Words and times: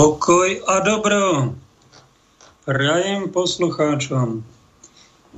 Pokoj 0.00 0.64
a 0.64 0.80
dobro 0.80 1.52
prajem 2.64 3.28
poslucháčom 3.28 4.40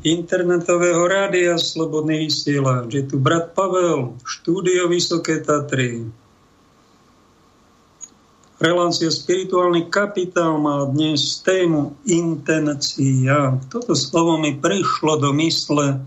internetového 0.06 1.02
rádia 1.10 1.58
Slobodný 1.58 2.30
vysielač. 2.30 2.94
Je 2.94 3.02
tu 3.02 3.18
brat 3.18 3.58
Pavel, 3.58 4.14
štúdio 4.22 4.86
Vysoké 4.86 5.42
Tatry. 5.42 6.06
Relácia 8.62 9.10
Spirituálny 9.10 9.90
kapitál 9.90 10.62
má 10.62 10.86
dnes 10.86 11.42
tému 11.42 11.98
intencia. 12.06 13.58
Toto 13.66 13.98
slovo 13.98 14.38
mi 14.38 14.54
prišlo 14.62 15.18
do 15.18 15.34
mysle, 15.42 16.06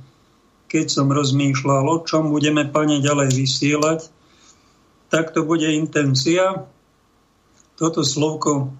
keď 0.71 0.95
som 0.95 1.11
rozmýšľal, 1.11 1.91
o 1.91 2.07
čom 2.07 2.31
budeme, 2.31 2.63
pane, 2.71 3.03
ďalej 3.03 3.35
vysielať. 3.35 4.07
Tak 5.11 5.35
to 5.35 5.43
bude 5.43 5.67
intencia, 5.67 6.71
toto 7.75 8.07
slovko 8.07 8.71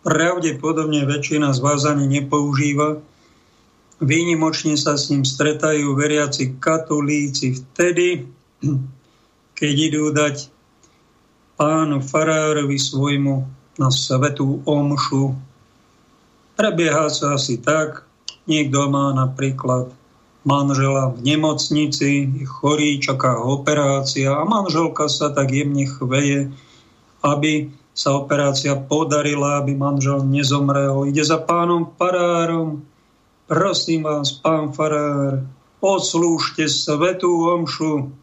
pravdepodobne 0.00 1.04
väčšina 1.04 1.52
z 1.52 1.60
vás 1.60 1.84
ani 1.84 2.08
nepoužíva. 2.08 3.04
Výnimočne 4.00 4.80
sa 4.80 4.96
s 4.96 5.12
ním 5.12 5.28
stretajú 5.28 5.92
veriaci 5.92 6.56
katolíci 6.56 7.60
vtedy, 7.60 8.24
keď 9.58 9.72
idú 9.76 10.08
dať 10.08 10.48
pánu 11.60 12.00
farárovi 12.00 12.80
svojmu 12.80 13.44
na 13.76 13.92
svetú 13.92 14.64
omšu. 14.64 15.36
Prebieha 16.56 17.12
sa 17.12 17.36
asi 17.36 17.60
tak, 17.60 18.08
niekto 18.48 18.88
má 18.88 19.12
napríklad 19.12 19.92
manžela 20.48 21.12
v 21.12 21.20
nemocnici, 21.20 22.24
je 22.24 22.48
chorý, 22.48 22.96
čaká 22.96 23.36
operácia 23.36 24.32
a 24.32 24.48
manželka 24.48 25.12
sa 25.12 25.28
tak 25.28 25.52
jemne 25.52 25.84
chveje, 25.84 26.48
aby 27.20 27.68
sa 27.92 28.16
operácia 28.16 28.78
podarila, 28.78 29.60
aby 29.60 29.76
manžel 29.76 30.24
nezomrel. 30.24 31.08
Ide 31.10 31.26
za 31.26 31.38
pánom 31.42 31.90
farárom. 31.98 32.86
Prosím 33.50 34.06
vás, 34.06 34.30
pán 34.30 34.70
farár, 34.70 35.42
odslúžte 35.82 36.70
svetú 36.70 37.50
omšu 37.50 38.20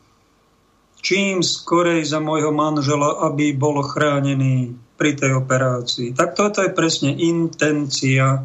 čím 1.07 1.39
skorej 1.45 2.03
za 2.03 2.19
môjho 2.19 2.51
manžela, 2.51 3.31
aby 3.31 3.53
bol 3.53 3.79
chránený 3.85 4.75
pri 4.97 5.13
tej 5.15 5.39
operácii. 5.39 6.17
Tak 6.17 6.35
toto 6.35 6.59
je 6.65 6.73
presne 6.73 7.13
intencia, 7.15 8.43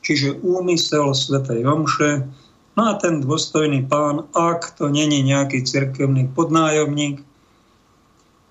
čiže 0.00 0.40
úmysel 0.40 1.12
svetej 1.12 1.62
omše. 1.62 2.26
No 2.74 2.82
a 2.90 2.98
ten 2.98 3.20
dôstojný 3.20 3.84
pán, 3.84 4.26
ak 4.32 4.74
to 4.80 4.88
není 4.88 5.20
nejaký 5.20 5.62
cirkevný 5.62 6.26
podnájomník 6.32 7.20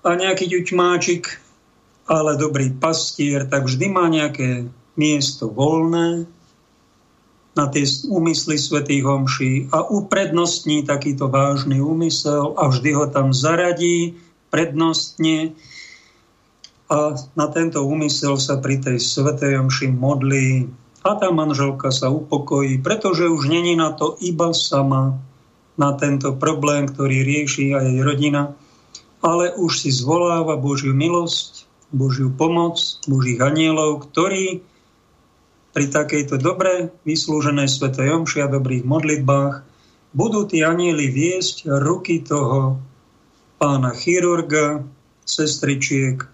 a 0.06 0.10
nejaký 0.14 0.46
ťuťmáčik, 0.48 1.49
ale 2.10 2.34
dobrý 2.34 2.74
pastier, 2.74 3.46
tak 3.46 3.70
vždy 3.70 3.86
má 3.86 4.10
nejaké 4.10 4.66
miesto 4.98 5.46
voľné 5.46 6.26
na 7.54 7.64
tie 7.70 7.86
úmysly 8.10 8.58
svätých 8.58 9.06
homší 9.06 9.70
a 9.70 9.86
uprednostní 9.86 10.82
takýto 10.82 11.30
vážny 11.30 11.78
úmysel 11.78 12.58
a 12.58 12.66
vždy 12.66 12.90
ho 12.98 13.06
tam 13.06 13.30
zaradí 13.30 14.18
prednostne 14.50 15.54
a 16.90 17.14
na 17.38 17.46
tento 17.54 17.86
úmysel 17.86 18.34
sa 18.42 18.58
pri 18.58 18.82
tej 18.82 18.98
svetej 18.98 19.62
omši 19.62 19.94
modlí. 19.94 20.66
A 21.06 21.14
tá 21.16 21.30
manželka 21.30 21.94
sa 21.94 22.10
upokojí, 22.10 22.82
pretože 22.82 23.30
už 23.30 23.46
není 23.46 23.78
na 23.78 23.94
to 23.94 24.18
iba 24.20 24.50
sama, 24.50 25.16
na 25.78 25.96
tento 25.96 26.34
problém, 26.36 26.90
ktorý 26.90 27.24
rieši 27.24 27.72
aj 27.72 27.86
jej 27.88 28.00
rodina, 28.02 28.52
ale 29.22 29.54
už 29.54 29.86
si 29.86 29.90
zvoláva 29.94 30.60
Božiu 30.60 30.92
milosť 30.92 31.59
Božiu 31.90 32.30
pomoc, 32.30 32.78
Božích 33.10 33.42
anielov, 33.42 34.10
ktorí 34.10 34.62
pri 35.70 35.86
takejto 35.86 36.38
dobre 36.38 36.90
vyslúženej 37.06 37.70
svetej 37.70 38.14
omši 38.22 38.42
a 38.42 38.50
dobrých 38.50 38.82
modlitbách 38.82 39.54
budú 40.10 40.46
tí 40.46 40.66
anieli 40.66 41.06
viesť 41.06 41.70
ruky 41.70 42.22
toho 42.26 42.82
pána 43.62 43.94
chirurga, 43.94 44.82
sestričiek 45.22 46.26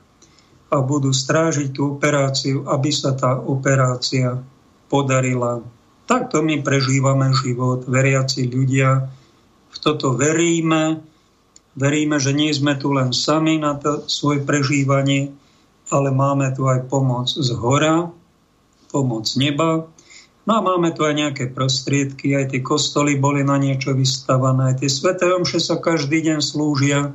a 0.72 0.76
budú 0.80 1.12
strážiť 1.12 1.68
tú 1.76 1.96
operáciu, 1.96 2.64
aby 2.64 2.90
sa 2.90 3.12
tá 3.12 3.36
operácia 3.36 4.40
podarila. 4.88 5.60
Takto 6.06 6.40
my 6.40 6.62
prežívame 6.62 7.34
život, 7.34 7.84
veriaci 7.84 8.46
ľudia. 8.46 9.10
V 9.68 9.76
toto 9.76 10.14
veríme. 10.14 11.02
Veríme, 11.76 12.16
že 12.16 12.32
nie 12.32 12.48
sme 12.56 12.78
tu 12.80 12.94
len 12.94 13.12
sami 13.12 13.60
na 13.60 13.76
to 13.76 14.08
svoje 14.08 14.40
prežívanie, 14.40 15.36
ale 15.90 16.10
máme 16.10 16.50
tu 16.54 16.66
aj 16.66 16.86
pomoc 16.90 17.30
z 17.30 17.50
hora, 17.54 18.10
pomoc 18.90 19.26
neba, 19.38 19.86
No 20.46 20.52
a 20.54 20.60
máme 20.62 20.94
tu 20.94 21.02
aj 21.02 21.10
nejaké 21.18 21.44
prostriedky, 21.50 22.30
aj 22.38 22.54
tie 22.54 22.62
kostoly 22.62 23.18
boli 23.18 23.42
na 23.42 23.58
niečo 23.58 23.90
vystavané, 23.98 24.70
aj 24.70 24.86
tie 24.86 24.86
sveté 24.86 25.26
omše 25.34 25.58
sa 25.58 25.74
každý 25.74 26.22
deň 26.22 26.38
slúžia 26.38 27.10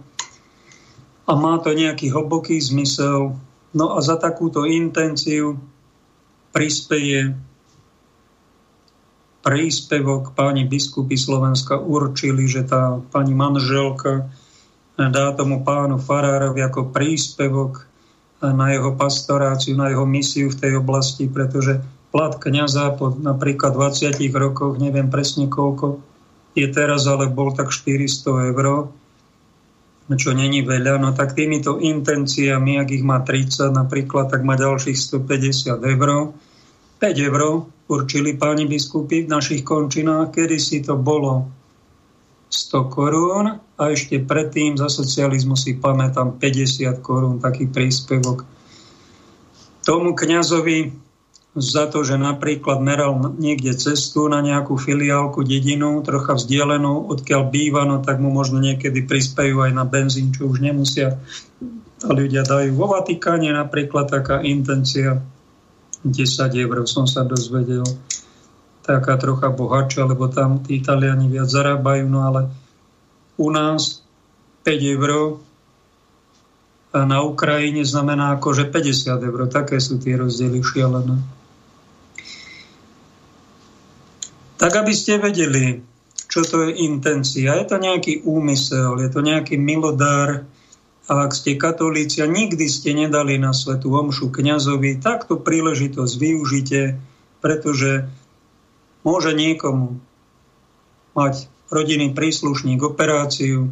a 1.23 1.31
má 1.39 1.55
to 1.63 1.71
nejaký 1.71 2.11
hlboký 2.11 2.59
zmysel. 2.59 3.39
No 3.71 3.95
a 3.95 4.03
za 4.03 4.19
takúto 4.19 4.67
intenciu 4.67 5.63
prispeje 6.51 7.31
príspevok 9.47 10.35
páni 10.35 10.67
biskupy 10.67 11.15
Slovenska 11.15 11.79
určili, 11.79 12.51
že 12.51 12.67
tá 12.67 12.99
pani 13.15 13.31
manželka 13.31 14.27
dá 14.99 15.31
tomu 15.33 15.63
pánu 15.63 16.03
farárovi 16.03 16.61
ako 16.67 16.91
príspevok 16.91 17.87
na 18.41 18.73
jeho 18.73 18.97
pastoráciu, 18.97 19.77
na 19.77 19.93
jeho 19.93 20.05
misiu 20.09 20.49
v 20.49 20.57
tej 20.57 20.73
oblasti, 20.81 21.29
pretože 21.29 21.77
plat 22.09 22.33
kniaza 22.41 22.91
po 22.97 23.13
napríklad 23.13 23.77
20 23.77 24.17
rokoch, 24.33 24.81
neviem 24.81 25.07
presne 25.07 25.45
koľko 25.47 26.01
je 26.57 26.67
teraz, 26.67 27.07
ale 27.07 27.31
bol 27.31 27.55
tak 27.55 27.71
400 27.71 28.51
eur, 28.51 28.91
čo 30.11 30.35
není 30.35 30.59
veľa, 30.59 30.99
no 30.99 31.15
tak 31.15 31.39
týmito 31.39 31.79
intenciami, 31.79 32.83
ak 32.83 32.89
ich 32.91 33.05
má 33.05 33.23
30 33.23 33.71
napríklad, 33.71 34.27
tak 34.27 34.43
má 34.43 34.59
ďalších 34.59 34.97
150 34.99 35.79
eur. 35.79 36.35
5 36.99 37.27
eur 37.31 37.41
určili 37.87 38.35
páni 38.35 38.67
biskupy 38.67 39.23
v 39.23 39.31
našich 39.31 39.63
končinách, 39.63 40.35
kedy 40.35 40.59
si 40.59 40.83
to 40.83 40.99
bolo 40.99 41.47
100 42.51 42.91
korún 42.91 43.45
a 43.81 43.89
ešte 43.89 44.21
predtým 44.21 44.77
za 44.77 44.93
socializmu 44.93 45.57
si 45.57 45.73
pamätám 45.73 46.37
50 46.37 47.01
korún 47.01 47.41
taký 47.41 47.65
príspevok. 47.65 48.45
Tomu 49.81 50.13
kňazovi 50.13 50.93
za 51.57 51.89
to, 51.89 52.05
že 52.05 52.15
napríklad 52.15 52.77
meral 52.79 53.17
niekde 53.41 53.73
cestu 53.73 54.29
na 54.29 54.39
nejakú 54.39 54.77
filiálku, 54.77 55.41
dedinu, 55.41 56.05
trocha 56.05 56.37
vzdialenú, 56.37 57.09
odkiaľ 57.09 57.41
býva, 57.49 57.83
no 57.89 58.05
tak 58.05 58.21
mu 58.21 58.29
možno 58.29 58.61
niekedy 58.61 59.01
prispejú 59.03 59.65
aj 59.65 59.73
na 59.73 59.83
benzín, 59.83 60.29
čo 60.29 60.45
už 60.45 60.61
nemusia. 60.61 61.17
A 62.05 62.09
ľudia 62.13 62.45
dajú. 62.45 62.77
Vo 62.77 62.93
Vatikáne 62.93 63.49
napríklad 63.49 64.13
taká 64.13 64.45
intencia 64.45 65.25
10 66.05 66.13
eur 66.53 66.85
som 66.85 67.09
sa 67.09 67.25
dozvedel 67.25 67.83
taká 68.85 69.17
trocha 69.17 69.49
bohatšia, 69.49 70.05
lebo 70.05 70.29
tam 70.29 70.61
tí 70.61 70.77
Italiani 70.77 71.29
viac 71.29 71.49
zarábajú, 71.49 72.05
no 72.05 72.25
ale 72.25 72.60
u 73.37 73.47
nás 73.51 74.03
5 74.63 74.95
eur 74.95 75.39
a 76.91 76.99
na 77.07 77.23
Ukrajine 77.23 77.87
znamená 77.87 78.35
ako, 78.35 78.51
že 78.51 78.63
50 78.67 79.23
eur. 79.23 79.39
Také 79.47 79.79
sú 79.79 79.95
tie 79.95 80.19
rozdiely 80.19 80.59
šialené. 80.59 81.17
Tak, 84.59 84.71
aby 84.77 84.93
ste 84.93 85.17
vedeli, 85.17 85.81
čo 86.27 86.43
to 86.43 86.67
je 86.67 86.83
intencia. 86.85 87.55
Je 87.57 87.65
to 87.65 87.81
nejaký 87.81 88.21
úmysel, 88.27 88.99
je 88.99 89.09
to 89.09 89.23
nejaký 89.23 89.55
milodár. 89.57 90.45
A 91.09 91.13
ak 91.27 91.31
ste 91.33 91.57
katolíci 91.57 92.21
a 92.21 92.27
nikdy 92.29 92.69
ste 92.69 92.93
nedali 92.93 93.39
na 93.39 93.51
svetu 93.55 93.89
omšu 93.91 94.29
kňazovi, 94.29 95.01
tak 95.01 95.25
tú 95.25 95.41
príležitosť 95.41 96.13
využite, 96.19 97.01
pretože 97.41 98.05
Môže 99.01 99.33
niekomu 99.33 99.97
mať 101.17 101.49
rodinný 101.71 102.11
príslušník 102.11 102.83
operáciu, 102.83 103.71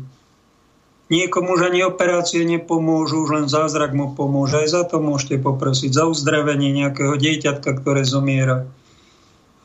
Niekomu 1.09 1.57
už 1.57 1.73
ani 1.73 1.81
operácie 1.81 2.45
nepomôžu, 2.45 3.25
už 3.25 3.29
len 3.33 3.47
zázrak 3.49 3.97
mu 3.97 4.13
pomôže. 4.13 4.61
Aj 4.61 4.69
za 4.69 4.83
to 4.85 5.01
môžete 5.01 5.41
poprosiť, 5.41 5.89
za 5.89 6.05
uzdravenie 6.05 6.69
nejakého 6.69 7.17
dieťatka, 7.17 7.81
ktoré 7.81 8.05
zomiera. 8.05 8.69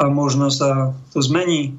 A 0.01 0.09
možno 0.09 0.49
sa 0.49 0.97
to 1.13 1.21
zmení. 1.21 1.77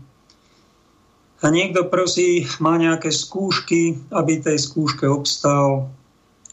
A 1.41 1.49
niekto 1.49 1.89
prosí, 1.89 2.45
má 2.61 2.77
nejaké 2.77 3.09
skúšky, 3.09 3.97
aby 4.13 4.37
tej 4.37 4.61
skúške 4.61 5.09
obstál. 5.09 5.89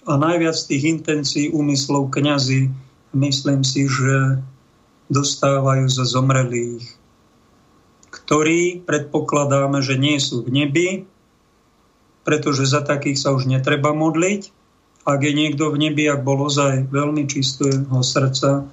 A 0.09 0.17
najviac 0.17 0.57
tých 0.57 0.83
intencií 0.89 1.53
úmyslov 1.53 2.09
kňazi, 2.17 2.73
myslím 3.13 3.61
si, 3.61 3.93
že 3.93 4.41
dostávajú 5.13 5.85
zo 5.85 6.09
zomrelých 6.09 7.02
ktorí 8.33 8.89
predpokladáme, 8.89 9.85
že 9.85 10.01
nie 10.01 10.17
sú 10.17 10.41
v 10.41 10.65
nebi, 10.65 10.89
pretože 12.25 12.65
za 12.65 12.81
takých 12.81 13.21
sa 13.21 13.37
už 13.37 13.45
netreba 13.45 13.93
modliť, 13.93 14.49
ak 15.05 15.21
je 15.21 15.33
niekto 15.37 15.69
v 15.69 15.77
nebi, 15.77 16.09
ak 16.09 16.25
bol 16.25 16.49
ozaj 16.49 16.89
veľmi 16.89 17.29
čistého 17.29 17.93
srdca, 18.01 18.65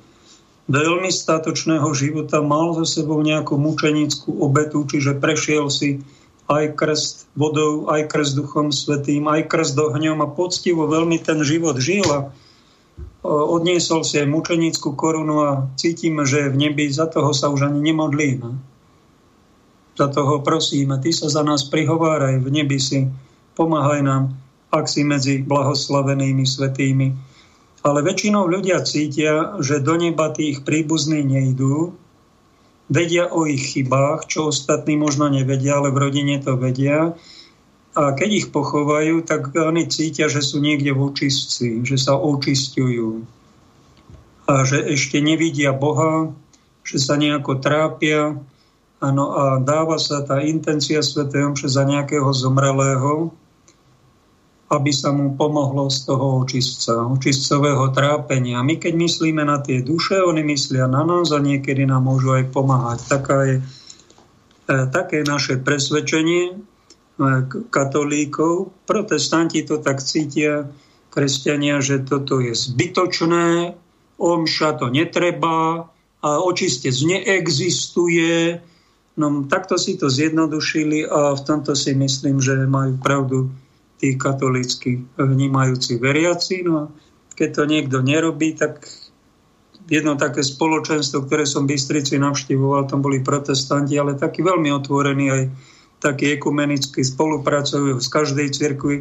veľmi 0.72 1.12
statočného 1.12 1.92
života, 1.92 2.40
mal 2.40 2.72
za 2.80 2.88
sebou 2.88 3.20
nejakú 3.20 3.60
mučenickú 3.60 4.40
obetu, 4.40 4.88
čiže 4.88 5.20
prešiel 5.20 5.68
si 5.68 6.08
aj 6.48 6.80
krst 6.80 7.28
vodou, 7.36 7.92
aj 7.92 8.08
krst 8.08 8.40
duchom 8.40 8.72
svetým, 8.72 9.28
aj 9.28 9.52
krst 9.52 9.76
ohňom 9.76 10.24
a 10.24 10.32
poctivo 10.32 10.88
veľmi 10.88 11.20
ten 11.20 11.44
život 11.44 11.76
žil 11.84 12.08
a 12.08 12.32
odniesol 13.28 14.08
si 14.08 14.24
aj 14.24 14.28
mučenickú 14.32 14.96
korunu 14.96 15.36
a 15.44 15.52
cítime, 15.76 16.24
že 16.24 16.48
v 16.48 16.56
nebi, 16.56 16.88
za 16.88 17.12
toho 17.12 17.36
sa 17.36 17.52
už 17.52 17.68
ani 17.68 17.92
nemodlíme. 17.92 18.79
Za 20.00 20.07
toho 20.07 20.40
prosíme, 20.40 20.96
Ty 21.04 21.12
sa 21.12 21.28
za 21.28 21.44
nás 21.44 21.68
prihováraj, 21.68 22.40
v 22.40 22.48
nebi 22.48 22.80
si, 22.80 23.12
pomáhaj 23.60 24.00
nám, 24.00 24.31
ak 24.72 24.88
si 24.88 25.04
medzi 25.04 25.44
blahoslavenými 25.44 26.48
svetými. 26.48 27.07
Ale 27.84 28.00
väčšinou 28.00 28.48
ľudia 28.48 28.80
cítia, 28.88 29.60
že 29.60 29.84
do 29.84 30.00
neba 30.00 30.31
tých 30.31 30.63
príbuzní 30.63 31.19
nejdú, 31.28 31.92
vedia 32.88 33.28
o 33.28 33.44
ich 33.44 33.75
chybách, 33.75 34.31
čo 34.31 34.56
ostatní 34.56 34.96
možno 34.96 35.28
nevedia, 35.28 35.84
ale 35.84 35.92
v 35.92 36.00
rodine 36.00 36.40
to 36.40 36.56
vedia 36.56 37.19
a 38.00 38.13
keď 38.13 38.30
ich 38.31 38.48
pochovajú, 38.54 39.25
tak 39.25 39.51
oni 39.51 39.90
cítia, 39.90 40.30
že 40.30 40.46
sú 40.46 40.62
niekde 40.62 40.94
v 40.94 41.10
očistci, 41.10 41.81
že 41.81 41.98
sa 41.98 42.16
očistujú. 42.16 43.25
A 44.46 44.63
že 44.66 44.81
ešte 44.94 45.18
nevidia 45.19 45.74
Boha, 45.74 46.31
že 46.86 47.01
sa 47.01 47.18
nejako 47.18 47.60
trápia. 47.60 48.38
Ano, 49.00 49.31
a 49.31 49.44
dáva 49.63 49.96
sa 49.96 50.28
tá 50.28 50.44
intencia 50.44 51.00
Sv. 51.00 51.31
Omše 51.31 51.72
za 51.72 51.88
nejakého 51.88 52.28
zomrelého, 52.36 53.31
aby 54.69 54.92
sa 54.92 55.16
mu 55.16 55.40
pomohlo 55.40 55.88
z 55.88 56.04
toho 56.04 56.44
očistca, 56.44 57.07
očistcového 57.07 57.96
trápenia. 57.96 58.60
My 58.60 58.75
keď 58.75 58.94
myslíme 59.00 59.42
na 59.48 59.63
tie 59.63 59.80
duše, 59.80 60.19
oni 60.19 60.44
myslia 60.51 60.86
na 60.86 61.07
nás 61.07 61.31
a 61.31 61.40
niekedy 61.40 61.88
nám 61.88 62.12
môžu 62.12 62.36
aj 62.36 62.51
pomáhať. 62.51 63.00
Taká 63.07 63.38
je, 63.48 63.56
e, 63.57 63.63
také 64.92 65.24
naše 65.24 65.57
presvedčenie 65.57 66.60
katolíkov. 67.72 68.72
Protestanti 68.88 69.63
to 69.68 69.84
tak 69.84 70.00
cítia, 70.00 70.72
kresťania, 71.12 71.84
že 71.84 72.04
toto 72.04 72.40
je 72.40 72.56
zbytočné, 72.56 73.75
omša 74.19 74.69
to 74.80 74.88
netreba, 74.88 75.92
a 76.19 76.30
očistec 76.44 76.96
neexistuje. 77.00 78.60
No 79.18 79.46
takto 79.50 79.80
si 79.80 79.98
to 79.98 80.12
zjednodušili 80.12 81.08
a 81.08 81.34
v 81.34 81.42
tomto 81.42 81.74
si 81.74 81.96
myslím, 81.98 82.44
že 82.44 82.70
majú 82.70 83.00
pravdu 83.02 83.50
tí 84.00 84.16
katolícky 84.16 85.04
vnímajúci 85.20 86.00
veriaci. 86.00 86.64
No 86.64 86.74
a 86.78 86.84
keď 87.36 87.50
to 87.52 87.64
niekto 87.68 87.98
nerobí, 88.00 88.56
tak 88.56 88.88
jedno 89.90 90.16
také 90.16 90.46
spoločenstvo, 90.46 91.26
ktoré 91.26 91.44
som 91.50 91.66
v 91.66 91.76
Bystrici 91.76 92.16
navštivoval, 92.22 92.88
tam 92.88 93.04
boli 93.04 93.20
protestanti, 93.20 93.98
ale 93.98 94.16
takí 94.16 94.46
veľmi 94.46 94.70
otvorení 94.72 95.26
aj 95.34 95.44
takí 96.00 96.32
ekumenicky 96.32 97.04
spolupracujú 97.04 98.00
z 98.00 98.08
každej 98.08 98.48
cirkvi. 98.56 98.98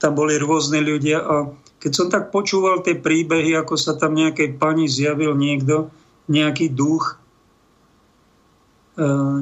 Tam 0.00 0.16
boli 0.16 0.40
rôzne 0.40 0.80
ľudia 0.80 1.20
a 1.20 1.52
keď 1.80 1.92
som 1.92 2.08
tak 2.08 2.32
počúval 2.32 2.80
tie 2.80 2.96
príbehy, 2.96 3.56
ako 3.56 3.76
sa 3.76 3.96
tam 3.96 4.16
nejakej 4.16 4.56
pani 4.56 4.88
zjavil 4.88 5.36
niekto, 5.36 5.92
nejaký 6.28 6.72
duch, 6.72 7.20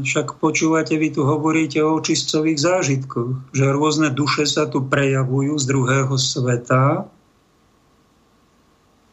však 0.07 0.39
počúvate, 0.39 0.95
vy 0.95 1.19
tu 1.19 1.27
hovoríte 1.27 1.83
o 1.83 1.99
očistcových 1.99 2.59
zážitkoch, 2.63 3.51
že 3.51 3.75
rôzne 3.75 4.15
duše 4.15 4.47
sa 4.47 4.71
tu 4.71 4.87
prejavujú 4.87 5.59
z 5.59 5.65
druhého 5.67 6.15
sveta, 6.15 7.11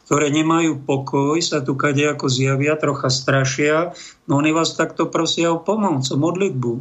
ktoré 0.06 0.30
nemajú 0.30 0.86
pokoj, 0.86 1.34
sa 1.42 1.58
tu 1.66 1.74
kade 1.74 2.06
ako 2.06 2.30
zjavia, 2.30 2.78
trocha 2.78 3.10
strašia, 3.10 3.90
no 4.30 4.38
oni 4.38 4.54
vás 4.54 4.78
takto 4.78 5.10
prosia 5.10 5.50
o 5.50 5.58
pomoc, 5.58 6.06
o 6.06 6.14
modlitbu. 6.14 6.72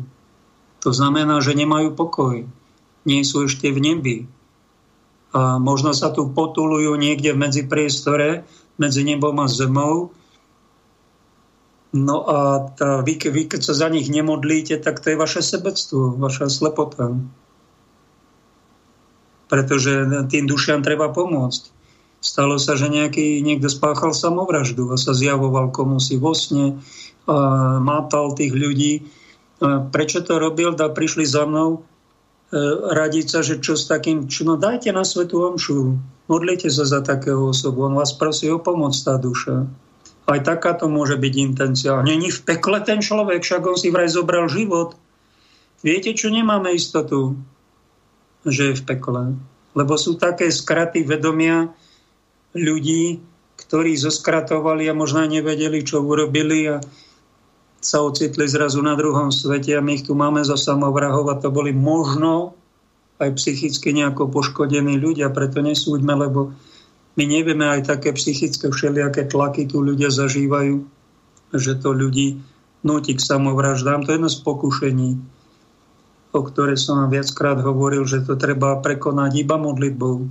To 0.85 0.93
znamená, 0.93 1.41
že 1.41 1.57
nemajú 1.57 1.97
pokoj. 1.97 2.45
Nie 3.09 3.25
sú 3.25 3.49
ešte 3.49 3.73
v 3.73 3.81
nebi. 3.81 4.17
A 5.33 5.57
možno 5.57 5.97
sa 5.97 6.13
tu 6.13 6.29
potulujú 6.29 6.93
niekde 6.93 7.33
v 7.33 7.41
medzipriestore 7.49 8.45
medzi 8.77 9.01
nebom 9.01 9.33
a 9.41 9.49
zemou. 9.49 10.13
No 11.95 12.27
a 12.27 12.37
tá, 12.75 12.99
vy, 12.99 13.15
vy, 13.15 13.47
keď 13.47 13.71
sa 13.71 13.73
za 13.73 13.87
nich 13.87 14.11
nemodlíte, 14.11 14.75
tak 14.83 14.99
to 14.99 15.15
je 15.15 15.21
vaše 15.21 15.39
sebectvo, 15.39 16.19
vaša 16.19 16.51
slepota. 16.51 17.15
Pretože 19.47 20.27
tým 20.27 20.43
dušiam 20.43 20.83
treba 20.83 21.07
pomôcť. 21.07 21.71
Stalo 22.19 22.59
sa, 22.59 22.75
že 22.75 22.91
nejaký, 22.91 23.39
niekto 23.39 23.71
spáchal 23.71 24.11
samovraždu 24.11 24.91
a 24.91 24.99
sa 24.99 25.15
zjavoval 25.15 25.71
komu 25.71 26.03
si 26.03 26.19
vo 26.19 26.35
sne, 26.35 26.83
a 27.25 27.79
mátal 27.79 28.35
tých 28.35 28.51
ľudí 28.51 29.07
prečo 29.91 30.19
to 30.21 30.39
robil, 30.39 30.75
da 30.75 30.91
prišli 30.91 31.23
za 31.23 31.47
mnou 31.47 31.79
e, 31.79 32.59
radiť 32.91 33.25
sa, 33.25 33.39
že 33.41 33.63
čo 33.63 33.79
s 33.79 33.87
takým, 33.87 34.27
čo, 34.27 34.43
no 34.43 34.59
dajte 34.59 34.91
na 34.91 35.07
svetu 35.07 35.47
omšu, 35.47 35.95
modlite 36.27 36.67
sa 36.67 36.83
za 36.83 36.99
takého 36.99 37.39
osobu, 37.39 37.87
on 37.87 37.95
vás 37.95 38.11
prosí 38.15 38.51
o 38.51 38.59
pomoc, 38.59 38.91
tá 38.99 39.15
duša. 39.15 39.67
Aj 40.25 40.41
takáto 40.41 40.89
môže 40.89 41.21
byť 41.21 41.33
intencia. 41.37 42.01
Není 42.01 42.33
v 42.33 42.41
pekle 42.41 42.81
ten 42.81 42.97
človek, 43.01 43.45
však 43.45 43.61
on 43.61 43.77
si 43.77 43.93
vraj 43.93 44.09
zobral 44.09 44.49
život. 44.49 44.97
Viete, 45.85 46.17
čo 46.17 46.33
nemáme 46.33 46.73
istotu? 46.73 47.37
Že 48.41 48.73
je 48.73 48.79
v 48.81 48.83
pekle. 48.89 49.23
Lebo 49.77 49.93
sú 50.01 50.17
také 50.17 50.49
skraty 50.49 51.05
vedomia 51.05 51.69
ľudí, 52.57 53.21
ktorí 53.59 53.93
zoskratovali 53.93 54.89
a 54.89 54.97
možno 54.97 55.27
nevedeli, 55.29 55.85
čo 55.85 56.01
urobili 56.01 56.73
a 56.73 56.81
sa 57.85 58.01
ocitli 58.01 58.49
zrazu 58.49 58.81
na 58.81 58.97
druhom 58.97 59.29
svete 59.29 59.77
a 59.77 59.81
my 59.83 60.01
ich 60.01 60.09
tu 60.09 60.17
máme 60.17 60.41
za 60.41 60.57
samovrahov 60.57 61.29
a 61.29 61.37
to 61.37 61.53
boli 61.53 61.69
možno 61.69 62.57
aj 63.21 63.37
psychicky 63.37 63.93
nejako 63.93 64.27
poškodení 64.27 64.97
ľudia, 64.97 65.29
preto 65.29 65.61
nesúďme, 65.61 66.17
lebo 66.17 66.51
my 67.15 67.23
nevieme 67.23 67.63
aj 67.63 67.95
také 67.95 68.11
psychické 68.11 68.67
všelijaké 68.67 69.31
tlaky 69.31 69.71
tu 69.71 69.79
ľudia 69.79 70.11
zažívajú, 70.11 70.83
že 71.55 71.79
to 71.79 71.95
ľudí 71.95 72.43
nutí 72.83 73.15
k 73.15 73.23
samovraždám. 73.23 74.03
To 74.03 74.11
je 74.11 74.17
jedno 74.19 74.29
z 74.29 74.39
pokušení, 74.43 75.09
o 76.35 76.41
ktoré 76.43 76.75
som 76.75 76.99
vám 77.01 77.15
viackrát 77.15 77.57
hovoril, 77.63 78.03
že 78.03 78.27
to 78.27 78.35
treba 78.35 78.77
prekonať 78.83 79.31
iba 79.39 79.55
modlitbou. 79.55 80.27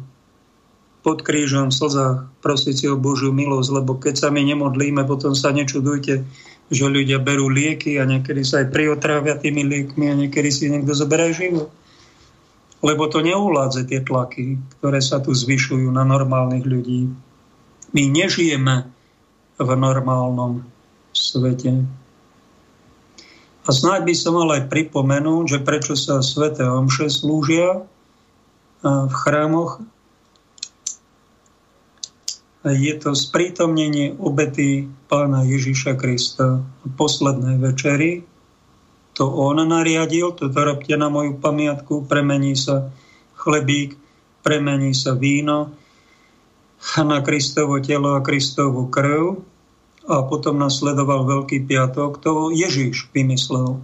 Pod 1.04 1.20
krížom, 1.20 1.68
v 1.68 1.76
slzách, 1.76 2.16
prosiť 2.40 2.74
si 2.76 2.86
o 2.88 2.96
Božiu 2.96 3.32
milosť, 3.32 3.70
lebo 3.76 4.00
keď 4.00 4.24
sa 4.24 4.28
my 4.32 4.40
nemodlíme, 4.40 5.04
potom 5.04 5.36
sa 5.36 5.52
nečudujte, 5.52 6.24
že 6.72 6.84
ľudia 6.88 7.20
berú 7.20 7.52
lieky 7.52 8.00
a 8.00 8.08
niekedy 8.08 8.40
sa 8.40 8.64
aj 8.64 8.72
priotrávia 8.72 9.36
tými 9.36 9.68
liekmi 9.68 10.08
a 10.08 10.16
niekedy 10.16 10.48
si 10.48 10.72
niekto 10.72 10.96
zoberá 10.96 11.28
život. 11.28 11.68
Lebo 12.84 13.08
to 13.08 13.24
neuládze 13.24 13.88
tie 13.88 14.04
tlaky, 14.04 14.60
ktoré 14.76 15.00
sa 15.00 15.24
tu 15.24 15.32
zvyšujú 15.32 15.88
na 15.88 16.04
normálnych 16.04 16.68
ľudí. 16.68 17.08
My 17.96 18.02
nežijeme 18.12 18.84
v 19.56 19.70
normálnom 19.72 20.68
svete. 21.16 21.88
A 23.64 23.68
snáď 23.72 24.12
by 24.12 24.14
som 24.14 24.36
mal 24.36 24.52
aj 24.52 24.68
pripomenúť, 24.68 25.56
že 25.56 25.64
prečo 25.64 25.96
sa 25.96 26.20
sveté 26.20 26.68
omše 26.68 27.08
slúžia 27.08 27.88
v 28.84 29.14
chrámoch 29.24 29.80
je 32.64 32.96
to 32.96 33.12
sprítomnenie 33.12 34.16
obety 34.16 34.88
pána 35.12 35.44
Ježiša 35.44 36.00
Krista 36.00 36.64
v 36.64 36.90
poslednej 36.96 37.60
večeri. 37.60 38.24
To 39.14 39.30
on 39.30 39.62
nariadil, 39.62 40.34
toto 40.34 40.58
robte 40.58 40.94
na 40.98 41.06
moju 41.06 41.38
pamiatku, 41.38 42.10
premení 42.10 42.58
sa 42.58 42.90
chlebík, 43.38 43.94
premení 44.42 44.90
sa 44.90 45.14
víno 45.14 45.70
na 46.98 47.18
Kristovo 47.22 47.78
telo 47.80 48.18
a 48.18 48.20
Kristovu 48.20 48.90
krv 48.90 49.40
a 50.04 50.26
potom 50.26 50.60
nasledoval 50.60 51.24
Veľký 51.24 51.64
piatok. 51.64 52.20
To 52.26 52.52
Ježiš 52.52 53.08
vymyslel. 53.14 53.80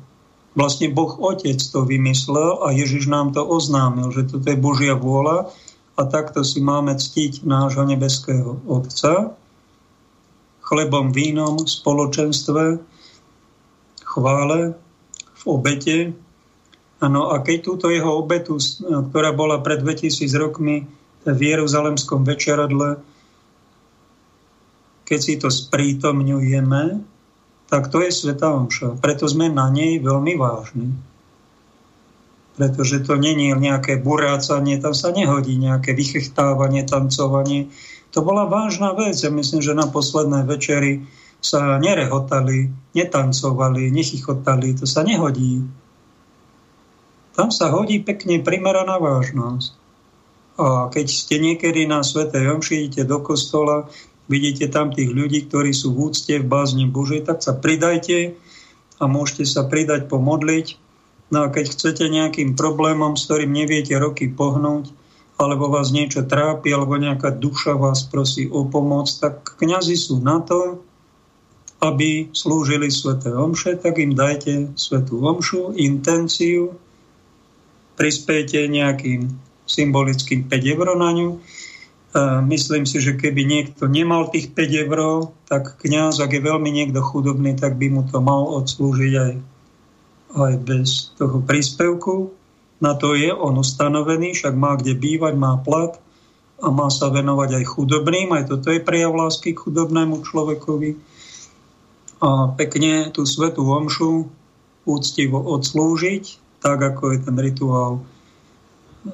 Vlastne 0.52 0.90
Boh 0.90 1.14
Otec 1.16 1.62
to 1.62 1.86
vymyslel 1.86 2.60
a 2.66 2.74
Ježiš 2.74 3.06
nám 3.06 3.32
to 3.32 3.46
oznámil, 3.46 4.10
že 4.10 4.28
toto 4.28 4.50
je 4.50 4.58
Božia 4.58 4.98
vôľa 4.98 5.48
a 5.94 6.02
takto 6.10 6.42
si 6.42 6.58
máme 6.58 6.98
ctiť 6.98 7.46
nášho 7.46 7.86
nebeského 7.86 8.58
Otca 8.66 9.38
chlebom, 10.70 11.10
vínom, 11.10 11.58
spoločenstve, 11.66 12.78
chvále, 14.06 14.78
v 15.40 15.44
obete. 15.48 15.96
Ano, 17.00 17.32
a 17.32 17.40
keď 17.40 17.58
túto 17.64 17.88
jeho 17.88 18.20
obetu, 18.20 18.60
ktorá 18.84 19.32
bola 19.32 19.64
pred 19.64 19.80
2000 19.80 20.28
rokmi 20.36 20.84
v 21.24 21.40
Jeruzalemskom 21.40 22.28
večeradle, 22.28 23.00
keď 25.08 25.18
si 25.18 25.34
to 25.40 25.48
sprítomňujeme, 25.48 27.02
tak 27.66 27.88
to 27.88 28.04
je 28.04 28.12
Sveta 28.12 28.52
Omša. 28.52 29.00
Preto 29.00 29.26
sme 29.26 29.48
na 29.48 29.66
nej 29.72 29.98
veľmi 29.98 30.36
vážni. 30.36 30.92
pretože 32.60 33.00
to 33.08 33.16
není 33.16 33.48
nejaké 33.56 33.96
burácanie, 33.96 34.76
tam 34.76 34.92
sa 34.92 35.08
nehodí 35.16 35.56
nejaké 35.56 35.96
vychechtávanie, 35.96 36.84
tancovanie. 36.84 37.72
To 38.12 38.20
bola 38.20 38.44
vážna 38.44 38.92
vec. 38.92 39.16
Ja 39.16 39.32
myslím, 39.32 39.64
že 39.64 39.72
na 39.72 39.88
poslednej 39.88 40.44
večeri 40.44 41.08
sa 41.40 41.80
nerehotali, 41.80 42.68
netancovali, 42.92 43.88
nechichotali. 43.88 44.76
To 44.80 44.84
sa 44.84 45.00
nehodí. 45.00 45.64
Tam 47.32 47.48
sa 47.48 47.72
hodí 47.72 48.04
pekne 48.04 48.44
primeraná 48.44 49.00
vážnosť. 49.00 49.80
A 50.60 50.92
keď 50.92 51.06
ste 51.08 51.40
niekedy 51.40 51.88
na 51.88 52.04
Svetej 52.04 52.52
Omši, 52.52 52.84
idete 52.84 53.08
do 53.08 53.24
kostola, 53.24 53.88
vidíte 54.28 54.68
tam 54.68 54.92
tých 54.92 55.08
ľudí, 55.08 55.48
ktorí 55.48 55.72
sú 55.72 55.96
v 55.96 56.12
úcte, 56.12 56.36
v 56.36 56.44
bázni 56.44 56.84
Božej, 56.84 57.24
tak 57.24 57.40
sa 57.40 57.56
pridajte 57.56 58.36
a 59.00 59.08
môžete 59.08 59.48
sa 59.48 59.64
pridať, 59.64 60.12
pomodliť. 60.12 60.76
No 61.32 61.46
a 61.46 61.52
keď 61.54 61.72
chcete 61.72 62.04
nejakým 62.12 62.58
problémom, 62.58 63.16
s 63.16 63.24
ktorým 63.24 63.56
neviete 63.56 63.96
roky 63.96 64.28
pohnúť, 64.28 64.92
alebo 65.40 65.72
vás 65.72 65.88
niečo 65.88 66.28
trápi, 66.28 66.68
alebo 66.68 67.00
nejaká 67.00 67.32
duša 67.32 67.80
vás 67.80 68.04
prosí 68.04 68.44
o 68.52 68.68
pomoc, 68.68 69.08
tak 69.16 69.56
kňazi 69.56 69.96
sú 69.96 70.20
na 70.20 70.44
to, 70.44 70.84
aby 71.80 72.28
slúžili 72.36 72.92
sveté 72.92 73.32
omše, 73.32 73.80
tak 73.80 73.96
im 73.96 74.12
dajte 74.12 74.76
svetú 74.76 75.24
omšu, 75.24 75.72
intenciu, 75.80 76.76
prispejte 77.96 78.68
nejakým 78.68 79.32
symbolickým 79.64 80.44
5 80.44 80.72
eur 80.76 80.88
na 80.96 81.10
ňu. 81.16 81.30
Myslím 82.44 82.84
si, 82.84 83.00
že 83.00 83.16
keby 83.16 83.46
niekto 83.46 83.88
nemal 83.88 84.28
tých 84.28 84.52
5 84.52 84.84
eur, 84.88 85.00
tak 85.48 85.80
kňaz, 85.80 86.20
ak 86.20 86.36
je 86.36 86.42
veľmi 86.42 86.68
niekto 86.68 87.00
chudobný, 87.00 87.56
tak 87.56 87.80
by 87.80 87.86
mu 87.88 88.02
to 88.04 88.20
mal 88.20 88.50
odslúžiť 88.60 89.12
aj, 89.16 89.32
aj 90.36 90.54
bez 90.60 91.16
toho 91.16 91.40
príspevku. 91.40 92.34
Na 92.80 92.96
to 92.96 93.16
je 93.16 93.32
on 93.32 93.56
ustanovený, 93.60 94.36
však 94.36 94.56
má 94.56 94.76
kde 94.76 94.96
bývať, 94.96 95.36
má 95.36 95.56
plat 95.60 95.96
a 96.60 96.68
má 96.68 96.92
sa 96.92 97.08
venovať 97.08 97.62
aj 97.62 97.64
chudobným. 97.72 98.32
Aj 98.36 98.44
toto 98.44 98.68
je 98.68 98.84
prejav 98.84 99.16
lásky 99.16 99.56
k 99.56 99.62
chudobnému 99.68 100.20
človekovi 100.24 101.09
pekne 102.54 103.08
tú 103.10 103.24
svetú 103.24 103.64
omšu 103.64 104.28
úctivo 104.84 105.40
odslúžiť, 105.40 106.24
tak 106.60 106.78
ako 106.84 107.16
je 107.16 107.18
ten 107.24 107.36
rituál. 107.40 108.04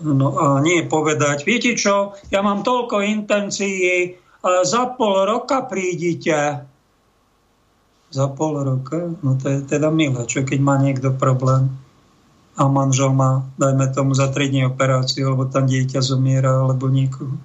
No 0.02 0.34
a 0.34 0.58
nie 0.58 0.82
povedať, 0.82 1.46
viete 1.46 1.78
čo, 1.78 2.18
ja 2.34 2.42
mám 2.42 2.66
toľko 2.66 3.06
intencií, 3.06 4.18
za 4.42 4.82
pol 4.94 5.26
roka 5.26 5.62
prídite. 5.62 6.66
Za 8.10 8.26
pol 8.30 8.62
roka? 8.62 9.14
No 9.22 9.38
to 9.38 9.46
je 9.50 9.58
teda 9.62 9.90
milé, 9.94 10.26
čo 10.26 10.42
keď 10.42 10.58
má 10.58 10.78
niekto 10.78 11.14
problém 11.14 11.70
a 12.56 12.66
manžel 12.72 13.12
má, 13.12 13.44
dajme 13.60 13.92
tomu, 13.92 14.16
za 14.16 14.32
3 14.32 14.48
dní 14.48 14.62
operáciu, 14.64 15.28
alebo 15.28 15.44
tam 15.44 15.68
dieťa 15.68 16.00
zomiera, 16.00 16.64
alebo 16.64 16.88
niekoho. 16.88 17.36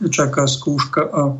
Čaká 0.00 0.46
skúška 0.46 1.02
a 1.02 1.34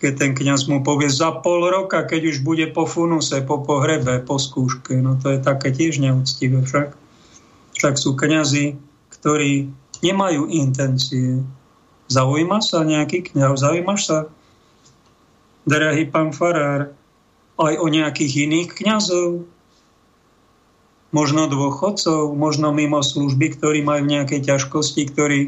keď 0.00 0.12
ten 0.16 0.32
kniaz 0.32 0.64
mu 0.64 0.80
povie 0.80 1.12
za 1.12 1.28
pol 1.44 1.68
roka, 1.68 2.00
keď 2.08 2.32
už 2.32 2.36
bude 2.40 2.64
po 2.72 2.88
funuse, 2.88 3.44
po 3.44 3.60
pohrebe, 3.60 4.24
po 4.24 4.40
skúške. 4.40 4.96
No 4.96 5.20
to 5.20 5.36
je 5.36 5.38
také 5.44 5.76
tiež 5.76 6.00
neúctivé 6.00 6.64
však. 6.64 6.96
Však 7.76 7.94
sú 8.00 8.16
kňazi, 8.16 8.80
ktorí 9.12 9.68
nemajú 10.00 10.48
intencie. 10.48 11.44
Zaujíma 12.08 12.64
sa 12.64 12.80
nejaký 12.80 13.28
kňaz, 13.28 13.60
zaujímaš 13.60 14.00
sa, 14.08 14.18
drahý 15.68 16.08
pán 16.08 16.32
Farár, 16.32 16.96
aj 17.60 17.74
o 17.76 17.86
nejakých 17.92 18.48
iných 18.48 18.68
kňazov, 18.72 19.44
možno 21.12 21.50
dôchodcov, 21.50 22.32
možno 22.32 22.72
mimo 22.72 23.04
služby, 23.04 23.60
ktorí 23.60 23.84
majú 23.84 24.08
nejaké 24.08 24.40
ťažkosti, 24.40 25.02
ktorí 25.12 25.38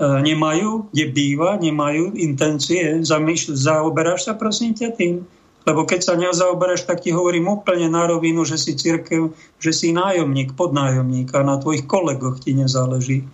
nemajú, 0.00 0.92
kde 0.92 1.04
býva, 1.08 1.56
nemajú 1.56 2.16
intencie. 2.20 3.00
Zamýšľ, 3.00 3.52
zaoberáš 3.56 4.28
sa 4.28 4.36
prosím 4.36 4.76
ťa 4.76 4.92
tým? 4.92 5.24
Lebo 5.66 5.82
keď 5.82 6.00
sa 6.06 6.14
nezaoberáš, 6.14 6.86
tak 6.86 7.02
ti 7.02 7.10
hovorím 7.10 7.50
úplne 7.50 7.90
na 7.90 8.06
rovinu, 8.06 8.46
že 8.46 8.54
si 8.54 8.78
církev, 8.78 9.34
že 9.58 9.72
si 9.74 9.90
nájomník, 9.90 10.54
podnájomník 10.54 11.34
a 11.34 11.42
na 11.42 11.58
tvojich 11.58 11.90
kolegoch 11.90 12.38
ti 12.38 12.54
nezáleží. 12.54 13.26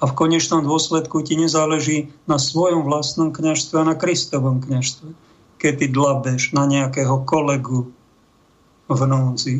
A 0.00 0.08
v 0.08 0.16
konečnom 0.16 0.64
dôsledku 0.64 1.20
ti 1.20 1.36
nezáleží 1.36 2.12
na 2.24 2.40
svojom 2.40 2.88
vlastnom 2.88 3.28
kňažstve 3.28 3.76
a 3.76 3.88
na 3.92 3.94
Kristovom 3.96 4.64
kňažstve. 4.64 5.08
Keď 5.60 5.72
ty 5.76 5.86
dlabeš 5.92 6.56
na 6.56 6.64
nejakého 6.64 7.24
kolegu 7.28 7.92
v 8.88 9.00
núdzi, 9.04 9.56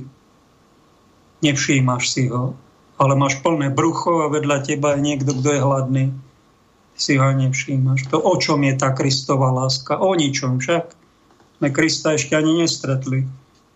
nevšímaš 1.44 2.04
si 2.08 2.32
ho, 2.32 2.56
ale 2.96 3.12
máš 3.12 3.44
plné 3.44 3.68
brucho 3.68 4.24
a 4.24 4.32
vedľa 4.32 4.64
teba 4.64 4.96
je 4.96 5.04
niekto, 5.04 5.36
kto 5.36 5.48
je 5.52 5.60
hladný 5.60 6.04
si 6.96 7.20
ho 7.20 7.28
nevšímaš. 7.28 8.08
To 8.08 8.18
o 8.18 8.34
čom 8.40 8.64
je 8.64 8.74
tá 8.74 8.96
Kristová 8.96 9.52
láska? 9.52 10.00
O 10.00 10.16
ničom 10.16 10.58
však. 10.58 10.96
My 11.60 11.68
Krista 11.72 12.16
ešte 12.16 12.36
ani 12.36 12.64
nestretli, 12.64 13.24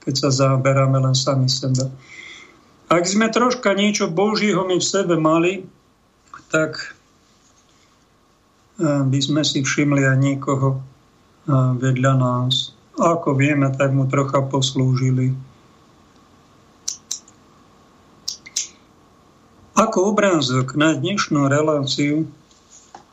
keď 0.05 0.15
sa 0.17 0.29
zaberáme 0.33 1.01
len 1.01 1.17
sami 1.17 1.49
sebe. 1.49 1.89
Ak 2.91 3.07
sme 3.07 3.31
troška 3.31 3.73
niečo 3.77 4.11
Božího 4.11 4.67
my 4.67 4.77
v 4.81 4.85
sebe 4.85 5.15
mali, 5.17 5.65
tak 6.51 6.97
eh, 8.81 9.05
by 9.07 9.21
sme 9.23 9.47
si 9.47 9.63
všimli 9.63 10.03
aj 10.05 10.19
niekoho 10.19 10.81
eh, 10.81 11.73
vedľa 11.79 12.13
nás. 12.19 12.75
A 13.01 13.17
ako 13.17 13.39
vieme, 13.39 13.71
tak 13.73 13.97
mu 13.97 14.05
trocha 14.11 14.45
poslúžili. 14.45 15.33
Ako 19.73 20.13
obrázok 20.13 20.77
na 20.77 20.93
dnešnú 20.93 21.49
reláciu 21.49 22.29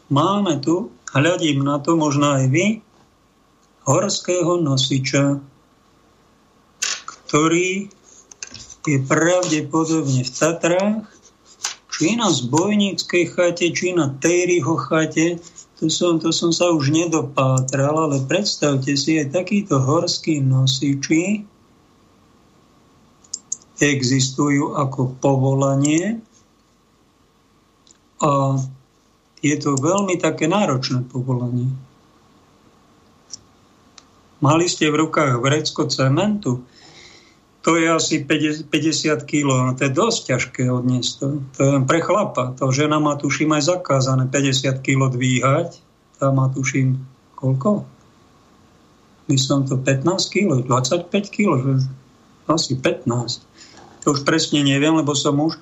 máme 0.08 0.60
tu, 0.64 0.92
hľadím 1.12 1.64
na 1.64 1.80
to, 1.80 1.96
možno 1.96 2.38
aj 2.38 2.46
vy, 2.52 2.68
horského 3.88 4.60
nosiča, 4.60 5.40
ktorý 7.28 7.88
je 8.88 8.98
pravdepodobne 9.04 10.24
v 10.24 10.32
Tatrách, 10.32 11.08
či 11.92 12.14
na 12.14 12.30
zbojníckej 12.30 13.26
chate, 13.34 13.68
či 13.74 13.92
na 13.92 14.14
Tejryho 14.16 14.80
chate, 14.80 15.42
to 15.78 15.90
som, 15.94 16.18
to 16.18 16.34
som 16.34 16.50
sa 16.50 16.74
už 16.74 16.90
nedopátral, 16.90 17.94
ale 17.94 18.24
predstavte 18.26 18.98
si, 18.98 19.22
aj 19.22 19.34
takíto 19.34 19.78
horskí 19.78 20.42
nosiči 20.42 21.46
existujú 23.78 24.74
ako 24.74 25.14
povolanie 25.22 26.18
a 28.18 28.58
je 29.42 29.56
to 29.58 29.78
veľmi 29.78 30.18
také 30.18 30.50
náročné 30.50 31.06
povolanie. 31.06 31.70
Mali 34.38 34.70
ste 34.70 34.90
v 34.94 35.08
rukách 35.08 35.42
vrecko 35.42 35.90
cementu, 35.90 36.62
to 37.66 37.76
je 37.76 37.90
asi 37.90 38.24
50, 38.24 38.72
50 38.72 39.28
kg, 39.28 39.48
no 39.68 39.72
to 39.76 39.90
je 39.90 39.92
dosť 39.92 40.20
ťažké 40.32 40.64
odniesť 40.72 41.12
to. 41.20 41.28
To 41.60 41.60
je 41.60 41.72
pre 41.84 42.00
chlapa. 42.00 42.56
To 42.64 42.72
žena 42.72 42.96
má 42.96 43.20
tuším 43.20 43.60
aj 43.60 43.76
zakázané 43.76 44.24
50 44.32 44.80
kg 44.80 45.12
dvíhať. 45.12 45.76
Tá 46.16 46.32
má 46.32 46.48
tuším 46.48 47.04
koľko? 47.36 47.84
My 49.28 49.36
to 49.36 49.76
15 49.76 50.08
kg, 50.32 50.64
25 50.64 51.12
kg, 51.28 51.84
asi 52.48 52.80
15. 52.80 53.44
To 54.08 54.16
už 54.16 54.24
presne 54.24 54.64
neviem, 54.64 54.96
lebo 54.96 55.12
som 55.12 55.36
už 55.36 55.60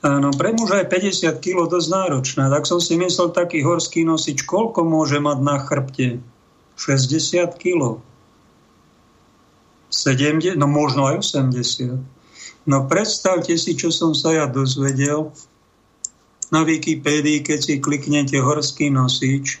Áno, 0.00 0.32
pre 0.32 0.56
muža 0.56 0.80
je 0.80 0.88
50 0.88 1.44
kg 1.44 1.68
dosť 1.68 1.88
náročná. 1.92 2.48
Tak 2.48 2.64
som 2.64 2.80
si 2.80 2.96
myslel, 2.96 3.36
taký 3.36 3.60
horský 3.60 4.00
nosič, 4.08 4.48
koľko 4.48 4.80
môže 4.80 5.20
mať 5.20 5.38
na 5.44 5.60
chrbte? 5.60 6.24
60 6.80 7.60
kg. 7.60 8.00
70, 9.92 10.56
no 10.56 10.64
možno 10.64 11.04
aj 11.04 11.20
80. 11.20 12.00
No 12.64 12.88
predstavte 12.88 13.52
si, 13.60 13.76
čo 13.76 13.92
som 13.92 14.16
sa 14.16 14.32
ja 14.32 14.46
dozvedel 14.48 15.36
na 16.48 16.64
Wikipédii, 16.64 17.44
keď 17.44 17.58
si 17.60 17.74
kliknete 17.76 18.40
horský 18.40 18.88
nosič, 18.88 19.60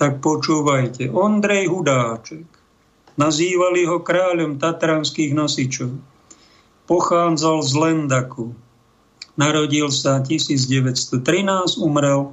tak 0.00 0.24
počúvajte. 0.24 1.12
Ondrej 1.12 1.68
Hudáček. 1.68 2.48
Nazývali 3.20 3.86
ho 3.86 4.00
kráľom 4.00 4.56
tatranských 4.56 5.36
nosičov. 5.36 5.92
Pochádzal 6.88 7.56
z 7.62 7.72
Lendaku 7.76 8.63
Narodil 9.34 9.90
sa 9.90 10.22
1913, 10.22 11.82
umrel 11.82 12.30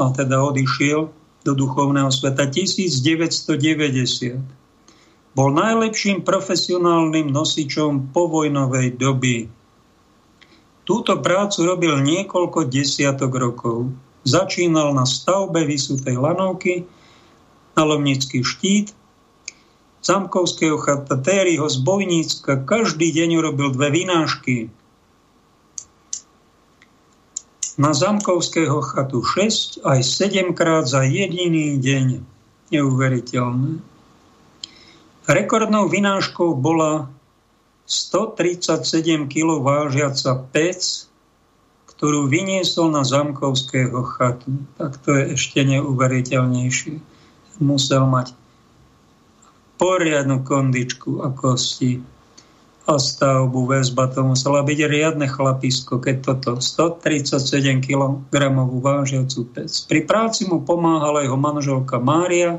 a 0.00 0.08
teda 0.16 0.40
odišiel 0.40 1.12
do 1.44 1.52
duchovného 1.52 2.08
sveta 2.08 2.48
1990. 2.48 4.40
Bol 5.36 5.48
najlepším 5.52 6.24
profesionálnym 6.24 7.28
nosičom 7.28 8.16
povojnovej 8.16 8.96
doby. 8.96 9.52
Túto 10.88 11.20
prácu 11.20 11.68
robil 11.68 12.00
niekoľko 12.00 12.64
desiatok 12.64 13.36
rokov. 13.36 13.92
Začínal 14.24 14.96
na 14.96 15.04
stavbe 15.04 15.68
vysutej 15.68 16.16
lanovky, 16.16 16.88
na 17.76 17.84
Lomnický 17.84 18.40
štít, 18.40 18.96
Zamkovského 20.00 20.80
chata, 20.80 21.20
Tériho 21.20 21.68
z 21.68 21.76
Bojnícka. 21.84 22.64
Každý 22.64 23.12
deň 23.12 23.44
urobil 23.44 23.76
dve 23.76 23.92
vynášky 23.92 24.72
Na 27.78 27.94
Zamkovského 27.94 28.82
chatu 28.82 29.22
6 29.22 29.86
aj 29.86 30.02
7 30.02 30.50
krát 30.50 30.90
za 30.90 31.06
jediný 31.06 31.78
deň. 31.78 32.26
Neuveriteľné. 32.74 33.78
Rekordnou 35.30 35.86
vynáškou 35.86 36.58
bola 36.58 37.06
137 37.86 39.30
kg 39.30 39.62
vážiaca 39.62 40.42
pec, 40.50 41.06
ktorú 41.94 42.26
vyniesol 42.26 42.90
na 42.90 43.06
Zamkovského 43.06 44.02
chatu. 44.10 44.58
Tak 44.74 44.98
to 44.98 45.14
je 45.14 45.38
ešte 45.38 45.62
neuveriteľnejšie. 45.62 46.98
Musel 47.62 48.10
mať 48.10 48.34
poriadnu 49.78 50.42
kondičku 50.42 51.22
a 51.22 51.30
kosti 51.30 52.02
stavbu 52.96 53.68
väzba. 53.68 54.08
To 54.16 54.32
musela 54.32 54.64
byť 54.64 54.78
riadne 54.88 55.28
chlapisko, 55.28 56.00
keď 56.00 56.16
toto 56.24 56.50
137 56.56 57.84
kg 57.84 58.24
vážiacu 58.56 59.40
pec. 59.52 59.68
Pri 59.84 60.00
práci 60.08 60.48
mu 60.48 60.64
pomáhala 60.64 61.20
jeho 61.20 61.36
manželka 61.36 62.00
Mária, 62.00 62.56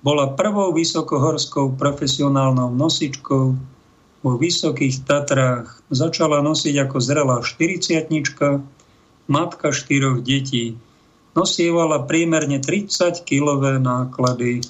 bola 0.00 0.32
prvou 0.32 0.72
vysokohorskou 0.72 1.76
profesionálnou 1.76 2.72
nosičkou 2.72 3.44
vo 4.24 4.32
Vysokých 4.40 5.04
Tatrách. 5.04 5.80
Začala 5.92 6.40
nosiť 6.40 6.74
ako 6.88 6.96
zrelá 7.00 7.40
40 7.44 8.08
matka 9.28 9.72
štyroch 9.72 10.20
detí. 10.20 10.76
Nosievala 11.32 12.04
prímerne 12.04 12.60
30-kilové 12.60 13.80
náklady 13.80 14.64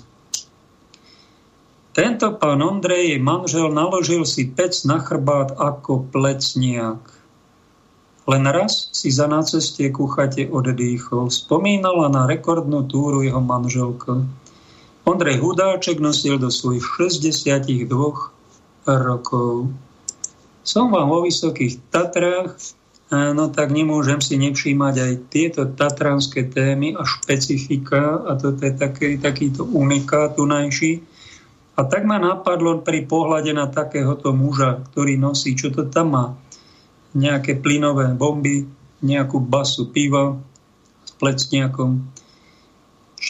tento 1.94 2.34
pán 2.34 2.58
Ondrej, 2.58 3.14
jej 3.14 3.20
manžel, 3.22 3.70
naložil 3.70 4.26
si 4.26 4.50
pec 4.50 4.74
na 4.82 4.98
chrbát 4.98 5.54
ako 5.54 6.10
plecniak. 6.10 6.98
Len 8.26 8.44
raz 8.50 8.90
si 8.90 9.14
za 9.14 9.30
na 9.30 9.46
ceste 9.46 9.86
ku 9.94 10.10
chate 10.10 10.50
oddýchol. 10.50 11.30
Spomínala 11.30 12.10
na 12.10 12.26
rekordnú 12.26 12.90
túru 12.90 13.22
jeho 13.22 13.38
manželka. 13.38 14.26
Ondrej 15.06 15.38
Hudáček 15.38 16.02
nosil 16.02 16.42
do 16.42 16.50
svojich 16.50 16.82
62 16.82 17.86
rokov. 18.90 19.70
Som 20.66 20.90
vám 20.90 21.12
vo 21.12 21.22
Vysokých 21.22 21.78
Tatrách, 21.94 22.56
no 23.12 23.52
tak 23.54 23.70
nemôžem 23.70 24.18
si 24.18 24.34
nevšímať 24.40 24.94
aj 24.98 25.12
tieto 25.30 25.62
tatranské 25.68 26.48
témy 26.48 26.96
a 26.96 27.04
špecifika, 27.04 28.24
a 28.24 28.34
toto 28.34 28.64
je 28.64 28.72
taký, 28.72 29.20
takýto 29.20 29.68
unikát 29.68 30.34
tunajší 30.34 31.13
a 31.74 31.80
tak 31.82 32.06
ma 32.06 32.22
napadlo 32.22 32.86
pri 32.86 33.02
pohľade 33.02 33.50
na 33.50 33.66
takéhoto 33.66 34.30
muža, 34.30 34.86
ktorý 34.90 35.18
nosí, 35.18 35.58
čo 35.58 35.74
to 35.74 35.90
tam 35.90 36.14
má, 36.14 36.26
nejaké 37.14 37.58
plynové 37.58 38.14
bomby, 38.14 38.66
nejakú 39.02 39.42
basu 39.42 39.90
piva 39.90 40.38
s 41.02 41.10
plecniakom. 41.18 42.06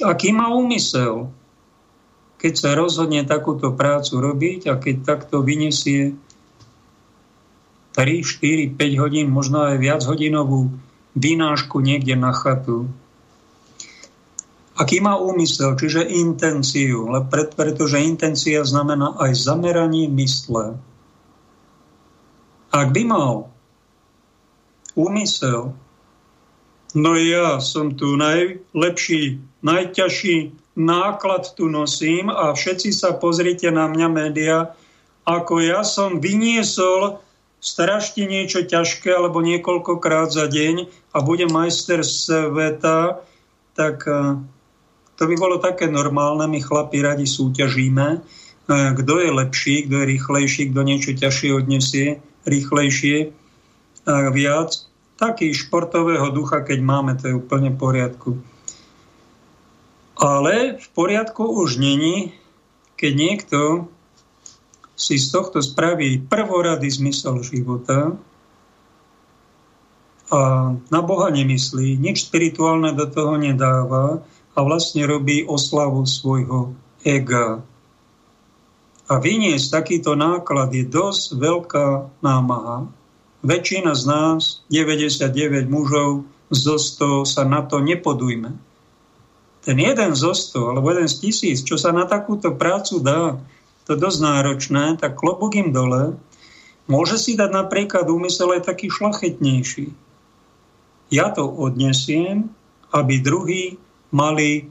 Aký 0.04 0.36
má 0.36 0.52
úmysel, 0.52 1.32
keď 2.36 2.52
sa 2.52 2.70
rozhodne 2.76 3.24
takúto 3.24 3.72
prácu 3.72 4.20
robiť 4.20 4.60
a 4.68 4.76
keď 4.76 4.96
takto 5.00 5.40
vyniesie 5.40 6.12
3, 7.96 8.20
4, 8.20 8.76
5 8.76 9.02
hodín, 9.02 9.32
možno 9.32 9.64
aj 9.64 9.80
viac 9.80 10.02
hodinovú 10.04 10.68
vynášku 11.16 11.80
niekde 11.80 12.18
na 12.18 12.34
chatu, 12.36 12.90
aký 14.74 14.98
má 14.98 15.14
úmysel, 15.18 15.78
čiže 15.78 16.02
intenciu, 16.10 17.06
pretože 17.30 18.02
intencia 18.02 18.66
znamená 18.66 19.14
aj 19.22 19.32
zameranie 19.38 20.10
mysle. 20.10 20.78
Ak 22.74 22.90
by 22.90 23.02
mal 23.06 23.54
úmysel, 24.98 25.74
no 26.98 27.10
ja 27.14 27.62
som 27.62 27.94
tu 27.94 28.18
najlepší, 28.18 29.38
najťažší 29.62 30.36
náklad 30.74 31.54
tu 31.54 31.70
nosím 31.70 32.26
a 32.30 32.50
všetci 32.50 32.90
sa 32.90 33.14
pozrite 33.14 33.70
na 33.70 33.86
mňa 33.86 34.08
média, 34.10 34.74
ako 35.22 35.62
ja 35.62 35.86
som 35.86 36.18
vyniesol 36.18 37.22
strašne 37.62 38.28
niečo 38.28 38.66
ťažké 38.66 39.08
alebo 39.08 39.40
niekoľkokrát 39.40 40.28
za 40.34 40.50
deň 40.50 40.90
a 41.14 41.18
budem 41.24 41.48
majster 41.48 42.04
sveta, 42.04 43.24
tak 43.72 44.04
eh, 44.04 44.36
to 45.14 45.22
by 45.30 45.34
bolo 45.38 45.62
také 45.62 45.86
normálne, 45.86 46.46
my 46.50 46.58
chlapi 46.58 46.98
radi 47.02 47.26
súťažíme, 47.26 48.06
e, 48.14 48.18
kto 48.98 49.14
je 49.22 49.30
lepší, 49.30 49.74
kto 49.86 49.94
je 50.02 50.10
rýchlejší, 50.18 50.62
kto 50.74 50.80
niečo 50.82 51.10
ťažšie 51.14 51.50
odnesie, 51.54 52.08
rýchlejšie 52.44 53.30
a 54.04 54.28
viac. 54.34 54.74
Taký 55.14 55.54
športového 55.54 56.28
ducha, 56.34 56.60
keď 56.66 56.78
máme, 56.82 57.14
to 57.16 57.30
je 57.30 57.38
úplne 57.38 57.72
v 57.72 57.78
poriadku. 57.78 58.30
Ale 60.18 60.78
v 60.78 60.88
poriadku 60.94 61.46
už 61.46 61.78
není, 61.78 62.34
keď 62.98 63.12
niekto 63.14 63.58
si 64.94 65.18
z 65.18 65.26
tohto 65.30 65.58
spraví 65.58 66.22
prvorady 66.30 66.86
zmysel 66.86 67.42
života 67.42 68.14
a 70.30 70.40
na 70.78 71.00
Boha 71.02 71.28
nemyslí, 71.30 71.98
nič 71.98 72.30
spirituálne 72.30 72.94
do 72.94 73.06
toho 73.06 73.36
nedáva, 73.38 74.22
a 74.54 74.58
vlastne 74.62 75.02
robí 75.04 75.42
oslavu 75.42 76.06
svojho 76.06 76.74
ega. 77.02 77.60
A 79.04 79.14
vyniesť 79.20 79.82
takýto 79.82 80.16
náklad 80.16 80.72
je 80.72 80.86
dosť 80.86 81.36
veľká 81.36 81.86
námaha. 82.24 82.88
Väčšina 83.44 83.92
z 83.92 84.02
nás, 84.08 84.64
99 84.72 85.68
mužov 85.68 86.24
zo 86.48 86.80
100, 86.80 87.28
sa 87.28 87.44
na 87.44 87.60
to 87.60 87.84
nepodujme. 87.84 88.56
Ten 89.60 89.76
jeden 89.76 90.12
zo 90.16 90.32
100, 90.32 90.76
alebo 90.76 90.88
jeden 90.96 91.08
z 91.10 91.16
tisíc, 91.20 91.60
čo 91.60 91.76
sa 91.76 91.92
na 91.92 92.08
takúto 92.08 92.56
prácu 92.56 93.04
dá, 93.04 93.36
to 93.84 93.92
dosť 93.92 94.18
náročné, 94.24 94.84
tak 94.96 95.20
klobúk 95.20 95.60
im 95.60 95.68
dole, 95.68 96.16
môže 96.88 97.20
si 97.20 97.36
dať 97.36 97.52
napríklad 97.52 98.08
úmysel 98.08 98.56
aj 98.56 98.72
taký 98.72 98.88
šlachetnejší. 98.88 99.92
Ja 101.12 101.28
to 101.28 101.44
odnesiem, 101.44 102.48
aby 102.96 103.20
druhý 103.20 103.76
mali, 104.14 104.70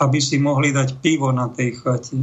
aby 0.00 0.18
si 0.22 0.38
mohli 0.38 0.70
dať 0.70 1.02
pivo 1.02 1.34
na 1.34 1.50
tej 1.50 1.76
chate, 1.82 2.16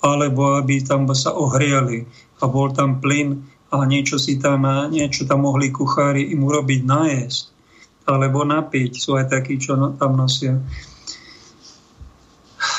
alebo 0.00 0.56
aby 0.56 0.82
tam 0.82 1.06
sa 1.12 1.36
ohriali 1.36 2.08
a 2.40 2.44
bol 2.48 2.72
tam 2.72 2.98
plyn 2.98 3.36
a 3.70 3.84
niečo 3.84 4.16
si 4.16 4.40
tam, 4.40 4.64
niečo 4.88 5.28
tam 5.28 5.44
mohli 5.44 5.70
kuchári 5.70 6.32
im 6.32 6.42
urobiť 6.42 6.80
najesť, 6.82 7.44
alebo 8.08 8.42
napiť, 8.42 8.92
sú 8.96 9.18
aj 9.18 9.30
takí, 9.30 9.60
čo 9.60 9.76
no, 9.76 9.94
tam 9.94 10.16
nosia 10.16 10.56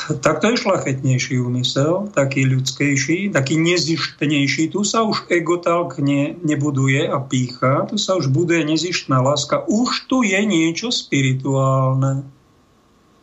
tak 0.07 0.39
to 0.39 0.55
je 0.55 0.63
šlachetnejší 0.63 1.35
úmysel, 1.43 2.07
taký 2.15 2.47
ľudskejší, 2.47 3.35
taký 3.35 3.59
nezištnejší. 3.59 4.71
Tu 4.71 4.79
sa 4.87 5.03
už 5.03 5.27
egotalk 5.27 5.99
ne, 5.99 6.39
nebuduje 6.39 7.03
a 7.11 7.19
pícha, 7.19 7.83
tu 7.91 7.99
sa 7.99 8.15
už 8.15 8.31
buduje 8.31 8.63
nezištná 8.63 9.19
láska. 9.19 9.67
Už 9.67 10.07
tu 10.07 10.23
je 10.23 10.39
niečo 10.47 10.95
spirituálne, 10.95 12.23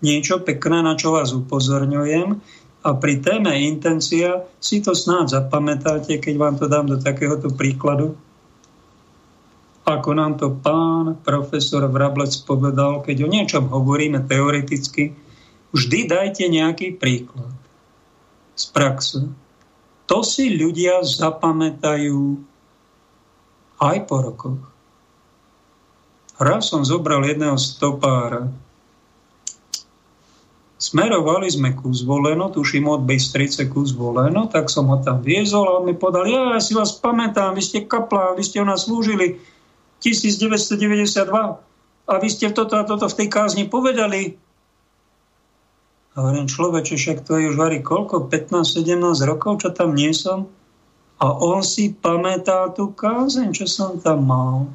niečo 0.05 0.45
pekné, 0.45 0.85
na 0.85 0.93
čo 0.93 1.17
vás 1.17 1.33
upozorňujem. 1.33 2.45
A 2.85 2.91
pri 3.01 3.25
téme 3.25 3.57
intencia 3.65 4.45
si 4.61 4.85
to 4.85 4.93
snáď 4.93 5.41
zapamätáte, 5.41 6.21
keď 6.21 6.35
vám 6.37 6.55
to 6.61 6.69
dám 6.69 6.85
do 6.85 7.01
takéhoto 7.01 7.49
príkladu. 7.49 8.13
Ako 9.89 10.13
nám 10.13 10.37
to 10.37 10.53
pán 10.53 11.17
profesor 11.25 11.89
Vrablec 11.89 12.37
povedal, 12.45 13.01
keď 13.01 13.25
o 13.25 13.29
niečom 13.29 13.73
hovoríme 13.73 14.29
teoreticky, 14.29 15.17
Vždy 15.75 16.07
dajte 16.07 16.47
nejaký 16.47 16.95
príklad 16.95 17.51
z 18.55 18.65
praxe. 18.71 19.27
To 20.07 20.23
si 20.23 20.55
ľudia 20.55 21.03
zapamätajú 21.03 22.39
aj 23.83 23.97
po 24.07 24.17
rokoch. 24.23 24.63
Raz 26.39 26.71
som 26.71 26.87
zobral 26.87 27.27
jedného 27.27 27.59
stopára. 27.59 28.47
Smerovali 30.79 31.49
sme 31.49 31.73
ku 31.75 31.91
zvoleno, 31.91 32.53
tuším 32.53 32.91
od 32.91 33.03
Bystrice 33.09 33.67
ku 33.67 33.83
zvoleno, 33.83 34.47
tak 34.47 34.69
som 34.69 34.91
ho 34.93 35.01
tam 35.01 35.25
viezol 35.25 35.65
a 35.65 35.81
on 35.81 35.89
mi 35.89 35.97
podal, 35.97 36.29
ja, 36.29 36.55
ja 36.55 36.61
si 36.61 36.77
vás 36.77 36.93
pamätám, 37.01 37.57
vy 37.57 37.63
ste 37.65 37.89
kaplán, 37.89 38.37
vy 38.37 38.45
ste 38.45 38.61
u 38.61 38.67
nás 38.69 38.85
slúžili 38.85 39.41
1992 40.05 41.25
a 42.05 42.13
vy 42.21 42.29
ste 42.29 42.53
toto 42.53 42.77
a 42.77 42.85
toto 42.85 43.09
v 43.09 43.17
tej 43.17 43.29
kázni 43.33 43.65
povedali, 43.65 44.37
a 46.15 46.23
hovorím, 46.23 46.47
človeče, 46.47 46.95
však 46.95 47.19
to 47.27 47.43
je 47.43 47.51
už 47.51 47.59
varí 47.59 47.83
koľko? 47.83 48.31
15-17 48.31 49.03
rokov, 49.27 49.67
čo 49.67 49.75
tam 49.75 49.99
nie 49.99 50.15
som? 50.15 50.47
A 51.19 51.35
on 51.35 51.67
si 51.67 51.91
pamätá 51.91 52.71
tú 52.71 52.95
kázeň, 52.95 53.51
čo 53.51 53.67
som 53.67 53.99
tam 53.99 54.31
mal. 54.31 54.71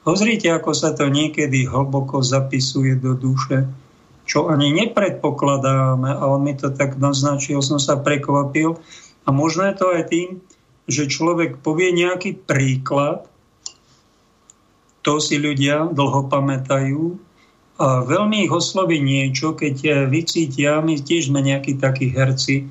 Pozrite, 0.00 0.48
ako 0.48 0.72
sa 0.72 0.96
to 0.96 1.12
niekedy 1.12 1.68
hlboko 1.68 2.24
zapisuje 2.24 2.96
do 2.96 3.12
duše, 3.12 3.68
čo 4.24 4.48
ani 4.48 4.72
nepredpokladáme. 4.72 6.08
A 6.08 6.24
on 6.24 6.40
mi 6.40 6.56
to 6.56 6.72
tak 6.72 6.96
naznačil, 6.96 7.60
som 7.60 7.76
sa 7.76 8.00
prekvapil. 8.00 8.80
A 9.24 9.36
možno 9.36 9.68
je 9.68 9.74
to 9.76 9.86
aj 9.92 10.08
tým, 10.08 10.40
že 10.88 11.12
človek 11.12 11.60
povie 11.60 11.92
nejaký 11.92 12.40
príklad 12.48 13.28
To 15.00 15.16
si 15.16 15.40
ľudia 15.40 15.88
dlho 15.88 16.28
pamätajú 16.28 17.16
a 17.80 18.04
veľmi 18.04 18.44
ich 18.44 18.52
osloví 18.52 19.00
niečo, 19.00 19.56
keď 19.56 20.06
vycítia, 20.12 20.84
my 20.84 21.00
tiež 21.00 21.32
sme 21.32 21.40
nejakí 21.40 21.80
takí 21.80 22.12
herci, 22.12 22.68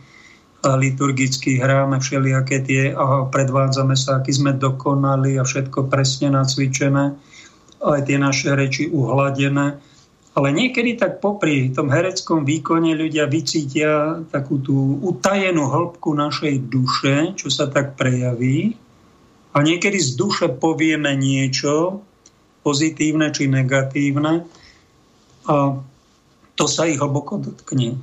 a 0.59 0.75
liturgicky 0.75 1.55
hráme 1.55 2.03
všelijaké 2.03 2.59
tie 2.67 2.83
a 2.91 3.23
predvádzame 3.31 3.95
sa, 3.95 4.19
aký 4.19 4.35
sme 4.35 4.51
dokonali 4.59 5.39
a 5.39 5.47
všetko 5.47 5.87
presne 5.87 6.35
nacvičené, 6.35 7.15
aj 7.79 8.01
tie 8.03 8.17
naše 8.19 8.51
reči 8.51 8.91
uhladené. 8.91 9.79
Ale 10.35 10.47
niekedy 10.51 10.99
tak 10.99 11.23
popri 11.23 11.71
tom 11.71 11.87
hereckom 11.87 12.43
výkone 12.43 12.91
ľudia 12.95 13.27
vycítia 13.27 14.23
takú 14.29 14.59
tú 14.59 14.99
utajenú 14.99 15.67
hĺbku 15.67 16.11
našej 16.11 16.69
duše, 16.69 17.15
čo 17.39 17.47
sa 17.47 17.71
tak 17.71 17.95
prejaví. 17.95 18.75
A 19.55 19.63
niekedy 19.63 19.97
z 19.97 20.19
duše 20.19 20.47
povieme 20.51 21.15
niečo, 21.15 22.03
pozitívne 22.61 23.31
či 23.31 23.47
negatívne, 23.47 24.43
a 25.49 25.81
to 26.53 26.65
sa 26.69 26.85
ich 26.85 27.01
hlboko 27.01 27.41
dotkne 27.41 27.97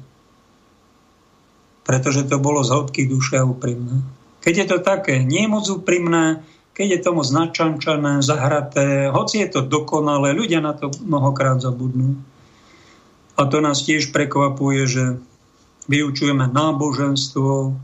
pretože 1.87 2.26
to 2.26 2.42
bolo 2.42 2.66
z 2.66 2.74
hĺbky 2.74 3.06
duše 3.06 3.38
úprimné. 3.38 4.02
Keď 4.42 4.54
je 4.59 4.66
to 4.66 4.78
také 4.82 5.22
nie 5.22 5.46
moc 5.46 5.70
úprimné, 5.70 6.42
keď 6.74 6.87
je 6.98 7.04
tomu 7.06 7.22
značančané, 7.22 8.20
zahraté, 8.26 9.09
hoci 9.09 9.46
je 9.46 9.48
to 9.54 9.61
dokonalé, 9.62 10.35
ľudia 10.35 10.59
na 10.59 10.74
to 10.74 10.90
mnohokrát 10.90 11.62
zabudnú. 11.62 12.18
A 13.38 13.46
to 13.46 13.62
nás 13.62 13.87
tiež 13.87 14.11
prekvapuje, 14.11 14.82
že 14.90 15.04
vyučujeme 15.87 16.50
náboženstvo, 16.50 17.78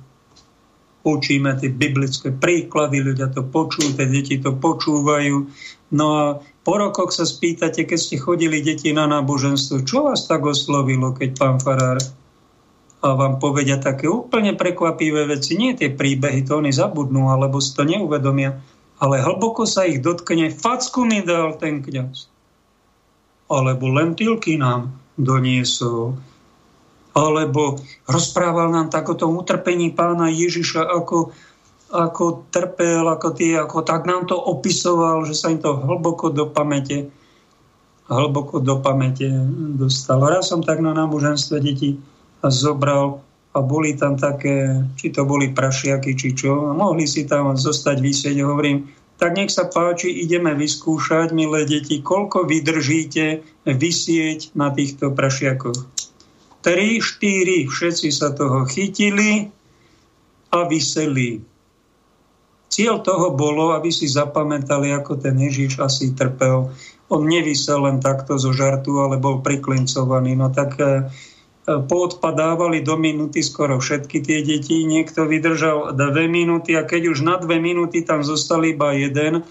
učíme 1.02 1.58
tie 1.58 1.70
biblické 1.70 2.30
príklady, 2.30 3.02
ľudia 3.02 3.30
to 3.30 3.42
počujú, 3.46 3.98
tie 3.98 4.06
deti 4.06 4.38
to 4.38 4.54
počúvajú. 4.54 5.50
No 5.92 6.06
a 6.16 6.24
po 6.62 6.74
rokoch 6.78 7.12
sa 7.12 7.26
spýtate, 7.26 7.84
keď 7.84 7.98
ste 7.98 8.16
chodili 8.22 8.62
deti 8.62 8.94
na 8.94 9.10
náboženstvo, 9.10 9.82
čo 9.82 10.08
vás 10.08 10.24
tak 10.30 10.46
oslovilo, 10.46 11.12
keď 11.12 11.30
pán 11.36 11.56
Farár 11.58 11.98
a 13.02 13.18
vám 13.18 13.42
povedia 13.42 13.82
také 13.82 14.06
úplne 14.06 14.54
prekvapivé 14.54 15.26
veci. 15.26 15.58
Nie 15.58 15.74
tie 15.74 15.90
príbehy, 15.90 16.46
to 16.46 16.62
oni 16.62 16.70
zabudnú, 16.70 17.34
alebo 17.34 17.58
si 17.58 17.74
to 17.74 17.82
neuvedomia, 17.82 18.62
ale 19.02 19.18
hlboko 19.18 19.66
sa 19.66 19.82
ich 19.90 19.98
dotkne. 19.98 20.54
Facku 20.54 21.02
mi 21.02 21.18
dal 21.26 21.58
ten 21.58 21.82
kňaz. 21.82 22.30
Alebo 23.50 23.90
lentilky 23.90 24.54
nám 24.54 24.94
doniesol. 25.18 26.14
Alebo 27.12 27.76
rozprával 28.08 28.72
nám 28.72 28.88
tak 28.88 29.08
o 29.12 29.18
tom 29.18 29.36
utrpení 29.36 29.92
pána 29.92 30.32
Ježiša, 30.32 30.88
ako, 30.88 31.32
ako 31.92 32.48
trpel, 32.48 33.04
ako, 33.04 33.28
tie, 33.36 33.60
ako 33.60 33.84
tak 33.84 34.08
nám 34.08 34.24
to 34.24 34.36
opisoval, 34.36 35.28
že 35.28 35.36
sa 35.36 35.52
im 35.52 35.60
to 35.60 35.76
hlboko 35.76 36.32
do 36.32 36.48
pamäte 36.48 37.12
hlboko 38.12 38.60
do 38.60 38.78
pamäte 38.84 39.30
dostalo. 39.78 40.28
Raz 40.28 40.52
som 40.52 40.60
tak 40.60 40.84
na 40.84 40.92
náboženstve 40.92 41.56
detí 41.62 41.96
a 42.44 42.52
zobral 42.52 43.24
a 43.52 43.60
boli 43.60 43.96
tam 43.96 44.16
také, 44.16 44.84
či 44.96 45.12
to 45.12 45.28
boli 45.28 45.52
prašiaky, 45.52 46.16
či 46.16 46.32
čo, 46.32 46.72
a 46.72 46.76
mohli 46.76 47.04
si 47.04 47.28
tam 47.28 47.52
zostať 47.52 48.00
vysieť. 48.00 48.36
Hovorím, 48.40 48.88
tak 49.20 49.36
nech 49.36 49.52
sa 49.52 49.68
páči, 49.68 50.08
ideme 50.08 50.56
vyskúšať, 50.56 51.36
milé 51.36 51.68
deti, 51.68 52.00
koľko 52.00 52.48
vydržíte 52.48 53.44
vysieť 53.68 54.56
na 54.56 54.72
týchto 54.72 55.12
prašiakoch. 55.12 55.91
3, 56.62 57.02
4, 57.02 57.66
všetci 57.66 58.08
sa 58.14 58.30
toho 58.30 58.62
chytili 58.70 59.50
a 60.54 60.58
vyseli. 60.70 61.42
Cieľ 62.72 63.04
toho 63.04 63.36
bolo, 63.36 63.76
aby 63.76 63.92
si 63.92 64.08
zapamätali, 64.08 64.96
ako 64.96 65.20
ten 65.20 65.36
Ježiš 65.36 65.82
asi 65.82 66.16
trpel. 66.16 66.72
On 67.12 67.20
nevysel 67.20 67.84
len 67.84 68.00
takto 68.00 68.40
zo 68.40 68.56
žartu, 68.56 68.96
ale 69.04 69.20
bol 69.20 69.44
priklincovaný. 69.44 70.32
No 70.32 70.48
tak 70.48 70.80
eh, 70.80 71.04
poodpadávali 71.68 72.80
do 72.80 72.96
minúty 72.96 73.44
skoro 73.44 73.76
všetky 73.76 74.24
tie 74.24 74.40
deti. 74.40 74.88
Niekto 74.88 75.28
vydržal 75.28 75.92
dve 75.92 76.24
minúty 76.32 76.72
a 76.72 76.88
keď 76.88 77.12
už 77.12 77.18
na 77.20 77.36
dve 77.36 77.60
minúty 77.60 78.00
tam 78.06 78.24
zostali 78.24 78.72
iba 78.72 78.96
jeden 78.96 79.44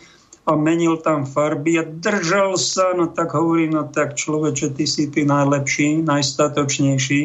a 0.51 0.59
menil 0.59 0.99
tam 0.99 1.23
farby 1.23 1.79
a 1.79 1.87
držal 1.87 2.59
sa, 2.59 2.91
no 2.91 3.07
tak 3.07 3.31
hovorí, 3.31 3.71
no 3.71 3.87
tak 3.87 4.19
človeče, 4.19 4.75
ty 4.75 4.83
si 4.83 5.07
ty 5.07 5.23
najlepší, 5.23 6.03
najstatočnejší. 6.03 7.21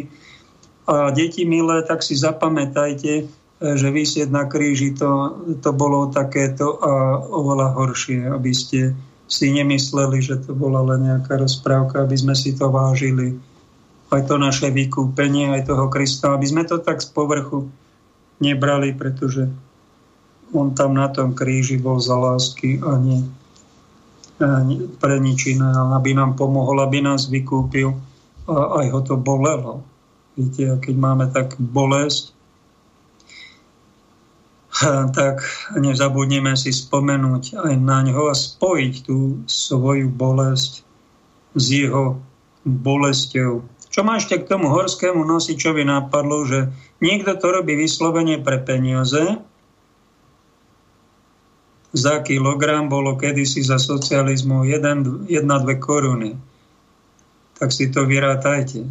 A 0.86 1.10
deti 1.10 1.42
milé, 1.42 1.82
tak 1.82 2.06
si 2.06 2.14
zapamätajte, 2.14 3.26
že 3.58 3.88
vysieť 3.90 4.30
na 4.30 4.46
kríži 4.46 4.94
to, 4.94 5.34
to 5.58 5.70
bolo 5.74 6.12
takéto 6.14 6.78
a 6.78 7.18
oveľa 7.18 7.74
horšie, 7.74 8.30
aby 8.30 8.52
ste 8.54 8.94
si 9.26 9.50
nemysleli, 9.50 10.22
že 10.22 10.46
to 10.46 10.54
bola 10.54 10.86
len 10.94 11.10
nejaká 11.10 11.34
rozprávka, 11.34 12.06
aby 12.06 12.14
sme 12.14 12.38
si 12.38 12.54
to 12.54 12.70
vážili 12.70 13.34
aj 14.06 14.22
to 14.30 14.38
naše 14.38 14.70
vykúpenie, 14.70 15.50
aj 15.50 15.66
toho 15.66 15.90
Krista, 15.90 16.30
aby 16.30 16.46
sme 16.46 16.62
to 16.62 16.78
tak 16.78 17.02
z 17.02 17.10
povrchu 17.10 17.66
nebrali, 18.38 18.94
pretože 18.94 19.50
on 20.54 20.74
tam 20.74 20.94
na 20.94 21.10
tom 21.10 21.34
kríži 21.34 21.78
bol 21.80 21.98
za 21.98 22.14
lásky 22.14 22.78
a 22.82 22.98
nie, 23.00 23.22
pre 25.00 25.16
nič 25.18 25.56
iné, 25.56 25.70
aby 25.96 26.12
nám 26.12 26.36
pomohol, 26.36 26.84
aby 26.84 27.00
nás 27.00 27.26
vykúpil 27.26 27.96
a 28.46 28.84
aj 28.84 28.86
ho 28.92 29.00
to 29.02 29.14
bolelo. 29.16 29.82
Viete, 30.36 30.76
keď 30.78 30.94
máme 30.94 31.24
tak 31.32 31.56
bolesť, 31.56 32.36
tak 35.18 35.40
nezabudneme 35.72 36.52
si 36.52 36.68
spomenúť 36.68 37.56
aj 37.56 37.74
na 37.80 38.04
ňo 38.04 38.28
a 38.28 38.36
spojiť 38.36 38.94
tú 39.08 39.40
svoju 39.48 40.12
bolesť 40.12 40.84
s 41.56 41.64
jeho 41.72 42.20
bolesťou 42.68 43.64
čo 43.96 44.04
ma 44.04 44.20
ešte 44.20 44.44
k 44.44 44.48
tomu 44.52 44.68
horskému 44.68 45.24
nosičovi 45.24 45.80
napadlo, 45.88 46.44
že 46.44 46.68
niekto 47.00 47.32
to 47.40 47.48
robí 47.48 47.80
vyslovene 47.80 48.36
pre 48.44 48.60
peniaze. 48.60 49.40
Za 51.96 52.20
kilogram 52.20 52.92
bolo 52.92 53.16
kedysi 53.16 53.64
za 53.64 53.80
socializmu 53.80 54.68
1-2 54.68 55.26
koruny. 55.80 56.36
Tak 57.56 57.72
si 57.72 57.88
to 57.88 58.04
vyrátajte. 58.04 58.84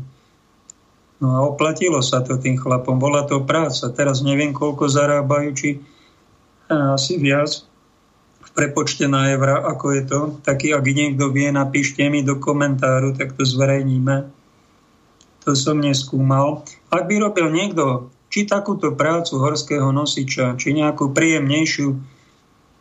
No 1.22 1.28
a 1.38 1.40
oplatilo 1.46 2.02
sa 2.02 2.26
to 2.26 2.42
tým 2.42 2.58
chlapom. 2.58 2.98
Bola 2.98 3.30
to 3.30 3.46
práca. 3.46 3.94
Teraz 3.94 4.26
neviem, 4.26 4.52
koľko 4.52 4.90
zarábajú, 4.90 5.50
či 5.54 5.70
asi 6.66 7.22
viac 7.22 7.62
v 8.42 8.50
prepočte 8.58 9.06
na 9.06 9.30
evra, 9.30 9.62
ako 9.62 9.86
je 9.94 10.04
to. 10.10 10.20
Taký, 10.42 10.74
ak 10.74 10.82
niekto 10.82 11.30
vie, 11.30 11.54
napíšte 11.54 12.02
mi 12.10 12.26
do 12.26 12.42
komentáru, 12.42 13.14
tak 13.14 13.38
to 13.38 13.46
zverejníme 13.46 14.34
to 15.46 15.54
som 15.54 15.78
neskúmal. 15.78 16.66
Ak 16.90 17.06
by 17.06 17.22
robil 17.22 17.54
niekto 17.54 18.10
či 18.34 18.50
takúto 18.50 18.98
prácu 18.98 19.38
horského 19.38 19.94
nosiča, 19.94 20.58
či 20.58 20.74
nejakú 20.74 21.14
príjemnejšiu, 21.14 22.15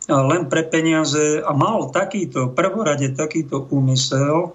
len 0.09 0.53
pre 0.53 0.63
peniaze 0.69 1.41
a 1.41 1.53
mal 1.57 1.89
takýto, 1.89 2.53
prvorade 2.53 3.17
takýto 3.17 3.65
úmysel, 3.73 4.53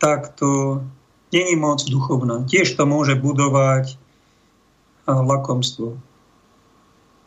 tak 0.00 0.32
to 0.38 0.80
není 1.32 1.56
moc 1.56 1.84
duchovná. 1.84 2.48
Tiež 2.48 2.72
to 2.78 2.88
môže 2.88 3.18
budovať 3.20 4.00
lakomstvo. 5.08 6.00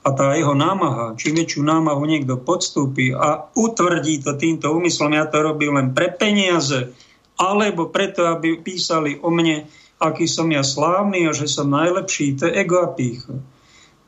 A 0.02 0.10
tá 0.17 0.34
jeho 0.34 0.58
námaha, 0.58 1.13
čím 1.13 1.38
väčšiu 1.38 1.62
námahu 1.62 2.02
niekto 2.10 2.34
podstúpi 2.41 3.13
a 3.13 3.54
utvrdí 3.54 4.17
to 4.26 4.34
týmto 4.34 4.74
úmyslom, 4.74 5.13
ja 5.13 5.30
to 5.30 5.46
robím 5.46 5.78
len 5.78 5.94
pre 5.94 6.10
peniaze, 6.10 6.89
alebo 7.38 7.94
preto, 7.94 8.26
aby 8.26 8.58
písali 8.58 9.22
o 9.22 9.30
mne, 9.30 9.70
aký 10.02 10.26
som 10.26 10.50
ja 10.50 10.65
slávny 10.65 11.30
a 11.30 11.38
že 11.38 11.46
som 11.46 11.70
najlepší, 11.70 12.34
to 12.34 12.50
je 12.50 12.58
ego 12.65 12.82
a 12.82 12.89
pícha. 12.89 13.38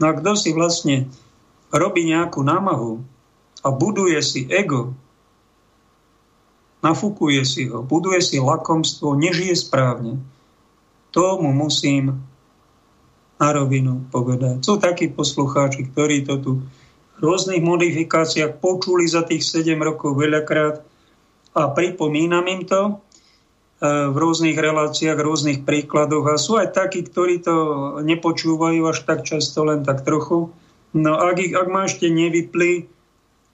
No 0.02 0.04
a 0.10 0.18
kto 0.18 0.34
si 0.34 0.50
vlastne 0.50 1.14
robí 1.74 2.06
nejakú 2.06 2.46
námahu 2.46 3.02
a 3.66 3.68
buduje 3.74 4.22
si 4.22 4.46
ego, 4.46 4.94
nafúkuje 6.86 7.42
si 7.48 7.66
ho, 7.72 7.82
buduje 7.82 8.22
si 8.22 8.38
lakomstvo, 8.38 9.18
nežije 9.18 9.56
správne, 9.58 10.22
tomu 11.10 11.50
musím 11.50 12.22
na 13.42 13.50
rovinu 13.52 14.06
povedať. 14.14 14.62
Sú 14.62 14.78
takí 14.78 15.10
poslucháči, 15.10 15.90
ktorí 15.90 16.24
to 16.28 16.36
tu 16.40 16.52
v 17.14 17.20
rôznych 17.22 17.64
modifikáciách 17.64 18.60
počuli 18.60 19.08
za 19.08 19.24
tých 19.24 19.42
7 19.46 19.80
rokov 19.80 20.18
veľakrát 20.18 20.84
a 21.54 21.62
pripomínam 21.72 22.46
im 22.50 22.66
to, 22.66 23.00
v 23.84 24.16
rôznych 24.16 24.56
reláciách, 24.56 25.20
rôznych 25.20 25.60
príkladoch 25.68 26.32
a 26.32 26.40
sú 26.40 26.56
aj 26.56 26.72
takí, 26.72 27.04
ktorí 27.04 27.44
to 27.44 27.56
nepočúvajú 28.00 28.80
až 28.88 29.04
tak 29.04 29.28
často, 29.28 29.68
len 29.68 29.84
tak 29.84 30.08
trochu. 30.08 30.56
No 30.94 31.18
ak, 31.18 31.42
ich, 31.42 31.54
ak 31.58 31.68
ma 31.74 31.90
ešte 31.90 32.06
nevypli 32.10 32.86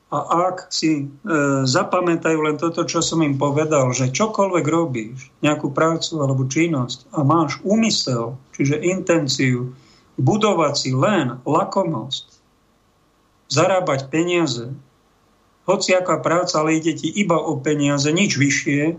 a 0.10 0.20
ak 0.52 0.74
si 0.74 1.06
e, 1.06 1.34
zapamätajú 1.64 2.40
len 2.42 2.58
toto, 2.60 2.84
čo 2.84 3.00
som 3.00 3.24
im 3.24 3.40
povedal, 3.40 3.94
že 3.96 4.12
čokoľvek 4.12 4.66
robíš, 4.66 5.32
nejakú 5.46 5.72
prácu 5.72 6.20
alebo 6.20 6.50
činnosť 6.50 7.14
a 7.16 7.24
máš 7.24 7.62
úmysel, 7.64 8.36
čiže 8.58 8.82
intenciu, 8.82 9.72
budovať 10.20 10.74
si 10.76 10.92
len 10.92 11.40
lakomosť, 11.48 12.26
zarábať 13.48 14.12
peniaze, 14.12 14.74
hociaká 15.70 16.20
práca, 16.20 16.60
ale 16.60 16.82
ide 16.82 16.98
ti 16.98 17.08
iba 17.08 17.38
o 17.38 17.62
peniaze, 17.62 18.10
nič 18.10 18.36
vyššie, 18.36 18.98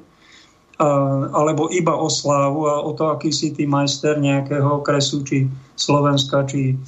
alebo 1.34 1.68
iba 1.68 1.92
o 1.92 2.08
slávu 2.08 2.64
a 2.70 2.80
o 2.80 2.96
to, 2.96 3.12
aký 3.12 3.34
si 3.34 3.52
ty 3.52 3.68
majster 3.68 4.16
nejakého 4.16 4.80
okresu, 4.80 5.20
či 5.26 5.50
Slovenska, 5.76 6.48
či 6.48 6.80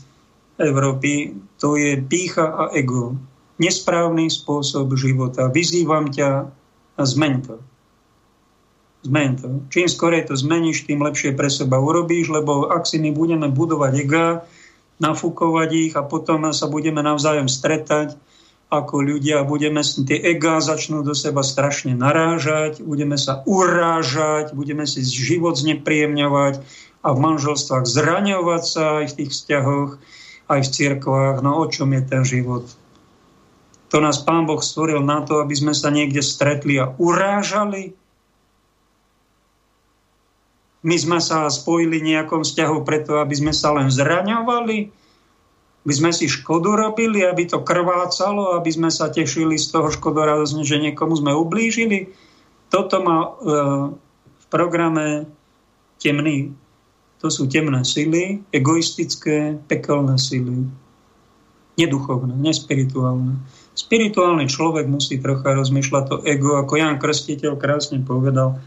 Európy, 0.62 1.36
to 1.58 1.74
je 1.74 1.98
pícha 2.00 2.46
a 2.46 2.64
ego. 2.72 3.18
Nesprávny 3.58 4.30
spôsob 4.30 4.94
života. 4.96 5.50
Vyzývam 5.50 6.08
ťa 6.08 6.30
a 6.96 7.02
zmeň 7.02 7.34
to. 7.42 7.56
Zmeň 9.02 9.30
to. 9.42 9.48
Čím 9.68 9.86
skorej 9.90 10.30
to 10.30 10.38
zmeníš, 10.38 10.86
tým 10.86 11.02
lepšie 11.02 11.34
pre 11.34 11.50
seba 11.50 11.82
urobíš, 11.82 12.30
lebo 12.30 12.70
ak 12.70 12.86
si 12.86 13.02
my 13.02 13.10
budeme 13.10 13.50
budovať 13.50 13.92
ega, 13.98 14.26
nafúkovať 15.02 15.70
ich 15.74 15.92
a 15.98 16.06
potom 16.06 16.46
sa 16.54 16.70
budeme 16.70 17.02
navzájom 17.02 17.50
stretať, 17.50 18.14
ako 18.72 19.04
ľudia, 19.04 19.44
budeme 19.44 19.84
tie 19.84 20.16
ega 20.16 20.56
začnú 20.64 21.04
do 21.04 21.12
seba 21.12 21.44
strašne 21.44 21.92
narážať, 21.92 22.80
budeme 22.80 23.20
sa 23.20 23.44
urážať, 23.44 24.56
budeme 24.56 24.88
si 24.88 25.04
život 25.04 25.60
znepríjemňovať 25.60 26.64
a 27.04 27.08
v 27.12 27.18
manželstvách 27.20 27.84
zraňovať 27.84 28.62
sa 28.64 29.04
aj 29.04 29.06
v 29.12 29.16
tých 29.20 29.30
vzťahoch, 29.36 29.90
aj 30.48 30.60
v 30.66 30.72
cirkvách. 30.72 31.44
No 31.44 31.62
o 31.62 31.66
čom 31.70 31.92
je 31.92 32.02
ten 32.02 32.22
život? 32.26 32.66
To 33.92 34.00
nás 34.00 34.24
Pán 34.24 34.48
Boh 34.48 34.62
stvoril 34.64 35.04
na 35.04 35.20
to, 35.20 35.44
aby 35.44 35.52
sme 35.52 35.76
sa 35.76 35.92
niekde 35.92 36.24
stretli 36.24 36.80
a 36.80 36.88
urážali. 36.96 37.92
My 40.82 40.96
sme 40.98 41.22
sa 41.22 41.46
spojili 41.46 42.02
nejakom 42.02 42.42
vzťahu 42.42 42.82
preto, 42.82 43.20
aby 43.20 43.34
sme 43.36 43.52
sa 43.54 43.70
len 43.76 43.92
zraňovali 43.92 45.02
by 45.82 45.92
sme 45.92 46.10
si 46.14 46.30
škodu 46.30 46.78
robili, 46.78 47.26
aby 47.26 47.50
to 47.50 47.66
krvácalo, 47.66 48.54
aby 48.54 48.70
sme 48.70 48.90
sa 48.90 49.10
tešili 49.10 49.58
z 49.58 49.74
toho 49.74 49.90
škodoradosne, 49.90 50.62
že 50.62 50.78
niekomu 50.78 51.18
sme 51.18 51.34
ublížili. 51.34 52.14
Toto 52.70 53.02
má 53.02 53.18
e, 53.18 53.30
v 54.30 54.44
programe 54.46 55.26
temný. 55.98 56.54
To 57.22 57.30
sú 57.30 57.46
temné 57.46 57.86
sily, 57.86 58.42
egoistické, 58.50 59.54
pekelné 59.70 60.18
sily. 60.18 60.66
Neduchovné, 61.78 62.34
nespirituálne. 62.34 63.38
Spirituálny 63.72 64.50
človek 64.50 64.90
musí 64.90 65.16
trocha 65.22 65.56
rozmýšľať 65.56 66.04
to 66.10 66.16
ego, 66.28 66.60
ako 66.60 66.76
Jan 66.76 67.00
Krstiteľ 67.00 67.56
krásne 67.56 68.02
povedal. 68.04 68.60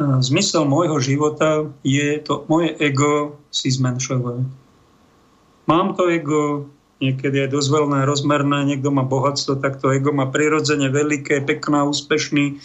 Zmysel 0.00 0.64
môjho 0.64 1.00
života 1.02 1.66
je 1.82 2.20
to 2.20 2.46
moje 2.46 2.72
ego 2.78 3.36
si 3.52 3.68
zmenšovať 3.68 4.44
Mám 5.68 5.94
to 5.96 6.08
ego, 6.08 6.66
niekedy 7.00 7.46
je 7.46 7.52
dosť 7.52 7.68
veľné, 7.68 7.98
rozmerné, 8.08 8.64
niekto 8.64 8.90
má 8.92 9.04
bohatstvo, 9.06 9.60
tak 9.60 9.80
to 9.80 9.92
ego 9.92 10.12
má 10.12 10.28
prirodzene 10.28 10.88
veľké, 10.88 11.46
pekná, 11.46 11.84
úspešný, 11.88 12.58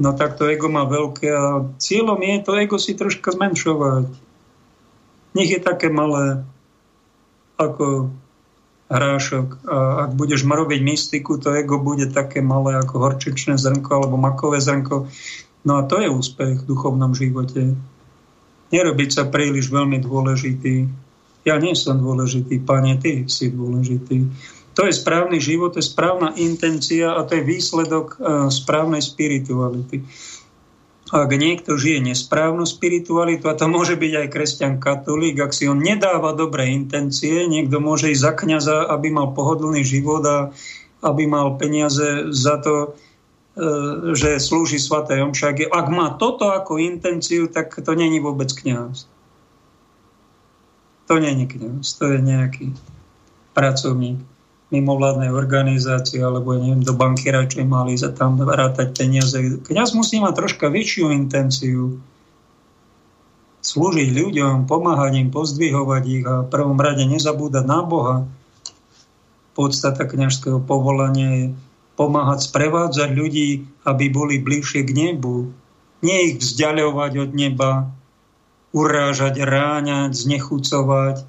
no 0.00 0.16
tak 0.16 0.34
to 0.40 0.48
ego 0.50 0.66
má 0.66 0.88
veľké 0.88 1.28
a 1.30 1.62
cieľom 1.78 2.18
je 2.22 2.36
to 2.42 2.52
ego 2.58 2.76
si 2.80 2.96
troška 2.96 3.34
zmenšovať. 3.34 4.29
Nech 5.34 5.50
je 5.50 5.60
také 5.62 5.92
malé 5.92 6.42
ako 7.60 8.10
hrášok. 8.90 9.48
A 9.70 9.76
ak 10.08 10.10
budeš 10.18 10.42
robiť 10.42 10.80
mystiku, 10.82 11.38
to 11.38 11.54
ego 11.54 11.78
bude 11.78 12.10
také 12.10 12.42
malé 12.42 12.74
ako 12.76 12.98
horčičné 12.98 13.54
zrnko 13.54 13.90
alebo 13.94 14.16
makové 14.18 14.58
zrnko. 14.58 15.06
No 15.62 15.72
a 15.78 15.86
to 15.86 16.02
je 16.02 16.10
úspech 16.10 16.64
v 16.64 16.68
duchovnom 16.68 17.14
živote. 17.14 17.78
Nerobiť 18.74 19.10
sa 19.14 19.24
príliš 19.30 19.70
veľmi 19.70 20.02
dôležitý. 20.02 20.90
Ja 21.46 21.56
nie 21.56 21.72
som 21.78 22.02
dôležitý, 22.02 22.60
pane, 22.66 22.98
ty 22.98 23.24
si 23.30 23.48
dôležitý. 23.48 24.26
To 24.78 24.86
je 24.86 24.94
správny 24.94 25.42
život, 25.42 25.74
to 25.74 25.82
je 25.82 25.90
správna 25.90 26.32
intencia 26.38 27.12
a 27.12 27.26
to 27.26 27.36
je 27.36 27.42
výsledok 27.42 28.16
uh, 28.16 28.46
správnej 28.46 29.02
spirituality. 29.02 30.06
Ak 31.10 31.34
niekto 31.34 31.74
žije 31.74 32.14
nesprávnu 32.14 32.62
spiritualitu, 32.62 33.50
a 33.50 33.58
to 33.58 33.66
môže 33.66 33.98
byť 33.98 34.12
aj 34.14 34.26
kresťan 34.30 34.74
katolík, 34.78 35.42
ak 35.42 35.50
si 35.50 35.66
on 35.66 35.82
nedáva 35.82 36.38
dobré 36.38 36.70
intencie, 36.70 37.50
niekto 37.50 37.82
môže 37.82 38.14
ísť 38.14 38.22
za 38.22 38.32
kniaza, 38.38 38.78
aby 38.86 39.10
mal 39.10 39.34
pohodlný 39.34 39.82
život 39.82 40.22
a 40.22 40.38
aby 41.02 41.26
mal 41.26 41.58
peniaze 41.58 42.30
za 42.30 42.62
to, 42.62 42.94
e, 43.58 44.14
že 44.14 44.38
slúži 44.38 44.78
svaté 44.78 45.18
omšak. 45.18 45.66
Ak 45.66 45.90
má 45.90 46.14
toto 46.14 46.54
ako 46.54 46.78
intenciu, 46.78 47.50
tak 47.50 47.74
to 47.74 47.92
není 47.98 48.22
vôbec 48.22 48.46
kniaz. 48.54 49.10
To 51.10 51.18
je 51.18 51.26
kniaz, 51.26 51.98
to 51.98 52.06
je 52.06 52.22
nejaký 52.22 52.70
pracovník 53.50 54.29
mimovládnej 54.70 55.34
organizácie 55.34 56.22
alebo 56.22 56.54
neviem, 56.54 56.86
do 56.86 56.94
banky 56.94 57.30
radšej 57.30 57.66
mali 57.66 57.98
za 57.98 58.14
tam 58.14 58.38
rátať 58.38 58.94
peniaze. 58.94 59.38
Kňaz 59.66 59.98
musí 59.98 60.22
mať 60.22 60.34
troška 60.38 60.70
väčšiu 60.70 61.10
intenciu 61.10 61.98
slúžiť 63.60 64.08
ľuďom, 64.16 64.64
pomáhať 64.64 65.20
im, 65.20 65.28
pozdvihovať 65.28 66.02
ich 66.08 66.24
a 66.24 66.46
v 66.46 66.50
prvom 66.50 66.78
rade 66.80 67.04
nezabúdať 67.04 67.64
na 67.68 67.80
Boha. 67.84 68.16
Podstata 69.52 70.08
kňažského 70.08 70.64
povolania 70.64 71.28
je 71.36 71.46
pomáhať 71.98 72.48
sprevádzať 72.48 73.10
ľudí, 73.12 73.68
aby 73.84 74.08
boli 74.08 74.40
bližšie 74.40 74.88
k 74.88 74.90
nebu. 74.96 75.52
Nie 76.00 76.32
ich 76.32 76.40
vzdialovať 76.40 77.12
od 77.28 77.30
neba, 77.36 77.92
urážať, 78.72 79.36
ráňať, 79.44 80.16
znechucovať, 80.16 81.20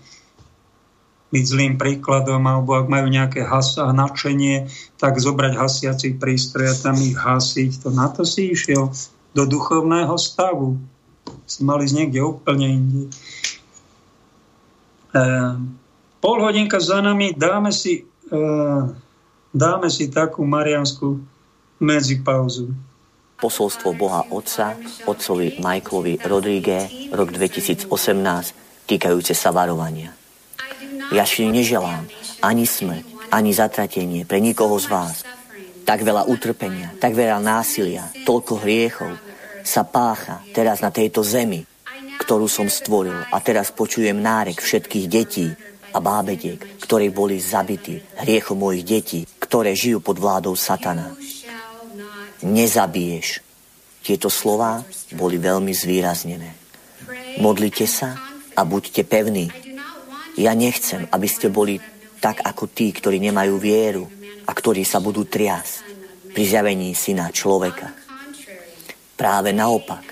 byť 1.31 1.43
zlým 1.47 1.73
príkladom, 1.79 2.43
alebo 2.43 2.75
ak 2.75 2.91
majú 2.91 3.07
nejaké 3.07 3.47
has 3.47 3.79
a 3.79 3.89
nadšenie, 3.95 4.67
tak 4.99 5.15
zobrať 5.17 5.55
hasiaci 5.55 6.19
prístroj 6.19 6.71
a 6.71 6.75
tam 6.75 6.99
ich 6.99 7.15
hasiť. 7.15 7.87
To 7.87 7.89
na 7.89 8.11
to 8.11 8.27
si 8.27 8.51
išiel 8.51 8.91
do 9.31 9.43
duchovného 9.47 10.13
stavu. 10.19 10.75
Si 11.47 11.63
mali 11.63 11.87
ísť 11.87 11.95
niekde 11.95 12.19
úplne 12.19 12.67
inde. 12.67 13.03
E, 15.15 15.23
pol 16.19 16.37
hodinka 16.43 16.83
za 16.83 16.99
nami, 16.99 17.31
dáme 17.31 17.71
si, 17.71 18.03
e, 18.27 18.39
dáme 19.55 19.87
si 19.87 20.11
takú 20.11 20.43
marianskú 20.43 21.23
medzipauzu 21.79 22.75
posolstvo 23.41 23.97
Boha 23.97 24.21
Otca, 24.29 24.77
otcovi 25.09 25.57
Michaelovi 25.57 26.21
Rodríge, 26.29 27.09
rok 27.09 27.33
2018, 27.33 27.89
týkajúce 28.85 29.33
sa 29.33 29.49
varovania. 29.49 30.20
Ja 31.11 31.27
si 31.27 31.43
neželám 31.47 32.07
ani 32.39 32.63
smrť, 32.63 33.31
ani 33.31 33.51
zatratenie 33.51 34.23
pre 34.23 34.39
nikoho 34.39 34.79
z 34.79 34.87
vás. 34.87 35.15
Tak 35.83 36.07
veľa 36.07 36.29
utrpenia, 36.31 36.95
tak 37.01 37.17
veľa 37.17 37.41
násilia, 37.43 38.07
toľko 38.23 38.63
hriechov 38.63 39.11
sa 39.61 39.83
pácha 39.83 40.39
teraz 40.55 40.79
na 40.79 40.89
tejto 40.89 41.21
zemi, 41.21 41.61
ktorú 42.21 42.47
som 42.47 42.71
stvoril 42.71 43.27
a 43.27 43.37
teraz 43.43 43.73
počujem 43.73 44.15
nárek 44.15 44.61
všetkých 44.61 45.05
detí 45.09 45.47
a 45.91 45.97
bábetiek, 45.99 46.79
ktorí 46.79 47.11
boli 47.11 47.41
zabití 47.41 47.99
hriechom 48.23 48.61
mojich 48.61 48.85
detí, 48.87 49.19
ktoré 49.41 49.75
žijú 49.75 49.99
pod 49.99 50.21
vládou 50.21 50.55
satana 50.55 51.11
nezabiješ. 52.43 53.41
Tieto 54.01 54.33
slova 54.33 54.81
boli 55.13 55.37
veľmi 55.37 55.71
zvýraznené. 55.71 56.57
Modlite 57.37 57.85
sa 57.85 58.17
a 58.57 58.61
buďte 58.65 59.05
pevní. 59.05 59.53
Ja 60.39 60.55
nechcem, 60.55 61.07
aby 61.11 61.27
ste 61.27 61.51
boli 61.51 61.79
tak 62.21 62.45
ako 62.45 62.69
tí, 62.71 62.93
ktorí 62.93 63.17
nemajú 63.19 63.55
vieru 63.57 64.05
a 64.47 64.51
ktorí 64.53 64.85
sa 64.85 65.01
budú 65.01 65.25
triasť 65.27 65.73
pri 66.31 66.43
zjavení 66.47 66.93
syna 66.95 67.33
človeka. 67.33 67.91
Práve 69.17 69.51
naopak, 69.51 70.05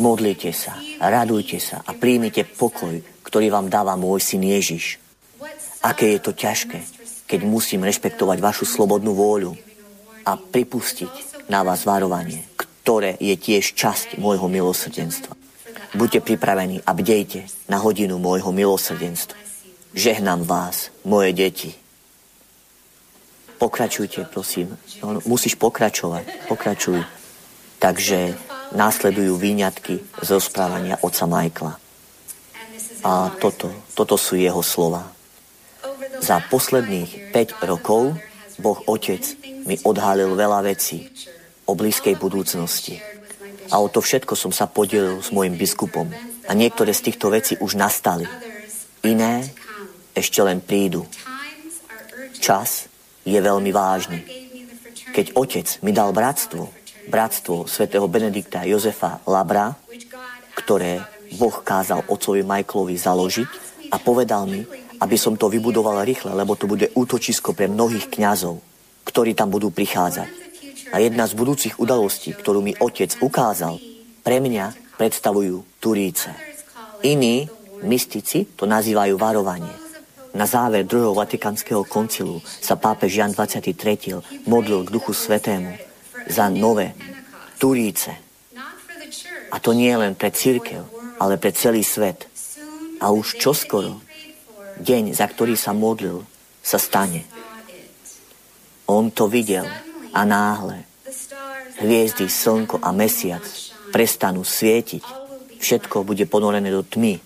modlite 0.00 0.50
sa, 0.50 0.76
radujte 1.00 1.60
sa 1.62 1.80
a 1.86 1.94
príjmite 1.94 2.44
pokoj, 2.44 2.98
ktorý 3.22 3.52
vám 3.52 3.70
dáva 3.70 3.94
môj 3.94 4.20
syn 4.20 4.44
Ježiš. 4.44 4.98
Aké 5.86 6.16
je 6.16 6.20
to 6.20 6.32
ťažké, 6.34 6.80
keď 7.30 7.40
musím 7.46 7.86
rešpektovať 7.86 8.38
vašu 8.42 8.64
slobodnú 8.66 9.14
vôľu 9.14 9.54
a 10.26 10.34
pripustiť, 10.34 11.36
na 11.46 11.62
vás 11.62 11.86
varovanie, 11.86 12.42
ktoré 12.58 13.14
je 13.22 13.34
tiež 13.38 13.74
časť 13.78 14.18
môjho 14.18 14.50
milosrdenstva. 14.50 15.45
Buďte 15.96 16.20
pripravení 16.20 16.84
a 16.84 16.92
bdejte 16.92 17.48
na 17.72 17.80
hodinu 17.80 18.20
môjho 18.20 18.52
milosrdenstva. 18.52 19.32
Žehnám 19.96 20.44
vás, 20.44 20.92
moje 21.08 21.32
deti. 21.32 21.72
Pokračujte, 23.56 24.28
prosím. 24.28 24.76
No, 25.00 25.24
musíš 25.24 25.56
pokračovať. 25.56 26.52
Pokračuj. 26.52 27.00
Takže 27.80 28.36
následujú 28.76 29.40
výňatky 29.40 30.04
z 30.20 30.28
rozprávania 30.36 31.00
oca 31.00 31.24
Michaela. 31.24 31.80
A 33.00 33.32
toto, 33.40 33.72
toto 33.96 34.20
sú 34.20 34.36
jeho 34.36 34.60
slova. 34.60 35.08
Za 36.20 36.44
posledných 36.52 37.32
5 37.32 37.64
rokov 37.64 38.20
Boh 38.60 38.84
Otec 38.84 39.24
mi 39.64 39.80
odhalil 39.80 40.36
veľa 40.36 40.60
vecí, 40.60 41.08
o 41.64 41.72
blízkej 41.72 42.20
budúcnosti. 42.20 43.00
A 43.70 43.82
o 43.82 43.86
to 43.90 43.98
všetko 43.98 44.38
som 44.38 44.54
sa 44.54 44.70
podelil 44.70 45.18
s 45.22 45.34
môjim 45.34 45.58
biskupom. 45.58 46.06
A 46.46 46.52
niektoré 46.54 46.94
z 46.94 47.10
týchto 47.10 47.32
vecí 47.32 47.58
už 47.58 47.74
nastali. 47.74 48.26
Iné 49.02 49.46
ešte 50.14 50.40
len 50.40 50.62
prídu. 50.62 51.04
Čas 52.38 52.86
je 53.26 53.36
veľmi 53.36 53.74
vážny. 53.74 54.22
Keď 55.10 55.34
otec 55.34 55.66
mi 55.82 55.90
dal 55.90 56.14
bratstvo, 56.14 56.70
bratstvo 57.10 57.66
svätého 57.66 58.06
Benedikta 58.06 58.62
Jozefa 58.62 59.22
Labra, 59.26 59.74
ktoré 60.54 61.02
Boh 61.34 61.56
kázal 61.66 62.06
otcovi 62.06 62.46
Michaelovi 62.46 62.94
založiť 62.94 63.48
a 63.90 63.96
povedal 63.98 64.46
mi, 64.46 64.62
aby 65.02 65.16
som 65.18 65.34
to 65.36 65.50
vybudoval 65.50 66.06
rýchle, 66.06 66.32
lebo 66.32 66.54
to 66.56 66.70
bude 66.70 66.88
útočisko 66.94 67.52
pre 67.52 67.68
mnohých 67.68 68.08
kňazov, 68.08 68.62
ktorí 69.04 69.36
tam 69.36 69.52
budú 69.52 69.68
prichádzať. 69.74 70.45
A 70.94 71.02
jedna 71.02 71.26
z 71.26 71.34
budúcich 71.34 71.74
udalostí, 71.82 72.30
ktorú 72.30 72.62
mi 72.62 72.72
otec 72.78 73.18
ukázal, 73.18 73.78
pre 74.22 74.38
mňa 74.38 74.98
predstavujú 74.98 75.82
Turíce. 75.82 76.30
Iní 77.02 77.46
mystici 77.82 78.46
to 78.54 78.64
nazývajú 78.66 79.14
varovanie. 79.18 79.70
Na 80.36 80.44
záver 80.44 80.84
druhého 80.84 81.16
Vatikánskeho 81.16 81.88
koncilu 81.88 82.44
sa 82.44 82.76
pápež 82.76 83.22
Jan 83.22 83.32
23. 83.32 84.44
modlil 84.44 84.84
k 84.84 84.92
Duchu 84.92 85.16
Svetému 85.16 85.72
za 86.28 86.52
nové 86.52 86.92
Turíce. 87.56 88.12
A 89.48 89.56
to 89.62 89.72
nie 89.72 89.94
len 89.96 90.12
pre 90.12 90.28
církev, 90.34 90.84
ale 91.16 91.40
pre 91.40 91.54
celý 91.56 91.80
svet. 91.80 92.28
A 93.00 93.14
už 93.14 93.40
čoskoro, 93.40 94.02
deň, 94.82 95.16
za 95.16 95.24
ktorý 95.24 95.56
sa 95.56 95.72
modlil, 95.72 96.20
sa 96.60 96.76
stane. 96.76 97.24
On 98.90 99.08
to 99.08 99.30
videl 99.30 99.64
a 100.16 100.24
náhle 100.24 100.88
hviezdy, 101.76 102.24
slnko 102.28 102.80
a 102.80 102.88
mesiac 102.92 103.44
prestanú 103.92 104.42
svietiť. 104.42 105.04
Všetko 105.60 106.08
bude 106.08 106.24
ponorené 106.24 106.72
do 106.72 106.80
tmy 106.80 107.20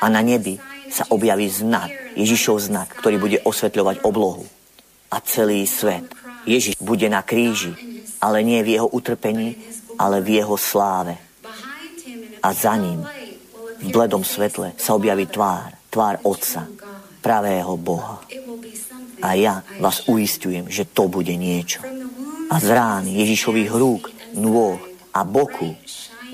a 0.00 0.06
na 0.12 0.20
nebi 0.20 0.60
sa 0.92 1.08
objaví 1.08 1.48
znak, 1.48 1.90
Ježišov 2.14 2.68
znak, 2.68 2.88
ktorý 3.00 3.16
bude 3.18 3.38
osvetľovať 3.42 4.04
oblohu. 4.04 4.44
A 5.10 5.16
celý 5.24 5.64
svet. 5.64 6.04
Ježiš 6.44 6.76
bude 6.76 7.08
na 7.08 7.24
kríži, 7.24 7.72
ale 8.20 8.44
nie 8.44 8.60
v 8.60 8.76
jeho 8.76 8.88
utrpení, 8.92 9.56
ale 9.96 10.20
v 10.20 10.44
jeho 10.44 10.56
sláve. 10.60 11.16
A 12.44 12.48
za 12.52 12.76
ním, 12.76 13.00
v 13.80 13.88
bledom 13.88 14.20
svetle, 14.20 14.76
sa 14.76 14.92
objaví 14.92 15.24
tvár, 15.26 15.72
tvár 15.88 16.20
Otca, 16.28 16.68
pravého 17.24 17.80
Boha. 17.80 18.20
A 19.24 19.32
ja 19.32 19.64
vás 19.80 20.04
uistujem, 20.04 20.68
že 20.68 20.84
to 20.84 21.08
bude 21.08 21.32
niečo. 21.32 22.03
A 22.50 22.56
z 22.60 22.68
rán 22.72 23.04
Ježišových 23.08 23.72
rúk, 23.72 24.12
nôh 24.34 24.76
a 25.14 25.22
boku 25.22 25.78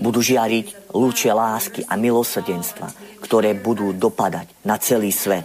budú 0.01 0.25
žiariť 0.25 0.91
lúče 0.97 1.31
lásky 1.31 1.85
a 1.85 1.95
milosrdenstva, 2.01 3.21
ktoré 3.21 3.53
budú 3.53 3.93
dopadať 3.93 4.49
na 4.65 4.81
celý 4.81 5.13
svet. 5.13 5.45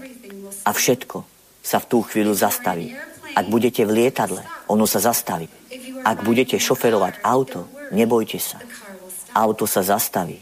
A 0.66 0.72
všetko 0.72 1.28
sa 1.60 1.78
v 1.84 1.90
tú 1.92 1.98
chvíľu 2.02 2.34
zastaví. 2.34 2.96
Ak 3.36 3.52
budete 3.52 3.84
v 3.84 4.06
lietadle, 4.06 4.42
ono 4.72 4.88
sa 4.88 5.04
zastaví. 5.04 5.52
Ak 6.08 6.24
budete 6.24 6.56
šoferovať 6.56 7.20
auto, 7.26 7.68
nebojte 7.92 8.40
sa. 8.40 8.64
Auto 9.36 9.68
sa 9.68 9.84
zastaví. 9.84 10.40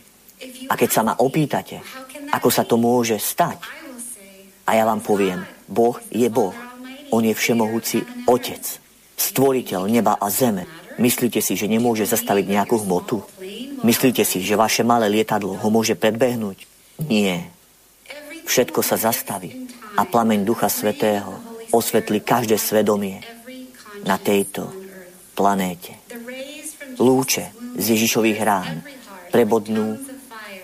A 0.69 0.77
keď 0.77 0.89
sa 0.91 1.01
ma 1.01 1.17
opýtate, 1.17 1.81
ako 2.29 2.49
sa 2.53 2.67
to 2.67 2.77
môže 2.77 3.17
stať, 3.17 3.57
a 4.63 4.79
ja 4.79 4.87
vám 4.87 5.03
poviem, 5.03 5.43
Boh 5.67 5.99
je 6.07 6.29
Boh. 6.31 6.55
On 7.11 7.19
je 7.19 7.35
všemohúci 7.35 8.03
Otec, 8.29 8.82
stvoriteľ 9.17 9.81
neba 9.89 10.17
a 10.17 10.27
zeme. 10.29 10.65
Myslíte 11.01 11.41
si, 11.41 11.57
že 11.57 11.65
nemôže 11.65 12.05
zastaviť 12.05 12.45
nejakú 12.45 12.77
hmotu? 12.85 13.25
Myslíte 13.81 14.23
si, 14.23 14.39
že 14.45 14.59
vaše 14.59 14.85
malé 14.85 15.09
lietadlo 15.09 15.57
ho 15.57 15.69
môže 15.73 15.97
predbehnúť? 15.97 16.69
Nie. 17.09 17.49
Všetko 18.45 18.85
sa 18.85 18.99
zastaví 18.99 19.67
a 19.97 20.05
plameň 20.05 20.45
Ducha 20.45 20.69
Svetého 20.69 21.33
osvetlí 21.73 22.21
každé 22.21 22.61
svedomie 22.61 23.25
na 24.05 24.21
tejto 24.21 24.69
planéte. 25.33 25.97
Lúče 27.01 27.49
z 27.73 27.85
Ježišových 27.97 28.39
rán 28.45 28.85
prebodnú 29.33 29.97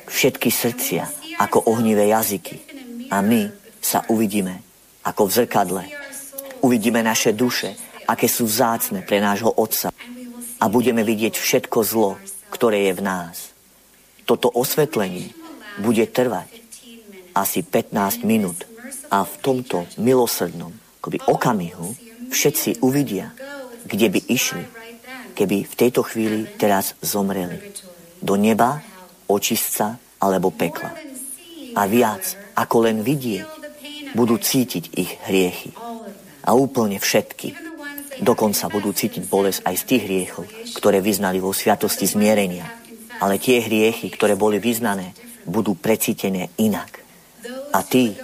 všetky 0.05 0.53
srdcia 0.53 1.03
ako 1.41 1.73
ohnivé 1.73 2.13
jazyky 2.13 2.61
a 3.09 3.25
my 3.25 3.49
sa 3.81 4.05
uvidíme 4.11 4.61
ako 5.07 5.25
v 5.25 5.31
zrkadle. 5.41 5.83
Uvidíme 6.61 7.01
naše 7.01 7.33
duše, 7.33 7.73
aké 8.09 8.25
sú 8.25 8.49
vzácne 8.49 9.05
pre 9.05 9.21
nášho 9.21 9.53
Otca 9.53 9.93
a 10.57 10.65
budeme 10.65 11.05
vidieť 11.05 11.37
všetko 11.37 11.77
zlo, 11.85 12.17
ktoré 12.49 12.89
je 12.89 12.93
v 12.97 13.05
nás. 13.05 13.53
Toto 14.25 14.49
osvetlenie 14.49 15.29
bude 15.77 16.09
trvať 16.09 16.49
asi 17.37 17.61
15 17.61 18.25
minút 18.25 18.65
a 19.13 19.21
v 19.21 19.33
tomto 19.45 19.85
milosrdnom 20.01 20.73
akoby 20.99 21.21
okamihu 21.29 21.93
všetci 22.33 22.81
uvidia, 22.81 23.31
kde 23.85 24.09
by 24.09 24.19
išli, 24.25 24.65
keby 25.37 25.63
v 25.63 25.73
tejto 25.77 26.01
chvíli 26.03 26.49
teraz 26.57 26.97
zomreli. 26.99 27.61
Do 28.19 28.35
neba, 28.35 28.81
očistca 29.29 30.01
alebo 30.19 30.51
pekla. 30.51 30.91
A 31.77 31.85
viac 31.87 32.35
ako 32.57 32.89
len 32.89 33.05
vidieť, 33.05 33.47
budú 34.17 34.35
cítiť 34.41 34.97
ich 34.97 35.15
hriechy. 35.29 35.71
A 36.43 36.57
úplne 36.57 36.99
všetky 36.99 37.68
Dokonca 38.19 38.67
budú 38.67 38.91
cítiť 38.91 39.23
bolesť 39.31 39.63
aj 39.63 39.75
z 39.79 39.83
tých 39.87 40.03
hriechov, 40.03 40.45
ktoré 40.75 40.99
vyznali 40.99 41.39
vo 41.39 41.55
sviatosti 41.55 42.03
zmierenia. 42.03 42.67
Ale 43.19 43.39
tie 43.39 43.63
hriechy, 43.63 44.11
ktoré 44.11 44.35
boli 44.35 44.59
vyznané, 44.59 45.15
budú 45.47 45.75
precítené 45.75 46.51
inak. 46.59 46.99
A 47.71 47.79
tí, 47.83 48.15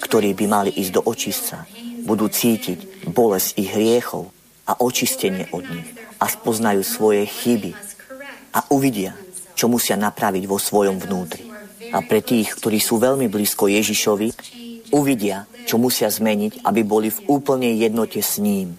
ktorí 0.00 0.32
by 0.36 0.44
mali 0.48 0.70
ísť 0.72 0.92
do 0.92 1.02
očistca, 1.04 1.64
budú 2.04 2.28
cítiť 2.28 3.08
bolesť 3.12 3.60
ich 3.60 3.70
hriechov 3.72 4.32
a 4.68 4.76
očistenie 4.80 5.48
od 5.52 5.64
nich 5.68 5.88
a 6.20 6.24
spoznajú 6.28 6.84
svoje 6.84 7.24
chyby 7.24 7.72
a 8.52 8.60
uvidia, 8.72 9.16
čo 9.56 9.68
musia 9.68 9.96
napraviť 9.96 10.44
vo 10.44 10.60
svojom 10.60 11.00
vnútri. 11.00 11.48
A 11.90 12.04
pre 12.04 12.20
tých, 12.22 12.54
ktorí 12.60 12.78
sú 12.78 13.00
veľmi 13.00 13.26
blízko 13.26 13.66
Ježišovi, 13.66 14.28
uvidia, 14.94 15.48
čo 15.64 15.78
musia 15.78 16.10
zmeniť, 16.10 16.64
aby 16.66 16.80
boli 16.84 17.08
v 17.08 17.24
úplnej 17.30 17.78
jednote 17.78 18.20
s 18.20 18.38
ním. 18.38 18.78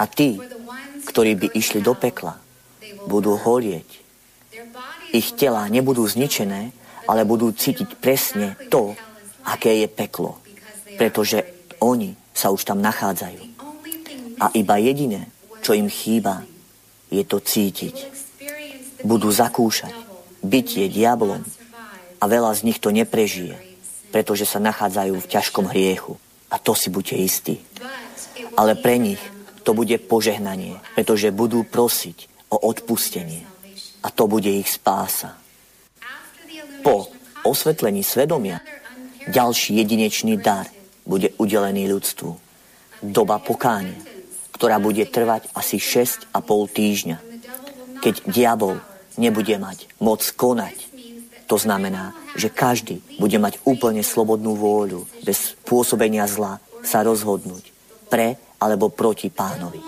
A 0.00 0.08
tí, 0.08 0.40
ktorí 1.04 1.36
by 1.36 1.46
išli 1.52 1.84
do 1.84 1.92
pekla, 1.92 2.40
budú 3.04 3.36
horieť. 3.36 3.88
Ich 5.12 5.36
tela 5.36 5.68
nebudú 5.68 6.08
zničené, 6.08 6.72
ale 7.04 7.28
budú 7.28 7.52
cítiť 7.52 8.00
presne 8.00 8.56
to, 8.72 8.96
aké 9.44 9.84
je 9.84 9.88
peklo. 9.92 10.40
Pretože 10.96 11.44
oni 11.84 12.16
sa 12.32 12.48
už 12.48 12.64
tam 12.64 12.80
nachádzajú. 12.80 13.42
A 14.40 14.48
iba 14.56 14.80
jediné, 14.80 15.28
čo 15.60 15.76
im 15.76 15.92
chýba, 15.92 16.48
je 17.12 17.20
to 17.26 17.42
cítiť. 17.42 18.08
Budú 19.04 19.28
zakúšať 19.28 19.92
bytie 20.40 20.88
diablom 20.88 21.44
a 22.20 22.24
veľa 22.24 22.52
z 22.56 22.64
nich 22.64 22.80
to 22.80 22.88
neprežije, 22.92 23.56
pretože 24.08 24.48
sa 24.48 24.60
nachádzajú 24.60 25.14
v 25.20 25.30
ťažkom 25.30 25.68
hriechu. 25.68 26.16
A 26.48 26.56
to 26.56 26.72
si 26.72 26.88
buďte 26.88 27.16
istí. 27.16 27.54
Ale 28.56 28.74
pre 28.76 28.96
nich 28.96 29.20
to 29.70 29.78
bude 29.78 30.02
požehnanie, 30.10 30.82
pretože 30.98 31.30
budú 31.30 31.62
prosiť 31.62 32.50
o 32.50 32.58
odpustenie. 32.58 33.46
A 34.02 34.10
to 34.10 34.26
bude 34.26 34.50
ich 34.50 34.66
spása. 34.66 35.38
Po 36.82 37.06
osvetlení 37.46 38.02
svedomia 38.02 38.66
ďalší 39.30 39.78
jedinečný 39.78 40.42
dar 40.42 40.66
bude 41.06 41.30
udelený 41.38 41.86
ľudstvu. 41.86 42.30
Doba 43.14 43.38
pokánia, 43.38 43.94
ktorá 44.58 44.82
bude 44.82 45.06
trvať 45.06 45.46
asi 45.54 45.78
6,5 45.78 46.34
týždňa. 46.74 47.18
Keď 48.02 48.26
diabol 48.26 48.82
nebude 49.22 49.54
mať 49.54 49.86
moc 50.02 50.26
konať, 50.34 50.74
to 51.46 51.54
znamená, 51.62 52.10
že 52.34 52.50
každý 52.50 53.06
bude 53.22 53.38
mať 53.38 53.62
úplne 53.62 54.02
slobodnú 54.02 54.58
vôľu, 54.58 55.06
bez 55.22 55.54
pôsobenia 55.62 56.26
zla 56.26 56.58
sa 56.82 57.06
rozhodnúť 57.06 57.70
pre 58.10 58.49
alebo 58.60 58.92
proti 58.92 59.32
pánovi. 59.32 59.80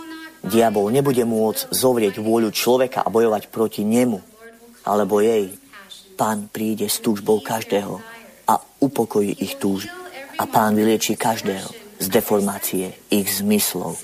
Diabol 0.42 0.90
nebude 0.90 1.22
môcť 1.22 1.70
zovrieť 1.70 2.18
vôľu 2.18 2.50
človeka 2.50 3.06
a 3.06 3.12
bojovať 3.12 3.52
proti 3.52 3.86
nemu 3.86 4.18
alebo 4.82 5.22
jej. 5.22 5.54
Pán 6.18 6.50
príde 6.50 6.90
s 6.90 6.98
túžbou 6.98 7.38
každého 7.38 8.02
a 8.50 8.58
upokojí 8.82 9.38
ich 9.38 9.60
túž. 9.62 9.86
A 10.40 10.48
pán 10.50 10.74
vylieči 10.74 11.14
každého 11.14 11.70
z 12.02 12.06
deformácie 12.10 12.90
ich 13.12 13.28
zmyslov. 13.30 13.94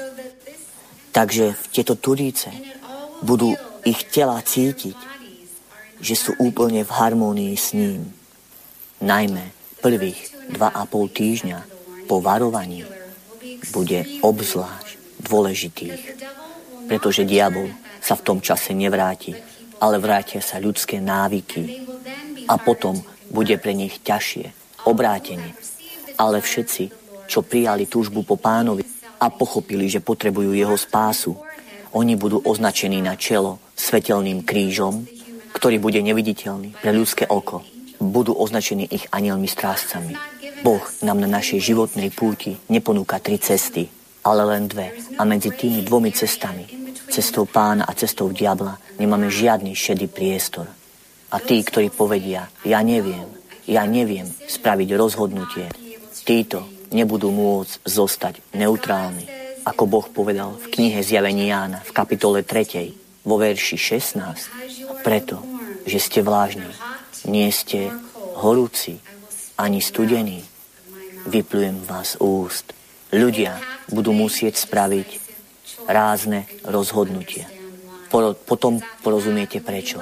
Takže 1.11 1.59
tieto 1.75 1.99
turíce 1.99 2.53
budú 3.27 3.59
ich 3.83 4.07
tela 4.07 4.39
cítiť, 4.39 4.95
že 5.99 6.15
sú 6.15 6.39
úplne 6.39 6.87
v 6.87 6.95
harmónii 6.95 7.55
s 7.59 7.75
ním. 7.75 8.15
Najmä 9.03 9.51
prvých 9.83 10.51
dva 10.55 10.71
a 10.71 10.87
pol 10.87 11.11
týždňa 11.11 11.59
po 12.07 12.23
varovaní 12.23 12.87
bude 13.75 14.07
obzvlášť 14.23 15.23
dôležitých, 15.23 16.03
pretože 16.87 17.27
diabol 17.27 17.71
sa 17.99 18.15
v 18.15 18.25
tom 18.25 18.39
čase 18.39 18.73
nevráti, 18.73 19.35
ale 19.83 19.99
vrátia 19.99 20.41
sa 20.41 20.63
ľudské 20.63 21.03
návyky 21.03 21.87
a 22.49 22.57
potom 22.57 22.99
bude 23.29 23.55
pre 23.61 23.77
nich 23.77 24.01
ťažšie 24.01 24.47
obrátenie. 24.89 25.53
Ale 26.19 26.43
všetci, 26.43 26.91
čo 27.29 27.45
prijali 27.45 27.87
túžbu 27.87 28.25
po 28.25 28.41
pánovi 28.41 28.83
a 29.21 29.31
pochopili, 29.31 29.87
že 29.87 30.03
potrebujú 30.03 30.55
jeho 30.55 30.75
spásu 30.75 31.37
Oni 31.97 32.21
budú 32.21 32.45
označení 32.45 33.01
na 33.01 33.17
čelo 33.17 33.57
svetelným 33.73 34.45
krížom, 34.45 35.09
ktorý 35.57 35.81
bude 35.81 36.05
neviditeľný 36.05 36.77
pre 36.77 36.93
ľudské 36.93 37.25
oko. 37.25 37.65
Budú 37.99 38.37
označení 38.37 38.85
ich 38.85 39.09
anielmi 39.09 39.49
strážcami. 39.49 40.13
Boh 40.63 40.83
nám 41.07 41.23
na 41.23 41.29
našej 41.31 41.61
životnej 41.63 42.11
púti 42.11 42.59
neponúka 42.67 43.23
tri 43.23 43.39
cesty, 43.39 43.87
ale 44.27 44.43
len 44.45 44.67
dve. 44.67 44.91
A 45.17 45.23
medzi 45.23 45.55
tými 45.55 45.87
dvomi 45.87 46.11
cestami, 46.11 46.67
cestou 47.09 47.47
pána 47.47 47.87
a 47.87 47.95
cestou 47.95 48.29
diabla, 48.35 48.79
nemáme 48.99 49.31
žiadny 49.31 49.73
šedý 49.73 50.11
priestor. 50.11 50.67
A 51.29 51.37
tí, 51.39 51.61
ktorí 51.63 51.93
povedia, 51.93 52.49
ja 52.65 52.81
neviem, 52.83 53.29
ja 53.69 53.85
neviem 53.85 54.27
spraviť 54.27 54.89
rozhodnutie, 54.97 55.69
títo 56.25 56.65
nebudú 56.91 57.29
môcť 57.33 57.85
zostať 57.85 58.35
neutrálni. 58.57 59.29
Ako 59.69 59.85
Boh 59.85 60.07
povedal 60.09 60.57
v 60.57 60.73
knihe 60.73 61.05
Zjavení 61.05 61.53
Jána 61.53 61.85
v 61.85 61.93
kapitole 61.93 62.41
3. 62.41 63.29
vo 63.29 63.37
verši 63.37 63.77
16. 63.77 65.05
Preto, 65.05 65.45
že 65.85 66.01
ste 66.01 66.25
vlážni, 66.25 66.69
nie 67.29 67.53
ste 67.53 67.93
horúci 68.41 68.97
ani 69.59 69.83
studení, 69.83 70.47
vyplujem 71.27 71.83
vás 71.83 72.15
úst. 72.23 72.71
Ľudia 73.11 73.59
budú 73.91 74.15
musieť 74.15 74.55
spraviť 74.55 75.09
rázne 75.91 76.47
rozhodnutia. 76.63 77.51
Potom 78.47 78.79
porozumiete 79.03 79.59
prečo. 79.59 79.99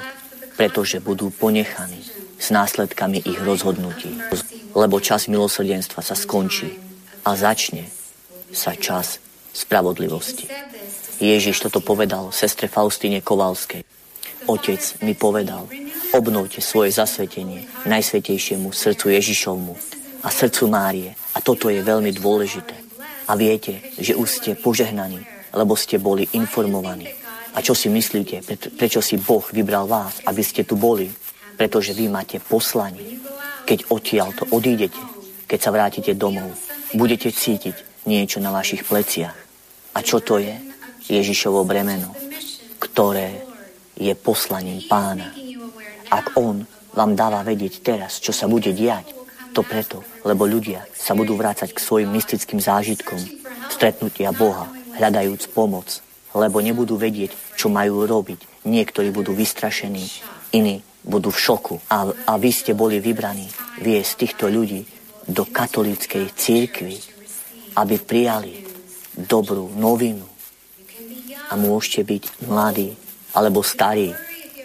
Pretože 0.56 1.00
budú 1.00 1.32
ponechaní 1.32 2.00
s 2.36 2.52
následkami 2.52 3.24
ich 3.24 3.40
rozhodnutí. 3.40 4.20
Lebo 4.76 5.00
čas 5.00 5.28
milosrdenstva 5.28 6.04
sa 6.04 6.12
skončí 6.12 6.76
a 7.24 7.32
začne 7.32 7.88
sa 8.52 8.76
čas 8.76 9.20
spravodlivosti. 9.56 10.48
Ježiš 11.16 11.64
toto 11.64 11.80
povedal 11.80 12.28
sestre 12.28 12.68
Faustine 12.68 13.24
Kovalskej. 13.24 13.84
Otec 14.46 15.00
mi 15.00 15.16
povedal, 15.16 15.64
obnovte 16.16 16.64
svoje 16.64 16.96
zasvetenie 16.96 17.68
najsvetejšiemu 17.84 18.72
srdcu 18.72 19.12
Ježišovmu 19.12 19.72
a 20.24 20.28
srdcu 20.32 20.64
Márie. 20.72 21.12
A 21.36 21.44
toto 21.44 21.68
je 21.68 21.84
veľmi 21.84 22.16
dôležité. 22.16 22.72
A 23.28 23.36
viete, 23.36 23.84
že 24.00 24.16
už 24.16 24.40
ste 24.40 24.56
požehnaní, 24.56 25.20
lebo 25.52 25.76
ste 25.76 26.00
boli 26.00 26.24
informovaní. 26.32 27.12
A 27.52 27.60
čo 27.60 27.76
si 27.76 27.92
myslíte, 27.92 28.40
prečo 28.76 29.04
si 29.04 29.20
Boh 29.20 29.44
vybral 29.52 29.84
vás, 29.84 30.24
aby 30.24 30.40
ste 30.40 30.64
tu 30.64 30.80
boli? 30.80 31.12
Pretože 31.56 31.92
vy 31.92 32.08
máte 32.08 32.40
poslanie. 32.40 33.20
Keď 33.68 33.92
odtiaľ 33.92 34.32
to 34.32 34.44
odídete, 34.52 35.00
keď 35.44 35.58
sa 35.60 35.70
vrátite 35.72 36.12
domov, 36.16 36.52
budete 36.96 37.28
cítiť 37.32 38.08
niečo 38.08 38.40
na 38.40 38.52
vašich 38.52 38.84
pleciach. 38.88 39.36
A 39.96 39.98
čo 40.00 40.20
to 40.20 40.40
je? 40.40 40.52
Ježišovo 41.06 41.62
bremeno, 41.62 42.12
ktoré 42.82 43.46
je 43.96 44.12
poslaním 44.12 44.82
pána. 44.84 45.45
Ak 46.10 46.38
on 46.38 46.64
vám 46.94 47.12
dáva 47.12 47.44
vedieť 47.44 47.84
teraz, 47.84 48.18
čo 48.22 48.32
sa 48.32 48.48
bude 48.48 48.72
diať, 48.72 49.12
to 49.56 49.64
preto, 49.64 50.04
lebo 50.24 50.44
ľudia 50.44 50.84
sa 50.92 51.16
budú 51.16 51.32
vrácať 51.32 51.72
k 51.72 51.80
svojim 51.80 52.12
mystickým 52.12 52.60
zážitkom, 52.60 53.16
stretnutia 53.72 54.32
Boha, 54.36 54.68
hľadajúc 55.00 55.52
pomoc, 55.56 56.04
lebo 56.36 56.60
nebudú 56.60 57.00
vedieť, 57.00 57.32
čo 57.56 57.72
majú 57.72 58.04
robiť. 58.04 58.68
Niektorí 58.68 59.08
budú 59.08 59.32
vystrašení, 59.32 60.04
iní 60.52 60.84
budú 61.00 61.32
v 61.32 61.40
šoku. 61.40 61.76
A, 61.88 62.12
a 62.12 62.32
vy 62.36 62.50
ste 62.52 62.76
boli 62.76 63.00
vybraní 63.00 63.48
viesť 63.80 64.12
týchto 64.26 64.52
ľudí 64.52 64.84
do 65.24 65.48
katolíckej 65.48 66.36
církvy, 66.36 66.96
aby 67.80 67.96
prijali 67.96 68.66
dobrú 69.16 69.72
novinu. 69.72 70.24
A 71.48 71.54
môžete 71.56 72.02
byť 72.04 72.24
mladí 72.44 72.92
alebo 73.32 73.64
starí. 73.64 74.12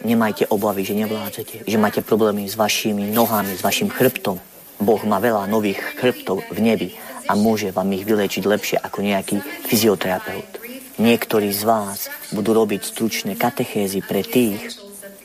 Nemajte 0.01 0.49
obavy, 0.49 0.81
že 0.81 0.97
nevládzete, 0.97 1.55
že 1.69 1.77
máte 1.77 2.01
problémy 2.01 2.49
s 2.49 2.57
vašimi 2.57 3.13
nohami, 3.13 3.53
s 3.53 3.61
vašim 3.61 3.93
chrbtom. 3.93 4.41
Boh 4.81 5.01
má 5.05 5.21
veľa 5.21 5.45
nových 5.45 5.77
chrbtov 6.01 6.41
v 6.49 6.57
nebi 6.57 6.89
a 7.29 7.37
môže 7.37 7.69
vám 7.69 7.93
ich 7.93 8.01
vylečiť 8.01 8.43
lepšie 8.43 8.77
ako 8.81 9.05
nejaký 9.05 9.37
fyzioterapeut. 9.69 10.57
Niektorí 10.97 11.53
z 11.53 11.63
vás 11.63 12.09
budú 12.33 12.57
robiť 12.57 12.81
stručné 12.81 13.37
katechézy 13.37 14.01
pre 14.01 14.25
tých, 14.25 14.73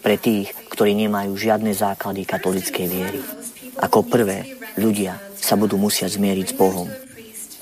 pre 0.04 0.20
tých, 0.20 0.52
ktorí 0.68 0.92
nemajú 1.08 1.32
žiadne 1.32 1.72
základy 1.72 2.28
katolíckej 2.28 2.86
viery. 2.86 3.20
Ako 3.80 4.04
prvé, 4.04 4.60
ľudia 4.76 5.16
sa 5.40 5.56
budú 5.56 5.80
musieť 5.80 6.20
zmieriť 6.20 6.52
s 6.52 6.56
Bohom 6.56 6.88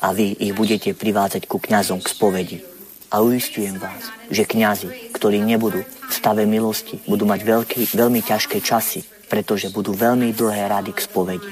a 0.02 0.12
vy 0.12 0.34
ich 0.36 0.52
budete 0.52 0.92
privádzať 0.92 1.46
ku 1.46 1.62
kňazom 1.62 2.02
k 2.02 2.10
spovedi. 2.10 2.58
A 3.14 3.22
uistujem 3.22 3.78
vás, 3.78 4.10
že 4.26 4.42
kňazi, 4.42 5.14
ktorí 5.14 5.38
nebudú 5.38 5.86
v 5.86 6.10
stave 6.10 6.50
milosti, 6.50 6.98
budú 7.06 7.30
mať 7.30 7.46
veľký, 7.46 7.94
veľmi 7.94 8.26
ťažké 8.26 8.58
časy, 8.58 9.06
pretože 9.30 9.70
budú 9.70 9.94
veľmi 9.94 10.34
dlhé 10.34 10.66
rady 10.66 10.90
k 10.90 11.04
spovedi. 11.06 11.46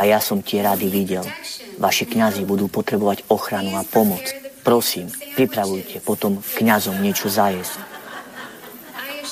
A 0.00 0.08
ja 0.08 0.16
som 0.16 0.40
tie 0.40 0.64
rady 0.64 0.88
videl. 0.88 1.28
Vaši 1.76 2.08
kňazi 2.08 2.48
budú 2.48 2.72
potrebovať 2.72 3.28
ochranu 3.28 3.76
a 3.76 3.84
pomoc. 3.84 4.24
Prosím, 4.64 5.12
pripravujte 5.36 6.00
potom 6.00 6.40
kňazom 6.40 6.96
niečo 6.96 7.28
zajesť. 7.28 7.84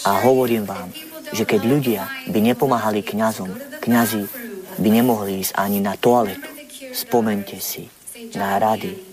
A 0.05 0.21
hovorím 0.29 0.69
vám, 0.69 0.93
že 1.33 1.49
keď 1.49 1.61
ľudia 1.65 2.03
by 2.29 2.53
nepomáhali 2.53 3.01
kňazom, 3.01 3.49
kňazi 3.81 4.29
by 4.77 4.89
nemohli 4.93 5.41
ísť 5.41 5.57
ani 5.57 5.81
na 5.81 5.97
toaletu. 5.97 6.53
Spomente 6.93 7.57
si 7.65 7.89
na 8.37 8.61
rady 8.61 9.12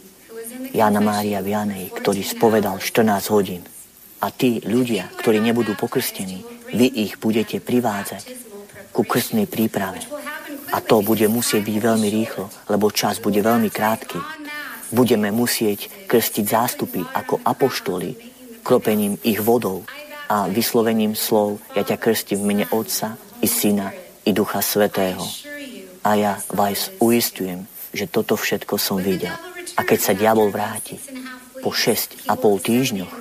Jana 0.76 1.02
Mária 1.02 1.40
Vianej, 1.40 1.96
ktorý 1.96 2.22
spovedal 2.22 2.78
14 2.78 3.34
hodín. 3.34 3.64
A 4.20 4.30
tí 4.36 4.60
ľudia, 4.68 5.08
ktorí 5.16 5.40
nebudú 5.40 5.80
pokrstení, 5.80 6.44
vy 6.76 6.88
ich 7.08 7.16
budete 7.18 7.64
privádzať 7.64 8.36
ku 8.92 9.08
krstnej 9.08 9.48
príprave. 9.48 10.04
A 10.70 10.84
to 10.84 11.02
bude 11.02 11.26
musieť 11.32 11.66
byť 11.66 11.78
veľmi 11.82 12.08
rýchlo, 12.12 12.52
lebo 12.70 12.94
čas 12.94 13.18
bude 13.18 13.42
veľmi 13.42 13.72
krátky. 13.74 14.20
Budeme 14.94 15.34
musieť 15.34 15.90
krstiť 16.06 16.46
zástupy 16.46 17.02
ako 17.02 17.42
apoštoli, 17.42 18.14
kropením 18.62 19.18
ich 19.26 19.42
vodou 19.42 19.88
a 20.30 20.46
vyslovením 20.46 21.18
slov 21.18 21.58
ja 21.74 21.82
ťa 21.82 21.98
krstím 21.98 22.46
v 22.46 22.48
mene 22.54 22.66
Otca 22.70 23.18
i 23.42 23.48
Syna 23.50 23.90
i 24.28 24.32
Ducha 24.36 24.62
Svetého. 24.62 25.26
A 26.06 26.14
ja 26.14 26.38
vás 26.54 26.94
uistujem, 27.02 27.66
že 27.90 28.06
toto 28.06 28.38
všetko 28.38 28.78
som 28.78 29.02
videl. 29.02 29.34
A 29.80 29.88
keď 29.88 30.00
sa 30.04 30.12
diabol 30.12 30.52
vráti 30.52 31.00
po 31.64 31.72
6 31.72 32.28
a 32.28 32.36
pol 32.36 32.60
týždňoch, 32.60 33.16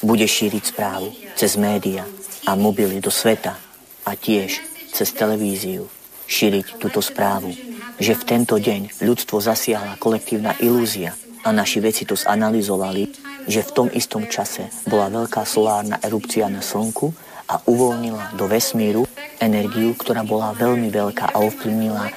bude 0.00 0.24
šíriť 0.24 0.72
správu 0.72 1.12
cez 1.36 1.60
média 1.60 2.08
a 2.48 2.56
mobily 2.56 2.96
do 2.96 3.12
sveta 3.12 3.60
a 4.08 4.16
tiež 4.16 4.56
cez 4.88 5.12
televíziu 5.12 5.84
šíriť 6.24 6.80
túto 6.80 7.04
správu, 7.04 7.52
že 8.00 8.16
v 8.16 8.24
tento 8.24 8.56
deň 8.56 9.04
ľudstvo 9.04 9.36
zasiahla 9.36 10.00
kolektívna 10.00 10.56
ilúzia 10.64 11.12
a 11.44 11.52
naši 11.52 11.84
veci 11.84 12.08
to 12.08 12.16
zanalizovali, 12.16 13.12
že 13.44 13.60
v 13.68 13.74
tom 13.76 13.88
istom 13.92 14.24
čase 14.32 14.72
bola 14.88 15.12
veľká 15.12 15.44
solárna 15.44 16.00
erupcia 16.00 16.48
na 16.48 16.64
Slnku 16.64 17.12
a 17.52 17.60
uvoľnila 17.68 18.32
do 18.32 18.48
vesmíru 18.48 19.04
energiu, 19.40 19.92
ktorá 19.92 20.24
bola 20.24 20.56
veľmi 20.56 20.88
veľká 20.88 21.36
a 21.36 21.40
ovplyvnila 21.40 22.04
e, 22.08 22.12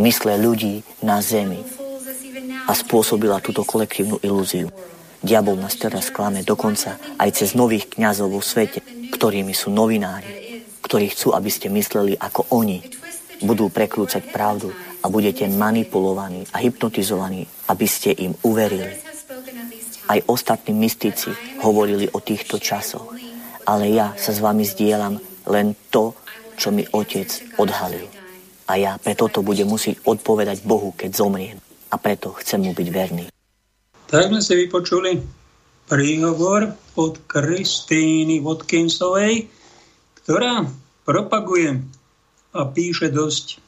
mysle 0.00 0.36
ľudí 0.36 0.80
na 1.04 1.20
Zemi 1.20 1.71
a 2.66 2.72
spôsobila 2.74 3.42
túto 3.42 3.66
kolektívnu 3.66 4.22
ilúziu. 4.22 4.70
Diabol 5.22 5.54
nás 5.54 5.78
teraz 5.78 6.10
klame 6.10 6.42
dokonca 6.42 6.98
aj 7.14 7.30
cez 7.30 7.54
nových 7.54 7.94
kňazov 7.94 8.34
vo 8.34 8.42
svete, 8.42 8.82
ktorými 9.14 9.54
sú 9.54 9.70
novinári, 9.70 10.66
ktorí 10.82 11.14
chcú, 11.14 11.30
aby 11.30 11.46
ste 11.46 11.70
mysleli 11.70 12.18
ako 12.18 12.50
oni. 12.58 12.82
Budú 13.42 13.70
prekrúcať 13.70 14.34
pravdu 14.34 14.74
a 15.02 15.06
budete 15.06 15.46
manipulovaní 15.46 16.46
a 16.50 16.58
hypnotizovaní, 16.58 17.46
aby 17.70 17.86
ste 17.86 18.10
im 18.18 18.34
uverili. 18.42 18.98
Aj 20.10 20.18
ostatní 20.26 20.74
mystici 20.74 21.30
hovorili 21.62 22.10
o 22.10 22.18
týchto 22.18 22.58
časoch, 22.58 23.14
ale 23.62 23.94
ja 23.94 24.14
sa 24.18 24.34
s 24.34 24.42
vami 24.42 24.66
zdieľam 24.66 25.22
len 25.46 25.74
to, 25.90 26.18
čo 26.58 26.74
mi 26.74 26.82
otec 26.82 27.58
odhalil. 27.62 28.10
A 28.66 28.78
ja 28.78 28.98
preto 28.98 29.30
to 29.30 29.42
budem 29.42 29.70
musieť 29.70 30.02
odpovedať 30.02 30.66
Bohu, 30.66 30.94
keď 30.94 31.10
zomriem. 31.14 31.58
A 31.92 32.00
preto 32.00 32.32
chcem 32.40 32.64
mu 32.64 32.72
byť 32.72 32.88
verný. 32.88 33.28
Tak 34.08 34.32
sme 34.32 34.40
si 34.40 34.56
vypočuli 34.56 35.20
príhovor 35.88 36.72
od 36.96 37.14
Kristýny 37.28 38.40
Watkinsovej, 38.40 39.48
ktorá 40.24 40.64
propaguje 41.04 41.84
a 42.52 42.60
píše 42.68 43.12
dosť 43.12 43.60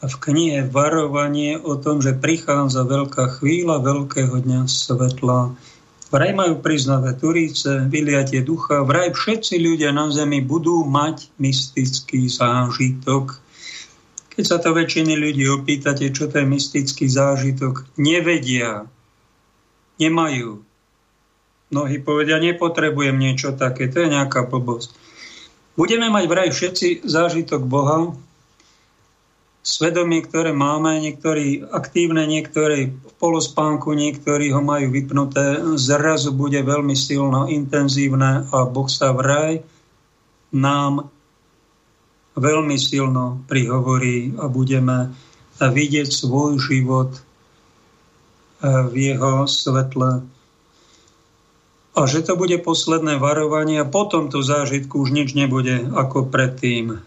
v 0.00 0.14
knihe 0.16 0.64
varovanie 0.64 1.60
o 1.60 1.76
tom, 1.76 2.00
že 2.00 2.16
prichádza 2.16 2.88
veľká 2.88 3.36
chvíľa 3.36 3.84
veľkého 3.84 4.32
dňa 4.40 4.64
svetla. 4.64 5.52
Vraj 6.10 6.32
majú 6.34 6.58
priznavé 6.58 7.14
turíce, 7.14 7.86
vyliatie 7.86 8.42
ducha, 8.42 8.82
vraj 8.82 9.12
všetci 9.12 9.60
ľudia 9.60 9.92
na 9.92 10.08
zemi 10.10 10.40
budú 10.42 10.82
mať 10.88 11.30
mystický 11.38 12.26
zážitok. 12.26 13.38
Keď 14.40 14.48
sa 14.48 14.56
to 14.56 14.72
väčšiny 14.72 15.20
ľudí 15.20 15.44
opýtate, 15.52 16.08
čo 16.16 16.24
to 16.24 16.40
je 16.40 16.48
mystický 16.48 17.12
zážitok, 17.12 17.84
nevedia, 18.00 18.88
nemajú. 20.00 20.64
Mnohí 21.68 22.00
povedia, 22.00 22.40
nepotrebujem 22.40 23.20
niečo 23.20 23.52
také, 23.52 23.92
to 23.92 24.00
je 24.00 24.08
nejaká 24.08 24.48
blbosť. 24.48 24.96
Budeme 25.76 26.08
mať 26.08 26.24
vraj 26.24 26.48
všetci 26.56 27.04
zážitok 27.04 27.68
Boha, 27.68 28.16
svedomie, 29.60 30.24
ktoré 30.24 30.56
máme, 30.56 30.96
niektorí 31.04 31.60
aktívne, 31.60 32.24
niektorí 32.24 32.96
v 32.96 33.12
polospánku, 33.20 33.92
niektorí 33.92 34.56
ho 34.56 34.64
majú 34.64 34.88
vypnuté, 34.88 35.60
zrazu 35.76 36.32
bude 36.32 36.64
veľmi 36.64 36.96
silno, 36.96 37.44
intenzívne 37.44 38.48
a 38.48 38.64
Boh 38.64 38.88
sa 38.88 39.12
vraj 39.12 39.60
nám 40.48 41.12
veľmi 42.40 42.80
silno 42.80 43.44
prihovorí 43.46 44.34
a 44.40 44.48
budeme 44.48 45.12
vidieť 45.60 46.08
svoj 46.08 46.56
život 46.56 47.12
eh, 47.14 47.22
v 48.88 48.94
jeho 49.12 49.44
svetle. 49.44 50.24
A 51.90 52.00
že 52.06 52.24
to 52.24 52.38
bude 52.38 52.54
posledné 52.64 53.20
varovanie 53.20 53.82
a 53.82 53.88
po 53.88 54.08
tomto 54.08 54.40
zážitku 54.40 55.04
už 55.04 55.10
nič 55.12 55.36
nebude 55.36 55.84
ako 55.92 56.32
predtým, 56.32 57.02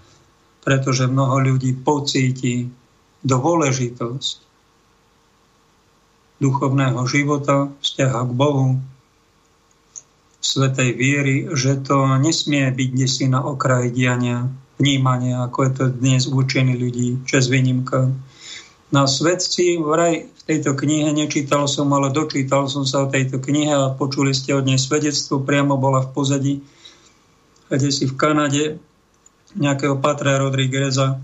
pretože 0.62 1.10
mnoho 1.10 1.40
ľudí 1.42 1.74
pocíti 1.74 2.70
dôležitosť 3.24 4.44
duchovného 6.44 7.00
života, 7.08 7.72
vzťaha 7.80 8.22
k 8.28 8.32
Bohu, 8.36 8.68
svetej 10.44 10.92
viery, 11.00 11.36
že 11.56 11.80
to 11.80 12.04
nesmie 12.20 12.68
byť 12.68 12.90
desi 12.92 13.32
na 13.32 13.40
okraji 13.48 13.96
diania, 13.96 14.52
vnímania, 14.84 15.48
ako 15.48 15.60
je 15.64 15.72
to 15.72 15.86
dnes 15.96 16.28
učení 16.28 16.76
ľudí, 16.76 17.24
čes 17.24 17.48
výnimka. 17.48 18.12
Na 18.92 19.08
svetci 19.08 19.80
vraj 19.80 20.28
v 20.28 20.42
tejto 20.44 20.76
knihe 20.76 21.16
nečítal 21.16 21.72
som, 21.72 21.88
ale 21.96 22.12
dočítal 22.12 22.68
som 22.68 22.84
sa 22.84 23.08
o 23.08 23.12
tejto 23.12 23.40
knihe 23.40 23.72
a 23.72 23.96
počuli 23.96 24.36
ste 24.36 24.52
od 24.52 24.68
nej 24.68 24.76
svedectvo, 24.76 25.40
priamo 25.40 25.80
bola 25.80 26.04
v 26.04 26.12
pozadí, 26.12 26.56
kde 27.72 27.90
si 27.90 28.12
v 28.12 28.14
Kanade 28.20 28.76
nejakého 29.56 30.04
Patra 30.04 30.36
Rodrigueza, 30.36 31.24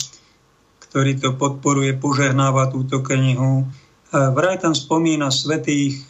ktorý 0.87 1.19
to 1.19 1.35
podporuje, 1.35 1.99
požehnáva 1.99 2.71
túto 2.71 3.03
knihu. 3.03 3.67
Vraj 4.09 4.63
tam 4.63 4.73
spomína 4.73 5.29
svetých 5.29 6.01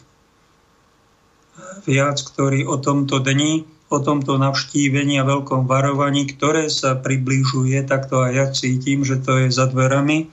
viac, 1.84 2.16
ktorí 2.16 2.64
o 2.64 2.80
tomto 2.80 3.20
dni, 3.20 3.66
o 3.90 3.98
tomto 3.98 4.38
navštívení 4.38 5.18
a 5.18 5.26
veľkom 5.26 5.66
varovaní, 5.66 6.30
ktoré 6.30 6.70
sa 6.70 6.94
približuje, 6.94 7.82
tak 7.82 8.06
to 8.06 8.22
aj 8.22 8.32
ja 8.32 8.46
cítim, 8.54 9.02
že 9.02 9.18
to 9.18 9.44
je 9.44 9.48
za 9.50 9.66
dverami, 9.66 10.30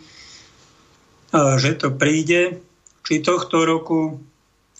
že 1.33 1.73
to 1.75 1.89
príde, 1.89 2.61
či 3.01 3.23
tohto 3.25 3.65
roku, 3.65 4.21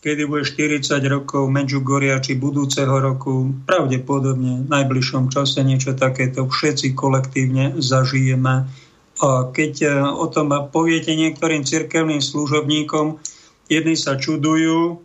kedy 0.05 0.29
bude 0.29 0.45
40 0.45 0.85
rokov 1.09 1.49
Medžugoria, 1.49 2.21
či 2.21 2.37
budúceho 2.37 3.01
roku, 3.01 3.49
pravdepodobne 3.65 4.63
v 4.63 4.69
najbližšom 4.69 5.33
čase 5.33 5.65
niečo 5.65 5.97
takéto 5.97 6.45
všetci 6.45 6.93
kolektívne 6.93 7.81
zažijeme. 7.81 8.69
A 9.17 9.29
keď 9.49 9.73
e, 9.81 9.89
o 10.13 10.29
tom 10.29 10.53
poviete 10.69 11.17
niektorým 11.17 11.65
cirkevným 11.65 12.21
služobníkom, 12.21 13.17
jedni 13.65 13.97
sa 13.97 14.21
čudujú, 14.21 15.01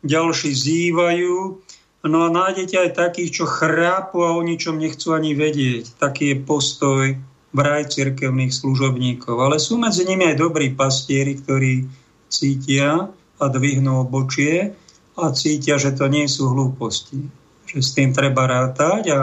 ďalší 0.00 0.50
zývajú, 0.56 1.60
no 2.08 2.18
a 2.24 2.28
nájdete 2.32 2.76
aj 2.76 2.90
takých, 2.96 3.42
čo 3.42 3.44
chrápu 3.44 4.24
a 4.24 4.32
o 4.32 4.40
ničom 4.40 4.80
nechcú 4.80 5.12
ani 5.12 5.36
vedieť. 5.36 6.00
Taký 6.00 6.24
je 6.32 6.36
postoj 6.40 7.04
vraj 7.50 7.90
cirkevných 7.90 8.54
služobníkov. 8.54 9.36
Ale 9.36 9.58
sú 9.58 9.76
medzi 9.76 10.06
nimi 10.06 10.30
aj 10.30 10.38
dobrí 10.38 10.72
pastieri, 10.72 11.34
ktorí 11.36 11.84
cítia 12.30 13.10
a 13.40 13.44
dvihnú 13.50 14.06
obočie 14.06 14.72
a 15.18 15.34
cítia, 15.34 15.76
že 15.76 15.92
to 15.92 16.06
nie 16.06 16.30
sú 16.30 16.48
hlúposti. 16.54 17.26
Že 17.66 17.78
s 17.82 17.90
tým 17.92 18.10
treba 18.14 18.46
rátať 18.46 19.04
a 19.12 19.20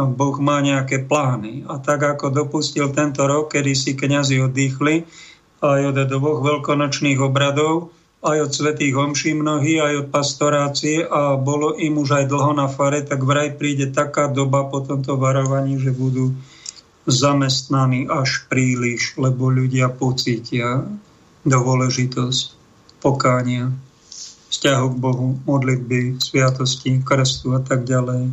Boh 0.00 0.36
má 0.40 0.64
nejaké 0.64 1.04
plány. 1.04 1.68
A 1.68 1.78
tak 1.78 2.02
ako 2.02 2.32
dopustil 2.32 2.90
tento 2.90 3.24
rok, 3.28 3.52
kedy 3.52 3.72
si 3.76 3.92
kniazy 3.94 4.40
oddychli 4.40 5.04
aj 5.60 5.80
od 5.92 5.96
dvoch 6.08 6.40
veľkonočných 6.40 7.20
obradov, 7.20 7.92
aj 8.20 8.36
od 8.36 8.50
svetých 8.52 8.92
homší 8.92 9.32
mnohí, 9.32 9.80
aj 9.80 9.94
od 10.04 10.08
pastorácie 10.12 11.00
a 11.08 11.40
bolo 11.40 11.72
im 11.80 11.96
už 11.96 12.20
aj 12.20 12.24
dlho 12.28 12.52
na 12.52 12.68
fare, 12.68 13.00
tak 13.00 13.24
vraj 13.24 13.56
príde 13.56 13.88
taká 13.88 14.28
doba 14.28 14.68
po 14.68 14.84
tomto 14.84 15.16
varovaní, 15.16 15.80
že 15.80 15.96
budú 15.96 16.36
zamestnaní 17.08 18.12
až 18.12 18.44
príliš, 18.52 19.16
lebo 19.16 19.48
ľudia 19.48 19.88
pocítia 19.88 20.84
dôležitosť 21.48 22.60
pokánia, 23.00 23.72
vzťahu 24.52 24.86
k 24.92 24.96
Bohu, 25.00 25.28
modlitby, 25.48 26.20
sviatosti, 26.20 27.00
krstu 27.00 27.56
a 27.56 27.64
tak 27.64 27.88
ďalej. 27.88 28.28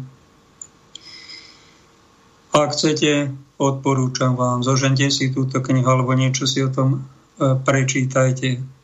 Ak 2.51 2.75
chcete, 2.75 3.31
odporúčam 3.55 4.35
vám, 4.35 4.67
zožente 4.67 5.07
si 5.07 5.31
túto 5.31 5.63
knihu 5.63 5.87
alebo 5.87 6.11
niečo 6.11 6.43
si 6.43 6.59
o 6.59 6.67
tom 6.67 6.99
e, 7.39 7.55
prečítajte 7.55 8.76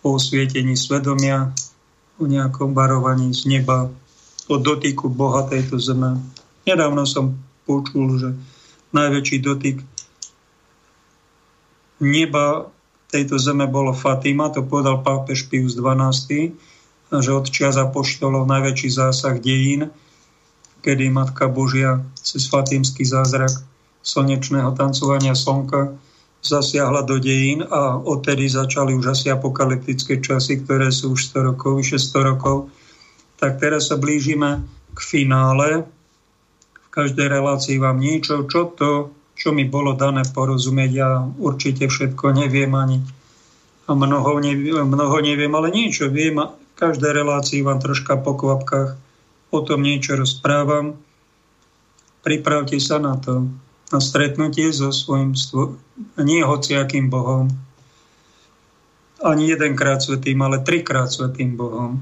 o 0.00 0.16
osvietení 0.16 0.76
svedomia, 0.76 1.52
o 2.20 2.24
nejakom 2.28 2.72
barovaní 2.76 3.32
z 3.32 3.48
neba, 3.48 3.88
o 4.48 4.54
dotyku 4.56 5.08
Boha 5.08 5.46
tejto 5.48 5.80
zeme. 5.80 6.20
Nedávno 6.64 7.04
som 7.08 7.36
počul, 7.64 8.18
že 8.18 8.28
najväčší 8.92 9.38
dotyk 9.40 9.76
neba 12.00 12.68
tejto 13.12 13.36
zeme 13.36 13.68
bolo 13.68 13.92
Fatima, 13.92 14.48
to 14.48 14.64
povedal 14.64 15.04
pápež 15.04 15.46
Pius 15.50 15.76
XII, 15.76 16.54
že 17.10 17.30
od 17.34 17.46
čias 17.50 17.76
apoštolov 17.76 18.46
najväčší 18.46 18.88
zásah 18.88 19.36
dejín, 19.42 19.90
kedy 20.80 21.12
Matka 21.12 21.50
Božia 21.50 22.00
cez 22.16 22.48
fatímsky 22.48 23.04
zázrak 23.04 23.50
slnečného 24.00 24.72
tancovania 24.72 25.36
slnka 25.36 25.92
zasiahla 26.40 27.04
do 27.04 27.20
dejín 27.20 27.64
a 27.68 28.00
odtedy 28.00 28.48
začali 28.48 28.96
už 28.96 29.12
asi 29.12 29.28
apokalyptické 29.28 30.24
časy, 30.24 30.64
ktoré 30.64 30.88
sú 30.88 31.12
už 31.12 31.32
100 31.36 31.48
rokov, 31.52 31.70
vyše 31.80 32.00
100 32.00 32.30
rokov. 32.32 32.72
Tak 33.36 33.60
teraz 33.60 33.92
sa 33.92 34.00
blížime 34.00 34.64
k 34.96 34.98
finále 35.00 35.84
každej 36.90 37.30
relácii 37.30 37.78
vám 37.78 38.02
niečo, 38.02 38.44
čo 38.50 38.74
to, 38.74 39.14
čo 39.38 39.54
mi 39.54 39.64
bolo 39.64 39.94
dané 39.94 40.26
porozumieť. 40.26 40.90
Ja 40.90 41.22
určite 41.22 41.86
všetko 41.86 42.34
neviem 42.34 42.74
ani 42.74 43.00
a 43.90 43.94
mnoho 43.94 44.38
neviem, 44.38 44.86
mnoho 44.86 45.18
neviem, 45.18 45.50
ale 45.50 45.74
niečo 45.74 46.10
viem 46.10 46.38
a 46.38 46.54
v 46.54 46.74
každej 46.78 47.10
relácii 47.10 47.66
vám 47.66 47.82
troška 47.82 48.22
po 48.22 48.38
kvapkách 48.38 48.94
o 49.50 49.58
tom 49.66 49.82
niečo 49.82 50.14
rozprávam. 50.14 50.94
Pripravte 52.22 52.78
sa 52.78 53.02
na 53.02 53.18
to, 53.18 53.50
na 53.90 53.98
stretnutie 53.98 54.70
so 54.70 54.94
svojím, 54.94 55.34
nie 56.22 56.46
hociakým 56.46 57.10
Bohom, 57.10 57.50
ani 59.20 59.52
jedenkrát 59.52 60.00
svetým, 60.00 60.40
ale 60.40 60.64
trikrát 60.64 61.12
svetým 61.12 61.58
Bohom. 61.58 62.00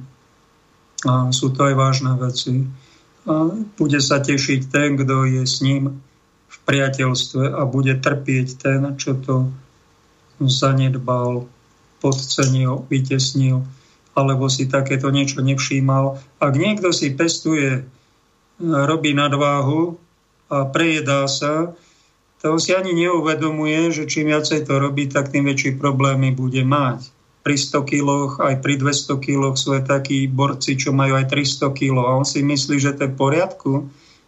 A 1.07 1.31
sú 1.35 1.51
to 1.51 1.67
aj 1.67 1.75
vážne 1.75 2.15
veci 2.19 2.67
a 3.27 3.51
bude 3.79 4.01
sa 4.03 4.19
tešiť 4.23 4.61
ten, 4.71 4.99
kto 4.99 5.27
je 5.27 5.43
s 5.47 5.63
ním 5.63 6.03
v 6.49 6.57
priateľstve 6.65 7.55
a 7.55 7.63
bude 7.69 7.99
trpieť 7.99 8.47
ten, 8.59 8.81
čo 8.99 9.19
to 9.19 9.51
zanedbal, 10.43 11.47
podcenil, 11.99 12.87
vytesnil, 12.87 13.67
alebo 14.15 14.47
si 14.51 14.67
takéto 14.67 15.11
niečo 15.11 15.43
nevšímal. 15.43 16.19
Ak 16.39 16.55
niekto 16.55 16.91
si 16.95 17.15
pestuje, 17.15 17.87
robí 18.63 19.15
nadváhu 19.15 19.99
a 20.49 20.65
prejedá 20.69 21.29
sa, 21.29 21.77
to 22.41 22.57
si 22.57 22.73
ani 22.73 22.95
neuvedomuje, 22.95 23.93
že 23.93 24.09
čím 24.09 24.33
viacej 24.33 24.65
to 24.65 24.81
robí, 24.81 25.11
tak 25.11 25.29
tým 25.29 25.49
väčšie 25.49 25.77
problémy 25.77 26.33
bude 26.33 26.65
mať 26.65 27.13
pri 27.49 27.57
100 27.57 27.81
kiloch, 27.89 28.33
aj 28.45 28.61
pri 28.61 28.77
200 28.77 29.25
kiloch 29.25 29.57
sú 29.57 29.73
aj 29.73 29.89
takí 29.89 30.29
borci, 30.29 30.77
čo 30.77 30.93
majú 30.93 31.17
aj 31.17 31.33
300 31.33 31.73
kilo. 31.73 32.05
A 32.05 32.21
on 32.21 32.29
si 32.29 32.45
myslí, 32.45 32.77
že 32.77 32.93
to 32.93 33.09
je 33.09 33.13
v 33.15 33.17
poriadku. 33.17 33.73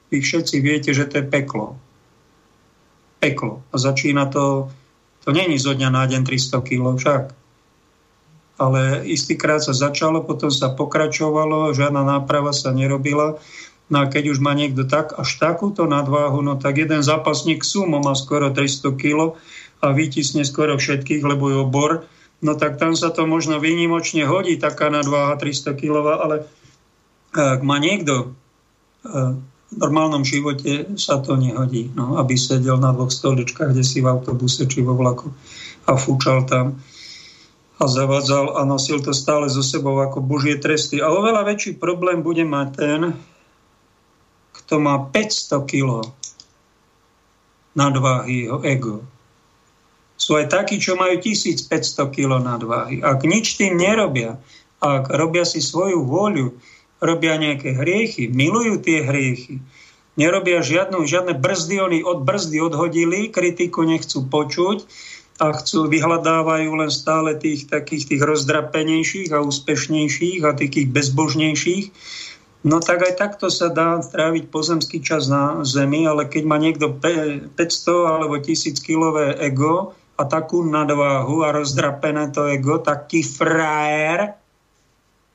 Vy 0.09 0.25
všetci 0.25 0.57
viete, 0.65 0.97
že 0.97 1.05
to 1.05 1.21
je 1.21 1.29
peklo. 1.29 1.77
Peklo. 3.21 3.61
A 3.71 3.77
začína 3.77 4.25
to, 4.33 4.73
to 5.21 5.37
není 5.37 5.61
zo 5.61 5.77
dňa 5.77 5.93
na 5.93 6.09
deň 6.09 6.23
300 6.25 6.65
kilo 6.65 6.97
však. 6.97 7.37
Ale 8.57 9.05
istýkrát 9.05 9.61
sa 9.61 9.77
začalo, 9.77 10.25
potom 10.25 10.49
sa 10.49 10.73
pokračovalo, 10.73 11.77
žiadna 11.77 12.01
náprava 12.01 12.57
sa 12.57 12.73
nerobila. 12.73 13.37
No 13.91 14.03
a 14.03 14.11
keď 14.11 14.33
už 14.33 14.39
má 14.39 14.55
niekto 14.55 14.87
tak, 14.87 15.19
až 15.19 15.37
takúto 15.37 15.85
nadváhu, 15.85 16.41
no 16.41 16.55
tak 16.55 16.79
jeden 16.79 17.03
zápasník 17.03 17.67
sumo 17.67 17.99
má 17.99 18.15
skoro 18.15 18.55
300 18.55 18.95
kilo 18.95 19.35
a 19.83 19.91
vytisne 19.91 20.47
skoro 20.47 20.79
všetkých, 20.79 21.27
lebo 21.27 21.51
je 21.51 21.59
obor 21.59 22.07
no 22.41 22.57
tak 22.57 22.81
tam 22.81 22.97
sa 22.97 23.13
to 23.13 23.29
možno 23.29 23.61
výnimočne 23.61 24.25
hodí, 24.25 24.57
taká 24.57 24.89
nadváha 24.89 25.37
300 25.37 25.77
kg, 25.77 25.97
ale 26.17 26.37
ak 27.37 27.61
má 27.63 27.77
niekto 27.79 28.35
v 29.71 29.77
normálnom 29.77 30.27
živote 30.27 30.99
sa 30.99 31.23
to 31.23 31.39
nehodí, 31.39 31.95
no, 31.95 32.19
aby 32.19 32.35
sedel 32.35 32.81
na 32.81 32.91
dvoch 32.91 33.13
stoličkách, 33.13 33.71
kde 33.71 33.85
si 33.87 34.03
v 34.03 34.11
autobuse 34.11 34.67
či 34.67 34.83
vo 34.83 34.99
vlaku 34.99 35.31
a 35.87 35.95
fúčal 35.95 36.45
tam. 36.49 36.83
a 37.81 37.89
zavadzal 37.89 38.61
a 38.61 38.69
nosil 38.69 39.01
to 39.01 39.17
stále 39.17 39.49
so 39.49 39.65
sebou 39.65 39.97
ako 40.05 40.21
božie 40.21 40.61
tresty. 40.61 41.01
A 41.01 41.09
oveľa 41.09 41.49
väčší 41.49 41.81
problém 41.81 42.21
bude 42.21 42.45
mať 42.45 42.69
ten, 42.77 43.01
kto 44.71 44.79
má 44.79 45.03
500 45.03 45.67
kg 45.67 46.07
nadváhy, 47.75 48.47
jeho 48.47 48.63
ego. 48.63 49.03
Sú 50.15 50.39
aj 50.39 50.47
takí, 50.47 50.79
čo 50.79 50.95
majú 50.95 51.19
1500 51.19 51.67
kg 52.15 52.39
nadváhy. 52.39 53.03
Ak 53.03 53.27
nič 53.27 53.59
tým 53.59 53.75
nerobia, 53.75 54.39
ak 54.79 55.11
robia 55.11 55.43
si 55.43 55.59
svoju 55.59 56.07
vôľu, 56.07 56.55
robia 57.03 57.35
nejaké 57.35 57.83
hriechy, 57.83 58.31
milujú 58.31 58.79
tie 58.79 59.03
hriechy, 59.03 59.59
nerobia 60.15 60.63
žiadnu, 60.63 61.03
žiadne 61.03 61.35
brzdy, 61.35 61.77
oni 61.83 61.99
od 62.07 62.23
brzdy 62.23 62.63
odhodili, 62.63 63.27
kritiku 63.27 63.83
nechcú 63.83 64.23
počuť 64.23 64.87
a 65.43 65.51
chcú, 65.51 65.91
vyhľadávajú 65.91 66.71
len 66.79 66.95
stále 66.95 67.35
tých 67.35 67.67
takých 67.67 68.07
tých 68.07 68.23
rozdrapenejších 68.23 69.35
a 69.35 69.43
úspešnejších 69.43 70.47
a 70.47 70.55
takých 70.55 70.95
bezbožnejších, 70.95 71.91
No 72.61 72.77
tak 72.77 73.01
aj 73.01 73.17
takto 73.17 73.49
sa 73.49 73.73
dá 73.73 73.97
stráviť 74.05 74.53
pozemský 74.53 75.01
čas 75.01 75.33
na 75.33 75.65
Zemi, 75.65 76.05
ale 76.05 76.29
keď 76.29 76.43
má 76.45 76.61
niekto 76.61 76.93
500 76.93 77.57
alebo 78.05 78.37
1000 78.37 78.77
kilové 78.85 79.33
ego 79.41 79.97
a 80.21 80.29
takú 80.29 80.61
nadváhu 80.61 81.41
a 81.41 81.57
rozdrapené 81.57 82.29
to 82.29 82.53
ego, 82.53 82.77
taký 82.77 83.25
frajer, 83.25 84.37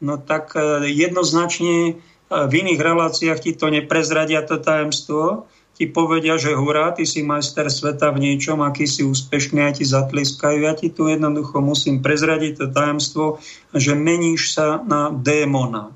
no 0.05 0.21
tak 0.21 0.53
e, 0.53 0.85
jednoznačne 0.85 1.77
e, 1.89 1.93
v 2.29 2.53
iných 2.53 2.77
reláciách 2.77 3.41
ti 3.41 3.57
to 3.57 3.73
neprezradia 3.73 4.45
to 4.45 4.61
tajemstvo, 4.61 5.49
ti 5.73 5.89
povedia, 5.89 6.37
že 6.37 6.53
hurá, 6.53 6.93
ty 6.93 7.09
si 7.09 7.25
majster 7.25 7.73
sveta 7.73 8.13
v 8.13 8.21
niečom, 8.21 8.61
aký 8.61 8.85
si 8.85 9.01
úspešný 9.01 9.65
a 9.65 9.73
ti 9.73 9.83
zatliskajú. 9.83 10.63
Ja 10.63 10.77
ti 10.77 10.93
tu 10.93 11.09
jednoducho 11.09 11.57
musím 11.59 12.05
prezradiť 12.05 12.53
to 12.61 12.65
tajemstvo, 12.69 13.41
že 13.73 13.97
meníš 13.97 14.55
sa 14.55 14.79
na 14.85 15.09
démona 15.09 15.91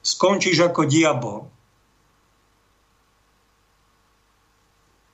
skončíš 0.00 0.70
ako 0.70 0.88
diabol. 0.88 1.40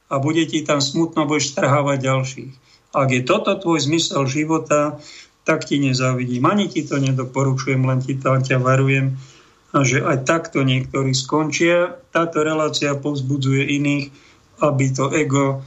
A 0.07 0.23
bude 0.23 0.47
ti 0.47 0.63
tam 0.63 0.79
smutno, 0.79 1.27
budeš 1.27 1.51
strhávať 1.55 1.99
ďalších. 1.99 2.53
Ak 2.95 3.11
je 3.11 3.27
toto 3.27 3.59
tvoj 3.59 3.83
zmysel 3.83 4.23
života, 4.31 5.03
tak 5.43 5.67
ti 5.67 5.83
nezavidím. 5.83 6.47
Ani 6.47 6.71
ti 6.71 6.87
to 6.87 7.03
nedoporučujem, 7.03 7.83
len 7.83 7.99
ti 8.03 8.15
to 8.15 8.35
ťa 8.39 8.63
varujem, 8.63 9.19
že 9.75 10.03
aj 10.03 10.27
takto 10.27 10.63
niektorí 10.63 11.11
skončia. 11.11 11.99
Táto 12.15 12.47
relácia 12.47 12.95
povzbudzuje 12.95 13.67
iných, 13.67 14.05
aby 14.63 14.87
to 14.95 15.11
ego 15.13 15.67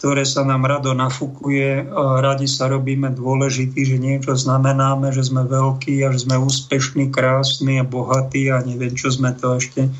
ktoré 0.00 0.24
sa 0.24 0.48
nám 0.48 0.64
rado 0.64 0.96
nafúkuje. 0.96 1.92
Radi 2.24 2.48
sa 2.48 2.72
robíme 2.72 3.12
dôležití, 3.12 3.84
že 3.84 4.00
niečo 4.00 4.32
znamenáme, 4.32 5.12
že 5.12 5.28
sme 5.28 5.44
veľkí 5.44 6.00
a 6.00 6.08
že 6.08 6.24
sme 6.24 6.40
úspešní, 6.40 7.12
krásni 7.12 7.76
a 7.76 7.84
bohatí 7.84 8.48
a 8.48 8.64
neviem, 8.64 8.96
čo 8.96 9.12
sme 9.12 9.36
to 9.36 9.60
ešte. 9.60 9.92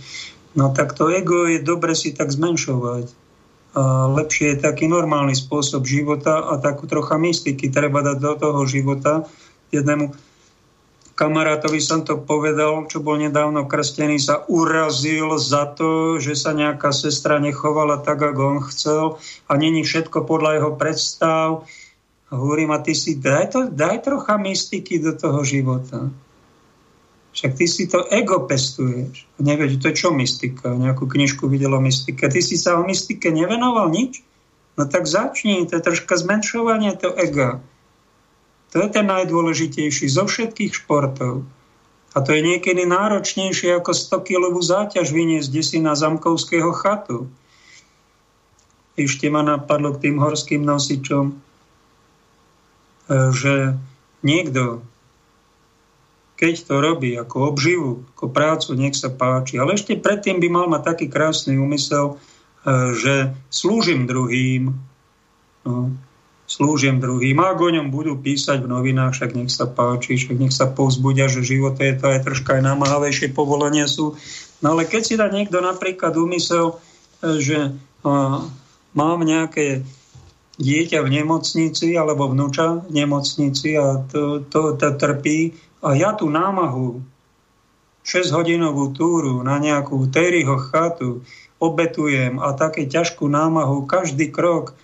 No 0.56 0.72
tak 0.72 0.96
to 0.96 1.12
ego 1.12 1.44
je 1.44 1.60
dobre 1.60 1.92
si 1.92 2.16
tak 2.16 2.32
zmenšovať. 2.32 3.12
A 3.76 4.08
lepšie 4.08 4.56
je 4.56 4.64
taký 4.64 4.88
normálny 4.88 5.36
spôsob 5.36 5.84
života 5.84 6.48
a 6.48 6.56
takú 6.56 6.88
trocha 6.88 7.20
mystiky 7.20 7.68
treba 7.68 8.00
dať 8.00 8.16
do 8.24 8.32
toho 8.40 8.60
života. 8.64 9.28
Jednému 9.68 10.16
kamarátovi 11.20 11.84
som 11.84 12.00
to 12.00 12.16
povedal, 12.16 12.88
čo 12.88 13.04
bol 13.04 13.20
nedávno 13.20 13.68
krstený, 13.68 14.16
sa 14.16 14.40
urazil 14.48 15.36
za 15.36 15.68
to, 15.68 16.16
že 16.16 16.32
sa 16.32 16.56
nejaká 16.56 16.96
sestra 16.96 17.36
nechovala 17.36 18.00
tak, 18.00 18.24
ako 18.24 18.40
on 18.56 18.58
chcel 18.72 19.20
a 19.44 19.52
není 19.60 19.84
všetko 19.84 20.24
podľa 20.24 20.56
jeho 20.56 20.72
predstav. 20.80 21.68
Hovorím, 22.32 22.72
a 22.72 22.80
ty 22.80 22.96
si 22.96 23.20
daj, 23.20 23.44
to, 23.52 23.60
daj 23.68 24.00
trocha 24.00 24.40
mystiky 24.40 24.96
do 24.96 25.12
toho 25.12 25.44
života. 25.44 26.08
Však 27.36 27.52
ty 27.52 27.68
si 27.68 27.84
to 27.84 28.08
ego 28.08 28.48
pestuješ. 28.48 29.28
Nevieš, 29.36 29.76
to 29.76 29.92
je 29.92 30.00
čo 30.00 30.10
mystika? 30.16 30.72
Nejakú 30.72 31.04
knižku 31.04 31.46
videlo 31.52 31.76
mystika. 31.84 32.32
Ty 32.32 32.40
si 32.40 32.56
sa 32.56 32.80
o 32.80 32.82
mystike 32.82 33.28
nevenoval 33.28 33.92
nič? 33.92 34.24
No 34.80 34.88
tak 34.88 35.04
začni, 35.04 35.68
to 35.68 35.76
je 35.76 35.84
troška 35.84 36.16
zmenšovanie 36.16 36.96
to 36.96 37.12
ega. 37.12 37.60
To 38.70 38.76
je 38.78 38.88
ten 38.88 39.06
najdôležitejší 39.10 40.06
zo 40.06 40.30
všetkých 40.30 40.72
športov. 40.84 41.42
A 42.10 42.18
to 42.22 42.34
je 42.34 42.42
niekedy 42.42 42.86
náročnejšie 42.86 43.78
ako 43.78 43.94
100-kilovú 43.94 44.58
záťaž 44.58 45.14
vyniesť 45.14 45.54
si 45.62 45.78
na 45.78 45.94
zamkovského 45.94 46.74
chatu. 46.74 47.30
Ešte 48.98 49.30
ma 49.30 49.46
napadlo 49.46 49.94
k 49.94 50.10
tým 50.10 50.16
horským 50.18 50.62
nosičom, 50.66 51.24
e, 51.30 51.34
že 53.30 53.78
niekto, 54.26 54.82
keď 56.34 56.54
to 56.66 56.74
robí 56.82 57.14
ako 57.14 57.36
obživu, 57.54 57.92
ako 58.18 58.26
prácu, 58.26 58.74
nech 58.74 58.98
sa 58.98 59.14
páči, 59.14 59.62
ale 59.62 59.78
ešte 59.78 59.94
predtým 59.94 60.42
by 60.42 60.48
mal 60.50 60.66
mať 60.66 60.82
taký 60.94 61.06
krásny 61.06 61.62
úmysel, 61.62 62.18
e, 62.18 62.94
že 62.98 63.14
slúžim 63.54 64.10
druhým, 64.10 64.74
no, 65.62 65.94
slúžim 66.50 66.98
druhým. 66.98 67.38
A 67.38 67.54
o 67.54 67.68
ňom 67.70 67.94
budú 67.94 68.18
písať 68.18 68.66
v 68.66 68.70
novinách, 68.74 69.14
však 69.14 69.38
nech 69.38 69.54
sa 69.54 69.70
páči, 69.70 70.18
však 70.18 70.34
nech 70.34 70.50
sa 70.50 70.66
povzbudia, 70.66 71.30
že 71.30 71.46
život 71.46 71.78
je 71.78 71.94
to 71.94 72.10
aj 72.10 72.26
troška 72.26 72.58
aj 72.58 72.66
namáhavejšie 72.66 73.30
povolenia 73.30 73.86
sú. 73.86 74.18
No 74.58 74.74
ale 74.74 74.90
keď 74.90 75.02
si 75.06 75.14
dá 75.14 75.30
niekto 75.30 75.62
napríklad 75.62 76.10
úmysel, 76.18 76.74
e, 77.22 77.38
že 77.38 77.78
mám 78.90 79.20
nejaké 79.22 79.86
dieťa 80.58 81.06
v 81.06 81.12
nemocnici 81.22 81.94
alebo 81.94 82.26
vnúča 82.26 82.82
v 82.82 82.98
nemocnici 82.98 83.78
a 83.78 84.02
to, 84.10 84.42
to, 84.50 84.74
to 84.76 84.88
trpí 84.98 85.54
a 85.80 85.96
ja 85.96 86.12
tú 86.12 86.28
námahu 86.28 87.00
6-hodinovú 88.04 88.92
túru 88.92 89.40
na 89.40 89.56
nejakú 89.56 89.96
Terryho 90.10 90.58
chatu 90.68 91.22
obetujem 91.60 92.40
a 92.40 92.52
také 92.56 92.88
ťažkú 92.88 93.28
námahu 93.28 93.84
každý 93.84 94.32
krok 94.32 94.76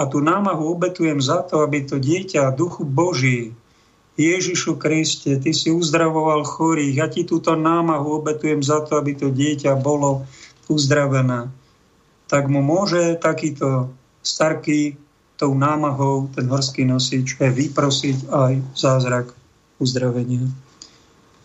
a 0.00 0.08
tú 0.08 0.24
námahu 0.24 0.80
obetujem 0.80 1.20
za 1.20 1.44
to, 1.44 1.60
aby 1.60 1.84
to 1.84 2.00
dieťa 2.00 2.56
duchu 2.56 2.88
Boží, 2.88 3.52
Ježišu 4.16 4.80
Kriste, 4.80 5.36
Ty 5.36 5.52
si 5.52 5.68
uzdravoval 5.68 6.44
chorých, 6.44 6.94
ja 6.96 7.08
ti 7.08 7.28
túto 7.28 7.52
námahu 7.52 8.24
obetujem 8.24 8.64
za 8.64 8.80
to, 8.84 8.96
aby 8.96 9.12
to 9.16 9.28
dieťa 9.28 9.76
bolo 9.76 10.24
uzdravené. 10.72 11.52
Tak 12.28 12.48
mu 12.48 12.64
môže 12.64 13.20
takýto 13.20 13.92
starký 14.24 14.96
tou 15.40 15.56
námahou, 15.56 16.28
ten 16.36 16.48
horský 16.48 16.84
nosič, 16.84 17.36
vyprosiť 17.40 18.28
aj 18.28 18.52
zázrak 18.76 19.32
uzdravenia. 19.80 20.44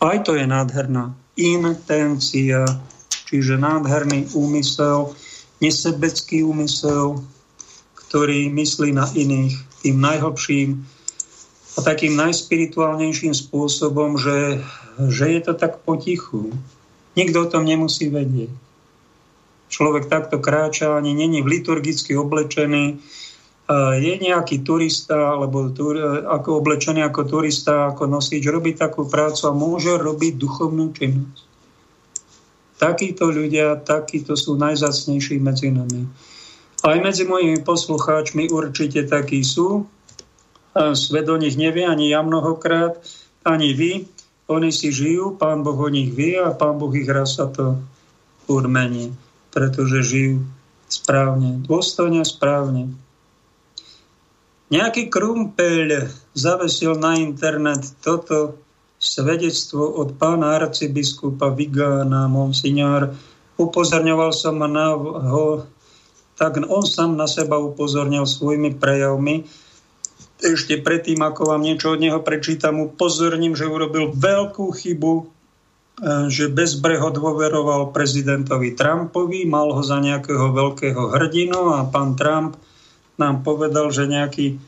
Aj 0.04 0.20
to 0.20 0.36
je 0.36 0.44
nádherná 0.44 1.16
intencia, 1.40 2.68
čiže 3.32 3.56
nádherný 3.56 4.36
úmysel, 4.36 5.16
nesebecký 5.64 6.44
úmysel, 6.44 7.24
ktorý 8.16 8.48
myslí 8.48 8.96
na 8.96 9.12
iných 9.12 9.60
tým 9.84 10.00
najhlbším 10.00 10.88
a 11.76 11.80
takým 11.84 12.16
najspirituálnejším 12.16 13.36
spôsobom, 13.36 14.16
že, 14.16 14.64
že 15.12 15.36
je 15.36 15.42
to 15.44 15.52
tak 15.52 15.84
potichu. 15.84 16.56
Nikto 17.20 17.44
o 17.44 17.52
tom 17.52 17.68
nemusí 17.68 18.08
vedieť. 18.08 18.56
Človek 19.68 20.08
takto 20.08 20.40
kráča, 20.40 20.96
ani 20.96 21.12
není 21.12 21.44
liturgicky 21.44 22.16
oblečený, 22.16 23.04
je 24.00 24.14
nejaký 24.24 24.64
turista, 24.64 25.36
alebo 25.36 25.68
tur, 25.76 26.00
ako 26.24 26.64
oblečený 26.64 27.04
ako 27.04 27.22
turista, 27.28 27.92
ako 27.92 28.08
nosič, 28.08 28.48
robí 28.48 28.80
takú 28.80 29.12
prácu 29.12 29.44
a 29.44 29.52
môže 29.52 29.92
robiť 29.92 30.40
duchovnú 30.40 30.96
činnosť. 30.96 31.44
Takíto 32.80 33.28
ľudia, 33.28 33.76
takíto 33.76 34.40
sú 34.40 34.56
najzacnejší 34.56 35.36
medzi 35.44 35.68
nami. 35.68 36.08
Aj 36.86 37.02
medzi 37.02 37.26
mojimi 37.26 37.66
poslucháčmi 37.66 38.54
určite 38.54 39.10
takí 39.10 39.42
sú. 39.42 39.90
Svet 40.78 41.26
o 41.26 41.38
nich 41.42 41.58
nevie, 41.58 41.82
ani 41.82 42.14
ja 42.14 42.22
mnohokrát, 42.22 43.02
ani 43.42 43.74
vy. 43.74 43.92
Oni 44.46 44.70
si 44.70 44.94
žijú, 44.94 45.34
Pán 45.34 45.66
Boh 45.66 45.74
o 45.74 45.90
nich 45.90 46.14
vie 46.14 46.38
a 46.38 46.54
Pán 46.54 46.78
Boh 46.78 46.94
ich 46.94 47.10
raz 47.10 47.42
sa 47.42 47.50
to 47.50 47.82
urmení, 48.46 49.10
pretože 49.50 50.06
žijú 50.06 50.46
správne, 50.86 51.66
dôstojne 51.66 52.22
správne. 52.22 52.94
Nejaký 54.70 55.10
krumpeľ 55.10 56.14
zavesil 56.38 56.94
na 57.02 57.18
internet 57.18 57.98
toto 58.06 58.62
svedectvo 59.02 59.90
od 59.90 60.14
pána 60.22 60.62
arcibiskupa 60.62 61.50
Vigána, 61.50 62.30
monsignor. 62.30 63.18
Upozorňoval 63.58 64.30
som 64.38 64.62
na 64.62 64.94
ho 64.94 65.66
tak 66.36 66.60
on 66.60 66.84
sám 66.84 67.16
na 67.16 67.28
seba 67.28 67.60
upozornil 67.60 68.28
svojimi 68.28 68.76
prejavmi. 68.76 69.48
Ešte 70.44 70.84
predtým, 70.84 71.24
ako 71.24 71.56
vám 71.56 71.64
niečo 71.64 71.96
od 71.96 72.04
neho 72.04 72.20
prečítam, 72.20 72.84
upozorním, 72.84 73.56
že 73.56 73.72
urobil 73.72 74.12
veľkú 74.12 74.68
chybu, 74.76 75.14
e, 75.16 75.24
že 76.28 76.52
bezbreho 76.52 77.08
dôveroval 77.08 77.96
prezidentovi 77.96 78.76
Trumpovi, 78.76 79.48
mal 79.48 79.72
ho 79.72 79.80
za 79.80 80.04
nejakého 80.04 80.52
veľkého 80.52 81.16
hrdinu 81.16 81.72
a 81.80 81.88
pán 81.88 82.20
Trump 82.20 82.60
nám 83.16 83.48
povedal, 83.48 83.96
že 83.96 84.12
nejaký 84.12 84.60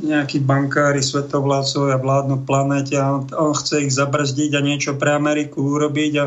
nejakí 0.00 0.40
bankári, 0.40 1.04
svetovládcovia 1.04 2.00
vládnu 2.00 2.48
planéte 2.48 2.96
a 2.96 3.20
on 3.20 3.52
chce 3.52 3.84
ich 3.84 3.92
zabrzdiť 3.92 4.56
a 4.56 4.64
niečo 4.64 4.96
pre 4.96 5.12
Ameriku 5.12 5.76
urobiť 5.76 6.12
a 6.16 6.24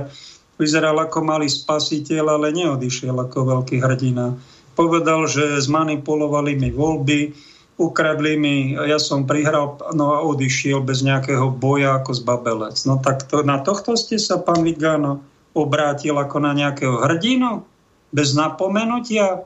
vyzeral 0.58 0.97
ako 1.01 1.26
malý 1.26 1.49
spasiteľ, 1.49 2.39
ale 2.39 2.54
neodišiel 2.54 3.14
ako 3.18 3.58
veľký 3.58 3.82
hrdina. 3.82 4.38
Povedal, 4.74 5.30
že 5.30 5.62
zmanipulovali 5.62 6.58
mi 6.58 6.70
voľby, 6.74 7.34
ukradli 7.78 8.38
mi, 8.38 8.56
ja 8.78 9.01
som 9.01 9.26
prihral, 9.26 9.82
no 9.97 10.14
a 10.14 10.22
odišiel 10.22 10.82
bez 10.86 11.01
nejakého 11.01 11.49
boja 11.49 11.97
ako 12.01 12.12
zbabelec. 12.14 12.78
No 12.86 13.01
tak 13.01 13.26
to, 13.30 13.41
na 13.41 13.62
tohto 13.62 13.97
ste 13.97 14.22
sa, 14.22 14.41
pán 14.41 14.62
Vigano, 14.62 15.22
obrátil 15.54 16.18
ako 16.18 16.41
na 16.41 16.54
nejakého 16.54 17.01
hrdinu? 17.01 17.66
Bez 18.14 18.38
napomenutia? 18.38 19.45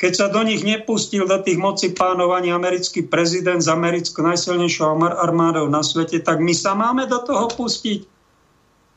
Keď 0.00 0.12
sa 0.16 0.26
do 0.32 0.40
nich 0.40 0.64
nepustil 0.64 1.28
do 1.28 1.36
tých 1.44 1.60
moci 1.60 1.92
pánovaní 1.92 2.48
americký 2.48 3.04
prezident 3.04 3.60
s 3.60 3.68
americkou 3.68 4.24
najsilnejšou 4.24 4.96
armádou 4.96 5.68
na 5.68 5.84
svete, 5.84 6.24
tak 6.24 6.40
my 6.40 6.56
sa 6.56 6.72
máme 6.72 7.04
do 7.04 7.20
toho 7.20 7.52
pustiť. 7.52 8.08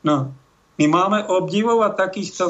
No, 0.08 0.32
my 0.82 0.86
máme 0.90 1.20
obdivovať 1.30 1.92
takýchto 1.94 2.46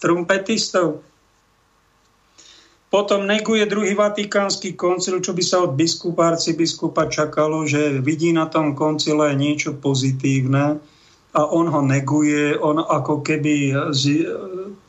trumpetistov. 0.00 1.02
Potom 2.90 3.22
neguje 3.22 3.70
druhý 3.70 3.94
vatikánsky 3.94 4.74
koncil, 4.74 5.22
čo 5.22 5.30
by 5.30 5.42
sa 5.46 5.62
od 5.62 5.78
biskupa, 5.78 6.34
arcibiskupa 6.34 7.06
čakalo, 7.06 7.62
že 7.62 8.02
vidí 8.02 8.34
na 8.34 8.50
tom 8.50 8.74
koncile 8.74 9.30
niečo 9.38 9.78
pozitívne 9.78 10.82
a 11.30 11.40
on 11.46 11.70
ho 11.70 11.80
neguje, 11.86 12.58
on 12.58 12.82
ako 12.82 13.22
keby 13.22 13.70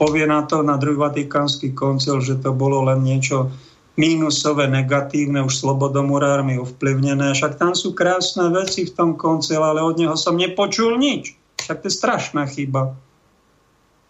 povie 0.02 0.26
na 0.26 0.42
to 0.50 0.66
na 0.66 0.82
druhý 0.82 0.98
vatikánsky 0.98 1.78
koncil, 1.78 2.18
že 2.26 2.42
to 2.42 2.50
bolo 2.58 2.90
len 2.90 3.06
niečo 3.06 3.54
mínusové, 4.02 4.66
negatívne, 4.66 5.46
už 5.46 5.62
slobodomurármi 5.62 6.58
ovplyvnené. 6.58 7.38
Však 7.38 7.62
tam 7.62 7.78
sú 7.78 7.94
krásne 7.94 8.50
veci 8.50 8.90
v 8.90 8.96
tom 8.98 9.10
koncile, 9.14 9.62
ale 9.62 9.86
od 9.86 10.02
neho 10.02 10.18
som 10.18 10.34
nepočul 10.34 10.98
nič. 10.98 11.38
Však 11.62 11.86
to 11.86 11.88
je 11.88 11.94
strašná 11.94 12.50
chyba. 12.50 12.98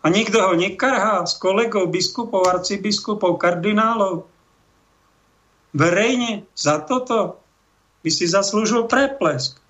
A 0.01 0.05
nikto 0.07 0.39
ho 0.39 0.55
nekarhá 0.55 1.27
s 1.27 1.35
kolegov, 1.35 1.91
biskupov, 1.91 2.47
arcibiskupov, 2.47 3.35
kardinálov. 3.35 4.25
Verejne 5.75 6.47
za 6.55 6.79
toto 6.79 7.43
by 8.01 8.09
si 8.09 8.25
zaslúžil 8.25 8.87
preplesk 8.87 9.61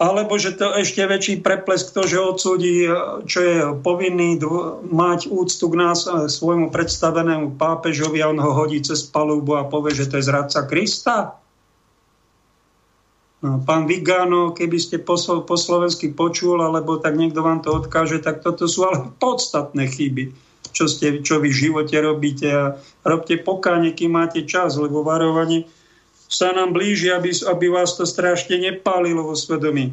alebo 0.00 0.34
že 0.34 0.58
to 0.58 0.74
ešte 0.74 1.06
väčší 1.06 1.34
preplesk 1.46 1.94
to, 1.94 2.02
že 2.02 2.18
odsúdi, 2.18 2.90
čo 3.28 3.38
je 3.38 3.56
povinný 3.86 4.34
mať 4.90 5.30
úctu 5.30 5.70
k 5.70 5.78
nás 5.78 6.10
e, 6.10 6.26
svojmu 6.26 6.74
predstavenému 6.74 7.54
pápežovi 7.54 8.18
a 8.18 8.34
on 8.34 8.42
ho 8.42 8.50
hodí 8.50 8.82
cez 8.82 9.06
palúbu 9.06 9.54
a 9.54 9.68
povie, 9.70 9.94
že 9.94 10.10
to 10.10 10.18
je 10.18 10.26
zradca 10.26 10.66
Krista? 10.66 11.38
No, 13.42 13.58
pán 13.62 13.90
Vigano, 13.90 14.54
keby 14.54 14.78
ste 14.78 14.96
po, 15.02 15.18
po 15.18 15.56
slovensky 15.58 16.14
počul, 16.14 16.62
alebo 16.62 17.02
tak 17.02 17.18
niekto 17.18 17.42
vám 17.42 17.58
to 17.62 17.74
odkáže, 17.74 18.22
tak 18.22 18.42
toto 18.42 18.70
sú 18.70 18.86
ale 18.86 19.10
podstatné 19.22 19.86
chyby, 19.86 20.34
čo, 20.74 20.90
ste, 20.90 21.22
čo 21.22 21.38
vy 21.38 21.50
v 21.50 21.60
živote 21.70 21.94
robíte 21.98 22.48
a 22.50 22.64
robte 23.06 23.38
pokáne, 23.38 23.94
kým 23.94 24.18
máte 24.18 24.46
čas, 24.46 24.78
lebo 24.78 25.06
varovanie 25.06 25.66
sa 26.32 26.56
nám 26.56 26.72
blíži, 26.72 27.12
aby, 27.12 27.28
aby 27.44 27.66
vás 27.68 27.92
to 27.92 28.08
strašne 28.08 28.56
nepálilo 28.56 29.28
vo 29.28 29.36
svedomí. 29.36 29.92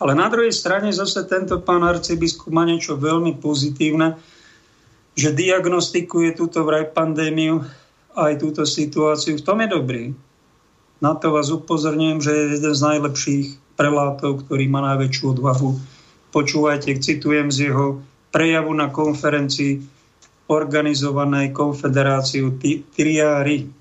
Ale 0.00 0.16
na 0.16 0.32
druhej 0.32 0.52
strane 0.52 0.88
zase 0.88 1.28
tento 1.28 1.60
pán 1.60 1.84
arcibiskup 1.84 2.48
má 2.48 2.64
niečo 2.64 2.96
veľmi 2.96 3.36
pozitívne, 3.36 4.16
že 5.12 5.36
diagnostikuje 5.36 6.32
túto 6.32 6.64
vraj 6.64 6.88
pandémiu 6.96 7.60
aj 8.16 8.40
túto 8.40 8.64
situáciu. 8.64 9.36
V 9.36 9.44
tom 9.44 9.60
je 9.60 9.68
dobrý. 9.68 10.04
Na 11.04 11.12
to 11.12 11.28
vás 11.28 11.52
upozorňujem, 11.52 12.24
že 12.24 12.32
je 12.32 12.44
jeden 12.56 12.72
z 12.72 12.80
najlepších 12.80 13.46
prelátov, 13.76 14.48
ktorý 14.48 14.64
má 14.72 14.80
najväčšiu 14.80 15.24
odvahu. 15.36 15.76
Počúvajte, 16.32 16.96
citujem 17.04 17.52
z 17.52 17.68
jeho 17.68 18.00
prejavu 18.32 18.72
na 18.72 18.88
konferencii 18.88 19.84
organizovanej 20.48 21.52
konfederáciu 21.52 22.56
Triári 22.96 23.75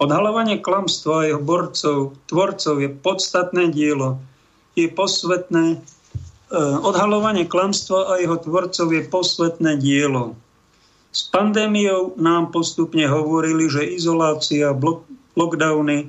Odhalovanie 0.00 0.64
klamstva 0.64 1.12
a 1.20 1.26
jeho 1.28 1.42
borcov, 1.44 2.16
tvorcov 2.24 2.74
je 2.80 2.88
podstatné 2.88 3.68
dielo. 3.68 4.16
Je 4.72 4.88
posvetné, 4.88 5.76
eh, 5.76 6.76
odhalovanie 6.80 7.44
klamstva 7.44 8.08
a 8.08 8.12
jeho 8.16 8.40
tvorcov 8.40 8.88
je 8.96 9.02
posvetné 9.04 9.76
dielo. 9.76 10.40
S 11.12 11.28
pandémiou 11.28 12.16
nám 12.16 12.48
postupne 12.48 13.04
hovorili, 13.04 13.68
že 13.68 13.92
izolácia, 13.92 14.72
lockdowny, 15.36 16.08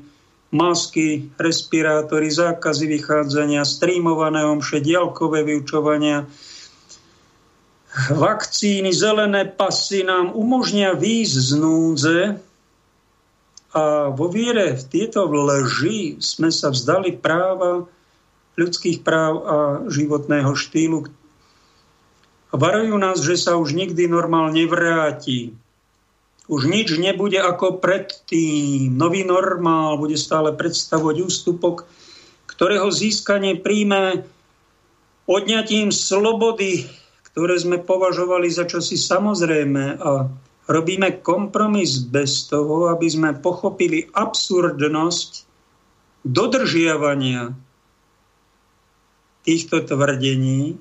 masky, 0.56 1.28
respirátory, 1.36 2.32
zákazy 2.32 2.86
vychádzania, 2.88 3.68
streamované 3.68 4.46
omše, 4.46 4.80
diaľkové 4.80 5.44
vyučovania, 5.44 6.28
vakcíny, 8.08 8.96
zelené 8.96 9.52
pasy 9.52 10.08
nám 10.08 10.32
umožnia 10.32 10.96
výjsť 10.96 11.36
z 11.36 11.50
núdze, 11.60 12.18
a 13.72 14.12
vo 14.12 14.28
viere 14.28 14.76
v 14.76 14.84
tieto 14.84 15.24
lži 15.32 16.20
sme 16.20 16.52
sa 16.52 16.76
vzdali 16.76 17.16
práva, 17.16 17.88
ľudských 18.60 19.00
práv 19.00 19.34
a 19.48 19.56
životného 19.88 20.52
štýlu. 20.52 21.08
Varujú 22.52 22.96
nás, 23.00 23.24
že 23.24 23.40
sa 23.40 23.56
už 23.56 23.72
nikdy 23.72 24.12
normál 24.12 24.52
nevráti. 24.52 25.56
Už 26.52 26.68
nič 26.68 26.92
nebude 27.00 27.40
ako 27.40 27.80
predtým. 27.80 28.92
Nový 28.92 29.24
normál 29.24 29.96
bude 29.96 30.20
stále 30.20 30.52
predstavovať 30.52 31.24
ústupok, 31.24 31.88
ktorého 32.52 32.92
získanie 32.92 33.56
príjme 33.56 34.28
odňatím 35.32 35.96
slobody, 35.96 36.92
ktoré 37.32 37.56
sme 37.56 37.80
považovali 37.80 38.52
za 38.52 38.68
čosi 38.68 39.00
samozrejme 39.00 39.96
a 39.96 40.28
robíme 40.72 41.22
kompromis 41.22 42.00
bez 42.02 42.48
toho, 42.48 42.88
aby 42.90 43.08
sme 43.12 43.38
pochopili 43.38 44.08
absurdnosť 44.16 45.46
dodržiavania 46.24 47.54
týchto 49.42 49.84
tvrdení, 49.84 50.78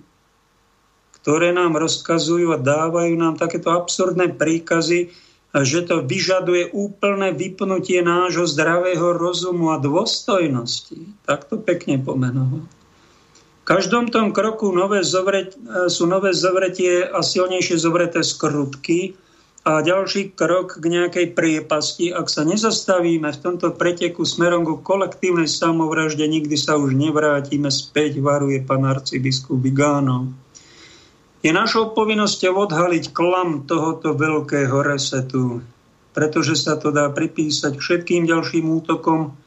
ktoré 1.20 1.52
nám 1.52 1.76
rozkazujú 1.76 2.56
a 2.56 2.62
dávajú 2.62 3.12
nám 3.16 3.36
takéto 3.36 3.72
absurdné 3.72 4.36
príkazy, 4.36 5.12
že 5.50 5.80
to 5.82 6.06
vyžaduje 6.06 6.70
úplné 6.70 7.34
vypnutie 7.34 7.98
nášho 8.06 8.46
zdravého 8.46 9.18
rozumu 9.18 9.74
a 9.74 9.82
dôstojnosti. 9.82 11.26
Tak 11.26 11.50
to 11.50 11.58
pekne 11.58 11.98
pomenoval. 11.98 12.62
V 13.60 13.64
každom 13.66 14.10
tom 14.10 14.30
kroku 14.30 14.70
nové 14.70 15.02
zovret, 15.02 15.58
sú 15.90 16.06
nové 16.06 16.34
zovretie 16.34 17.06
a 17.06 17.22
silnejšie 17.22 17.76
zovreté 17.78 18.22
skrutky, 18.22 19.14
a 19.70 19.86
ďalší 19.86 20.34
krok 20.34 20.82
k 20.82 20.84
nejakej 20.90 21.26
priepasti. 21.30 22.10
Ak 22.10 22.26
sa 22.26 22.42
nezastavíme 22.42 23.30
v 23.30 23.38
tomto 23.38 23.70
preteku 23.78 24.26
smerom 24.26 24.66
ku 24.66 24.82
kolektívnej 24.82 25.46
samovražde, 25.46 26.26
nikdy 26.26 26.58
sa 26.58 26.74
už 26.74 26.98
nevrátime 26.98 27.70
späť, 27.70 28.18
varuje 28.18 28.58
pán 28.66 28.82
arcibiskup 28.82 29.62
Vigánov. 29.62 30.34
Je 31.40 31.54
našou 31.54 31.94
povinnosťou 31.94 32.66
odhaliť 32.66 33.14
klam 33.14 33.64
tohoto 33.64 34.12
veľkého 34.12 34.74
resetu, 34.82 35.62
pretože 36.12 36.58
sa 36.58 36.74
to 36.74 36.90
dá 36.90 37.06
pripísať 37.08 37.78
všetkým 37.78 38.26
ďalším 38.26 38.66
útokom, 38.66 39.38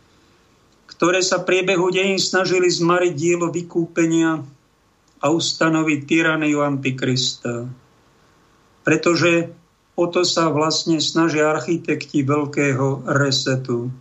ktoré 0.88 1.19
sa 1.19 1.43
priebehu 1.43 1.91
dejín 1.91 2.17
snažili 2.17 2.71
zmariť 2.71 3.13
dielo 3.13 3.51
vykúpenia 3.51 4.39
a 5.19 5.26
ustanoviť 5.30 5.99
tyraniu 6.07 6.63
Antikrista. 6.63 7.67
Pretože 8.88 9.62
O 9.94 10.10
to 10.10 10.26
sa 10.26 10.50
vlastne 10.50 10.98
snažia 10.98 11.54
architekti 11.54 12.26
veľkého 12.26 13.06
resetu. 13.14 13.94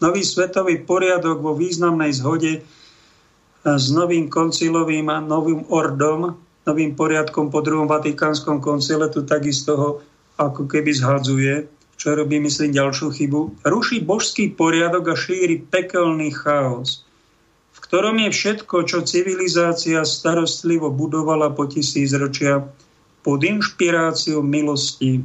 Nový 0.00 0.20
svetový 0.24 0.84
poriadok 0.84 1.40
vo 1.40 1.52
významnej 1.56 2.12
zhode 2.12 2.60
s 3.64 3.86
novým 3.92 4.28
koncilovým 4.28 5.08
a 5.12 5.20
novým 5.20 5.64
ordom, 5.72 6.36
novým 6.64 6.92
poriadkom 6.92 7.48
po 7.48 7.60
druhom 7.64 7.88
vatikánskom 7.88 8.60
koncile 8.60 9.08
tu 9.08 9.24
takisto 9.24 9.72
ho 9.76 9.90
ako 10.40 10.64
keby 10.64 10.92
zhadzuje, 10.92 11.68
čo 12.00 12.16
robí, 12.16 12.40
myslím, 12.40 12.72
ďalšiu 12.72 13.12
chybu. 13.12 13.40
Ruší 13.64 14.00
božský 14.00 14.56
poriadok 14.56 15.12
a 15.12 15.16
šíri 15.16 15.60
pekelný 15.60 16.32
chaos, 16.32 17.04
v 17.76 17.78
ktorom 17.84 18.16
je 18.24 18.30
všetko, 18.32 18.88
čo 18.88 19.04
civilizácia 19.04 20.00
starostlivo 20.08 20.88
budovala 20.88 21.52
po 21.52 21.68
tisícročia, 21.68 22.64
pod 23.20 23.44
inšpiráciou 23.44 24.40
milosti. 24.40 25.24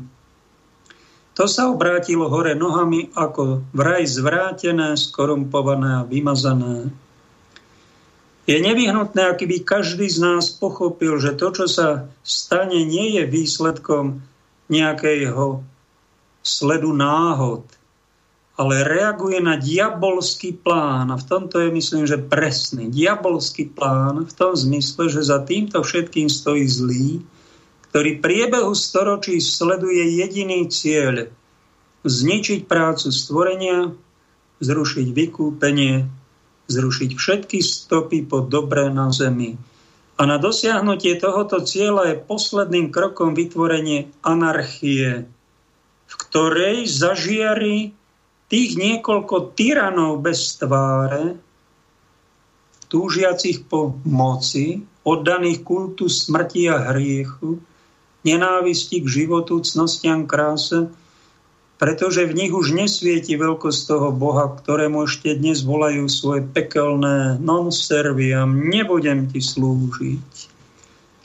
To 1.35 1.51
sa 1.51 1.67
obrátilo 1.67 2.31
hore 2.31 2.55
nohami 2.55 3.11
ako 3.11 3.67
vraj 3.75 4.07
zvrátené, 4.07 4.95
skorumpované 4.95 6.03
a 6.03 6.07
vymazané. 6.07 6.91
Je 8.45 8.61
nevyhnutné, 8.61 9.25
aký 9.25 9.49
by 9.49 9.57
každý 9.65 10.05
z 10.05 10.21
nás 10.21 10.53
pochopil, 10.53 11.17
že 11.17 11.33
to, 11.33 11.49
čo 11.51 11.65
sa 11.65 11.87
stane, 12.21 12.85
nie 12.85 13.17
je 13.19 13.23
výsledkom 13.25 14.21
nejakého 14.69 15.65
sledu 16.45 16.93
náhod, 16.93 17.65
ale 18.55 18.87
reaguje 18.87 19.41
na 19.43 19.59
diabolský 19.59 20.55
plán. 20.55 21.11
A 21.11 21.19
v 21.19 21.27
tomto 21.27 21.59
je, 21.59 21.73
myslím, 21.73 22.07
že 22.07 22.21
presný. 22.21 22.87
Diabolský 22.87 23.67
plán 23.73 24.23
v 24.23 24.33
tom 24.37 24.55
zmysle, 24.55 25.11
že 25.11 25.25
za 25.25 25.43
týmto 25.43 25.83
všetkým 25.83 26.31
stojí 26.31 26.63
zlý, 26.63 27.25
ktorý 27.95 28.19
priebehu 28.19 28.75
storočí 28.75 29.39
sleduje 29.39 30.19
jediný 30.19 30.67
cieľ 30.67 31.31
zničiť 32.03 32.67
prácu 32.67 33.07
stvorenia, 33.07 33.95
zrušiť 34.59 35.07
vykúpenie, 35.15 36.03
zrušiť 36.67 37.11
všetky 37.15 37.63
stopy 37.63 38.27
po 38.27 38.43
dobré 38.43 38.91
na 38.91 39.15
zemi. 39.15 39.55
A 40.19 40.27
na 40.27 40.35
dosiahnutie 40.35 41.15
tohoto 41.15 41.63
cieľa 41.63 42.11
je 42.11 42.19
posledným 42.19 42.91
krokom 42.91 43.31
vytvorenie 43.31 44.11
anarchie, 44.27 45.31
v 46.03 46.13
ktorej 46.19 46.91
zažiari 46.91 47.95
tých 48.51 48.75
niekoľko 48.75 49.55
tyranov 49.55 50.19
bez 50.19 50.59
tváre, 50.59 51.39
túžiacich 52.91 53.63
po 53.71 53.95
moci, 54.03 54.83
oddaných 55.07 55.63
kultu 55.63 56.11
smrti 56.11 56.67
a 56.67 56.91
hriechu, 56.91 57.63
nenávisti 58.25 59.05
k 59.05 59.07
životu, 59.07 59.61
cnostiam, 59.61 60.25
kráse, 60.25 60.89
pretože 61.75 62.25
v 62.25 62.33
nich 62.33 62.51
už 62.55 62.71
nesvieti 62.71 63.35
veľkosť 63.35 63.79
toho 63.85 64.09
Boha, 64.09 64.49
ktorému 64.49 65.05
ešte 65.05 65.35
dnes 65.35 65.61
volajú 65.61 66.07
svoje 66.07 66.41
pekelné 66.41 67.37
non 67.37 67.69
serviam, 67.69 68.47
nebudem 68.49 69.27
ti 69.29 69.43
slúžiť. 69.43 70.55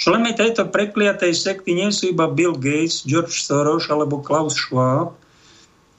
Členmi 0.00 0.32
tejto 0.32 0.72
prekliatej 0.72 1.36
sekty 1.36 1.76
nie 1.76 1.92
sú 1.92 2.10
iba 2.10 2.24
Bill 2.24 2.56
Gates, 2.56 3.04
George 3.04 3.36
Soros 3.36 3.86
alebo 3.92 4.24
Klaus 4.24 4.56
Schwab, 4.56 5.12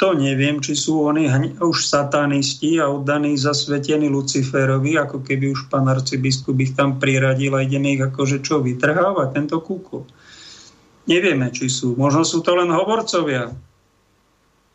to 0.02 0.18
neviem, 0.18 0.58
či 0.58 0.74
sú 0.74 1.06
oni 1.06 1.30
už 1.62 1.86
satanisti 1.86 2.82
a 2.82 2.90
oddaní 2.90 3.38
zasvetení 3.38 4.10
Luciferovi, 4.10 4.98
ako 4.98 5.22
keby 5.22 5.54
už 5.54 5.70
pán 5.70 5.86
arcibiskup 5.86 6.58
ich 6.58 6.74
tam 6.74 6.98
priradil 6.98 7.54
a 7.54 7.62
ideme 7.62 7.94
ich 7.94 8.02
akože 8.02 8.42
čo 8.42 8.66
vytrhávať, 8.66 9.38
tento 9.38 9.62
kúko. 9.62 10.10
Nevieme, 11.12 11.52
či 11.52 11.68
sú. 11.68 12.00
Možno 12.00 12.24
sú 12.24 12.40
to 12.40 12.56
len 12.56 12.72
hovorcovia 12.72 13.52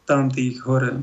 tam 0.05 0.29
tých 0.29 0.61
hore. 0.69 1.01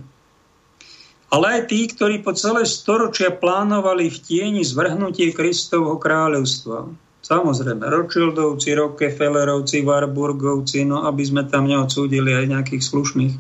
Ale 1.34 1.46
aj 1.50 1.62
tí, 1.74 1.90
ktorí 1.90 2.22
po 2.22 2.38
celé 2.38 2.62
storočia 2.70 3.34
plánovali 3.34 4.14
v 4.14 4.18
tieni 4.22 4.62
zvrhnutie 4.62 5.34
Kristovho 5.34 5.98
kráľovstva. 5.98 6.86
Samozrejme, 7.26 7.82
Rothschildovci, 7.82 8.78
Rockefellerovci, 8.78 9.82
Warburgovci, 9.82 10.86
no 10.86 11.10
aby 11.10 11.24
sme 11.26 11.50
tam 11.50 11.66
neodsúdili 11.66 12.38
aj 12.38 12.46
nejakých 12.54 12.84
slušných 12.86 13.34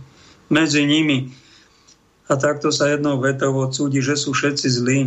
medzi 0.49 0.89
nimi. 0.89 1.29
A 2.25 2.33
takto 2.33 2.73
sa 2.73 2.89
jednou 2.89 3.21
vetou 3.21 3.53
odsúdi, 3.53 4.01
že 4.01 4.17
sú 4.17 4.33
všetci 4.33 4.67
zlí. 4.73 4.99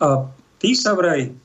A 0.00 0.32
tí 0.56 0.72
sa 0.72 0.96
vraj 0.96 1.36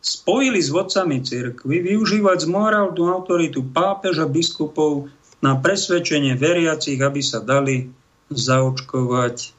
spojili 0.00 0.60
s 0.60 0.72
vodcami 0.72 1.20
cirkvy 1.20 1.84
využívať 1.84 2.48
zmorálnu 2.48 3.04
autoritu 3.12 3.60
pápeža 3.68 4.24
biskupov 4.24 5.12
na 5.44 5.56
presvedčenie 5.56 6.36
veriacich, 6.36 7.00
aby 7.00 7.20
sa 7.20 7.40
dali 7.40 7.88
zaočkovať. 8.32 9.56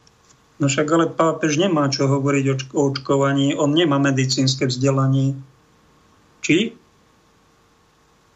No 0.62 0.70
však 0.70 0.88
ale 0.94 1.06
pápež 1.10 1.58
nemá 1.58 1.90
čo 1.90 2.06
hovoriť 2.06 2.46
o 2.54 2.56
očkovaní, 2.94 3.58
on 3.58 3.74
nemá 3.74 3.98
medicínske 3.98 4.70
vzdelanie. 4.70 5.34
Či? 6.46 6.78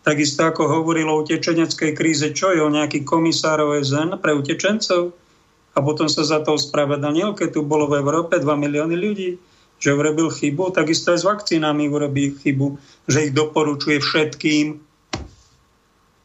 Takisto 0.05 0.45
ako 0.45 0.69
hovoril 0.69 1.09
o 1.09 1.21
utečeneckej 1.21 1.97
kríze, 1.97 2.29
čo 2.33 2.53
je 2.53 2.61
o 2.61 2.69
nejaký 2.69 3.01
komisár 3.01 3.61
OSN 3.61 4.21
pre 4.21 4.37
utečencov 4.37 5.13
a 5.73 5.77
potom 5.81 6.05
sa 6.05 6.21
za 6.21 6.41
to 6.45 6.57
ospravedlnil, 6.57 7.33
keď 7.33 7.57
tu 7.57 7.61
bolo 7.65 7.89
v 7.89 8.01
Európe 8.01 8.37
2 8.37 8.45
milióny 8.45 8.95
ľudí, 8.97 9.29
že 9.85 9.93
urobil 9.93 10.33
chybu, 10.33 10.73
takisto 10.73 11.13
aj 11.13 11.21
s 11.21 11.29
vakcínami 11.29 11.85
urobí 11.85 12.33
chybu, 12.33 12.81
že 13.05 13.29
ich 13.29 13.37
doporučuje 13.37 14.01
všetkým. 14.01 14.81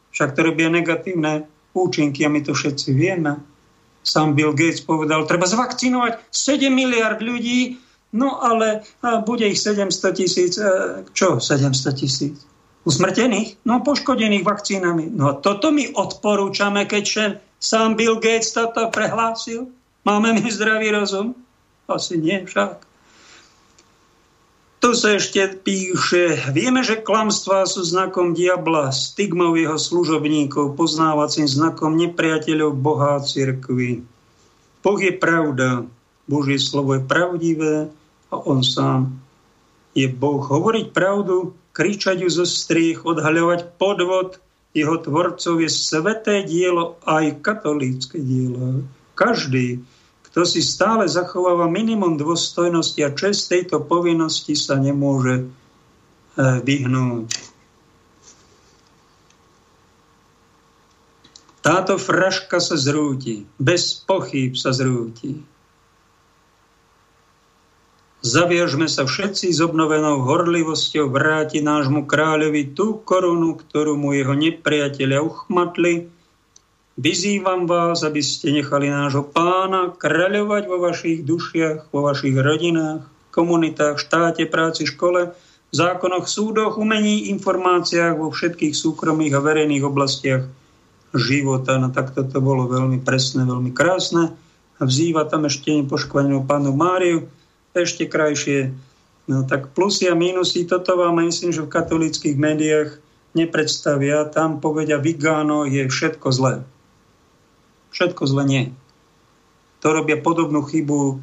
Však 0.09 0.33
to 0.33 0.41
robia 0.41 0.73
negatívne 0.73 1.45
účinky 1.77 2.25
a 2.25 2.33
my 2.33 2.41
to 2.41 2.57
všetci 2.57 2.89
vieme. 2.97 3.37
Sám 4.01 4.33
Bill 4.33 4.57
Gates 4.57 4.81
povedal, 4.81 5.29
treba 5.29 5.45
zvakcinovať 5.45 6.33
7 6.33 6.73
miliard 6.73 7.21
ľudí, 7.21 7.77
no 8.17 8.41
ale 8.41 8.81
bude 9.29 9.45
ich 9.45 9.61
700 9.61 10.17
tisíc. 10.17 10.57
E, 10.57 11.05
čo 11.13 11.37
700 11.37 11.93
tisíc? 11.93 12.41
usmrtených, 12.81 13.61
no 13.61 13.85
poškodených 13.85 14.41
vakcínami. 14.41 15.13
No 15.13 15.37
toto 15.37 15.69
my 15.69 15.93
odporúčame, 15.93 16.89
keď 16.89 17.37
sám 17.61 17.93
Bill 17.93 18.17
Gates 18.17 18.57
toto 18.57 18.89
prehlásil. 18.89 19.69
Máme 20.01 20.33
my 20.33 20.49
zdravý 20.49 20.89
rozum? 20.89 21.37
Asi 21.85 22.17
nie 22.17 22.41
však. 22.41 22.90
Tu 24.81 24.97
sa 24.97 25.13
ešte 25.13 25.45
píše, 25.61 26.41
vieme, 26.49 26.81
že 26.81 27.05
klamstvá 27.05 27.69
sú 27.69 27.85
znakom 27.85 28.33
diabla, 28.33 28.89
stigmou 28.89 29.53
jeho 29.53 29.77
služobníkov, 29.77 30.73
poznávacím 30.73 31.45
znakom 31.45 31.93
nepriateľov 32.01 32.81
Boha 32.81 33.21
a 33.21 33.23
cirkvi. 33.23 34.01
Boh 34.81 34.97
je 34.97 35.13
pravda, 35.13 35.85
Božie 36.25 36.57
slovo 36.57 36.97
je 36.97 37.05
pravdivé 37.05 37.93
a 38.33 38.35
on 38.41 38.65
sám 38.65 39.21
je 39.93 40.09
Boh. 40.09 40.41
Hovoriť 40.41 40.89
pravdu 40.89 41.53
kričať 41.77 42.25
ju 42.25 42.29
zo 42.33 42.49
striech, 42.49 43.05
odhaľovať 43.05 43.77
podvod 43.77 44.41
jeho 44.73 44.97
tvorcov 44.97 45.61
je 45.61 45.69
sveté 45.69 46.47
dielo, 46.47 46.97
aj 47.05 47.43
katolícke 47.43 48.17
dielo. 48.17 48.87
Každý, 49.13 49.83
kto 50.31 50.47
si 50.47 50.63
stále 50.63 51.11
zachováva 51.11 51.67
minimum 51.67 52.15
dôstojnosti 52.15 53.03
a 53.03 53.11
čest 53.11 53.51
tejto 53.51 53.83
povinnosti 53.83 54.55
sa 54.55 54.79
nemôže 54.79 55.43
e, 55.43 55.45
vyhnúť. 56.63 57.51
Táto 61.61 61.99
fraška 61.99 62.57
sa 62.57 62.73
zrúti, 62.73 63.45
bez 63.61 64.01
pochyb 64.07 64.57
sa 64.57 64.73
zrúti. 64.73 65.43
Zaviažme 68.21 68.85
sa 68.85 69.03
všetci 69.03 69.49
s 69.49 69.59
obnovenou 69.59 70.23
horlivosťou 70.23 71.09
vráti 71.09 71.59
nášmu 71.59 72.05
kráľovi 72.05 72.71
tú 72.71 73.01
korunu, 73.01 73.57
ktorú 73.57 73.97
mu 73.97 74.13
jeho 74.13 74.37
nepriatelia 74.37 75.25
uchmatli. 75.25 76.07
Vyzývam 76.99 77.71
vás, 77.71 78.03
aby 78.03 78.19
ste 78.19 78.51
nechali 78.51 78.91
nášho 78.91 79.23
pána 79.23 79.95
kráľovať 79.95 80.63
vo 80.67 80.77
vašich 80.83 81.23
dušiach, 81.23 81.87
vo 81.87 82.03
vašich 82.03 82.35
rodinách, 82.35 83.07
komunitách, 83.31 83.95
štáte, 83.95 84.43
práci, 84.43 84.83
škole, 84.83 85.31
zákonoch, 85.71 86.27
súdoch, 86.27 86.75
umení, 86.75 87.31
informáciách 87.31 88.19
vo 88.19 88.27
všetkých 88.27 88.75
súkromných 88.75 89.31
a 89.31 89.39
verejných 89.39 89.87
oblastiach 89.87 90.43
života. 91.15 91.79
No 91.79 91.95
tak 91.95 92.11
toto 92.11 92.43
bolo 92.43 92.67
veľmi 92.67 92.99
presné, 92.99 93.47
veľmi 93.47 93.71
krásne. 93.71 94.35
A 94.75 94.83
vzýva 94.83 95.23
tam 95.31 95.47
ešte 95.47 95.71
nepoškvanenú 95.71 96.43
pánu 96.43 96.75
Máriu, 96.75 97.31
ešte 97.71 98.03
krajšie. 98.03 98.75
No 99.31 99.47
tak 99.47 99.71
plusy 99.71 100.11
a 100.11 100.15
mínusy, 100.17 100.67
toto 100.67 100.99
vám 100.99 101.23
myslím, 101.23 101.55
že 101.55 101.63
v 101.63 101.71
katolických 101.71 102.35
médiách 102.35 102.99
nepredstavia. 103.31 104.27
Tam 104.27 104.59
povedia 104.59 104.99
Vigano 104.99 105.63
je 105.63 105.87
všetko 105.87 106.27
zlé. 106.35 106.67
Všetko 107.91 108.23
zlé 108.27 108.43
nie. 108.47 108.63
To 109.81 109.91
robia 109.91 110.17
podobnú 110.19 110.63
chybu 110.63 111.19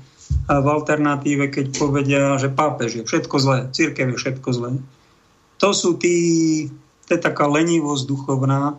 v 0.48 0.66
alternatíve, 0.68 1.48
keď 1.48 1.66
povedia, 1.78 2.36
že 2.36 2.52
pápež 2.52 3.00
je 3.00 3.04
všetko 3.04 3.36
zlé, 3.40 3.58
církev 3.72 4.12
je 4.12 4.20
všetko 4.20 4.48
zlé. 4.52 4.70
To 5.58 5.72
sú 5.72 5.96
tí, 5.96 6.16
to 7.08 7.16
je 7.16 7.20
taká 7.20 7.48
lenivosť 7.48 8.04
duchovná. 8.04 8.76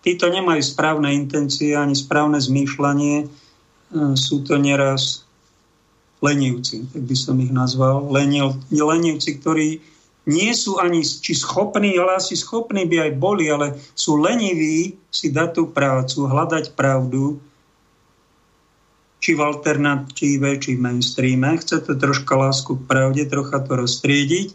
Títo 0.00 0.30
nemajú 0.30 0.62
správne 0.62 1.12
intencie 1.12 1.74
ani 1.74 1.98
správne 1.98 2.38
zmýšľanie. 2.40 3.28
Sú 4.14 4.42
to 4.42 4.56
neraz 4.58 5.26
lenivci, 6.22 6.86
tak 6.90 7.02
by 7.04 7.16
som 7.18 7.36
ich 7.42 7.52
nazval. 7.52 8.08
Leniv, 8.08 8.56
lenivci, 8.72 9.36
ktorí 9.38 9.82
nie 10.26 10.50
sú 10.52 10.82
ani 10.82 11.06
či 11.06 11.38
schopní, 11.38 11.94
ale 11.96 12.18
asi 12.18 12.34
schopní 12.34 12.82
by 12.90 13.10
aj 13.10 13.12
boli, 13.14 13.46
ale 13.46 13.78
sú 13.94 14.18
leniví 14.18 14.98
si 15.06 15.30
dať 15.30 15.50
tú 15.54 15.62
prácu, 15.70 16.26
hľadať 16.26 16.74
pravdu, 16.74 17.38
či 19.22 19.34
v 19.34 19.40
alternatíve, 19.42 20.58
či 20.58 20.76
v 20.76 20.82
mainstreame. 20.82 21.58
Chce 21.58 21.82
to 21.82 21.94
troška 21.94 22.34
lásku 22.36 22.78
k 22.78 22.86
pravde, 22.86 23.22
trocha 23.26 23.62
to 23.62 23.78
roztriediť 23.78 24.54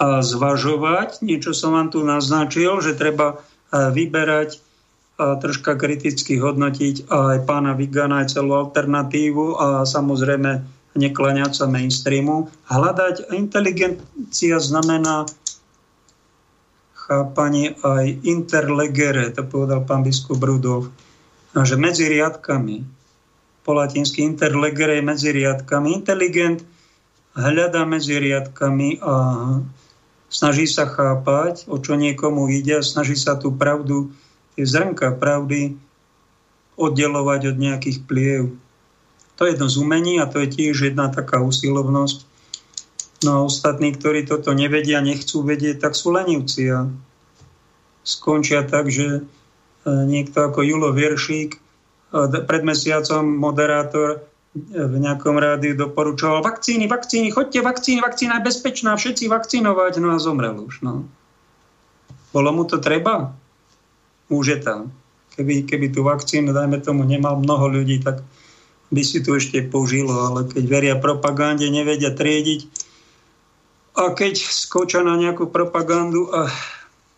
a 0.00 0.20
zvažovať. 0.20 1.22
Niečo 1.22 1.54
som 1.54 1.76
vám 1.76 1.88
tu 1.92 2.02
naznačil, 2.02 2.82
že 2.82 2.98
treba 2.98 3.32
e, 3.32 3.36
vyberať 3.94 4.60
a 5.14 5.38
troška 5.38 5.78
kriticky 5.78 6.42
hodnotiť 6.42 7.06
aj 7.06 7.46
pána 7.46 7.78
Vigana, 7.78 8.26
aj 8.26 8.34
celú 8.34 8.58
alternatívu 8.58 9.54
a 9.54 9.66
samozrejme 9.86 10.73
nekláňať 10.94 11.52
sa 11.58 11.66
mainstreamu. 11.66 12.50
Hľadať 12.70 13.34
inteligencia 13.34 14.56
znamená 14.62 15.26
chápanie 16.94 17.76
aj 17.84 18.24
interlegere, 18.24 19.28
to 19.34 19.44
povedal 19.44 19.84
pán 19.84 20.06
biskup 20.06 20.40
Rudolf, 20.40 20.88
že 21.52 21.76
medzi 21.76 22.08
riadkami 22.08 22.82
po 23.64 23.76
latinsky 23.76 24.24
interlegere 24.24 25.00
medzi 25.04 25.32
riadkami. 25.32 25.92
Inteligent 25.96 26.64
hľadá 27.36 27.84
medzi 27.84 28.16
riadkami 28.16 29.00
a 29.00 29.14
snaží 30.28 30.68
sa 30.68 30.88
chápať, 30.88 31.68
o 31.68 31.80
čo 31.80 31.96
niekomu 31.96 32.48
ide 32.52 32.80
a 32.80 32.86
snaží 32.86 33.16
sa 33.16 33.36
tú 33.40 33.52
pravdu, 33.52 34.12
tie 34.54 34.64
zrnka 34.68 35.16
pravdy 35.16 35.76
oddelovať 36.74 37.54
od 37.54 37.56
nejakých 37.56 37.98
pliev. 38.04 38.42
To 39.34 39.46
je 39.46 39.58
jedno 39.58 39.66
z 39.66 39.76
umení 39.82 40.22
a 40.22 40.30
to 40.30 40.38
je 40.42 40.48
tiež 40.48 40.94
jedna 40.94 41.10
taká 41.10 41.42
usilovnosť. 41.42 42.18
No 43.24 43.30
a 43.32 43.44
ostatní, 43.48 43.96
ktorí 43.96 44.28
toto 44.28 44.52
nevedia, 44.52 45.00
nechcú 45.00 45.42
vedieť, 45.42 45.80
tak 45.80 45.96
sú 45.96 46.12
lenivci 46.12 46.68
a 46.70 46.86
skončia 48.04 48.62
tak, 48.68 48.92
že 48.92 49.06
e, 49.18 49.20
niekto 49.88 50.44
ako 50.44 50.60
Julo 50.60 50.92
Vieršík, 50.92 51.56
e, 51.56 51.58
pred 52.44 52.62
mesiacom 52.62 53.24
moderátor 53.24 54.08
e, 54.12 54.76
v 54.76 54.96
nejakom 55.00 55.40
rádiu 55.40 55.72
doporučoval 55.72 56.44
vakcíny, 56.44 56.84
vakcíny, 56.84 57.32
chodte 57.32 57.64
vakcíny, 57.64 58.04
vakcína 58.04 58.38
je 58.38 58.46
bezpečná, 58.52 58.92
všetci 58.92 59.24
vakcinovať, 59.32 60.04
no 60.04 60.12
a 60.12 60.20
zomrel 60.20 60.60
už. 60.60 60.84
No. 60.84 61.08
Bolo 62.30 62.52
mu 62.52 62.68
to 62.68 62.76
treba? 62.76 63.32
Už 64.28 64.44
je 64.52 64.58
tam. 64.60 64.92
Keby, 65.34 65.64
keby 65.64 65.86
tú 65.90 66.04
vakcínu, 66.04 66.52
dajme 66.52 66.78
tomu, 66.84 67.08
nemal 67.08 67.40
mnoho 67.40 67.72
ľudí, 67.72 68.04
tak 68.04 68.20
by 68.92 69.02
si 69.04 69.24
tu 69.24 69.36
ešte 69.36 69.64
použilo, 69.64 70.12
ale 70.12 70.48
keď 70.48 70.64
veria 70.66 70.96
propagande, 70.98 71.68
nevedia 71.70 72.12
triediť 72.12 72.84
a 73.94 74.10
keď 74.10 74.34
skočia 74.34 75.06
na 75.06 75.14
nejakú 75.14 75.46
propagandu 75.54 76.26
a 76.34 76.50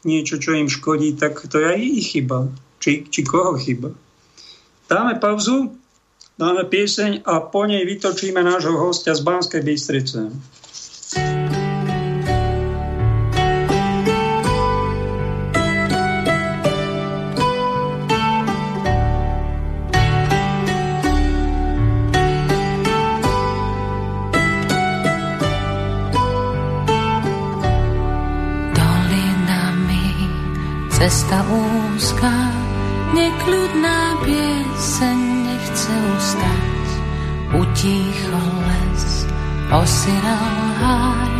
niečo, 0.04 0.36
čo 0.36 0.52
im 0.52 0.68
škodí, 0.68 1.16
tak 1.16 1.40
to 1.48 1.56
je 1.56 1.66
aj 1.72 1.80
ich 1.80 2.06
chyba. 2.12 2.52
Či, 2.76 3.08
či 3.08 3.24
koho 3.24 3.56
chyba. 3.56 3.96
Dáme 4.86 5.16
pauzu, 5.16 5.72
dáme 6.36 6.68
pieseň 6.68 7.24
a 7.24 7.40
po 7.40 7.64
nej 7.64 7.82
vytočíme 7.82 8.38
nášho 8.44 8.76
hostia 8.76 9.16
z 9.16 9.24
Banskej 9.24 9.64
Bystrice. 9.64 10.30
Cesta 31.06 31.38
úzka, 31.38 32.34
nekľudná 33.14 34.26
pieseň 34.26 35.18
nechce 35.46 35.94
ustať. 36.18 36.86
Utíchol 37.62 38.50
les, 38.66 39.06
osiral 39.70 40.58
háj, 40.82 41.34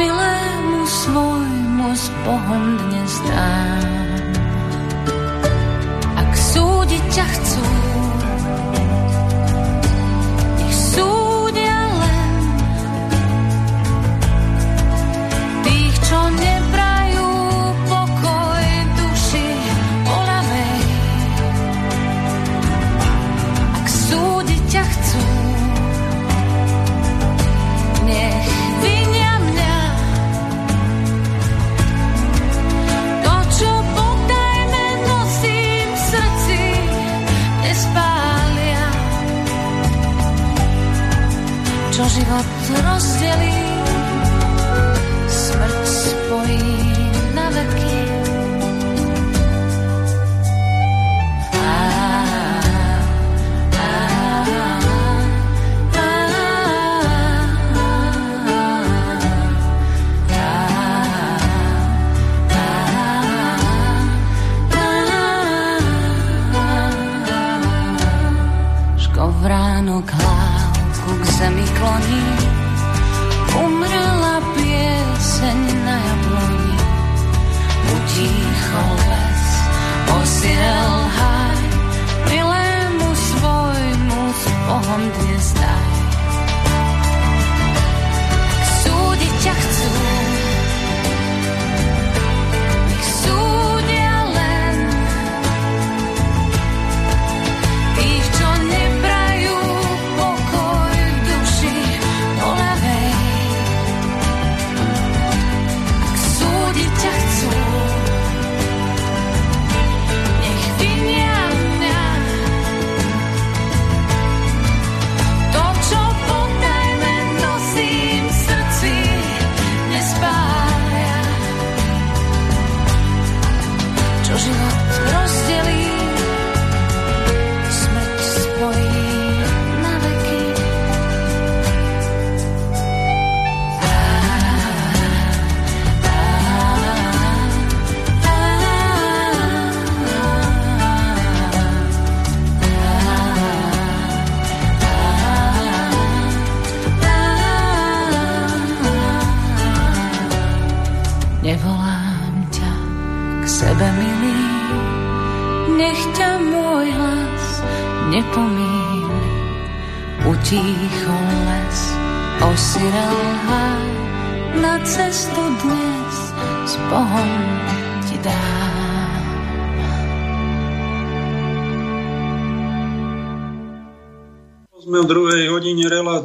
milému 0.00 0.80
svojmu 0.88 1.92
s 1.92 2.08
Bohom 2.24 2.64
dnes 2.88 3.12
dám. 3.28 4.32
Ak 6.16 6.32
súdiť 6.32 7.04
ťa 7.12 7.26
chcú, 7.36 7.68
život 42.76 43.11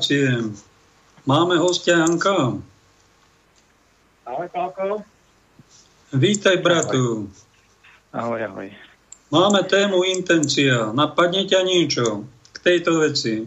relácie. 0.07 0.55
Máme 1.27 1.59
hostia 1.59 1.99
Janka. 1.99 2.55
Ahoj, 4.23 4.47
Pálko. 4.51 5.03
Vítaj, 6.15 6.63
bratu. 6.63 7.27
Ahoj, 8.15 8.43
ahoj. 8.43 8.71
Máme 9.27 9.67
tému 9.67 10.07
intencia. 10.07 10.95
Napadne 10.95 11.43
ťa 11.43 11.61
niečo 11.67 12.23
k 12.55 12.57
tejto 12.63 13.03
veci? 13.03 13.43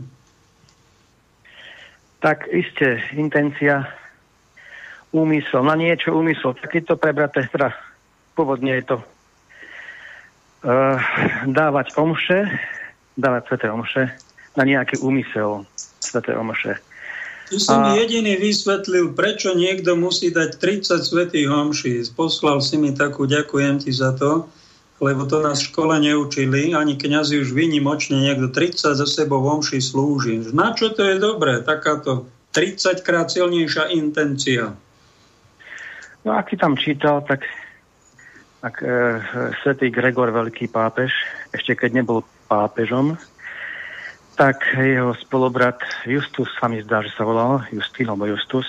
Tak 2.20 2.52
iste, 2.52 3.00
intencia, 3.16 3.88
úmysel, 5.16 5.64
na 5.64 5.72
niečo 5.72 6.12
úmysel. 6.12 6.52
Tak 6.60 6.76
je 6.76 6.84
to 6.84 7.00
prebraté, 7.00 7.48
teda 7.48 7.72
pôvodne 8.36 8.76
je 8.76 8.84
to 8.84 8.96
uh, 9.00 11.00
dávať 11.48 11.96
omše, 11.96 12.44
dávať 13.16 13.42
sveté 13.48 13.72
omše 13.72 14.12
na 14.52 14.68
nejaký 14.68 15.00
úmysel 15.00 15.64
Sv. 16.00 16.18
Omše. 16.32 16.80
Tu 17.50 17.58
som 17.58 17.82
a... 17.82 17.98
jediný 17.98 18.38
vysvetlil, 18.38 19.10
prečo 19.12 19.52
niekto 19.58 19.98
musí 19.98 20.30
dať 20.30 20.62
30 20.62 21.02
svetých 21.02 21.50
homší. 21.50 21.98
Poslal 22.14 22.62
si 22.62 22.78
mi 22.78 22.94
takú, 22.94 23.26
ďakujem 23.26 23.82
ti 23.82 23.90
za 23.90 24.14
to, 24.14 24.46
lebo 25.02 25.26
to 25.26 25.42
nás 25.42 25.58
v 25.58 25.74
škole 25.74 25.98
neučili, 25.98 26.70
ani 26.70 26.94
kňazi 26.94 27.42
už 27.42 27.50
vynimočne 27.50 28.22
niekto 28.22 28.54
30 28.54 28.94
za 28.94 29.06
sebou 29.08 29.42
homší 29.42 29.82
slúži. 29.82 30.38
Na 30.54 30.78
čo 30.78 30.94
to 30.94 31.02
je 31.02 31.18
dobré, 31.18 31.58
takáto 31.66 32.30
30 32.54 33.02
krát 33.02 33.26
silnejšia 33.34 33.90
intencia? 33.98 34.78
No 36.22 36.30
ak 36.38 36.54
si 36.54 36.56
tam 36.60 36.78
čítal, 36.78 37.26
tak 37.26 37.42
ak 38.60 38.76
e, 38.84 38.94
svätý 39.64 39.88
Gregor, 39.88 40.30
veľký 40.30 40.68
pápež, 40.68 41.10
ešte 41.50 41.74
keď 41.74 42.04
nebol 42.04 42.20
pápežom, 42.46 43.16
tak 44.40 44.72
jeho 44.72 45.12
spolubrat 45.20 45.76
Justus 46.08 46.48
sa 46.56 46.64
mi 46.64 46.80
zdá, 46.80 47.04
že 47.04 47.12
sa 47.12 47.28
volal, 47.28 47.60
Justín 47.68 48.08
alebo 48.08 48.24
Justus, 48.24 48.64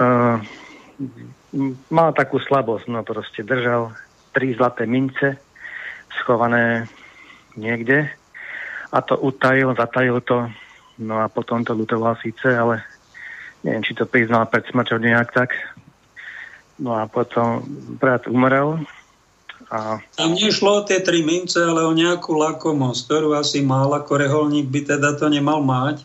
uh, 0.00 0.40
mal 1.92 2.16
takú 2.16 2.40
slabosť, 2.40 2.88
no 2.88 3.04
proste 3.04 3.44
držal 3.44 3.92
tri 4.32 4.56
zlaté 4.56 4.88
mince 4.88 5.36
schované 6.08 6.88
niekde 7.52 8.08
a 8.88 8.98
to 9.04 9.20
utajil, 9.20 9.76
zatajil 9.76 10.24
to, 10.24 10.48
no 10.96 11.20
a 11.20 11.28
potom 11.28 11.60
to 11.60 11.76
lutoval 11.76 12.16
síce, 12.24 12.48
ale 12.48 12.80
neviem, 13.60 13.84
či 13.84 13.92
to 13.92 14.08
priznal 14.08 14.48
pred 14.48 14.64
smrťou 14.72 15.04
nejak 15.04 15.36
tak. 15.36 15.52
No 16.80 16.96
a 16.96 17.04
potom 17.04 17.60
brat 18.00 18.24
umrel 18.24 18.80
a... 19.72 20.04
Tam 20.20 20.36
nešlo 20.36 20.84
o 20.84 20.84
tie 20.84 21.00
tri 21.00 21.24
mince, 21.24 21.56
ale 21.56 21.88
o 21.88 21.96
nejakú 21.96 22.36
lakomosť, 22.36 23.08
ktorú 23.08 23.32
asi 23.32 23.64
mal, 23.64 23.88
ako 23.96 24.20
reholník 24.20 24.68
by 24.68 24.84
teda 24.84 25.16
to 25.16 25.32
nemal 25.32 25.64
mať, 25.64 26.04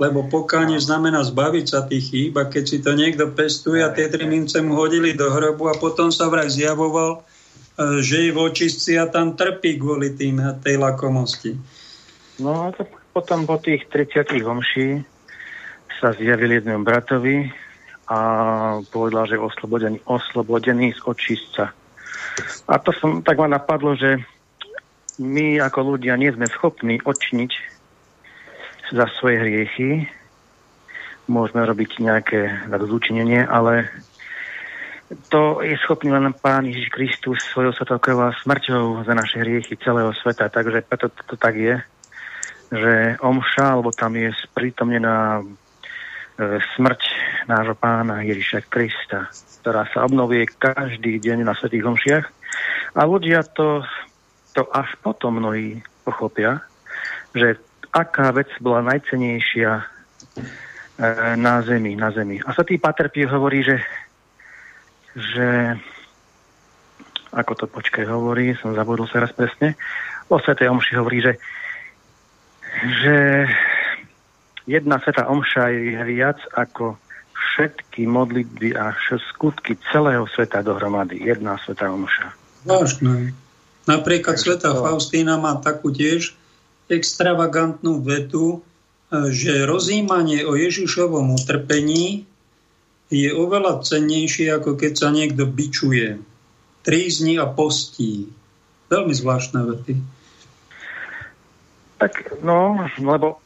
lebo 0.00 0.24
pokánie 0.24 0.80
znamená 0.80 1.20
zbaviť 1.20 1.66
sa 1.68 1.84
tých 1.84 2.04
chýb 2.08 2.32
a 2.40 2.48
keď 2.48 2.64
si 2.64 2.80
to 2.80 2.96
niekto 2.96 3.28
pestuje 3.28 3.84
a 3.84 3.92
tie 3.92 4.08
tri 4.08 4.24
mince 4.24 4.56
mu 4.64 4.80
hodili 4.80 5.12
do 5.12 5.28
hrobu 5.28 5.68
a 5.68 5.76
potom 5.76 6.08
sa 6.08 6.32
vraj 6.32 6.48
zjavoval, 6.48 7.20
e, 7.20 8.00
že 8.00 8.24
je 8.24 8.30
v 8.32 8.40
očistci 8.40 8.96
a 8.96 9.04
tam 9.04 9.36
trpí 9.36 9.76
kvôli 9.76 10.16
tým 10.16 10.40
a 10.40 10.56
tej 10.56 10.80
lakomosti. 10.80 11.60
No 12.40 12.66
a 12.66 12.72
to 12.72 12.88
potom 13.12 13.44
po 13.44 13.60
tých 13.60 13.84
30 13.92 14.32
homší 14.40 15.04
sa 16.00 16.16
zjavil 16.16 16.56
jednému 16.56 16.82
bratovi 16.82 17.52
a 18.08 18.18
povedal, 18.88 19.28
že 19.28 19.36
je 19.36 19.44
oslobodený, 19.44 19.98
oslobodený 20.08 20.96
z 20.96 21.00
očistca. 21.04 21.83
A 22.66 22.78
to 22.82 22.90
som, 22.96 23.22
tak 23.22 23.38
ma 23.38 23.46
napadlo, 23.46 23.94
že 23.94 24.22
my 25.20 25.62
ako 25.62 25.94
ľudia 25.94 26.18
nie 26.18 26.30
sme 26.34 26.50
schopní 26.50 26.98
odčiniť 27.02 27.52
za 28.90 29.06
svoje 29.18 29.38
hriechy. 29.38 30.10
Môžeme 31.30 31.64
robiť 31.64 32.02
nejaké 32.02 32.68
rozúčinenie, 32.68 33.46
ale 33.46 33.88
to 35.30 35.62
je 35.62 35.76
schopný 35.84 36.10
len 36.10 36.34
Pán 36.34 36.66
Ježiš 36.66 36.90
Kristus 36.90 37.38
svojou 37.52 37.72
svetokrvou 37.72 38.34
smrťou 38.42 39.06
za 39.06 39.14
naše 39.14 39.40
hriechy 39.40 39.78
celého 39.78 40.10
sveta. 40.16 40.50
Takže 40.50 40.84
preto 40.84 41.06
to, 41.08 41.20
to 41.32 41.36
tak 41.38 41.54
je, 41.54 41.74
že 42.74 42.92
omša, 43.22 43.78
alebo 43.78 43.94
tam 43.94 44.18
je 44.18 44.34
sprítomnená 44.50 45.44
smrť 46.36 47.00
nášho 47.46 47.76
pána 47.78 48.26
Ježiša 48.26 48.66
Krista 48.66 49.30
ktorá 49.64 49.88
sa 49.88 50.04
obnovuje 50.04 50.44
každý 50.60 51.16
deň 51.24 51.48
na 51.48 51.56
Svetých 51.56 51.88
Homšiach. 51.88 52.26
A 53.00 53.08
ľudia 53.08 53.40
to, 53.56 53.80
to 54.52 54.68
až 54.68 54.92
potom 55.00 55.40
mnohí 55.40 55.80
pochopia, 56.04 56.60
že 57.32 57.56
aká 57.88 58.28
vec 58.36 58.52
bola 58.60 58.84
najcenejšia 58.84 59.70
e, 59.80 59.84
na 61.40 61.64
zemi, 61.64 61.96
na 61.96 62.12
zemi. 62.12 62.44
A 62.44 62.52
Svetý 62.52 62.76
Pater 62.76 63.08
Pio 63.08 63.24
hovorí, 63.32 63.64
že, 63.64 63.80
že 65.16 65.80
ako 67.32 67.64
to 67.64 67.64
počkaj 67.64 68.04
hovorí, 68.04 68.52
som 68.60 68.76
zabudol 68.76 69.08
sa 69.08 69.24
raz 69.24 69.32
presne, 69.32 69.80
o 70.28 70.36
Svetej 70.36 70.68
Omši 70.68 70.92
hovorí, 71.00 71.24
že, 71.24 71.40
že 73.00 73.16
jedna 74.64 75.00
Sveta 75.00 75.28
Omša 75.28 75.64
je 75.72 76.02
viac 76.04 76.38
ako 76.52 76.96
všetky 77.54 78.08
modlitby 78.10 78.74
a 78.74 78.96
skutky 79.30 79.78
celého 79.92 80.26
sveta 80.26 80.64
dohromady. 80.64 81.22
Jedna 81.22 81.54
sveta 81.62 81.86
omša. 81.86 82.34
Vážne. 82.66 83.36
Napríklad 83.84 84.40
sveta 84.40 84.72
Faustína 84.74 85.36
má 85.36 85.60
takú 85.60 85.92
tiež 85.92 86.34
extravagantnú 86.88 88.00
vetu, 88.00 88.58
e, 88.58 89.30
že 89.30 89.68
rozímanie 89.68 90.42
o 90.48 90.56
Ježišovom 90.56 91.36
utrpení 91.36 92.24
je 93.12 93.30
oveľa 93.30 93.84
cennejšie, 93.84 94.50
ako 94.50 94.80
keď 94.80 94.92
sa 94.96 95.08
niekto 95.12 95.44
bičuje. 95.44 96.18
Trízni 96.82 97.36
a 97.36 97.46
postí. 97.46 98.32
Veľmi 98.88 99.12
zvláštne 99.12 99.60
vety. 99.68 99.94
Tak, 102.00 102.42
no, 102.42 102.76
lebo 102.98 103.43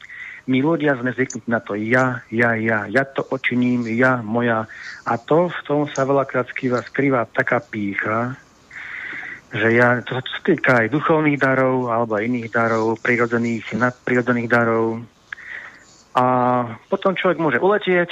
my 0.49 0.65
ľudia 0.65 0.97
sme 0.97 1.13
zvyknutí 1.13 1.45
na 1.45 1.61
to 1.61 1.77
ja, 1.77 2.25
ja, 2.33 2.57
ja, 2.57 2.89
ja 2.89 3.03
to 3.05 3.21
očiním, 3.29 3.85
ja, 3.93 4.25
moja. 4.25 4.65
A 5.05 5.13
to 5.21 5.53
v 5.53 5.59
tom 5.69 5.81
sa 5.85 6.09
veľakrát 6.09 6.49
skrýva, 6.49 6.81
skrýva 6.81 7.29
taká 7.29 7.61
pícha, 7.61 8.33
že 9.53 9.77
ja, 9.77 10.01
to 10.01 10.17
sa 10.17 10.41
týka 10.41 10.81
aj 10.81 10.89
duchovných 10.89 11.37
darov, 11.37 11.93
alebo 11.93 12.17
iných 12.17 12.49
darov, 12.49 12.97
prirodzených, 12.97 13.77
nadprirodzených 13.77 14.49
darov. 14.49 15.05
A 16.17 16.25
potom 16.89 17.13
človek 17.13 17.37
môže 17.37 17.61
uletieť 17.61 18.09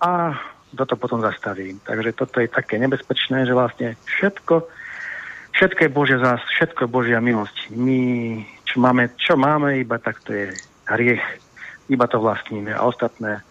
a 0.00 0.40
toto 0.72 0.96
potom 0.96 1.20
zastaví. 1.20 1.76
Takže 1.84 2.16
toto 2.16 2.40
je 2.40 2.48
také 2.48 2.80
nebezpečné, 2.80 3.44
že 3.44 3.52
vlastne 3.52 3.96
všetko, 4.08 4.64
všetko 5.52 5.80
je 5.84 5.90
Božia 5.92 6.18
zás, 6.20 6.40
všetko 6.48 6.88
je 6.88 6.92
Božia 6.92 7.20
milosť. 7.20 7.76
My, 7.76 8.00
čo 8.64 8.80
máme, 8.80 9.12
čo 9.20 9.36
máme, 9.36 9.84
iba 9.84 10.00
tak 10.00 10.20
to 10.24 10.32
je 10.32 10.52
hriech 10.88 11.47
iba 11.88 12.06
to 12.06 12.20
vlastníme 12.20 12.72
a 12.72 12.84
ostatné 12.84 13.44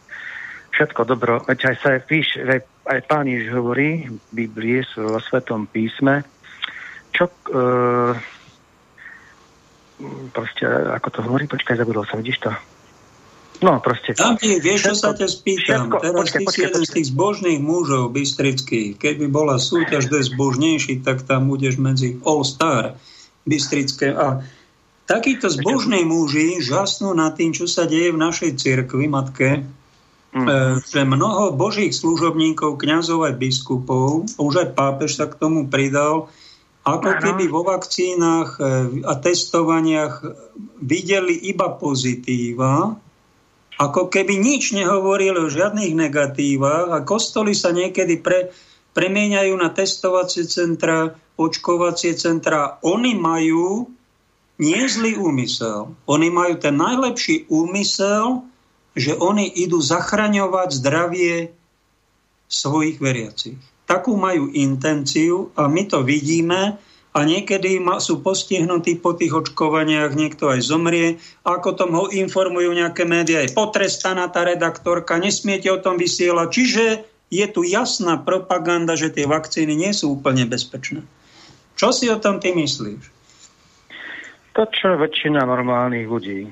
všetko 0.78 1.02
dobro. 1.10 1.42
Veď 1.50 1.74
aj 1.74 1.76
sa 1.82 1.90
píš, 1.98 2.38
aj, 2.38 2.62
aj 2.86 3.00
pán 3.10 3.26
Ježiš 3.26 3.50
hovorí 3.58 4.06
v 4.06 4.30
Biblii, 4.30 4.86
vo 4.94 5.18
Svetom 5.18 5.66
písme, 5.66 6.22
čo 7.10 7.26
e, 7.26 7.34
proste, 10.30 10.66
ako 10.70 11.08
to 11.10 11.20
hovorí, 11.26 11.50
počkaj, 11.50 11.82
zabudol 11.82 12.06
som, 12.06 12.22
vidíš 12.22 12.46
to? 12.46 12.52
No, 13.58 13.82
proste. 13.82 14.14
Tam 14.14 14.38
ti, 14.38 14.62
vieš, 14.62 14.94
čo 14.94 14.94
sa 14.94 15.18
ťa 15.18 15.26
spýtam. 15.26 15.90
Všetko, 15.90 15.98
Teraz 15.98 16.18
počkej, 16.22 16.38
ty 16.38 16.46
počkej, 16.46 16.54
si 16.54 16.62
jeden 16.62 16.74
počkej. 16.78 16.86
z 16.86 16.94
tých 16.94 17.08
zbožných 17.10 17.60
mužov 17.66 18.04
bystrických. 18.14 18.90
Keby 19.02 19.26
bola 19.34 19.58
súťaž, 19.58 20.14
kto 20.14 20.16
je 20.22 20.26
zbožnejší, 20.30 20.94
tak 21.02 21.26
tam 21.26 21.50
budeš 21.50 21.82
medzi 21.82 22.22
All 22.22 22.46
Star 22.46 22.94
bystrické. 23.50 24.14
A 24.14 24.46
Takíto 25.08 25.48
zbožní 25.48 26.04
muži 26.04 26.60
žasnú 26.60 27.16
nad 27.16 27.32
tým, 27.40 27.56
čo 27.56 27.64
sa 27.64 27.88
deje 27.88 28.12
v 28.12 28.20
našej 28.20 28.60
cirkvi, 28.60 29.08
matke, 29.08 29.64
mm. 30.36 30.84
že 30.84 31.08
mnoho 31.08 31.56
božích 31.56 31.96
služobníkov, 31.96 32.76
kňazov 32.76 33.24
aj 33.24 33.40
biskupov, 33.40 34.28
už 34.36 34.54
aj 34.68 34.70
pápež 34.76 35.16
sa 35.16 35.32
k 35.32 35.40
tomu 35.40 35.72
pridal, 35.72 36.28
ako 36.84 37.20
keby 37.24 37.48
vo 37.52 37.68
vakcínach 37.68 38.60
e, 38.60 39.04
a 39.04 39.16
testovaniach 39.20 40.24
videli 40.80 41.36
iba 41.52 41.72
pozitíva, 41.76 42.96
ako 43.80 44.12
keby 44.12 44.40
nič 44.40 44.72
nehovorili 44.72 45.36
o 45.36 45.52
žiadnych 45.52 45.96
negatívach 45.96 46.92
a 46.92 47.04
kostoly 47.04 47.56
sa 47.56 47.76
niekedy 47.76 48.24
pre, 48.24 48.56
premieňajú 48.96 49.54
na 49.56 49.72
testovacie 49.72 50.48
centra, 50.48 51.16
očkovacie 51.36 52.16
centra. 52.16 52.80
Oni 52.88 53.14
majú 53.20 53.97
nie 54.58 54.82
zlý 54.90 55.18
úmysel. 55.18 55.94
Oni 56.10 56.34
majú 56.34 56.58
ten 56.58 56.78
najlepší 56.78 57.50
úmysel, 57.50 58.46
že 58.98 59.14
oni 59.14 59.46
idú 59.54 59.78
zachraňovať 59.78 60.70
zdravie 60.82 61.36
svojich 62.50 62.98
veriacich. 62.98 63.62
Takú 63.86 64.18
majú 64.18 64.50
intenciu 64.52 65.54
a 65.54 65.70
my 65.70 65.86
to 65.88 66.02
vidíme 66.04 66.76
a 67.18 67.20
niekedy 67.26 67.82
sú 67.98 68.22
postihnutí 68.22 69.02
po 69.02 69.18
tých 69.18 69.34
očkovaniach, 69.34 70.14
niekto 70.14 70.54
aj 70.54 70.60
zomrie. 70.66 71.18
Ako 71.46 71.74
tom 71.74 71.98
ho 71.98 72.06
informujú 72.14 72.74
nejaké 72.78 73.10
médiá, 73.10 73.42
je 73.42 73.56
potrestaná 73.58 74.30
tá 74.30 74.46
redaktorka, 74.46 75.18
nesmiete 75.18 75.70
o 75.74 75.82
tom 75.82 75.98
vysielať. 75.98 76.48
Čiže 76.52 76.86
je 77.34 77.46
tu 77.50 77.66
jasná 77.66 78.22
propaganda, 78.22 78.94
že 78.94 79.10
tie 79.10 79.26
vakcíny 79.26 79.74
nie 79.74 79.92
sú 79.98 80.14
úplne 80.20 80.46
bezpečné. 80.46 81.02
Čo 81.74 81.90
si 81.94 82.06
o 82.10 82.22
tom 82.22 82.38
ty 82.38 82.54
myslíš? 82.54 83.17
To, 84.58 84.66
čo 84.74 84.98
väčšina 84.98 85.46
normálnych 85.46 86.10
ľudí, 86.10 86.50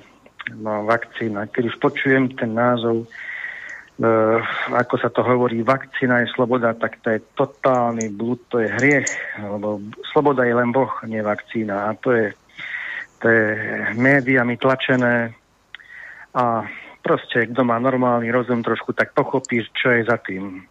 no, 0.61 0.85
vakcína, 0.85 1.49
keď 1.49 1.73
už 1.73 1.75
počujem 1.81 2.29
ten 2.37 2.53
názov, 2.53 3.01
e, 3.01 3.07
ako 4.69 4.95
sa 5.01 5.09
to 5.09 5.25
hovorí, 5.25 5.65
vakcína 5.65 6.21
je 6.21 6.29
sloboda, 6.37 6.77
tak 6.77 7.01
to 7.01 7.17
je 7.17 7.25
totálny 7.33 8.13
blúd, 8.13 8.37
to 8.53 8.61
je 8.61 8.69
hriech, 8.69 9.09
lebo 9.41 9.81
sloboda 10.13 10.45
je 10.45 10.53
len 10.53 10.69
Boh, 10.69 10.93
nie 11.09 11.25
vakcína. 11.25 11.89
A 11.89 11.97
to 11.97 12.13
je, 12.13 12.29
to 13.17 13.25
je 13.25 13.45
médiami 13.97 14.53
tlačené 14.61 15.33
a 16.37 16.61
proste, 17.01 17.49
kto 17.49 17.65
má 17.65 17.81
normálny 17.81 18.29
rozum 18.29 18.61
trošku, 18.61 18.93
tak 18.93 19.17
pochopí, 19.17 19.65
čo 19.73 19.89
je 19.89 20.05
za 20.05 20.21
tým. 20.21 20.61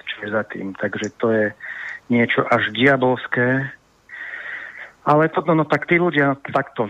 Čo 0.00 0.16
je 0.24 0.28
za 0.32 0.48
tým. 0.48 0.72
Takže 0.72 1.12
to 1.20 1.28
je 1.28 1.46
niečo 2.08 2.40
až 2.48 2.72
diabolské. 2.72 3.68
Ale 5.04 5.28
potom, 5.28 5.60
no 5.60 5.68
tak 5.68 5.84
tí 5.84 6.00
ľudia 6.00 6.36
takto. 6.48 6.88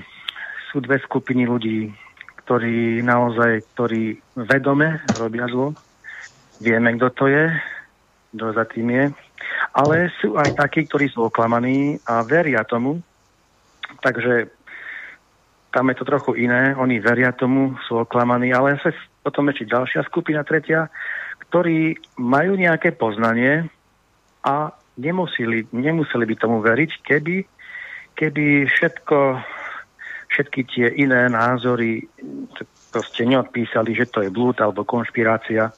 Sú 0.70 0.78
dve 0.78 1.02
skupiny 1.02 1.46
ľudí, 1.46 1.90
ktorí 2.46 3.02
naozaj, 3.02 3.66
ktorí 3.74 4.18
vedome 4.38 5.02
robia 5.18 5.50
zlo. 5.50 5.74
Vieme, 6.62 6.94
kto 6.94 7.08
to 7.10 7.24
je, 7.26 7.44
kto 8.34 8.46
za 8.54 8.64
tým 8.70 8.88
je. 8.90 9.04
Ale 9.74 10.14
sú 10.22 10.38
aj 10.38 10.54
takí, 10.54 10.86
ktorí 10.86 11.10
sú 11.10 11.26
oklamaní 11.26 11.98
a 12.06 12.22
veria 12.22 12.62
tomu. 12.62 13.02
Takže 14.02 14.50
tam 15.74 15.90
je 15.90 15.98
to 15.98 16.06
trochu 16.06 16.46
iné, 16.46 16.70
oni 16.78 17.02
veria 17.02 17.34
tomu, 17.34 17.74
sú 17.90 17.98
oklamaní, 17.98 18.54
ale 18.54 18.78
sa 18.78 18.94
potom 19.26 19.50
ešte 19.50 19.74
ďalšia 19.74 20.06
skupina, 20.06 20.46
tretia, 20.46 20.86
ktorí 21.50 21.98
majú 22.14 22.54
nejaké 22.54 22.94
poznanie 22.94 23.66
a 24.46 24.70
nemuseli, 24.94 25.66
nemuseli 25.74 26.24
by 26.30 26.34
tomu 26.38 26.62
veriť, 26.62 26.90
keby, 27.02 27.42
keby 28.14 28.70
všetko, 28.70 29.18
všetky 30.30 30.60
tie 30.66 30.86
iné 30.98 31.30
názory 31.30 32.06
proste 32.90 33.26
neodpísali, 33.26 33.94
že 33.94 34.10
to 34.10 34.22
je 34.22 34.30
blúd 34.30 34.58
alebo 34.62 34.86
konšpirácia. 34.86 35.74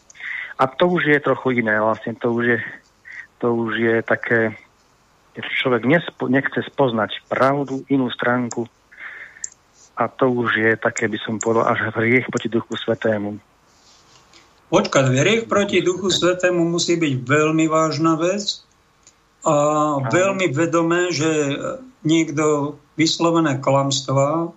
A 0.57 0.65
to 0.69 0.89
už 0.89 1.13
je 1.13 1.21
trochu 1.21 1.61
iné, 1.61 1.77
vlastne 1.81 2.17
to 2.17 2.33
už 2.33 2.45
je, 2.57 2.59
to 3.41 3.49
už 3.53 3.73
je 3.77 3.97
také, 4.01 4.57
človek 5.37 5.85
nespo, 5.85 6.33
nechce 6.33 6.65
spoznať 6.65 7.21
pravdu, 7.29 7.85
inú 7.93 8.09
stránku, 8.09 8.65
a 9.97 10.13
to 10.13 10.29
už 10.29 10.61
je 10.61 10.73
také, 10.77 11.09
by 11.09 11.17
som 11.25 11.41
povedal, 11.41 11.73
až 11.73 11.89
hriech 11.97 12.29
proti 12.29 12.53
Duchu 12.53 12.77
Svetému. 12.77 13.41
Počkať, 14.69 15.05
hriech 15.09 15.45
proti 15.49 15.81
Duchu 15.81 16.13
Svetému 16.13 16.69
musí 16.69 17.01
byť 17.01 17.25
veľmi 17.25 17.65
vážna 17.65 18.21
vec 18.21 18.61
a 19.41 19.55
veľmi 20.13 20.53
vedomé, 20.53 21.17
že 21.17 21.29
niekto 22.05 22.77
vyslovené 22.97 23.60
klamstva 23.60 24.52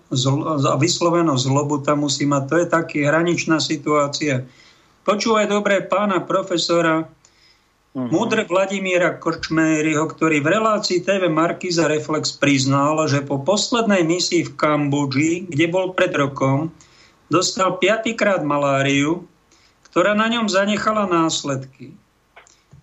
a 0.68 0.74
vyslovenú 0.80 1.36
zlobu 1.36 1.84
tam 1.84 2.08
musí 2.08 2.24
mať. 2.24 2.42
To 2.48 2.54
je 2.56 2.66
taký 2.66 2.98
hraničná 3.04 3.60
situácia. 3.60 4.48
Počúvaj 5.04 5.48
dobre 5.48 5.84
pána 5.84 6.24
profesora 6.24 7.08
Uh-huh. 7.90 8.06
Múdre 8.06 8.46
Vladimíra 8.46 9.18
Korčméryho, 9.18 10.06
ktorý 10.06 10.38
v 10.38 10.54
relácii 10.54 11.02
TV 11.02 11.26
Markiza 11.26 11.90
Reflex 11.90 12.30
priznal, 12.30 13.02
že 13.10 13.18
po 13.18 13.42
poslednej 13.42 14.06
misii 14.06 14.46
v 14.46 14.54
Kambodži, 14.54 15.50
kde 15.50 15.66
bol 15.66 15.90
pred 15.90 16.14
rokom, 16.14 16.70
dostal 17.26 17.82
piatýkrát 17.82 18.46
maláriu, 18.46 19.26
ktorá 19.90 20.14
na 20.14 20.30
ňom 20.30 20.46
zanechala 20.46 21.10
následky. 21.10 21.90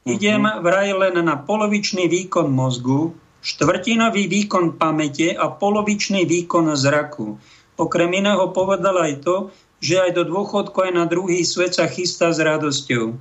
Idem 0.03 0.43
vraj 0.43 0.91
len 0.91 1.23
na 1.23 1.39
polovičný 1.39 2.11
výkon 2.11 2.51
mozgu, 2.51 3.15
štvrtinový 3.41 4.27
výkon 4.27 4.75
pamäte 4.75 5.33
a 5.33 5.51
polovičný 5.51 6.25
výkon 6.25 6.73
zraku. 6.73 7.37
Okrem 7.77 8.09
iného 8.17 8.49
povedal 8.51 8.97
aj 8.97 9.13
to, 9.21 9.35
že 9.77 10.01
aj 10.01 10.11
do 10.17 10.23
dôchodku 10.25 10.77
aj 10.81 10.91
na 10.93 11.05
druhý 11.05 11.45
svet 11.45 11.77
sa 11.77 11.85
chystá 11.85 12.33
s 12.33 12.41
radosťou. 12.41 13.13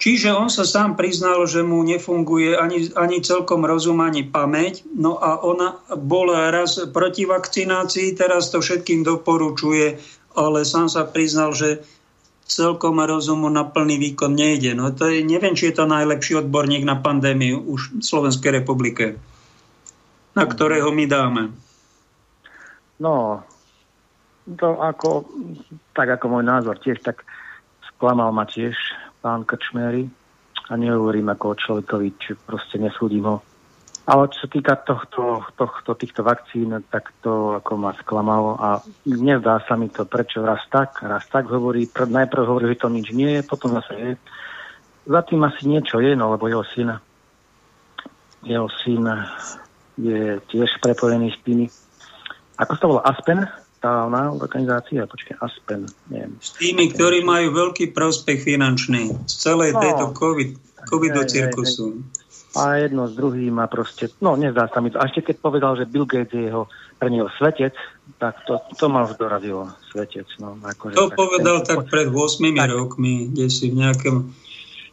Čiže 0.00 0.32
on 0.32 0.48
sa 0.48 0.64
sám 0.64 0.96
priznal, 0.96 1.44
že 1.44 1.60
mu 1.60 1.84
nefunguje 1.84 2.56
ani, 2.56 2.88
ani 2.96 3.20
celkom 3.20 3.68
rozum, 3.68 4.00
ani 4.00 4.24
pamäť. 4.24 4.88
No 4.96 5.20
a 5.20 5.36
ona 5.44 5.76
bol 5.92 6.32
raz 6.32 6.80
proti 6.88 7.28
vakcinácii, 7.28 8.16
teraz 8.16 8.48
to 8.48 8.64
všetkým 8.64 9.04
doporučuje, 9.04 10.00
ale 10.40 10.64
sám 10.64 10.88
sa 10.88 11.04
priznal, 11.04 11.52
že 11.52 11.84
celkom 12.50 12.98
rozumu 12.98 13.46
na 13.46 13.62
plný 13.62 14.02
výkon 14.10 14.34
nejde. 14.34 14.74
No 14.74 14.90
to 14.90 15.06
je, 15.06 15.22
neviem, 15.22 15.54
či 15.54 15.70
je 15.70 15.78
to 15.78 15.86
najlepší 15.86 16.42
odborník 16.42 16.82
na 16.82 16.98
pandémiu 16.98 17.62
už 17.62 17.94
v 17.94 18.02
Slovenskej 18.02 18.58
republike, 18.58 19.22
na 20.34 20.44
ktorého 20.50 20.90
my 20.90 21.04
dáme. 21.06 21.42
No, 22.98 23.46
to 24.44 24.82
ako, 24.82 25.30
tak 25.94 26.18
ako 26.18 26.26
môj 26.26 26.44
názor 26.44 26.76
tiež, 26.82 26.98
tak 27.06 27.22
sklamal 27.94 28.34
ma 28.34 28.44
tiež 28.44 28.74
pán 29.22 29.46
Krčmery 29.46 30.10
a 30.68 30.74
nehovorím 30.74 31.30
ako 31.30 31.54
o 31.54 31.58
človekovi, 31.58 32.08
či 32.18 32.30
proste 32.34 32.82
nesúdim 32.82 33.30
ho. 33.30 33.38
Ale 34.08 34.32
čo 34.32 34.44
sa 34.44 34.48
týka 34.48 34.74
tohto, 34.80 35.44
tohto, 35.54 35.92
týchto 35.94 36.24
vakcín, 36.24 36.72
tak 36.88 37.12
to 37.20 37.60
ako 37.60 37.72
ma 37.76 37.92
sklamalo 38.00 38.56
a 38.58 38.80
nezdá 39.06 39.62
sa 39.68 39.76
mi 39.76 39.92
to, 39.92 40.08
prečo 40.08 40.40
raz 40.40 40.64
tak, 40.72 41.04
raz 41.04 41.24
tak 41.28 41.46
hovorí, 41.46 41.86
pr- 41.86 42.10
najprv 42.10 42.42
hovorí, 42.48 42.72
že 42.74 42.80
to 42.80 42.88
nič 42.88 43.12
nie 43.12 43.38
je, 43.38 43.42
potom 43.44 43.76
zase 43.76 43.92
je. 43.94 44.10
Za 45.06 45.20
tým 45.24 45.40
asi 45.46 45.62
niečo 45.68 46.00
je, 46.00 46.16
no 46.16 46.32
lebo 46.32 46.48
jeho 46.48 46.64
syn, 46.74 46.96
jeho 48.42 48.68
syn 48.82 49.04
je 50.00 50.40
tiež 50.48 50.80
prepojený 50.80 51.30
s 51.30 51.38
tými. 51.44 51.66
Ako 52.56 52.70
sa 52.76 52.80
to 52.80 52.90
volá? 52.90 53.02
Aspen? 53.04 53.46
štátna 53.80 54.36
organizácia, 54.36 55.08
počkaj, 55.08 55.40
Aspen, 55.40 55.88
neviem. 56.12 56.36
S 56.36 56.52
tými, 56.60 56.92
ktorí 56.92 57.24
majú 57.24 57.56
veľký 57.56 57.96
prospech 57.96 58.44
finančný 58.44 59.08
z 59.24 59.34
celej 59.40 59.72
no, 59.72 59.80
tejto 59.80 60.04
COVID, 60.12 60.50
covidu 60.84 61.24
cirkusu. 61.24 62.04
A 62.58 62.82
jedno 62.82 63.06
s 63.06 63.14
druhým 63.14 63.62
a 63.62 63.70
proste, 63.70 64.10
no 64.18 64.34
nezdá 64.34 64.66
sa 64.66 64.82
mi 64.82 64.90
to. 64.90 64.98
A 64.98 65.06
ešte 65.06 65.30
keď 65.30 65.36
povedal, 65.38 65.72
že 65.78 65.86
Bill 65.86 66.08
Gates 66.08 66.34
je 66.34 66.50
jeho 66.50 66.66
pre 66.98 67.08
neho 67.08 67.30
svetec, 67.38 67.72
tak 68.18 68.42
to, 68.44 68.58
to 68.74 68.90
ma 68.90 69.06
už 69.06 69.14
dorazilo, 69.16 69.70
svetec. 69.94 70.26
No, 70.42 70.58
akože, 70.58 70.98
to 70.98 71.08
tak, 71.10 71.16
povedal 71.16 71.56
ten, 71.62 71.78
tak 71.78 71.88
pred 71.88 72.10
8 72.10 72.42
tak, 72.58 72.70
rokmi, 72.74 73.30
kde 73.30 73.46
si 73.46 73.70
v 73.70 73.86
nejakom... 73.86 74.34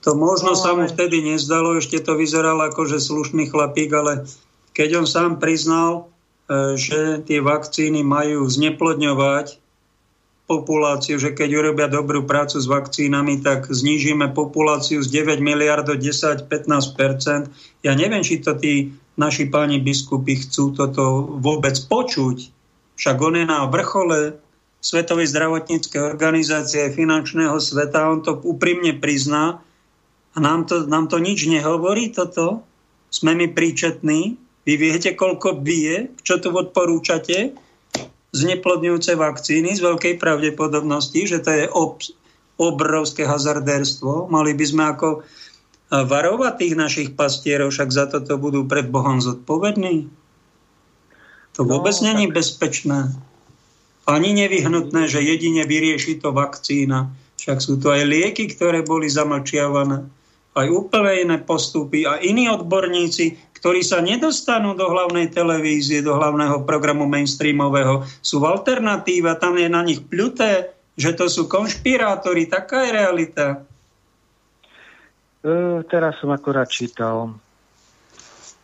To 0.05 0.13
možno 0.13 0.53
no, 0.53 0.59
sa 0.59 0.77
mu 0.77 0.85
vtedy 0.85 1.25
nezdalo, 1.25 1.75
ešte 1.81 1.99
to 1.99 2.13
vyzeralo 2.13 2.69
ako, 2.69 2.85
že 2.85 3.01
slušný 3.01 3.49
chlapík, 3.49 3.89
ale 3.91 4.29
keď 4.77 5.03
on 5.03 5.05
sám 5.09 5.41
priznal, 5.41 6.13
E, 6.47 6.79
že 6.79 7.19
tie 7.27 7.43
vakcíny 7.43 8.07
majú 8.07 8.47
zneplodňovať 8.47 9.59
populáciu, 10.47 11.19
že 11.19 11.35
keď 11.35 11.49
urobia 11.59 11.91
dobrú 11.91 12.23
prácu 12.23 12.57
s 12.57 12.71
vakcínami, 12.71 13.43
tak 13.43 13.67
znížime 13.67 14.31
populáciu 14.31 15.03
z 15.03 15.11
9 15.11 15.43
miliard 15.43 15.83
do 15.83 15.99
10-15% 15.99 16.47
Ja 17.83 17.93
neviem, 17.93 18.23
či 18.23 18.39
to 18.39 18.55
tí 18.55 18.95
naši 19.19 19.51
páni 19.51 19.83
biskupy 19.83 20.39
chcú 20.39 20.71
toto 20.71 21.27
vôbec 21.43 21.75
počuť. 21.91 22.55
Však 22.95 23.17
on 23.19 23.35
je 23.35 23.45
na 23.45 23.67
vrchole 23.67 24.39
Svetovej 24.79 25.27
zdravotníckej 25.27 25.99
organizácie 25.99 26.95
finančného 26.95 27.59
sveta, 27.59 28.07
on 28.07 28.23
to 28.23 28.39
úprimne 28.39 28.95
prizná. 29.03 29.59
A 30.31 30.37
nám 30.39 30.63
to, 30.69 30.87
nám 30.87 31.11
to 31.11 31.19
nič 31.19 31.43
nehovorí 31.49 32.15
toto. 32.15 32.63
Sme 33.11 33.35
my 33.35 33.51
príčetní, 33.51 34.39
vy 34.63 34.73
viete, 34.75 35.11
koľko 35.17 35.59
bije, 35.59 36.15
čo 36.23 36.39
tu 36.39 36.51
odporúčate, 36.51 37.55
zneplodňujúce 38.35 39.15
vakcíny 39.15 39.75
z 39.77 39.81
veľkej 39.83 40.19
pravdepodobnosti, 40.19 41.21
že 41.27 41.39
to 41.39 41.51
je 41.53 41.65
ob, 41.71 42.03
obrovské 42.59 43.23
hazardérstvo. 43.23 44.27
Mali 44.27 44.57
by 44.57 44.65
sme 44.67 44.83
ako 44.91 45.07
varovať 45.87 46.53
tých 46.59 46.75
našich 46.75 47.09
pastierov, 47.15 47.71
však 47.71 47.89
za 47.93 48.05
toto 48.11 48.35
budú 48.35 48.67
pred 48.67 48.91
Bohom 48.91 49.23
zodpovední. 49.23 50.11
To 51.55 51.61
no, 51.63 51.69
vôbec 51.79 51.95
no, 52.03 52.11
není 52.11 52.27
tak... 52.27 52.43
bezpečné. 52.43 53.15
Ani 54.07 54.31
nevyhnutné, 54.35 55.07
že 55.07 55.23
jedine 55.23 55.67
vyrieši 55.67 56.19
to 56.19 56.31
vakcína. 56.31 57.11
Však 57.39 57.57
sú 57.59 57.79
to 57.79 57.91
aj 57.91 58.07
lieky, 58.07 58.51
ktoré 58.51 58.83
boli 58.83 59.07
zamlčiavané. 59.07 60.03
Aj 60.57 60.67
úplne 60.73 61.13
iné 61.21 61.37
postupy 61.37 62.07
a 62.07 62.17
iní 62.17 62.49
odborníci, 62.49 63.46
ktorí 63.67 63.83
sa 63.83 63.99
nedostanú 63.99 64.79
do 64.79 64.87
hlavnej 64.87 65.27
televízie, 65.27 65.99
do 65.99 66.15
hlavného 66.15 66.63
programu 66.63 67.03
mainstreamového, 67.03 68.07
sú 68.23 68.39
v 68.39 68.47
alternatíve, 68.47 69.27
tam 69.43 69.59
je 69.59 69.67
na 69.67 69.83
nich 69.83 69.99
pľuté, 70.07 70.71
že 70.95 71.11
to 71.11 71.27
sú 71.27 71.51
konšpirátori. 71.51 72.47
Taká 72.47 72.87
je 72.87 72.95
realita. 72.95 73.45
E, 75.43 75.83
teraz 75.83 76.15
som 76.23 76.31
akorát 76.31 76.71
čítal 76.71 77.35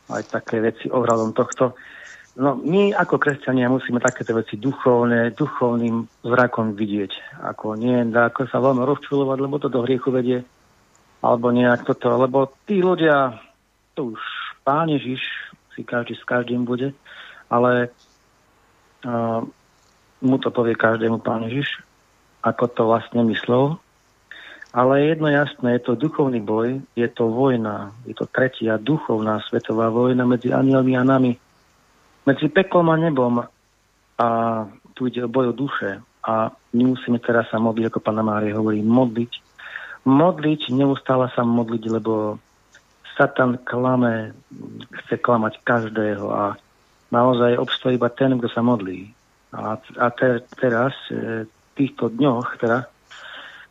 aj 0.08 0.24
také 0.32 0.64
veci 0.64 0.88
ohľadom 0.88 1.36
tohto. 1.36 1.76
No, 2.40 2.56
my 2.56 2.96
ako 2.96 3.20
kresťania 3.20 3.68
musíme 3.68 4.00
takéto 4.00 4.32
veci 4.32 4.56
duchovné, 4.56 5.36
duchovným 5.36 6.24
zrakom 6.24 6.80
vidieť. 6.80 7.44
Ako 7.44 7.76
nie, 7.76 8.08
ako 8.08 8.48
sa 8.48 8.64
veľmi 8.64 8.88
rozčulovať, 8.88 9.38
lebo 9.44 9.60
to 9.60 9.68
do 9.68 9.84
hriechu 9.84 10.16
vedie. 10.16 10.48
Alebo 11.20 11.52
nejak 11.52 11.92
toto, 11.92 12.08
lebo 12.16 12.56
tí 12.64 12.80
ľudia, 12.80 13.36
to 14.00 14.16
už 14.16 14.33
Pán 14.64 14.88
Ježiš 14.90 15.20
si 15.76 15.84
každý 15.84 16.16
s 16.16 16.24
každým 16.24 16.64
bude, 16.64 16.96
ale 17.52 17.92
uh, 19.06 19.44
mu 20.24 20.38
to 20.40 20.50
povie 20.50 20.76
každému 20.76 21.20
Pán 21.20 21.46
Ježiš, 21.52 21.84
ako 22.44 22.68
to 22.72 22.82
vlastne 22.88 23.24
myslel. 23.28 23.78
Ale 24.74 25.06
jedno 25.06 25.30
jasné, 25.30 25.78
je 25.78 25.86
to 25.86 25.94
duchovný 25.94 26.42
boj, 26.42 26.82
je 26.98 27.06
to 27.14 27.30
vojna, 27.30 27.94
je 28.10 28.18
to 28.18 28.26
tretia 28.26 28.82
duchovná 28.82 29.38
svetová 29.46 29.94
vojna 29.94 30.26
medzi 30.26 30.50
anielmi 30.50 30.98
a 30.98 31.06
nami, 31.06 31.38
medzi 32.26 32.50
peklom 32.50 32.90
a 32.90 32.98
nebom. 32.98 33.46
a 34.18 34.28
tu 34.94 35.10
ide 35.10 35.26
o 35.26 35.30
boj 35.30 35.50
o 35.50 35.58
duše 35.58 36.02
a 36.24 36.54
my 36.74 36.84
musíme 36.96 37.20
teraz 37.20 37.50
sa 37.52 37.60
modliť, 37.60 37.90
ako 37.90 38.00
pána 38.00 38.22
Mária 38.24 38.56
hovorí, 38.56 38.80
modliť. 38.80 39.34
Modliť, 40.06 40.62
neustále 40.72 41.28
sa 41.34 41.42
modliť, 41.44 41.84
lebo 41.90 42.38
Satan 43.14 43.62
klame, 43.64 44.34
chce 45.04 45.22
klamať 45.22 45.62
každého 45.62 46.26
a 46.34 46.58
naozaj 47.14 47.62
obstojí 47.62 47.96
iba 47.96 48.10
ten, 48.10 48.38
kto 48.42 48.50
sa 48.50 48.66
modlí. 48.66 49.14
A, 49.54 49.78
a 49.78 50.08
te, 50.10 50.42
teraz, 50.58 50.98
e, 51.14 51.46
v 51.46 51.72
týchto 51.78 52.10
dňoch, 52.10 52.58
teda, 52.58 52.90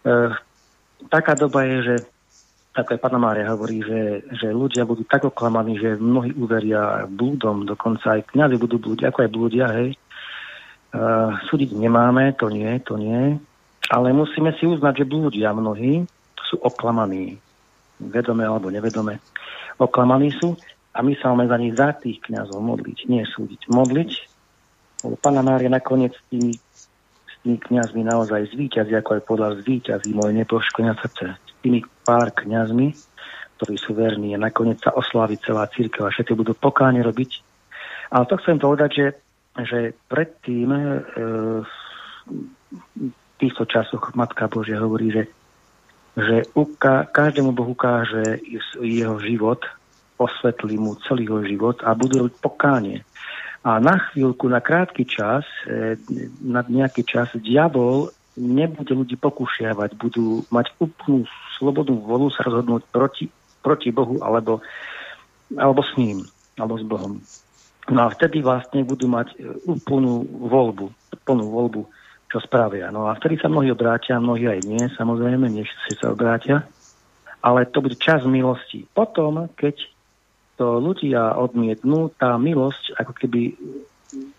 e, 0.06 0.16
taká 1.10 1.34
doba 1.34 1.66
je, 1.66 1.78
že 1.82 1.96
ako 2.72 2.96
aj 2.96 3.02
pána 3.04 3.18
Mária 3.20 3.52
hovorí, 3.52 3.84
že, 3.84 4.24
že 4.32 4.48
ľudia 4.48 4.88
budú 4.88 5.04
tak 5.04 5.28
oklamaní, 5.28 5.76
že 5.76 6.00
mnohí 6.00 6.32
uveria 6.32 7.04
blúdom, 7.04 7.68
dokonca 7.68 8.16
aj 8.16 8.32
kňazi 8.32 8.56
budú 8.56 8.80
blúdiť, 8.80 9.12
ako 9.12 9.18
aj 9.20 9.30
blúdia, 9.30 9.66
hej. 9.76 9.92
Uh, 10.92 11.36
súdiť 11.48 11.72
nemáme, 11.72 12.36
to 12.36 12.52
nie, 12.52 12.68
to 12.84 13.00
nie, 13.00 13.40
ale 13.92 14.12
musíme 14.12 14.52
si 14.60 14.68
uznať, 14.68 15.04
že 15.04 15.08
blúdia 15.08 15.52
mnohí 15.52 16.04
sú 16.48 16.60
oklamaní, 16.60 17.40
vedome 18.10 18.42
alebo 18.42 18.72
nevedome. 18.72 19.22
Oklamaní 19.78 20.34
sú 20.34 20.58
a 20.92 21.00
my 21.00 21.14
sa 21.18 21.32
máme 21.32 21.46
za 21.48 21.56
nich 21.58 21.74
za 21.78 21.94
tých 21.96 22.18
kňazov 22.26 22.58
modliť, 22.58 22.98
nie 23.08 23.22
súdiť. 23.24 23.70
Modliť, 23.70 24.10
lebo 25.06 25.14
pána 25.18 25.40
Mária 25.42 25.70
nakoniec 25.70 26.12
s 26.14 26.22
tými, 26.28 26.52
s 27.26 27.34
tými 27.42 27.58
kňazmi 27.58 28.02
naozaj 28.06 28.52
zvýťazí, 28.52 28.92
ako 28.98 29.10
aj 29.18 29.22
podľa 29.24 29.48
zvýťazí 29.64 30.10
moje 30.12 30.32
nepoškodné 30.36 30.92
srdce 31.00 31.38
tými 31.62 31.86
pár 32.02 32.34
kňazmi, 32.34 32.92
ktorí 33.56 33.74
sú 33.78 33.94
verní 33.94 34.34
a 34.34 34.42
nakoniec 34.42 34.82
sa 34.82 34.90
oslávi 34.92 35.38
celá 35.38 35.70
církev 35.70 36.02
a 36.02 36.10
všetci 36.10 36.34
budú 36.34 36.52
pokáne 36.58 36.98
robiť. 37.00 37.30
Ale 38.12 38.26
to 38.26 38.36
chcem 38.42 38.58
povedať, 38.58 38.90
že, 38.92 39.06
že 39.62 39.78
predtým 40.10 40.68
e, 40.68 40.82
v 41.62 41.74
týchto 43.38 43.64
časoch 43.64 44.12
Matka 44.18 44.50
Božia 44.50 44.82
hovorí, 44.82 45.14
že, 45.14 45.30
že 46.16 46.44
uka, 46.52 47.08
každému 47.08 47.56
Boh 47.56 47.72
ukáže 47.72 48.40
jeho 48.80 49.16
život, 49.20 49.64
osvetlí 50.20 50.76
mu 50.76 50.94
celý 51.08 51.24
jeho 51.24 51.42
život 51.42 51.76
a 51.82 51.96
budú 51.96 52.26
robiť 52.26 52.36
pokánie. 52.44 52.98
A 53.62 53.78
na 53.78 53.96
chvíľku, 54.10 54.50
na 54.50 54.58
krátky 54.58 55.06
čas, 55.06 55.46
e, 55.64 55.94
na 56.42 56.66
nejaký 56.66 57.06
čas, 57.06 57.30
diabol 57.38 58.10
nebude 58.34 58.90
ľudí 58.90 59.14
pokúšiavať, 59.14 59.94
budú 59.94 60.42
mať 60.50 60.74
úplnú 60.82 61.24
slobodnú 61.56 62.02
volu 62.02 62.26
sa 62.34 62.42
rozhodnúť 62.42 62.82
proti, 62.90 63.30
proti 63.62 63.94
Bohu 63.94 64.18
alebo, 64.18 64.58
alebo 65.54 65.80
s 65.84 65.94
ním, 65.94 66.26
alebo 66.58 66.74
s 66.74 66.84
Bohom. 66.84 67.22
No 67.90 68.00
a 68.06 68.08
vtedy 68.10 68.42
vlastne 68.42 68.82
budú 68.82 69.06
mať 69.06 69.30
e, 69.38 69.54
úplnú 69.64 70.26
voľbu, 70.26 70.90
plnú 71.22 71.46
voľbu, 71.54 71.82
čo 72.32 72.40
spravia. 72.40 72.88
No 72.88 73.06
a 73.06 73.14
vtedy 73.20 73.36
sa 73.36 73.52
mnohí 73.52 73.68
obrátia, 73.68 74.16
mnohí 74.16 74.48
aj 74.48 74.64
nie, 74.64 74.80
samozrejme, 74.96 75.52
si 75.60 75.92
sa 76.00 76.16
obrátia, 76.16 76.64
ale 77.44 77.68
to 77.68 77.84
bude 77.84 78.00
čas 78.00 78.24
milosti. 78.24 78.88
Potom, 78.96 79.52
keď 79.52 79.76
to 80.56 80.80
ľudia 80.80 81.36
odmietnú, 81.36 82.08
tá 82.16 82.40
milosť 82.40 82.96
ako 82.96 83.12
keby 83.12 83.52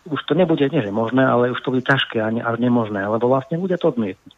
už 0.09 0.21
to 0.25 0.33
nebude, 0.33 0.65
nie 0.69 0.81
že 0.81 0.93
možné, 0.93 1.21
ale 1.25 1.53
už 1.53 1.61
to 1.61 1.73
bude 1.73 1.85
ťažké 1.85 2.21
a, 2.21 2.29
ne, 2.29 2.41
a 2.41 2.53
nemožné, 2.57 3.05
lebo 3.05 3.29
vlastne 3.29 3.57
ľudia 3.61 3.77
to 3.77 3.93
odmietnú 3.93 4.33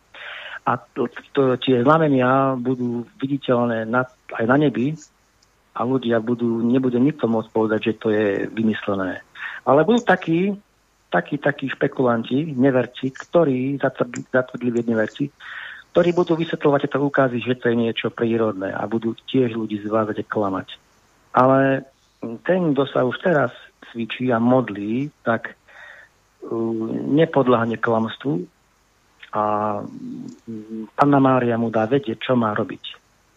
a 0.65 0.81
to, 0.97 1.05
to, 1.31 1.55
tie 1.61 1.85
znamenia 1.85 2.57
budú 2.57 3.05
viditeľné 3.21 3.85
na, 3.85 4.09
aj 4.33 4.45
na 4.49 4.57
nebi 4.57 4.97
a 5.77 5.85
ľudia 5.85 6.17
budú, 6.17 6.65
nebude 6.65 6.97
nikto 6.97 7.29
môcť 7.29 7.49
povedať, 7.53 7.79
že 7.93 7.99
to 8.01 8.07
je 8.09 8.49
vymyslené. 8.49 9.21
Ale 9.61 9.85
budú 9.85 10.01
takí, 10.01 10.57
takí, 11.15 11.39
takí 11.39 11.71
špekulanti, 11.71 12.51
neverci, 12.51 13.15
ktorí, 13.15 13.79
zatvrdli 13.79 14.83
neverci, 14.83 15.31
ktorí 15.95 16.11
budú 16.11 16.35
vysvetľovať 16.35 16.79
tieto 16.83 16.99
ukázy, 16.99 17.39
že 17.39 17.55
to 17.55 17.71
je 17.71 17.79
niečo 17.79 18.11
prírodné 18.11 18.75
a 18.75 18.83
budú 18.83 19.15
tiež 19.31 19.55
ľudí 19.55 19.79
zvázať 19.79 20.27
klamať. 20.27 20.75
Ale 21.31 21.87
ten, 22.43 22.75
kto 22.75 22.83
sa 22.91 23.07
už 23.07 23.15
teraz 23.23 23.55
cvičí 23.91 24.27
a 24.35 24.43
modlí, 24.43 25.07
tak 25.23 25.55
uh, 25.55 26.51
nepodľahne 27.15 27.79
klamstvu, 27.79 28.43
a 29.35 29.43
Panna 30.95 31.19
Mária 31.19 31.59
mu 31.59 31.67
dá 31.67 31.83
vedieť, 31.91 32.23
čo 32.23 32.39
má 32.39 32.55
robiť. 32.55 32.83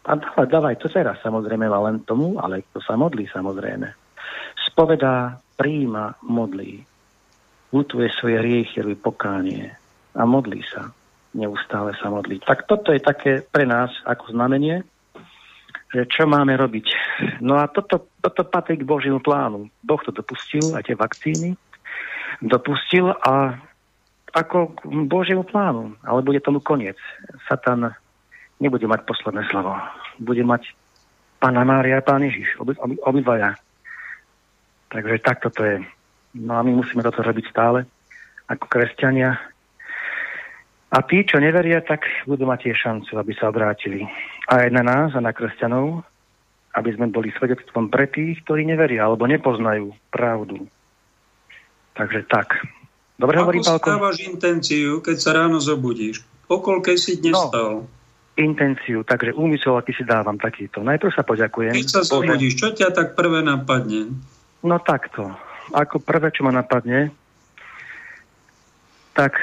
A 0.07 0.15
dávaj, 0.15 0.47
dávaj 0.47 0.75
to 0.79 0.87
teraz 0.87 1.19
samozrejme 1.27 1.67
len 1.67 2.07
tomu, 2.07 2.39
ale 2.39 2.63
to 2.71 2.79
sa 2.79 2.95
modlí 2.95 3.27
samozrejme. 3.27 3.91
Spovedá, 4.71 5.43
príjima, 5.59 6.15
modlí. 6.23 6.87
Lutuje 7.69 8.09
svoje 8.17 8.41
hriechy, 8.41 8.81
robí 8.81 8.97
pokánie 8.97 9.77
a 10.17 10.23
modlí 10.25 10.65
sa. 10.69 10.89
Neustále 11.37 11.93
sa 12.01 12.09
modlí. 12.09 12.41
Tak 12.41 12.65
toto 12.65 12.91
je 12.91 13.01
také 13.05 13.45
pre 13.45 13.69
nás 13.69 13.93
ako 14.09 14.33
znamenie, 14.33 14.81
že 15.93 16.09
čo 16.09 16.25
máme 16.25 16.57
robiť. 16.57 16.87
No 17.45 17.61
a 17.61 17.69
toto, 17.69 18.09
toto 18.25 18.43
patrí 18.49 18.81
k 18.81 18.89
Božiemu 18.89 19.21
plánu. 19.21 19.69
Boh 19.85 20.01
to 20.01 20.13
dopustil, 20.13 20.73
aj 20.73 20.89
tie 20.89 20.97
vakcíny, 20.97 21.53
dopustil 22.41 23.13
a 23.13 23.61
ako 24.33 24.77
k 24.77 24.81
Božiemu 25.09 25.45
plánu, 25.45 25.97
ale 26.05 26.21
bude 26.25 26.41
tomu 26.41 26.61
koniec. 26.61 26.97
Satan 27.49 27.93
nebude 28.61 28.85
mať 28.85 29.09
posledné 29.09 29.49
slovo. 29.49 29.73
Bude 30.21 30.45
mať 30.45 30.73
Pána 31.39 31.63
Mária 31.63 32.03
a 32.03 32.05
Pán 32.05 32.27
Ježiš, 32.27 32.59
obi, 32.59 32.75
obi, 32.77 32.99
obidvaja. 32.99 33.55
Takže 34.91 35.23
takto 35.23 35.49
to 35.55 35.63
je. 35.65 35.77
No 36.39 36.55
a 36.55 36.63
my 36.63 36.73
musíme 36.79 37.03
toto 37.03 37.21
robiť 37.27 37.51
stále 37.51 37.83
ako 38.49 38.65
kresťania. 38.71 39.37
A 40.89 40.99
tí, 41.05 41.21
čo 41.21 41.37
neveria, 41.37 41.85
tak 41.85 42.09
budú 42.25 42.49
mať 42.49 42.71
tiež 42.71 42.79
šancu, 42.81 43.13
aby 43.21 43.33
sa 43.37 43.53
obrátili. 43.53 44.09
A 44.49 44.65
aj 44.65 44.71
na 44.73 44.81
nás, 44.81 45.13
a 45.13 45.21
na 45.21 45.37
kresťanov, 45.37 46.01
aby 46.73 46.91
sme 46.97 47.13
boli 47.13 47.29
svedectvom 47.37 47.93
pre 47.93 48.09
tých, 48.09 48.41
ktorí 48.49 48.65
neveria 48.65 49.05
alebo 49.05 49.29
nepoznajú 49.29 49.93
pravdu. 50.09 50.65
Takže 51.93 52.25
tak. 52.31 52.57
Dobre 53.21 53.37
Ako 53.37 53.43
hovorí, 53.45 53.59
Pálko? 53.61 53.89
stávaš 53.91 54.17
intenciu, 54.25 55.03
keď 55.05 55.17
sa 55.19 55.31
ráno 55.37 55.61
zobudíš? 55.61 56.25
O 56.49 56.63
koľkej 56.65 56.97
si 56.97 57.21
dnes 57.21 57.37
no, 57.37 57.53
stal? 57.53 57.73
Intenciu, 58.39 59.03
takže 59.05 59.35
úmysel, 59.35 59.77
aký 59.77 59.93
si 59.93 60.07
dávam 60.07 60.39
takýto. 60.39 60.81
Najprv 60.81 61.13
sa 61.13 61.27
poďakujem. 61.27 61.75
Keď 61.75 61.89
sa 61.91 62.01
zobudíš, 62.07 62.57
čo 62.57 62.73
ťa 62.73 62.95
tak 62.95 63.19
prvé 63.19 63.45
napadne? 63.45 64.15
No 64.63 64.79
takto. 64.81 65.37
Ako 65.73 66.01
prvé, 66.01 66.33
čo 66.33 66.45
ma 66.45 66.53
napadne, 66.53 67.13
tak 69.13 69.37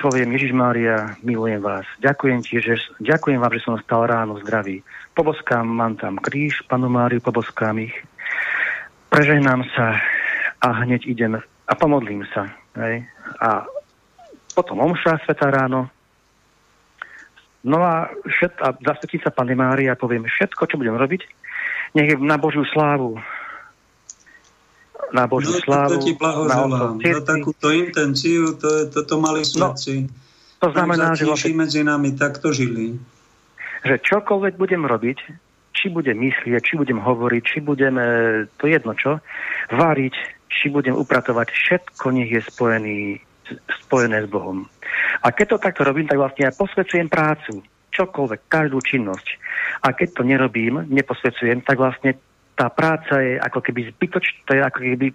poviem, 0.00 0.32
Ježiš 0.36 0.52
Mária, 0.56 1.18
milujem 1.20 1.60
vás. 1.60 1.84
Ďakujem 2.00 2.38
ti, 2.40 2.62
že, 2.62 2.80
ďakujem 3.02 3.36
vám, 3.36 3.52
že 3.52 3.64
som 3.64 3.76
stal 3.82 4.08
ráno 4.08 4.40
zdravý. 4.40 4.80
Poboskám, 5.12 5.68
mám 5.68 6.00
tam 6.00 6.16
kríž, 6.16 6.64
panu 6.70 6.88
Máriu, 6.88 7.20
poboskám 7.20 7.82
ich. 7.84 7.96
Prežehnám 9.12 9.66
sa 9.76 9.98
a 10.62 10.66
hneď 10.84 11.04
idem 11.04 11.32
a 11.42 11.72
pomodlím 11.74 12.24
sa. 12.30 12.48
Hej. 12.78 13.04
A 13.42 13.66
potom 14.54 14.80
omša 14.80 15.20
sveta 15.26 15.50
ráno. 15.50 15.90
No 17.60 17.84
a, 17.84 18.08
všet, 18.24 18.56
a 18.64 18.72
zasvetí 18.80 19.20
sa 19.20 19.34
Pane 19.34 19.52
Mária 19.52 19.92
a 19.92 20.00
poviem 20.00 20.24
všetko, 20.24 20.64
čo 20.64 20.80
budem 20.80 20.96
robiť, 20.96 21.28
nech 21.92 22.08
je 22.08 22.16
na 22.16 22.40
Božiu 22.40 22.64
slávu. 22.64 23.20
Na 25.10 25.26
Božiu 25.26 25.58
no, 25.58 25.62
slávu. 25.62 25.98
To 25.98 26.04
ti 26.04 26.14
blahoželám. 26.14 27.02
Na 27.02 27.20
takúto 27.22 27.74
intenciu, 27.74 28.54
to, 28.54 28.86
to, 28.90 29.02
to 29.02 29.14
mali 29.18 29.42
svetci. 29.42 30.06
No, 30.06 30.12
to 30.60 30.68
znamená, 30.76 31.16
že 31.16 31.24
vlastne, 31.24 31.56
medzi 31.56 31.80
nami 31.80 32.14
takto 32.14 32.52
žili. 32.52 33.00
Že 33.80 33.96
čokoľvek 34.04 34.54
budem 34.60 34.84
robiť, 34.84 35.18
či 35.72 35.88
budem 35.88 36.20
myslieť, 36.20 36.60
či 36.60 36.76
budem 36.76 37.00
hovoriť, 37.00 37.42
či 37.42 37.58
budem, 37.64 37.96
to 38.60 38.64
jedno 38.68 38.92
čo, 38.92 39.24
váriť, 39.72 40.14
či 40.52 40.68
budem 40.68 40.92
upratovať, 40.92 41.48
všetko 41.48 42.06
nech 42.12 42.28
je 42.28 42.42
spojený, 42.44 42.98
spojené 43.88 44.26
s 44.26 44.28
Bohom. 44.28 44.68
A 45.24 45.32
keď 45.32 45.56
to 45.56 45.64
takto 45.64 45.82
robím, 45.86 46.04
tak 46.04 46.20
vlastne 46.20 46.50
ja 46.50 46.52
posvedcujem 46.52 47.08
prácu, 47.08 47.64
čokoľvek, 47.96 48.40
každú 48.52 48.84
činnosť. 48.84 49.26
A 49.80 49.96
keď 49.96 50.20
to 50.20 50.22
nerobím, 50.28 50.84
neposvedcujem, 50.92 51.64
tak 51.64 51.80
vlastne 51.80 52.20
tá 52.60 52.68
práca 52.68 53.24
je 53.24 53.40
ako 53.40 53.64
keby 53.64 53.88
zbytočná, 53.96 54.38
to 54.44 54.52
je 54.52 54.60
ako 54.60 54.80
keby 54.84 55.06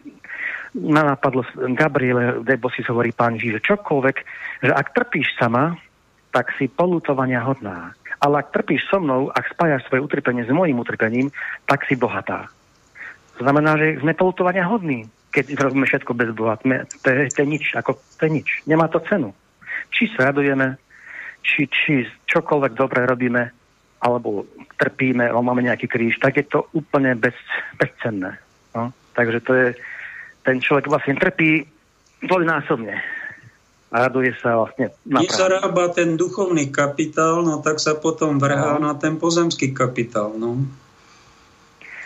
ma 0.82 1.06
napadlo 1.06 1.46
Gabriele 1.78 2.42
Debosis 2.42 2.90
hovorí 2.90 3.14
pán 3.14 3.38
Ježiš, 3.38 3.62
že 3.62 3.66
čokoľvek, 3.70 4.18
že 4.66 4.74
ak 4.74 4.98
trpíš 4.98 5.38
sama, 5.38 5.78
tak 6.34 6.50
si 6.58 6.66
polutovania 6.66 7.46
hodná. 7.46 7.94
Ale 8.18 8.42
ak 8.42 8.52
trpíš 8.52 8.90
so 8.90 8.98
mnou, 8.98 9.30
ak 9.30 9.46
spájaš 9.54 9.86
svoje 9.88 10.04
utrpenie 10.04 10.44
s 10.44 10.50
mojim 10.50 10.82
utrpením, 10.82 11.30
tak 11.70 11.86
si 11.86 11.94
bohatá. 11.94 12.50
To 13.38 13.46
znamená, 13.46 13.78
že 13.78 14.02
sme 14.02 14.18
polutovania 14.18 14.66
hodní 14.66 15.06
keď 15.36 15.60
robíme 15.60 15.84
všetko 15.84 16.12
bez 16.16 16.32
Boha. 16.32 16.56
To 16.56 17.08
je, 17.12 17.28
to 17.28 17.44
je 17.44 17.48
nič, 17.48 17.76
ako, 17.76 18.00
to 18.16 18.22
je 18.24 18.32
nič. 18.40 18.48
Nemá 18.64 18.88
to 18.88 19.04
cenu. 19.04 19.36
Či 19.92 20.16
sa 20.16 20.32
radujeme, 20.32 20.80
či, 21.44 21.68
či 21.68 22.08
čokoľvek 22.32 22.72
dobre 22.72 23.04
robíme, 23.04 23.52
alebo 24.00 24.46
trpíme, 24.78 25.26
alebo 25.26 25.46
máme 25.46 25.66
nejaký 25.66 25.88
kríž, 25.88 26.20
tak 26.20 26.38
je 26.38 26.46
to 26.46 26.68
úplne 26.76 27.16
bez, 27.16 27.36
bezcenné. 27.80 28.38
No? 28.76 28.92
Takže 29.16 29.40
to 29.42 29.52
je, 29.56 29.68
ten 30.44 30.60
človek 30.60 30.92
vlastne 30.92 31.16
trpí 31.16 31.66
dvojnásobne. 32.26 32.96
A 33.94 33.96
raduje 34.12 34.36
sa 34.44 34.60
vlastne 34.60 34.92
na 35.08 35.24
Keď 35.24 35.32
sa 35.32 35.48
rába 35.48 35.88
ten 35.94 36.20
duchovný 36.20 36.68
kapitál, 36.68 37.48
no 37.48 37.64
tak 37.64 37.80
sa 37.80 37.96
potom 37.96 38.36
vrhá 38.42 38.76
no. 38.76 38.92
na 38.92 38.94
ten 39.00 39.16
pozemský 39.16 39.72
kapitál. 39.72 40.36
No. 40.36 40.68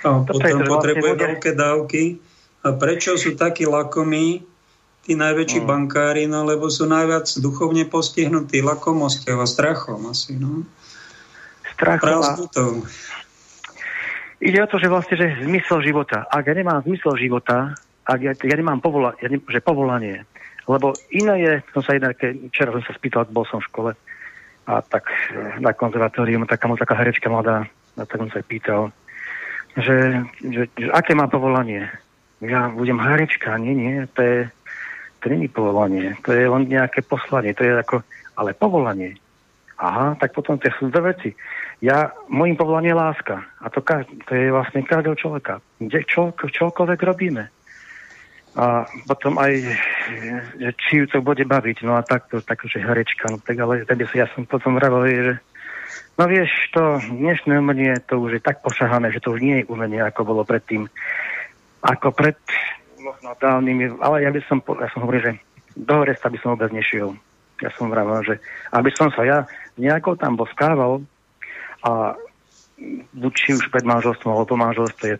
A 0.05 0.21
Toto 0.23 0.37
potom 0.37 0.69
potrebuje 0.69 1.17
vlastne 1.17 1.25
veľké 1.25 1.51
dávky. 1.57 2.03
A 2.59 2.75
prečo 2.75 3.15
sú 3.15 3.33
takí 3.39 3.63
lakomí, 3.65 4.43
tí 5.07 5.17
najväčší 5.17 5.63
no. 5.63 5.67
bankári, 5.67 6.27
no 6.29 6.45
lebo 6.45 6.69
sú 6.69 6.85
najviac 6.85 7.25
duchovne 7.41 7.87
postihnutí 7.87 8.61
lakomosťou 8.61 9.41
a 9.41 9.47
strachom 9.49 10.11
asi. 10.11 10.37
No. 10.37 10.67
Strachom 11.79 12.19
a... 12.19 12.35
Ide 14.39 14.59
o 14.63 14.67
to, 14.67 14.79
že 14.79 14.91
vlastne, 14.91 15.15
že 15.15 15.39
zmysel 15.43 15.79
života. 15.83 16.27
Ak 16.27 16.47
ja 16.47 16.55
nemám 16.55 16.83
zmysel 16.83 17.15
života, 17.15 17.75
ak 18.03 18.19
ja, 18.19 18.31
ja 18.35 18.55
nemám 18.55 18.83
povola, 18.83 19.15
ja 19.23 19.31
ne, 19.31 19.39
že 19.39 19.63
povolanie, 19.63 20.23
lebo 20.67 20.95
iné 21.11 21.35
je, 21.39 21.53
som 21.71 21.81
sa 21.83 21.95
jednak, 21.95 22.19
včera 22.51 22.71
som 22.71 22.83
sa 22.83 22.95
spýtal, 22.95 23.27
bol 23.31 23.43
som 23.47 23.59
v 23.63 23.67
škole 23.71 23.91
a 24.69 24.73
tak 24.85 25.07
eh, 25.11 25.59
na 25.59 25.75
konzervatórium, 25.75 26.47
taká, 26.47 26.71
taká 26.75 26.95
herečka 26.99 27.27
mladá, 27.27 27.67
a 27.95 28.03
tak 28.07 28.19
som 28.21 28.31
sa 28.31 28.39
pýtal, 28.43 28.95
že, 29.75 30.23
že, 30.39 30.71
že 30.71 30.87
aké 30.95 31.15
má 31.15 31.27
povolanie. 31.27 31.91
Ja 32.39 32.71
budem 32.71 32.99
herečka, 33.03 33.59
nie, 33.59 33.75
nie, 33.75 34.07
to 34.15 34.21
je, 34.23 34.37
to 35.19 35.25
není 35.27 35.51
povolanie, 35.51 36.15
to 36.23 36.31
je 36.31 36.47
len 36.47 36.63
nejaké 36.63 37.03
poslanie, 37.03 37.51
to 37.51 37.67
je 37.67 37.75
ako, 37.75 37.99
ale 38.39 38.55
povolanie. 38.55 39.19
Aha, 39.79 40.15
tak 40.19 40.35
potom 40.35 40.59
to 40.59 40.67
sú 40.75 40.91
dve 40.91 41.15
veci. 41.15 41.31
Ja, 41.79 42.11
môjim 42.27 42.59
povolanie 42.59 42.91
je 42.91 42.99
láska. 42.99 43.35
A 43.63 43.71
to, 43.71 43.79
to 44.27 44.31
je 44.35 44.51
vlastne 44.51 44.83
každého 44.83 45.15
človeka. 45.15 45.63
Kde 45.79 46.03
čo, 46.03 46.35
čokoľvek 46.35 46.99
robíme 47.07 47.47
a 48.57 48.89
potom 49.05 49.37
aj, 49.37 49.53
že 50.57 50.69
či 50.81 50.91
ju 50.99 51.05
to 51.05 51.21
bude 51.21 51.45
baviť, 51.45 51.85
no 51.85 51.95
a 51.95 52.01
takto, 52.01 52.41
takže 52.41 52.81
herečka, 52.81 53.29
no 53.29 53.37
tak 53.37 53.61
ale 53.61 53.85
tedy 53.85 54.09
ja 54.17 54.25
som 54.33 54.49
potom 54.49 54.75
vravil, 54.75 55.05
že 55.05 55.33
no 56.17 56.25
vieš, 56.25 56.49
to 56.73 56.97
dnešné 57.13 57.61
umenie, 57.61 57.93
to 58.09 58.17
už 58.17 58.39
je 58.39 58.41
tak 58.41 58.65
pošahané, 58.65 59.13
že 59.13 59.21
to 59.21 59.37
už 59.37 59.41
nie 59.45 59.61
je 59.61 59.69
umenie, 59.69 60.01
ako 60.01 60.25
bolo 60.25 60.41
predtým, 60.41 60.89
ako 61.85 62.09
pred 62.09 62.35
možno 62.97 63.37
dávnymi, 63.37 64.01
ale 64.01 64.25
ja 64.25 64.31
by 64.33 64.41
som, 64.49 64.59
ja 64.81 64.89
som 64.91 65.05
hovoril, 65.05 65.21
že 65.23 65.33
do 65.77 65.93
Horesta 65.95 66.27
by 66.27 66.37
som 66.41 66.57
vôbec 66.57 66.73
nešiel. 66.73 67.15
Ja 67.63 67.69
som 67.75 67.91
vravil, 67.91 68.23
že 68.25 68.35
aby 68.75 68.91
som 68.91 69.07
sa 69.13 69.23
ja 69.23 69.47
nejako 69.79 70.19
tam 70.19 70.35
boskával 70.35 71.05
a 71.85 72.17
či 73.35 73.51
už 73.51 73.67
pred 73.75 73.83
manželstvom 73.83 74.31
alebo 74.31 74.55
po 74.55 74.57
manželstve, 74.57 75.19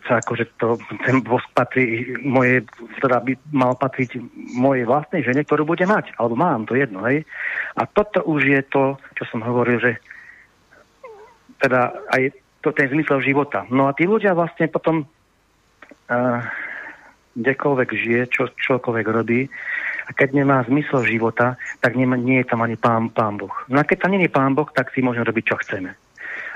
to 0.56 0.80
ten 1.04 1.20
vosk 1.20 1.44
patrí 1.52 2.16
moje, 2.24 2.64
teda 3.04 3.20
by 3.20 3.36
mal 3.52 3.76
patriť 3.76 4.16
mojej 4.56 4.88
vlastnej 4.88 5.20
žene, 5.20 5.44
ktorú 5.44 5.68
bude 5.68 5.84
mať, 5.84 6.16
alebo 6.16 6.40
mám, 6.40 6.64
to 6.64 6.72
jedno, 6.72 7.04
hej. 7.04 7.28
A 7.76 7.84
toto 7.84 8.24
už 8.24 8.48
je 8.48 8.60
to, 8.64 8.96
čo 9.20 9.28
som 9.28 9.44
hovoril, 9.44 9.76
že 9.76 10.00
teda 11.60 11.92
aj 12.16 12.32
to, 12.64 12.72
ten 12.72 12.88
zmysel 12.88 13.20
života. 13.20 13.68
No 13.68 13.92
a 13.92 13.92
tí 13.92 14.08
ľudia 14.08 14.32
vlastne 14.32 14.64
potom 14.72 15.04
uh, 15.04 16.40
kdekoľvek 17.36 17.88
žije, 17.92 18.22
čo, 18.32 18.48
čokoľvek 18.56 19.06
robí, 19.12 19.52
a 20.08 20.16
keď 20.16 20.42
nemá 20.42 20.64
zmysel 20.66 21.06
života, 21.06 21.54
tak 21.78 21.94
nie, 21.94 22.08
nie 22.18 22.42
je 22.42 22.50
tam 22.50 22.64
ani 22.64 22.74
pán, 22.74 23.14
pán 23.14 23.38
Boh. 23.38 23.52
No 23.70 23.78
a 23.78 23.86
keď 23.86 24.08
tam 24.08 24.10
nie 24.16 24.26
je 24.26 24.32
pán 24.32 24.58
Boh, 24.58 24.66
tak 24.72 24.90
si 24.90 25.04
môžeme 25.04 25.22
robiť, 25.22 25.44
čo 25.54 25.56
chceme. 25.62 25.94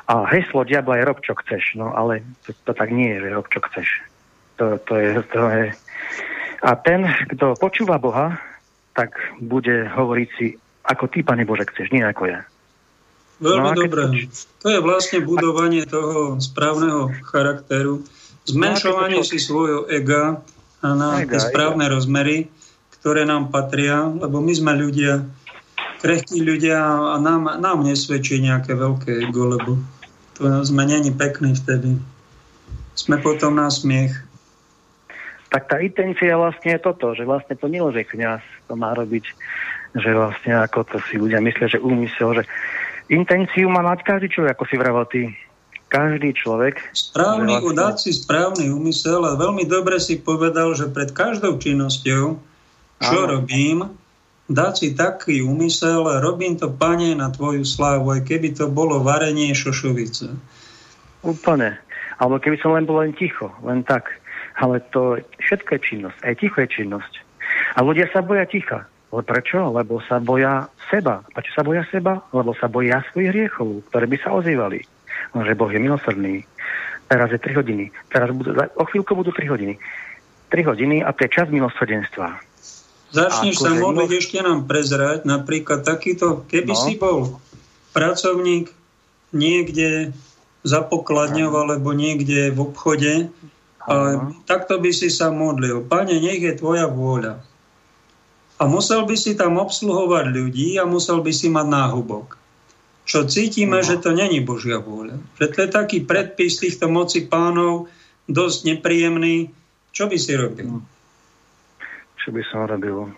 A 0.04 0.28
heslo 0.28 0.68
diabla 0.68 1.00
je 1.00 1.08
rob, 1.08 1.18
čo 1.24 1.32
chceš. 1.40 1.80
No 1.80 1.96
ale 1.96 2.20
to, 2.44 2.52
to 2.68 2.72
tak 2.76 2.92
nie 2.92 3.16
je, 3.16 3.28
že 3.28 3.36
rob, 3.36 3.48
čo 3.48 3.60
chceš. 3.64 3.88
To, 4.60 4.76
to, 4.84 4.94
je, 5.00 5.10
to 5.32 5.42
je... 5.50 5.64
A 6.64 6.70
ten, 6.80 7.04
kto 7.34 7.56
počúva 7.56 8.00
Boha, 8.00 8.40
tak 8.94 9.16
bude 9.42 9.90
hovoriť 9.90 10.28
si, 10.38 10.56
ako 10.86 11.10
ty, 11.10 11.20
Pane 11.26 11.44
Bože, 11.44 11.66
chceš, 11.68 11.90
nie 11.90 12.04
ako 12.04 12.30
ja. 12.30 12.40
Veľmi 13.42 13.70
no, 13.74 13.76
dobré. 13.76 14.04
To 14.62 14.68
je 14.70 14.80
vlastne 14.80 15.18
budovanie 15.26 15.82
toho 15.84 16.38
správneho 16.38 17.10
charakteru, 17.26 18.06
zmenšovanie 18.46 19.20
no, 19.20 19.26
si 19.26 19.42
svojho 19.42 19.90
ega 19.90 20.40
a 20.80 20.88
na 20.94 21.26
ega, 21.26 21.36
tie 21.36 21.40
správne 21.42 21.90
ega. 21.90 21.94
rozmery, 21.98 22.46
ktoré 23.00 23.26
nám 23.26 23.50
patria, 23.50 24.06
lebo 24.06 24.38
my 24.38 24.54
sme 24.54 24.72
ľudia, 24.78 25.26
krehkí 25.98 26.40
ľudia 26.40 26.78
a 27.12 27.16
nám, 27.18 27.58
nám 27.58 27.82
nesvedčí 27.82 28.38
nejaké 28.38 28.78
veľké 28.78 29.28
ego, 29.28 29.58
lebo 29.58 29.70
to 30.34 30.66
sme 30.66 30.82
není 30.86 31.14
pekní 31.14 31.54
vtedy. 31.54 31.98
Sme 32.94 33.18
potom 33.18 33.58
na 33.58 33.70
smiech. 33.70 34.14
Tak 35.50 35.70
tá 35.70 35.76
intencia 35.78 36.34
vlastne 36.34 36.74
je 36.74 36.80
toto, 36.82 37.14
že 37.14 37.22
vlastne 37.22 37.54
to 37.54 37.70
nelože 37.70 38.02
kniaz, 38.10 38.42
to 38.66 38.74
má 38.74 38.90
robiť, 38.94 39.24
že 39.94 40.10
vlastne 40.10 40.58
ako 40.58 40.82
to 40.82 40.96
si 41.06 41.14
ľudia 41.14 41.38
myslia, 41.38 41.70
že 41.70 41.78
úmysel, 41.78 42.42
že 42.42 42.44
intenciu 43.06 43.70
má 43.70 43.82
mať 43.86 44.02
každý 44.02 44.28
človek, 44.34 44.58
ako 44.58 44.64
si 44.66 44.74
vravel 44.74 45.06
ty, 45.06 45.22
každý 45.86 46.34
človek. 46.34 46.82
Správny, 46.90 47.54
vlastne... 47.54 47.78
dať 47.78 47.94
si 48.02 48.10
správny 48.18 48.66
úmysel 48.74 49.22
a 49.22 49.38
veľmi 49.38 49.62
dobre 49.70 50.02
si 50.02 50.18
povedal, 50.18 50.74
že 50.74 50.90
pred 50.90 51.14
každou 51.14 51.54
činnosťou, 51.62 52.24
čo 52.98 53.18
Áno. 53.22 53.30
robím, 53.30 53.94
dať 54.48 54.72
si 54.76 54.88
taký 54.92 55.40
úmysel, 55.40 56.04
robím 56.20 56.60
to, 56.60 56.68
pane, 56.68 57.16
na 57.16 57.32
tvoju 57.32 57.64
slávu, 57.64 58.12
aj 58.12 58.28
keby 58.28 58.52
to 58.52 58.68
bolo 58.68 59.00
varenie 59.00 59.52
šošovice. 59.56 60.28
Úplne. 61.24 61.80
Alebo 62.20 62.36
keby 62.38 62.56
som 62.60 62.76
len 62.76 62.84
bol 62.84 63.00
len 63.00 63.16
ticho, 63.16 63.50
len 63.64 63.82
tak. 63.82 64.06
Ale 64.54 64.78
to 64.94 65.18
všetko 65.42 65.70
je 65.74 65.80
činnosť. 65.82 66.18
Aj 66.22 66.34
ticho 66.38 66.58
je 66.62 66.68
činnosť. 66.70 67.12
A 67.74 67.82
ľudia 67.82 68.06
sa 68.12 68.22
boja 68.22 68.46
ticha. 68.46 68.86
Ale 69.10 69.22
prečo? 69.26 69.58
Lebo 69.70 69.98
sa 70.04 70.22
boja 70.22 70.70
seba. 70.90 71.26
Prečo 71.34 71.50
sa 71.54 71.62
boja 71.66 71.82
seba? 71.90 72.22
Lebo 72.30 72.54
sa 72.54 72.70
boja 72.70 73.02
svojich 73.10 73.30
hriechov, 73.34 73.82
ktoré 73.90 74.06
by 74.06 74.16
sa 74.22 74.30
ozývali. 74.34 74.82
No, 75.34 75.42
že 75.42 75.58
Boh 75.58 75.70
je 75.70 75.82
milosrdný. 75.82 76.46
Teraz 77.10 77.30
je 77.34 77.38
3 77.38 77.58
hodiny. 77.58 77.90
Teraz 78.10 78.30
budú, 78.30 78.54
o 78.54 78.84
chvíľku 78.86 79.14
budú 79.18 79.30
3 79.34 79.50
hodiny. 79.50 79.74
3 80.50 80.70
hodiny 80.70 81.02
a 81.02 81.10
to 81.10 81.26
je 81.26 81.34
čas 81.34 81.50
milosrdenstva. 81.50 82.53
Začneš 83.14 83.62
sa 83.62 83.70
modliť, 83.78 84.10
no... 84.10 84.18
ešte 84.18 84.38
nám 84.42 84.66
prezrať, 84.66 85.22
napríklad 85.22 85.86
takýto, 85.86 86.42
keby 86.50 86.74
no. 86.74 86.82
si 86.82 86.92
bol 86.98 87.18
pracovník 87.94 88.74
niekde 89.30 90.10
za 90.66 90.82
pokladňou 90.82 91.54
alebo 91.54 91.94
niekde 91.94 92.50
v 92.50 92.58
obchode, 92.58 93.30
a 93.84 94.16
takto 94.48 94.80
by 94.80 94.90
si 94.96 95.12
sa 95.12 95.28
modlil. 95.28 95.84
Pane, 95.84 96.16
nech 96.16 96.40
je 96.40 96.56
tvoja 96.56 96.88
vôľa. 96.88 97.36
A 98.56 98.62
musel 98.64 99.04
by 99.04 99.12
si 99.12 99.36
tam 99.36 99.60
obsluhovať 99.60 100.32
ľudí 100.32 100.80
a 100.80 100.88
musel 100.88 101.20
by 101.20 101.28
si 101.36 101.52
mať 101.52 101.66
náhubok. 101.68 102.40
Čo 103.04 103.28
cítime, 103.28 103.84
no. 103.84 103.86
že 103.86 104.00
to 104.00 104.16
není 104.16 104.40
Božia 104.40 104.80
vôľa. 104.80 105.20
Že 105.36 105.46
to 105.52 105.58
je 105.60 105.68
taký 105.68 105.98
predpis 106.00 106.56
týchto 106.56 106.88
moci 106.88 107.28
pánov, 107.28 107.92
dosť 108.24 108.72
nepríjemný. 108.72 109.52
Čo 109.92 110.08
by 110.08 110.16
si 110.16 110.32
robil? 110.32 110.80
No 110.80 110.93
čo 112.24 112.32
by 112.32 112.42
som 112.48 112.64
robil? 112.64 113.12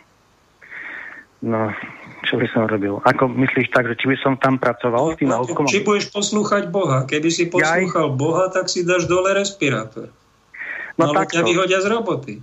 No, 1.47 1.71
čo 2.27 2.43
by 2.43 2.47
som 2.51 2.67
robil? 2.67 2.99
Ako 3.07 3.31
myslíš 3.31 3.71
tak, 3.71 3.87
že 3.87 3.95
či 3.95 4.11
by 4.11 4.17
som 4.19 4.35
tam 4.35 4.59
pracoval 4.59 5.15
s 5.15 5.23
tým 5.23 5.31
autkom? 5.31 5.71
Či 5.71 5.87
budeš 5.87 6.11
poslúchať 6.11 6.75
Boha. 6.75 7.07
Keby 7.07 7.29
si 7.31 7.47
poslúchal 7.47 8.11
Jaj. 8.11 8.19
Boha, 8.19 8.51
tak 8.51 8.67
si 8.67 8.83
dáš 8.83 9.07
dole 9.07 9.31
respirátor. 9.31 10.11
No, 10.99 11.13
no 11.13 11.15
tak 11.15 11.31
ťa 11.31 11.47
vyhodia 11.47 11.79
z 11.79 11.87
roboty. 11.87 12.35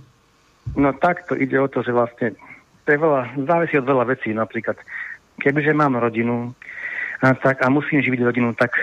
No 0.80 0.96
takto 0.96 1.36
ide 1.36 1.60
o 1.60 1.68
to, 1.68 1.84
že 1.84 1.92
vlastne 1.92 2.32
to 2.86 2.88
je 2.88 2.98
veľa, 3.00 3.36
závisí 3.44 3.76
od 3.76 3.84
veľa 3.84 4.04
vecí. 4.08 4.32
Napríklad, 4.32 4.80
kebyže 5.36 5.76
mám 5.76 6.00
rodinu 6.00 6.56
a, 7.24 7.32
tak, 7.32 7.64
a 7.64 7.72
musím 7.72 8.04
živiť 8.04 8.20
rodinu, 8.20 8.52
tak, 8.52 8.76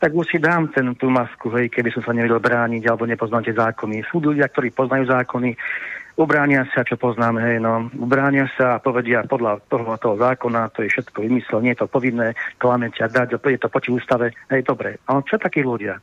tak 0.00 0.16
už 0.16 0.24
si 0.24 0.38
dám 0.40 0.72
ten, 0.72 0.96
tú 0.96 1.12
masku, 1.12 1.52
hej, 1.52 1.68
keby 1.68 1.92
som 1.92 2.00
sa 2.00 2.16
nevedel 2.16 2.40
brániť 2.40 2.88
alebo 2.88 3.04
nepoznal 3.04 3.44
tie 3.44 3.52
zákony. 3.52 4.00
Sú 4.08 4.24
ľudia, 4.24 4.48
ktorí 4.48 4.72
poznajú 4.72 5.12
zákony, 5.12 5.52
ubránia 6.16 6.68
sa, 6.72 6.84
čo 6.84 7.00
poznáme, 7.00 7.40
hej, 7.40 7.56
no, 7.62 7.88
ubránia 7.96 8.48
sa 8.56 8.76
a 8.76 8.82
povedia 8.82 9.24
podľa 9.24 9.64
toho, 9.68 9.96
toho 9.96 10.16
zákona, 10.20 10.72
to 10.76 10.84
je 10.84 10.92
všetko 10.92 11.24
vymysel, 11.24 11.64
nie 11.64 11.72
je 11.72 11.84
to 11.84 11.88
povinné, 11.88 12.36
klamete 12.60 13.00
a 13.00 13.08
dať, 13.08 13.38
je 13.38 13.60
to 13.60 13.72
proti 13.72 13.90
ústave, 13.92 14.36
hej, 14.52 14.62
dobre. 14.64 15.00
Ale 15.08 15.24
čo 15.24 15.40
takí 15.40 15.64
ľudia? 15.64 15.96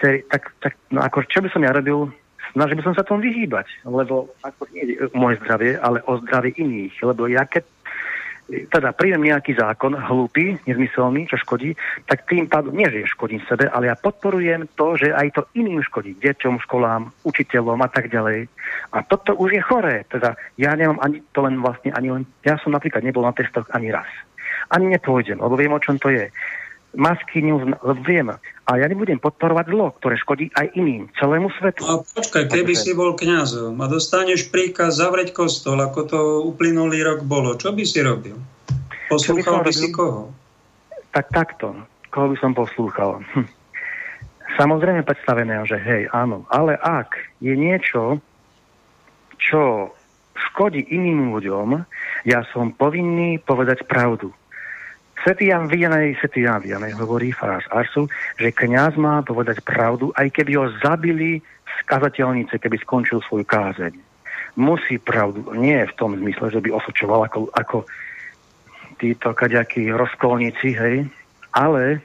Te, 0.00 0.24
tak, 0.26 0.50
tak, 0.58 0.72
no 0.90 1.04
ako, 1.04 1.28
čo 1.28 1.44
by 1.44 1.48
som 1.52 1.62
ja 1.62 1.76
robil? 1.76 2.08
Snažil 2.50 2.82
by 2.82 2.84
som 2.90 2.96
sa 2.98 3.06
tomu 3.06 3.22
vyhýbať, 3.22 3.86
lebo 3.86 4.26
ako 4.42 4.62
nie 4.74 4.82
je 4.90 5.06
moje 5.14 5.38
zdravie, 5.44 5.78
ale 5.78 6.02
o 6.10 6.18
zdravie 6.18 6.50
iných. 6.58 6.98
Lebo 7.06 7.30
ja 7.30 7.46
keď 7.46 7.62
teda 8.50 8.90
príjem 8.92 9.22
nejaký 9.22 9.54
zákon, 9.54 9.94
hlúpy, 9.94 10.58
nezmyselný, 10.66 11.30
čo 11.30 11.38
škodí, 11.38 11.78
tak 12.10 12.26
tým 12.26 12.50
pádom, 12.50 12.74
nie 12.74 12.86
že 12.90 13.06
škodím 13.06 13.42
sebe, 13.46 13.70
ale 13.70 13.90
ja 13.90 13.96
podporujem 13.96 14.66
to, 14.74 14.98
že 14.98 15.14
aj 15.14 15.28
to 15.34 15.42
iným 15.54 15.80
škodí, 15.86 16.18
deťom, 16.18 16.62
školám, 16.66 17.14
učiteľom 17.22 17.78
a 17.80 17.88
tak 17.88 18.10
ďalej. 18.10 18.50
A 18.90 19.06
toto 19.06 19.38
už 19.38 19.54
je 19.54 19.62
choré. 19.62 20.02
Teda 20.10 20.34
ja 20.58 20.74
nemám 20.74 20.98
ani 20.98 21.22
to 21.30 21.46
len 21.46 21.62
vlastne, 21.62 21.94
ani 21.94 22.10
len, 22.10 22.22
ja 22.42 22.58
som 22.58 22.74
napríklad 22.74 23.06
nebol 23.06 23.22
na 23.22 23.34
testoch 23.34 23.70
ani 23.70 23.94
raz. 23.94 24.08
Ani 24.70 24.90
nepôjdem, 24.90 25.38
lebo 25.38 25.54
viem, 25.58 25.72
o 25.74 25.82
čom 25.82 25.98
to 25.98 26.10
je. 26.10 26.30
Maskyňu, 26.94 27.78
lebo 27.86 28.00
viem, 28.02 28.34
a 28.66 28.70
ja 28.78 28.86
nebudem 28.90 29.22
podporovať 29.22 29.66
zlo, 29.70 29.94
ktoré 29.98 30.14
škodí 30.18 30.50
aj 30.54 30.74
iným, 30.74 31.06
celému 31.18 31.50
svetu. 31.58 31.86
A 31.86 32.02
počkaj, 32.02 32.50
keby 32.50 32.74
si 32.74 32.94
bol 32.94 33.14
kňazom 33.14 33.78
a 33.78 33.86
dostaneš 33.86 34.50
príkaz 34.50 34.98
zavrieť 34.98 35.30
kostol, 35.30 35.78
ako 35.78 36.00
to 36.06 36.18
uplynulý 36.46 37.02
rok 37.06 37.22
bolo, 37.22 37.54
čo 37.54 37.70
by 37.70 37.82
si 37.86 38.02
robil? 38.02 38.38
Poslúchal 39.10 39.62
by, 39.62 39.70
by 39.70 39.72
si 39.74 39.88
koho? 39.90 40.30
Tak 41.10 41.30
takto. 41.34 41.74
Koho 42.10 42.34
by 42.34 42.36
som 42.38 42.54
poslúchal? 42.54 43.22
Hm. 43.34 43.46
Samozrejme 44.58 45.06
predstavené, 45.06 45.62
že 45.66 45.78
hej, 45.78 46.10
áno. 46.10 46.42
Ale 46.50 46.74
ak 46.74 47.14
je 47.38 47.54
niečo, 47.54 48.18
čo 49.38 49.94
škodí 50.34 50.90
iným 50.90 51.30
ľuďom, 51.34 51.86
ja 52.26 52.42
som 52.50 52.74
povinný 52.74 53.38
povedať 53.42 53.86
pravdu. 53.86 54.34
Svetý 55.20 55.52
Jan 55.52 55.68
Vianej, 55.68 56.16
Svetý 56.16 56.48
Jan 56.48 56.64
Vianej 56.64 56.96
hovorí 56.96 57.28
Faráš 57.28 57.68
Arsu, 57.68 58.08
že 58.40 58.56
kňaz 58.56 58.96
má 58.96 59.20
povedať 59.20 59.60
pravdu, 59.60 60.08
aj 60.16 60.32
keby 60.32 60.56
ho 60.56 60.66
zabili 60.80 61.44
z 61.44 61.76
kazateľnice, 61.84 62.56
keby 62.56 62.80
skončil 62.80 63.20
svoju 63.28 63.44
kázeň. 63.44 63.92
Musí 64.56 64.96
pravdu, 64.96 65.44
nie 65.52 65.76
v 65.76 65.96
tom 66.00 66.16
zmysle, 66.16 66.48
že 66.48 66.64
by 66.64 66.72
osočoval 66.72 67.28
ako, 67.28 67.52
ako 67.52 67.84
títo 68.96 69.36
kaďakí 69.36 69.92
rozkolníci, 69.92 70.72
hej, 70.72 70.96
ale 71.52 72.00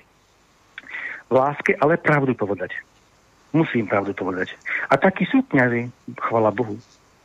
v 1.27 1.33
láske, 1.33 1.71
ale 1.79 1.95
pravdu 1.95 2.35
povedať. 2.35 2.75
Musím 3.55 3.87
pravdu 3.87 4.11
povedať. 4.11 4.59
A 4.91 4.99
takí 4.99 5.23
sú 5.23 5.39
kňazi, 5.47 5.87
chvala 6.19 6.51
Bohu 6.51 6.75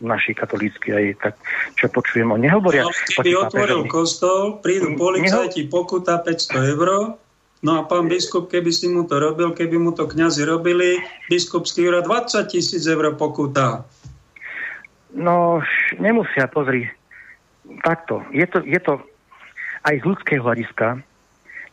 naši 0.01 0.33
katolícky 0.33 0.93
aj 0.93 1.05
tak, 1.21 1.35
čo 1.77 1.87
počujem, 1.93 2.33
on 2.33 2.41
nehovoria... 2.41 2.89
No, 2.89 2.93
keby 2.93 3.33
otvoril 3.37 3.81
kostol, 3.87 4.59
prídu 4.65 4.97
policajti, 4.97 5.69
pokuta 5.69 6.21
500 6.25 6.73
eur, 6.77 7.17
no 7.61 7.71
a 7.77 7.85
pán 7.85 8.09
biskup, 8.09 8.49
keby 8.49 8.73
si 8.73 8.89
mu 8.89 9.05
to 9.05 9.21
robil, 9.21 9.53
keby 9.53 9.77
mu 9.77 9.93
to 9.93 10.09
kňazi 10.09 10.49
robili, 10.49 11.05
biskupský 11.29 11.87
úrad 11.93 12.09
20 12.09 12.49
tisíc 12.49 12.83
eur 12.89 13.15
pokuta. 13.15 13.85
No, 15.13 15.61
nemusia, 16.01 16.49
pozri. 16.49 16.89
Takto. 17.85 18.25
Je 18.35 18.47
to, 18.49 18.63
je 18.65 18.81
to 18.83 18.99
aj 19.87 19.95
z 20.01 20.05
ľudského 20.07 20.43
hľadiska, 20.43 21.03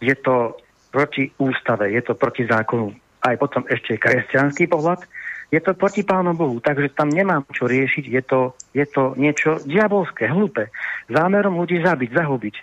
je 0.01 0.15
to 0.21 0.57
proti 0.93 1.29
ústave, 1.37 1.89
je 1.93 2.01
to 2.01 2.13
proti 2.13 2.45
zákonu. 2.45 2.93
Aj 3.25 3.35
potom 3.37 3.65
ešte 3.67 3.97
kresťanský 3.97 4.69
pohľad, 4.69 5.03
je 5.47 5.59
to 5.63 5.71
proti 5.79 6.03
Pánu 6.03 6.35
Bohu, 6.35 6.59
takže 6.59 6.91
tam 6.91 7.07
nemám 7.07 7.47
čo 7.55 7.71
riešiť, 7.71 8.05
je 8.11 8.21
to, 8.23 8.39
je 8.75 8.83
to 8.83 9.15
niečo 9.15 9.63
diabolské, 9.63 10.27
hlúpe. 10.27 10.67
Zámerom 11.07 11.55
ľudí 11.55 11.79
zabiť, 11.79 12.09
zahubiť. 12.11 12.55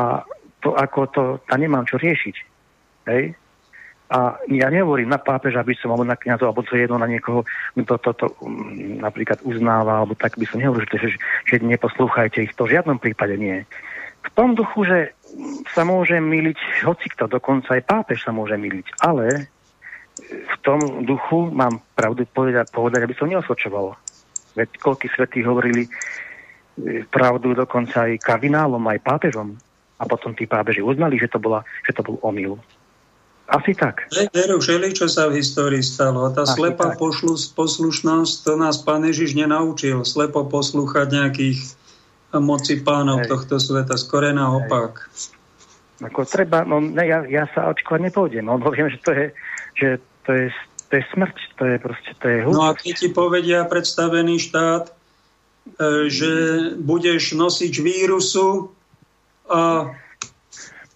A 0.00 0.24
to 0.64 0.72
ako 0.72 1.00
to, 1.12 1.24
tam 1.44 1.60
nemám 1.60 1.84
čo 1.84 2.00
riešiť. 2.00 2.36
Hej? 3.12 3.36
A 4.08 4.40
ja 4.48 4.68
nehovorím 4.72 5.12
na 5.12 5.20
pápeža, 5.20 5.60
aby 5.60 5.76
som, 5.76 5.92
alebo 5.92 6.08
na 6.08 6.16
kniazov, 6.16 6.52
alebo 6.52 6.64
co 6.64 6.76
jedno 6.76 6.96
na 6.96 7.08
niekoho, 7.08 7.44
kto 7.76 7.84
toto 7.96 8.10
to, 8.16 8.26
um, 8.40 9.00
napríklad 9.00 9.44
uznáva, 9.44 10.00
alebo 10.00 10.16
tak 10.16 10.40
by 10.40 10.48
som 10.48 10.60
nehovoril, 10.64 10.88
že, 10.96 11.08
že, 11.08 11.10
že 11.44 11.54
neposlúchajte 11.60 12.40
ich. 12.40 12.52
To 12.56 12.64
v 12.64 12.80
žiadnom 12.80 12.96
prípade 13.00 13.36
nie. 13.36 13.68
V 14.24 14.28
tom 14.32 14.56
duchu, 14.56 14.88
že 14.88 15.12
sa 15.76 15.84
môže 15.84 16.16
miliť 16.16 16.88
hocikto, 16.88 17.28
dokonca 17.28 17.76
aj 17.76 17.84
pápež 17.84 18.24
sa 18.24 18.32
môže 18.32 18.56
miliť, 18.56 18.96
ale 19.04 19.52
v 20.42 20.56
tom 20.66 21.06
duchu 21.06 21.50
mám 21.54 21.78
pravdu 21.94 22.26
povedať, 22.26 22.70
povedať 22.74 23.00
aby 23.06 23.14
som 23.14 23.30
neosočoval. 23.30 23.94
Veď 24.54 24.68
koľky 24.78 25.10
svetí 25.10 25.42
hovorili 25.42 25.86
e, 25.86 25.90
pravdu 27.10 27.54
dokonca 27.54 28.10
aj 28.10 28.22
kardinálom, 28.22 28.82
aj 28.90 29.02
pápežom. 29.02 29.54
A 29.98 30.02
potom 30.10 30.34
tí 30.34 30.46
pápeži 30.46 30.82
uznali, 30.82 31.18
že 31.18 31.30
to, 31.30 31.38
bola, 31.38 31.62
že 31.86 31.94
to 31.94 32.02
bol 32.02 32.18
omyl. 32.26 32.58
Asi 33.44 33.76
tak. 33.76 34.08
Veru, 34.32 34.56
všeli, 34.56 34.96
čo 34.96 35.04
sa 35.06 35.28
v 35.28 35.38
histórii 35.38 35.84
stalo. 35.84 36.32
Tá 36.32 36.48
Asi 36.48 36.56
slepá 36.56 36.96
pošlu, 36.96 37.36
poslušnosť, 37.52 38.34
to 38.40 38.52
nás 38.56 38.80
pán 38.80 39.04
Ježiš 39.04 39.36
nenaučil. 39.36 40.00
Slepo 40.02 40.48
poslúchať 40.48 41.12
nejakých 41.12 41.60
moci 42.34 42.80
pánov 42.80 43.22
Hej. 43.22 43.30
tohto 43.30 43.56
sveta. 43.60 43.94
Skore 44.00 44.32
naopak. 44.32 45.12
Ako 46.02 46.26
treba, 46.26 46.66
no, 46.66 46.82
ne, 46.82 47.04
ja, 47.06 47.22
ja 47.28 47.44
sa 47.54 47.70
očkovať 47.70 48.00
nepôjdem, 48.10 48.48
lebo 48.48 48.74
viem, 48.74 48.90
že 48.90 48.98
to 48.98 49.12
je 49.14 49.26
že 49.74 49.88
to 50.24 50.32
je, 50.32 50.46
to 50.88 50.92
je 50.96 51.04
smrť, 51.12 51.36
to 51.56 51.64
je 51.64 51.76
proste, 51.78 52.10
to 52.18 52.26
je 52.28 52.38
húbosť. 52.44 52.56
No 52.56 52.62
a 52.68 52.76
keď 52.76 52.94
ti 52.96 53.08
povedia 53.12 53.60
predstavený 53.68 54.40
štát, 54.40 54.84
e, 54.88 54.92
že 56.08 56.32
budeš 56.80 57.36
nosič 57.36 57.80
vírusu 57.80 58.72
a 59.48 59.92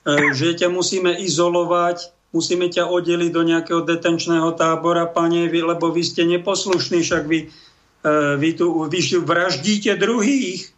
e, 0.05 0.33
že 0.33 0.57
ťa 0.57 0.69
musíme 0.73 1.13
izolovať, 1.13 2.13
musíme 2.33 2.69
ťa 2.69 2.89
oddeliť 2.89 3.31
do 3.33 3.43
nejakého 3.45 3.81
detenčného 3.85 4.53
tábora, 4.57 5.09
pane, 5.09 5.49
lebo 5.49 5.93
vy 5.93 6.03
ste 6.05 6.25
neposlušní, 6.25 7.05
však 7.05 7.25
vy, 7.29 7.49
e, 7.49 8.09
vy 8.41 8.51
tu 8.57 8.89
vy 8.89 9.01
vraždíte 9.21 9.97
druhých, 10.01 10.73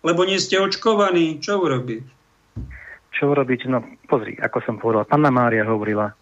lebo 0.00 0.24
nie 0.24 0.40
ste 0.40 0.58
očkovaní. 0.58 1.38
Čo 1.44 1.60
urobiť? 1.60 2.04
Čo 3.12 3.22
urobiť? 3.36 3.60
No 3.68 3.84
pozri, 4.08 4.34
ako 4.40 4.58
som 4.64 4.76
povedal, 4.80 5.04
Panna 5.04 5.28
Mária 5.28 5.62
hovorila, 5.68 6.16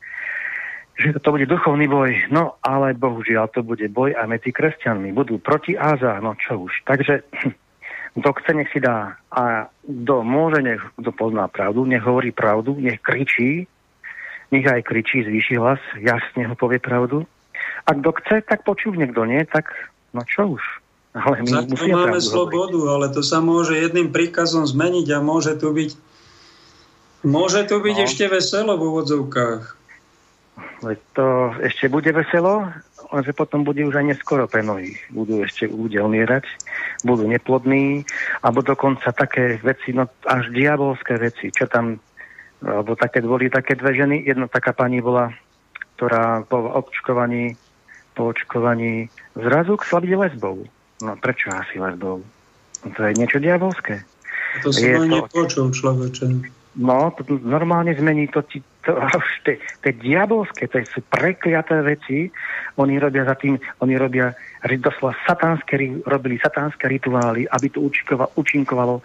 že 1.00 1.16
to 1.24 1.32
bude 1.32 1.48
duchovný 1.48 1.88
boj. 1.88 2.28
No 2.28 2.60
ale 2.60 2.92
bohužiaľ 2.92 3.48
to 3.56 3.64
bude 3.64 3.88
boj 3.88 4.12
aj 4.12 4.26
medzi 4.28 4.52
kresťanmi. 4.52 5.16
Budú 5.16 5.40
proti 5.40 5.72
Áza, 5.72 6.20
no 6.20 6.36
čo 6.36 6.68
už. 6.68 6.84
Takže 6.84 7.24
kto 8.20 8.28
chce, 8.36 8.50
nech 8.52 8.68
si 8.68 8.84
dá. 8.84 9.16
A 9.32 9.72
kto 9.80 10.20
môže, 10.20 10.60
nech 10.60 10.84
kto 11.00 11.10
pozná 11.16 11.48
pravdu, 11.48 11.88
nech 11.88 12.04
hovorí 12.04 12.36
pravdu, 12.36 12.76
nech 12.76 13.00
kričí, 13.00 13.64
nech 14.52 14.66
aj 14.68 14.84
kričí, 14.84 15.24
zvýši 15.24 15.56
hlas, 15.56 15.80
jasne 15.96 16.44
ho 16.44 16.54
povie 16.54 16.76
pravdu. 16.82 17.24
A 17.88 17.96
kto 17.96 18.12
chce, 18.20 18.36
tak 18.44 18.68
počúvne, 18.68 19.08
kto 19.08 19.24
nie, 19.24 19.40
tak 19.48 19.72
no 20.12 20.20
čo 20.28 20.60
už. 20.60 20.64
Ale 21.10 21.42
my 21.42 21.66
musíme 21.66 21.96
máme 21.96 22.22
slobodu, 22.22 22.78
hovoriť. 22.78 22.94
ale 22.94 23.06
to 23.10 23.22
sa 23.26 23.42
môže 23.42 23.74
jedným 23.74 24.14
príkazom 24.14 24.62
zmeniť 24.62 25.10
a 25.10 25.18
môže 25.18 25.58
tu 25.58 25.74
byť 25.74 25.90
môže 27.26 27.66
tu 27.66 27.82
byť 27.82 27.96
no. 27.98 28.04
ešte 28.06 28.24
veselo 28.30 28.78
v 28.78 28.82
úvodzovkách. 28.94 29.79
Veď 30.80 30.98
to 31.12 31.26
ešte 31.60 31.92
bude 31.92 32.08
veselo, 32.12 32.68
lenže 33.12 33.36
potom 33.36 33.64
bude 33.66 33.84
už 33.84 34.00
aj 34.00 34.16
neskoro 34.16 34.48
pre 34.48 34.64
mnohých. 34.64 34.96
Budú 35.12 35.44
ešte 35.44 35.68
ľudia 35.68 36.06
umierať, 36.06 36.48
budú 37.04 37.28
neplodní, 37.28 38.08
alebo 38.40 38.64
dokonca 38.64 39.12
také 39.12 39.60
veci, 39.60 39.92
no 39.92 40.08
až 40.24 40.48
diabolské 40.54 41.20
veci, 41.20 41.52
čo 41.52 41.68
tam, 41.68 42.00
alebo 42.64 42.96
také, 42.96 43.20
boli 43.20 43.52
také 43.52 43.76
dve 43.76 43.92
ženy, 43.92 44.24
jedna 44.24 44.48
taká 44.48 44.72
pani 44.72 45.04
bola, 45.04 45.36
ktorá 46.00 46.48
po 46.48 46.64
očkovaní, 46.80 47.60
po 48.16 48.32
očkovaní 48.32 49.12
zrazu 49.36 49.76
slabí 49.84 50.16
lesbou. 50.16 50.64
No 51.04 51.16
prečo 51.16 51.52
asi 51.52 51.76
lesbou? 51.80 52.24
No, 52.84 52.88
to 52.96 53.00
je 53.04 53.12
niečo 53.20 53.40
diabolské. 53.40 54.00
To 54.64 54.72
som 54.72 54.84
ani 54.84 55.20
nepočul 55.20 55.68
človeče. 55.72 56.24
No, 56.80 57.12
to 57.18 57.36
normálne 57.42 57.92
zmení 57.98 58.30
to, 58.30 58.46
to, 58.84 58.96
to, 58.96 59.18
to 59.52 59.84
je 59.84 59.94
diabolské, 60.00 60.64
to 60.68 60.80
sú 60.88 61.04
prekliaté 61.12 61.84
veci. 61.84 62.32
Oni 62.80 62.96
robia 62.96 63.28
za 63.28 63.36
tým, 63.36 63.60
oni 63.84 63.94
robia 64.00 64.32
doslova 64.80 65.12
satánske, 65.28 65.76
robili 66.08 66.40
satánske 66.40 66.88
rituály, 66.88 67.44
aby 67.48 67.66
to 67.68 67.84
účinkovalo, 67.84 68.32
účinkovalo 68.36 68.96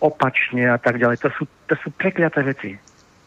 opačne 0.00 0.70
a 0.70 0.78
tak 0.80 0.96
ďalej. 0.96 1.20
To 1.26 1.30
sú, 1.36 1.44
to 1.68 1.74
sú 1.80 1.92
prekliaté 1.92 2.40
veci. 2.40 2.72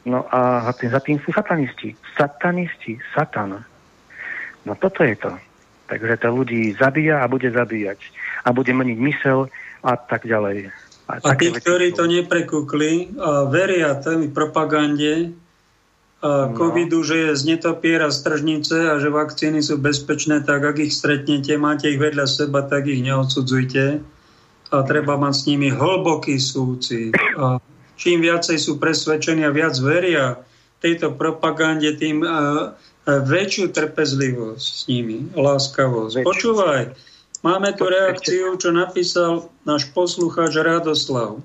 No 0.06 0.26
a 0.26 0.65
za 0.73 0.99
tým 1.06 1.22
sú 1.22 1.30
satanisti. 1.30 1.94
Satanisti, 2.18 2.98
satan. 3.14 3.61
No 4.65 4.73
toto 4.73 5.06
je 5.06 5.14
to. 5.18 5.32
Takže 5.86 6.18
to 6.23 6.30
ľudí 6.32 6.73
zabíja 6.80 7.22
a 7.22 7.30
bude 7.30 7.52
zabíjať. 7.52 7.99
A 8.48 8.56
bude 8.56 8.73
meniť 8.73 8.98
mysel 8.98 9.52
a 9.86 9.94
tak 9.99 10.26
ďalej. 10.26 10.73
A, 11.11 11.36
tí, 11.36 11.52
ktorí 11.52 11.91
to 11.91 12.07
neprekúkli 12.07 13.19
a 13.19 13.44
veria 13.52 13.99
tej 13.99 14.32
propagande 14.32 15.36
a 16.22 16.48
no. 16.48 16.53
covidu, 16.53 17.02
že 17.02 17.18
je 17.18 17.31
z 17.34 17.43
netopiera 17.57 18.14
z 18.14 18.22
tržnice 18.22 18.77
a 18.93 19.02
že 19.02 19.10
vakcíny 19.10 19.65
sú 19.65 19.81
bezpečné, 19.81 20.45
tak 20.45 20.61
ak 20.61 20.77
ich 20.77 20.93
stretnete, 20.93 21.57
máte 21.57 21.89
ich 21.89 21.98
vedľa 21.98 22.30
seba, 22.30 22.61
tak 22.61 22.85
ich 22.85 23.02
neodsudzujte. 23.02 24.06
A 24.72 24.77
treba 24.88 25.18
mať 25.18 25.34
s 25.35 25.43
nimi 25.49 25.68
hlboký 25.73 26.38
súcit. 26.39 27.11
A 27.35 27.60
čím 27.99 28.23
viacej 28.23 28.56
sú 28.56 28.77
presvedčení 28.77 29.43
a 29.43 29.52
viac 29.52 29.76
veria 29.81 30.39
tejto 30.80 31.11
propagande, 31.18 31.91
tým 31.98 32.23
a, 32.23 32.72
a 32.77 33.11
väčšiu 33.26 33.73
trpezlivosť 33.73 34.64
s 34.64 34.81
nimi, 34.88 35.27
láskavosť. 35.35 36.23
Počúvaj, 36.23 36.81
Máme 37.41 37.73
tu 37.73 37.89
reakciu, 37.89 38.53
čo 38.53 38.69
napísal 38.69 39.49
náš 39.65 39.89
poslucháč 39.98 40.61
Radoslav. 40.61 41.41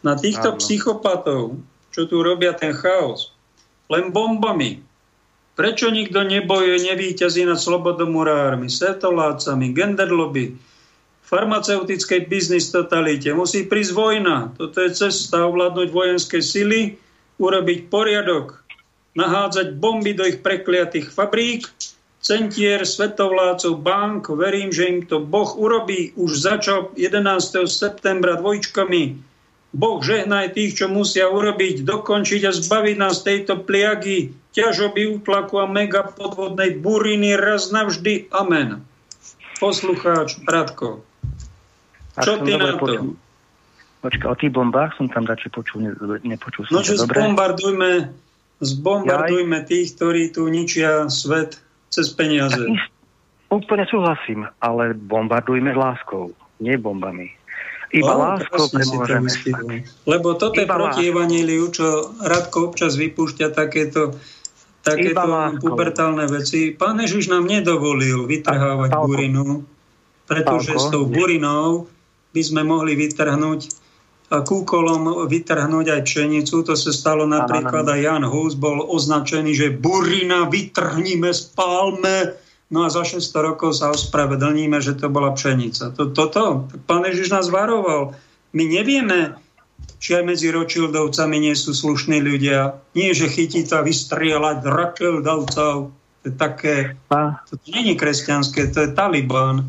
Na 0.00 0.16
týchto 0.16 0.56
Áno. 0.56 0.60
psychopatov, 0.60 1.60
čo 1.92 2.08
tu 2.08 2.24
robia 2.24 2.56
ten 2.56 2.72
chaos, 2.72 3.33
len 3.90 4.14
bombami. 4.14 4.80
Prečo 5.54 5.90
nikto 5.90 6.26
nebojuje, 6.26 6.90
nevýťazí 6.90 7.46
nad 7.46 7.62
slobodomurármi, 7.62 8.66
svetolácami, 8.66 9.70
genderlobby, 9.70 10.58
farmaceutickej 11.22 12.26
biznis 12.26 12.74
totalite? 12.74 13.30
Musí 13.30 13.62
prísť 13.64 13.92
vojna. 13.94 14.50
Toto 14.58 14.82
je 14.82 14.90
cesta 14.90 15.46
ovládnuť 15.46 15.88
vojenské 15.94 16.42
sily, 16.42 16.98
urobiť 17.38 17.86
poriadok 17.86 18.64
nahádzať 19.14 19.78
bomby 19.78 20.12
do 20.14 20.26
ich 20.26 20.42
prekliatých 20.42 21.10
fabrík, 21.14 21.70
centier, 22.18 22.82
svetovlácov, 22.82 23.78
bank. 23.78 24.26
Verím, 24.34 24.74
že 24.74 24.90
im 24.90 25.06
to 25.06 25.22
Boh 25.22 25.54
urobí. 25.54 26.10
Už 26.18 26.34
začal 26.42 26.90
11. 26.98 27.70
septembra 27.70 28.34
dvojčkami. 28.42 29.33
Boh 29.74 29.98
žehnaj 29.98 30.54
tých, 30.54 30.78
čo 30.78 30.86
musia 30.86 31.26
urobiť, 31.26 31.82
dokončiť 31.82 32.46
a 32.46 32.54
zbaviť 32.54 32.96
nás 32.96 33.26
tejto 33.26 33.66
pliagy, 33.66 34.30
ťažoby, 34.54 35.18
útlaku 35.18 35.58
a 35.58 35.66
mega 35.66 36.06
podvodnej 36.06 36.78
buriny 36.78 37.34
raz 37.34 37.74
navždy. 37.74 38.30
Amen. 38.30 38.86
Poslucháč 39.58 40.38
Radko. 40.46 41.02
Čo 42.14 42.46
ty 42.46 42.54
na 42.54 42.78
to? 42.78 42.86
Počul. 42.86 43.06
Počka, 44.04 44.24
o 44.30 44.36
tých 44.38 44.52
bombách 44.54 44.94
som 45.00 45.10
tam 45.10 45.26
radšej 45.26 45.50
počul, 45.50 45.78
ne, 45.80 45.90
nepočul 46.22 46.68
som. 46.68 46.78
No 46.78 46.84
čo, 46.84 46.94
zbombardujme, 46.94 48.14
zbombardujme 48.62 49.58
tých, 49.66 49.96
ktorí 49.96 50.30
tu 50.30 50.46
ničia 50.52 51.10
svet 51.10 51.58
cez 51.90 52.12
peniaze. 52.14 52.62
Úplne 53.48 53.84
súhlasím, 53.88 54.46
ale 54.60 54.92
bombardujme 54.94 55.72
láskou, 55.72 56.36
nie 56.60 56.76
bombami. 56.76 57.32
Iba 57.94 58.10
oh, 58.10 58.18
láskou 58.18 58.66
premôžeme. 58.74 59.30
Lebo 60.02 60.34
toto 60.34 60.58
je 60.58 60.66
proti 60.66 61.14
Evaníliu, 61.14 61.70
čo 61.70 62.18
Radko 62.18 62.74
občas 62.74 62.98
vypúšťa 62.98 63.54
takéto 63.54 64.18
takéto 64.84 65.24
pubertálne 65.64 66.28
veci. 66.28 66.76
Pán 66.76 67.00
Ježiš 67.00 67.32
nám 67.32 67.48
nedovolil 67.48 68.28
vytrhávať 68.28 68.90
Pálko. 68.92 69.06
burinu, 69.08 69.44
pretože 70.28 70.76
Pálko. 70.76 70.84
s 70.84 70.92
tou 70.92 71.04
burinou 71.08 71.88
by 72.36 72.42
sme 72.44 72.62
mohli 72.68 72.92
vytrhnúť 72.92 73.80
a 74.34 74.42
kúkolom 74.44 75.28
vytrhnúť 75.30 75.86
aj 75.94 76.00
pšenicu. 76.04 76.66
To 76.68 76.74
sa 76.76 76.92
stalo 76.92 77.24
napríklad 77.24 77.86
aj 77.88 78.00
Jan 78.00 78.24
Hus 78.28 78.58
bol 78.58 78.84
označený, 78.84 79.52
že 79.56 79.68
burina 79.72 80.44
vytrhníme, 80.50 81.32
spálme. 81.32 82.43
No 82.72 82.84
a 82.84 82.88
za 82.88 83.04
600 83.04 83.48
rokov 83.54 83.76
sa 83.76 83.92
ospravedlníme, 83.92 84.80
že 84.80 84.96
to 84.96 85.12
bola 85.12 85.36
pšenica. 85.36 85.92
Toto, 85.92 86.12
to, 86.16 86.24
to, 86.32 86.44
pán 86.88 87.04
Ježiš 87.04 87.28
nás 87.30 87.46
varoval. 87.52 88.16
My 88.56 88.64
nevieme, 88.64 89.36
či 90.00 90.16
aj 90.16 90.24
medzi 90.24 90.48
Ročildovcami 90.48 91.36
nie 91.44 91.52
sú 91.52 91.76
slušní 91.76 92.24
ľudia. 92.24 92.76
Nie, 92.96 93.12
že 93.12 93.28
chytí 93.28 93.68
to 93.68 93.84
vystrieľať 93.84 94.64
Ročildovcov. 94.64 95.74
To 95.92 96.24
je 96.24 96.32
také... 96.40 96.96
A... 97.12 97.44
To 97.52 97.60
nie 97.68 97.92
je 97.92 97.94
kresťanské, 98.00 98.72
to 98.72 98.88
je 98.88 98.90
Taliban. 98.96 99.68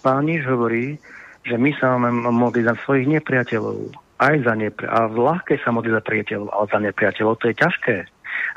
Pán 0.00 0.24
Jež 0.24 0.48
hovorí, 0.48 0.96
že 1.44 1.60
my 1.60 1.76
sa 1.76 2.00
máme 2.00 2.32
modliť 2.32 2.64
za 2.64 2.74
svojich 2.84 3.08
nepriateľov. 3.20 3.92
Aj 4.20 4.36
za 4.40 4.52
nepri- 4.56 4.88
a 4.88 5.08
v 5.08 5.16
ľahké 5.20 5.60
sa 5.60 5.72
modliť 5.72 5.92
za 5.92 6.02
priateľov, 6.04 6.48
ale 6.52 6.66
za 6.68 6.78
nepriateľov 6.80 7.40
to 7.40 7.52
je 7.52 7.54
ťažké. 7.60 7.96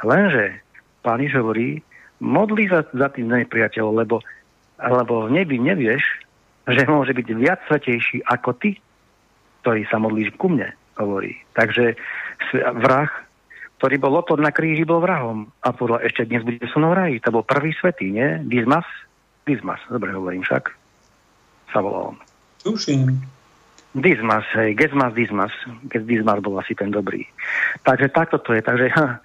Lenže 0.07 0.63
Pán 1.03 1.19
Jež 1.19 1.35
hovorí, 1.35 1.83
modli 2.23 2.71
za, 2.71 2.87
za 2.95 3.11
tých 3.11 3.27
nepriateľov, 3.27 3.91
lebo, 3.99 4.15
lebo 4.79 5.27
v 5.27 5.43
nebi 5.43 5.59
nevieš, 5.59 6.23
že 6.63 6.87
môže 6.87 7.11
byť 7.11 7.27
viac 7.35 7.59
svetejší 7.67 8.23
ako 8.23 8.55
ty, 8.55 8.79
ktorý 9.61 9.83
sa 9.91 9.99
modlíš 9.99 10.31
ku 10.39 10.47
mne, 10.47 10.71
hovorí. 10.95 11.35
Takže 11.51 11.99
vrah, 12.79 13.11
ktorý 13.79 13.95
bol 13.99 14.15
otod 14.15 14.39
na 14.39 14.55
kríži, 14.55 14.87
bol 14.87 15.03
vrahom. 15.03 15.51
A 15.59 15.75
podľa 15.75 16.07
ešte 16.07 16.23
dnes 16.23 16.47
bude 16.47 16.63
so 16.71 16.79
mnou 16.79 16.95
raji. 16.95 17.19
To 17.27 17.35
bol 17.35 17.43
prvý 17.43 17.75
svetý, 17.75 18.15
nie? 18.15 18.39
Dismas? 18.47 18.87
Dismas, 19.43 19.83
dobre 19.91 20.15
hovorím 20.15 20.47
však. 20.47 20.71
Sa 21.75 21.83
volal. 21.83 22.15
Tuším. 22.63 23.11
Dismas, 23.93 24.47
hej, 24.55 24.73
Gesmas, 24.73 25.11
Dismas. 25.13 25.53
Keď 25.91 26.01
Dismas 26.07 26.39
bol 26.39 26.55
asi 26.57 26.73
ten 26.73 26.89
dobrý. 26.89 27.27
Takže 27.83 28.07
takto 28.09 28.39
to 28.39 28.55
je. 28.55 28.61
Takže 28.63 28.87
ha, 28.95 29.19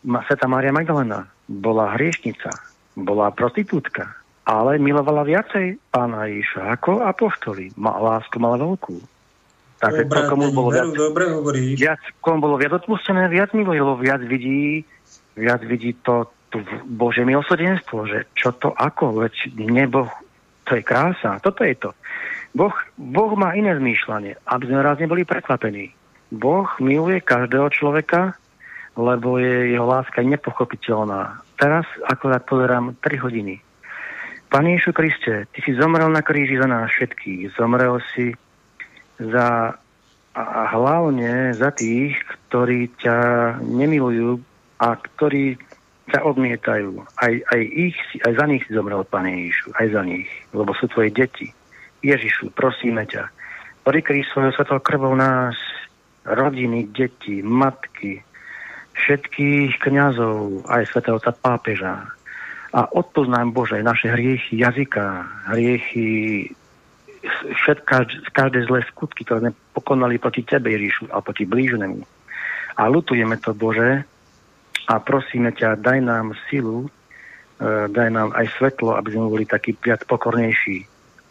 Sveta 0.00 0.48
Mária 0.48 0.72
Magdalena 0.72 1.28
bola 1.50 1.98
hriešnica, 1.98 2.54
bola 2.94 3.34
prostitútka, 3.34 4.06
ale 4.46 4.78
milovala 4.78 5.26
viacej 5.26 5.82
pána 5.90 6.30
Iša 6.30 6.78
ako 6.78 7.02
apoštoli. 7.02 7.74
Lásku 7.74 8.38
mala 8.38 8.62
veľkú. 8.62 9.02
Takže 9.80 10.12
to, 10.12 10.20
komu 10.28 10.52
bolo 10.52 10.70
viac, 10.76 10.92
dobre 10.92 11.24
hovoríš. 11.32 11.80
Viac, 11.80 12.00
komu 12.20 12.38
bolo 12.44 12.60
viac 12.60 12.76
odpustené, 12.78 13.26
viac 13.32 13.50
miluje, 13.56 13.80
lebo 13.80 13.96
viac 13.96 14.20
vidí, 14.22 14.84
viac 15.34 15.64
vidí 15.64 15.96
to, 16.04 16.28
to 16.52 16.60
Bože 16.84 17.24
milosrdenstvo, 17.24 18.04
že 18.04 18.28
čo 18.36 18.52
to 18.60 18.76
ako, 18.76 19.24
veď 19.24 19.32
nebo, 19.56 20.04
to 20.68 20.76
je 20.76 20.84
krása, 20.84 21.40
toto 21.40 21.64
je 21.64 21.74
to. 21.80 21.90
Boh, 22.52 22.74
boh 23.00 23.32
má 23.40 23.56
iné 23.56 23.72
zmýšľanie, 23.72 24.36
aby 24.52 24.64
sme 24.68 24.84
raz 24.84 25.00
neboli 25.00 25.24
prekvapení. 25.24 25.96
Boh 26.28 26.68
miluje 26.76 27.24
každého 27.24 27.72
človeka, 27.72 28.36
lebo 28.96 29.38
je, 29.38 29.74
jeho 29.74 29.86
láska 29.86 30.22
nepochopiteľná. 30.22 31.42
Teraz 31.60 31.86
akorát 32.08 32.42
pozerám 32.46 32.96
3 32.98 33.22
hodiny. 33.22 33.60
Pane 34.50 34.74
Ježišu 34.74 34.92
Kriste, 34.92 35.34
Ty 35.54 35.58
si 35.62 35.72
zomrel 35.78 36.10
na 36.10 36.26
kríži 36.26 36.58
za 36.58 36.66
nás 36.66 36.90
všetkých. 36.90 37.54
Zomrel 37.54 38.02
si 38.14 38.34
za, 39.22 39.78
a 40.34 40.62
hlavne 40.74 41.54
za 41.54 41.70
tých, 41.70 42.18
ktorí 42.48 42.90
ťa 42.98 43.16
nemilujú 43.62 44.42
a 44.82 44.98
ktorí 44.98 45.54
ťa 46.10 46.26
odmietajú. 46.26 46.98
Aj, 47.22 47.30
aj, 47.30 47.60
ich, 47.62 47.98
aj 48.26 48.32
za 48.34 48.44
nich 48.50 48.66
si 48.66 48.74
zomrel, 48.74 49.06
Pane 49.06 49.30
Ježišu, 49.30 49.70
aj 49.78 49.86
za 49.94 50.02
nich, 50.02 50.26
lebo 50.50 50.74
sú 50.74 50.90
tvoje 50.90 51.14
deti. 51.14 51.54
Ježišu, 52.02 52.50
prosíme 52.50 53.06
ťa, 53.06 53.30
prikryj 53.86 54.26
svojou 54.32 54.50
svetou 54.56 54.80
krvou 54.82 55.14
nás, 55.14 55.54
rodiny, 56.26 56.90
deti, 56.90 57.44
matky, 57.44 58.24
všetkých 59.00 59.80
kňazov, 59.80 60.68
aj 60.68 60.88
svetého 60.92 61.18
pápeža. 61.20 62.06
A 62.70 62.86
odpoznám 62.86 63.50
Bože 63.50 63.82
naše 63.82 64.12
hriechy 64.14 64.62
jazyka, 64.62 65.26
hriechy 65.50 66.46
všetká, 67.66 67.96
každé 68.32 68.64
zlé 68.70 68.80
skutky, 68.88 69.26
ktoré 69.26 69.50
sme 69.50 69.52
pokonali 69.76 70.16
proti 70.16 70.46
Tebe, 70.46 70.72
Ježišu, 70.72 71.12
a 71.12 71.20
proti 71.20 71.44
blížnemu. 71.44 72.00
A 72.78 72.82
lutujeme 72.88 73.36
to, 73.36 73.52
Bože, 73.52 74.06
a 74.88 74.94
prosíme 74.98 75.52
ťa, 75.52 75.78
daj 75.78 75.98
nám 76.00 76.32
silu, 76.48 76.86
e, 76.86 76.88
daj 77.92 78.08
nám 78.10 78.32
aj 78.32 78.46
svetlo, 78.56 78.96
aby 78.96 79.08
sme 79.12 79.30
boli 79.30 79.44
takí 79.44 79.76
viac 79.76 80.02
pokornejší, 80.08 80.86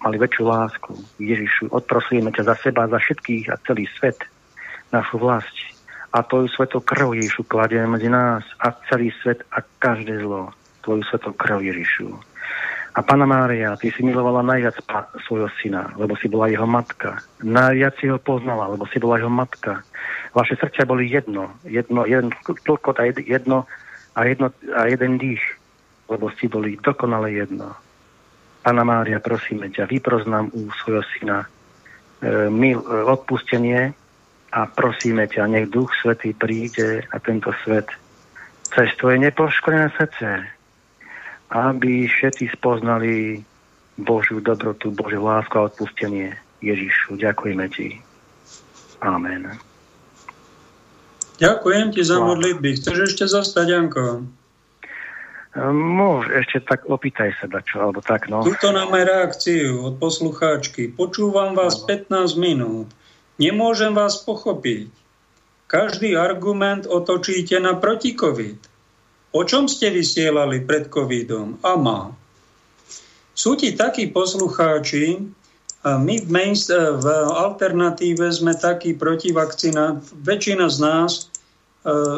mali 0.05 0.15
väčšiu 0.15 0.43
lásku. 0.45 0.91
Ježišu, 1.17 1.73
odprosujeme 1.73 2.29
ťa 2.31 2.43
za 2.53 2.55
seba, 2.59 2.91
za 2.91 3.01
všetkých 3.01 3.49
a 3.51 3.59
celý 3.65 3.89
svet, 3.97 4.19
našu 4.93 5.17
vlast. 5.17 5.78
A 6.09 6.25
tvoju 6.25 6.47
svetou 6.49 6.81
krv, 6.81 7.13
Ježišu, 7.13 7.45
kladieme 7.45 7.87
medzi 7.97 8.09
nás 8.09 8.41
a 8.57 8.73
celý 8.89 9.13
svet 9.21 9.45
a 9.53 9.61
každé 9.61 10.25
zlo. 10.25 10.49
Tvoju 10.81 11.03
svetou 11.05 11.33
krv, 11.33 11.61
Ježišu. 11.61 12.09
A 12.97 13.05
Pana 13.05 13.29
Mária, 13.29 13.77
ty 13.77 13.93
si 13.93 14.01
milovala 14.01 14.41
najviac 14.41 14.81
svojho 15.29 15.47
syna, 15.61 15.93
lebo 15.95 16.17
si 16.17 16.25
bola 16.25 16.49
jeho 16.49 16.65
matka. 16.65 17.21
Najviac 17.45 17.93
si 18.01 18.09
ho 18.09 18.17
poznala, 18.17 18.73
lebo 18.73 18.89
si 18.89 18.97
bola 18.97 19.21
jeho 19.21 19.29
matka. 19.29 19.85
Vaše 20.33 20.57
srdcia 20.57 20.89
boli 20.89 21.05
jedno, 21.05 21.53
jedno, 21.63 22.09
jeden 22.09 22.33
tlkot 22.65 22.97
a 22.97 23.05
jedno 23.05 23.69
a, 24.19 24.25
jedno, 24.25 24.51
a 24.75 24.81
jeden 24.89 25.17
dých, 25.17 25.43
lebo 26.09 26.27
si 26.35 26.51
boli 26.51 26.75
dokonale 26.81 27.31
jedno. 27.31 27.71
Pana 28.59 28.83
Mária, 28.83 29.23
prosíme 29.23 29.71
ťa, 29.71 29.87
vyproznám 29.87 30.51
u 30.51 30.67
svojho 30.83 31.03
syna 31.15 31.47
e, 32.19 32.51
mil, 32.51 32.83
e, 32.83 32.85
odpustenie 33.07 33.95
a 34.49 34.65
prosíme 34.65 35.29
ťa, 35.29 35.45
nech 35.49 35.69
Duch 35.69 35.93
Svetý 36.01 36.33
príde 36.33 37.05
a 37.09 37.15
tento 37.21 37.53
svet 37.61 37.89
cez 38.69 38.89
tvoje 38.97 39.17
nepoškodené 39.21 39.93
srdce 39.97 40.59
aby 41.49 42.05
všetci 42.05 42.53
spoznali 42.53 43.41
Božiu 43.97 44.39
dobrotu, 44.39 44.93
Božiu 44.93 45.25
lásku 45.25 45.53
a 45.57 45.65
odpustenie. 45.65 46.37
Ježišu, 46.61 47.17
ďakujeme 47.17 47.65
Ti. 47.73 47.97
Amen. 49.01 49.49
Ďakujem 51.39 51.95
Ti 51.95 52.01
za 52.05 52.19
modlitby. 52.21 52.69
Chceš 52.77 52.97
ešte 53.11 53.25
zostať, 53.25 53.65
Janko? 53.65 54.05
Môž, 55.73 56.29
ešte 56.29 56.61
tak 56.61 56.85
opýtaj 56.85 57.33
sa 57.41 57.49
dačo, 57.49 57.81
alebo 57.81 58.05
tak, 58.05 58.29
no. 58.29 58.45
Tuto 58.45 58.69
máme 58.69 59.01
reakciu 59.01 59.81
od 59.81 59.97
poslucháčky. 59.97 60.93
Počúvam 60.93 61.57
vás 61.57 61.81
15 61.89 62.37
minút. 62.37 62.87
Nemôžem 63.39 63.95
vás 63.95 64.19
pochopiť. 64.19 64.91
Každý 65.71 66.19
argument 66.19 66.83
otočíte 66.83 67.55
na 67.63 67.79
protikovid. 67.79 68.59
O 69.31 69.47
čom 69.47 69.71
ste 69.71 69.93
vysielali 69.93 70.59
pred 70.65 70.91
covidom? 70.91 71.55
A 71.63 71.79
má. 71.79 72.11
Sú 73.31 73.55
ti 73.55 73.71
takí 73.71 74.11
poslucháči, 74.11 75.23
my 75.79 76.15
v, 76.19 76.27
main, 76.27 76.51
v 76.99 77.07
alternatíve 77.39 78.27
sme 78.35 78.51
takí 78.51 78.99
proti 78.99 79.31
vakcína. 79.31 80.03
Väčšina 80.11 80.67
z 80.67 80.77
nás 80.83 81.11
e, 81.15 81.23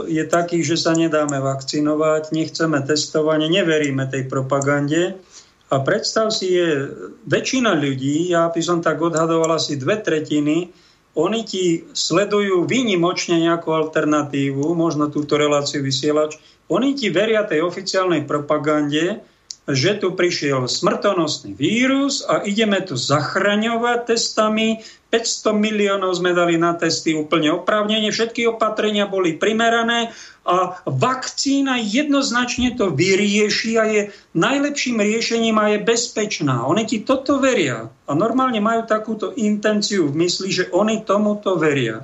je 0.10 0.24
taký, 0.26 0.66
že 0.66 0.82
sa 0.82 0.98
nedáme 0.98 1.38
vakcinovať, 1.38 2.34
nechceme 2.34 2.82
testovanie, 2.82 3.54
neveríme 3.54 4.10
tej 4.10 4.26
propagande. 4.26 5.22
A 5.70 5.78
predstav 5.78 6.34
si, 6.34 6.58
je 6.58 6.90
väčšina 7.30 7.78
ľudí, 7.78 8.34
ja 8.34 8.50
by 8.50 8.62
som 8.66 8.82
tak 8.82 8.98
odhadoval 8.98 9.62
asi 9.62 9.78
dve 9.78 10.02
tretiny, 10.02 10.74
oni 11.16 11.44
ti 11.44 11.84
sledujú 11.92 12.64
výnimočne 12.64 13.36
nejakú 13.44 13.76
alternatívu, 13.76 14.72
možno 14.72 15.12
túto 15.12 15.36
reláciu 15.36 15.84
vysielač, 15.84 16.40
oni 16.72 16.96
ti 16.96 17.12
veria 17.12 17.44
tej 17.44 17.68
oficiálnej 17.68 18.24
propagande, 18.24 19.20
že 19.68 20.00
tu 20.00 20.16
prišiel 20.18 20.66
smrtonosný 20.66 21.54
vírus 21.54 22.26
a 22.26 22.42
ideme 22.48 22.82
tu 22.82 22.98
zachraňovať 22.98 24.16
testami. 24.16 24.82
500 25.12 25.52
miliónov 25.52 26.16
sme 26.16 26.32
dali 26.32 26.56
na 26.56 26.72
testy 26.72 27.12
úplne 27.12 27.52
oprávnenie, 27.52 28.16
všetky 28.16 28.48
opatrenia 28.48 29.12
boli 29.12 29.36
primerané 29.36 30.16
a 30.42 30.82
vakcína 30.90 31.78
jednoznačne 31.78 32.74
to 32.74 32.90
vyrieši 32.90 33.72
a 33.78 33.84
je 33.86 34.02
najlepším 34.34 34.98
riešením 34.98 35.58
a 35.62 35.78
je 35.78 35.86
bezpečná. 35.86 36.66
Oni 36.66 36.90
ti 36.90 37.06
toto 37.06 37.38
veria 37.38 37.94
a 38.10 38.12
normálne 38.18 38.58
majú 38.58 38.90
takúto 38.90 39.38
intenciu 39.38 40.10
v 40.10 40.26
mysli, 40.26 40.50
že 40.50 40.66
oni 40.74 41.06
tomuto 41.06 41.62
veria. 41.62 42.02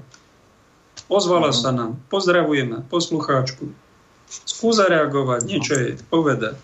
Ozvala 1.09 1.49
sa 1.49 1.73
nám. 1.73 1.97
Pozdravujeme 2.13 2.85
poslucháčku. 2.85 3.73
Skúsa 4.27 4.85
reagovať, 4.85 5.39
niečo 5.47 5.73
je 5.73 5.97
povedať. 6.11 6.59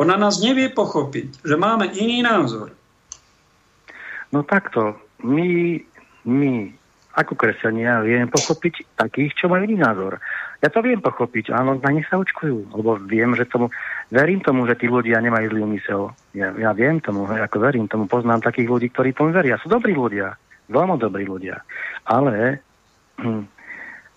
Ona 0.00 0.16
nás 0.16 0.40
nevie 0.40 0.72
pochopiť, 0.72 1.44
že 1.44 1.60
máme 1.60 1.92
iný 1.94 2.24
názor. 2.24 2.72
No 4.32 4.40
takto, 4.40 4.96
my, 5.20 5.76
my 6.24 6.72
ako 7.12 7.36
kresťania 7.36 8.00
vieme 8.00 8.30
pochopiť 8.32 8.96
takých, 8.96 9.36
čo 9.36 9.52
majú 9.52 9.66
iný 9.66 9.82
názor. 9.82 10.22
Ja 10.60 10.68
to 10.68 10.84
viem 10.84 11.00
pochopiť, 11.00 11.56
áno, 11.56 11.80
na 11.80 11.90
nich 11.90 12.04
sa 12.12 12.20
očkujú, 12.20 12.76
lebo 12.76 13.00
viem, 13.08 13.32
že 13.32 13.48
tomu, 13.48 13.72
verím 14.12 14.44
tomu, 14.44 14.68
že 14.68 14.76
tí 14.76 14.92
ľudia 14.92 15.16
nemajú 15.24 15.56
zlý 15.56 15.60
úmysel. 15.64 16.12
Ja, 16.36 16.52
ja 16.52 16.76
viem 16.76 17.00
tomu, 17.00 17.24
ako 17.24 17.56
verím 17.64 17.88
tomu, 17.88 18.04
poznám 18.04 18.44
takých 18.44 18.68
ľudí, 18.68 18.86
ktorí 18.92 19.16
tomu 19.16 19.32
veria. 19.32 19.56
Sú 19.56 19.72
dobrí 19.72 19.96
ľudia, 19.96 20.36
veľmi 20.68 21.00
dobrí 21.00 21.24
ľudia. 21.24 21.64
Ale 22.04 22.60
hm, 23.16 23.48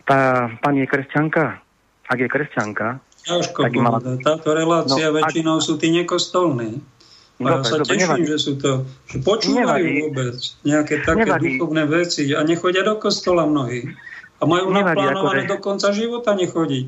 tá 0.03 0.51
pani 0.59 0.83
je 0.83 0.91
kresťanka, 0.91 1.63
ak 2.11 2.19
je 2.19 2.27
kresťanka, 2.27 2.99
Ťažko 3.23 3.59
tak 3.63 3.71
povedať. 3.71 4.19
Mal... 4.19 4.25
Táto 4.27 4.49
relácia 4.51 5.07
no, 5.09 5.15
väčšinou 5.15 5.55
ak... 5.59 5.63
sú 5.63 5.73
tí 5.79 5.87
nekostolní. 5.95 6.83
A 7.41 7.59
ja 7.59 7.65
sa 7.65 7.81
dobre, 7.81 7.97
teším, 7.97 8.23
nevadí. 8.23 8.23
že 8.29 8.37
sú 8.39 8.53
to, 8.61 8.71
že 9.09 9.17
počúvajú 9.25 9.83
nevadí. 9.83 9.99
vôbec 10.05 10.37
nejaké 10.63 10.95
také 11.01 11.27
nevadí. 11.27 11.57
duchovné 11.57 11.83
veci 11.89 12.23
a 12.35 12.39
nechodia 12.45 12.83
do 12.85 12.95
kostola 12.99 13.43
mnohí. 13.47 13.89
A 14.43 14.45
majú 14.45 14.75
naplánované 14.75 15.47
akože... 15.47 15.51
do 15.55 15.57
konca 15.63 15.89
života 15.95 16.35
nechodiť. 16.35 16.87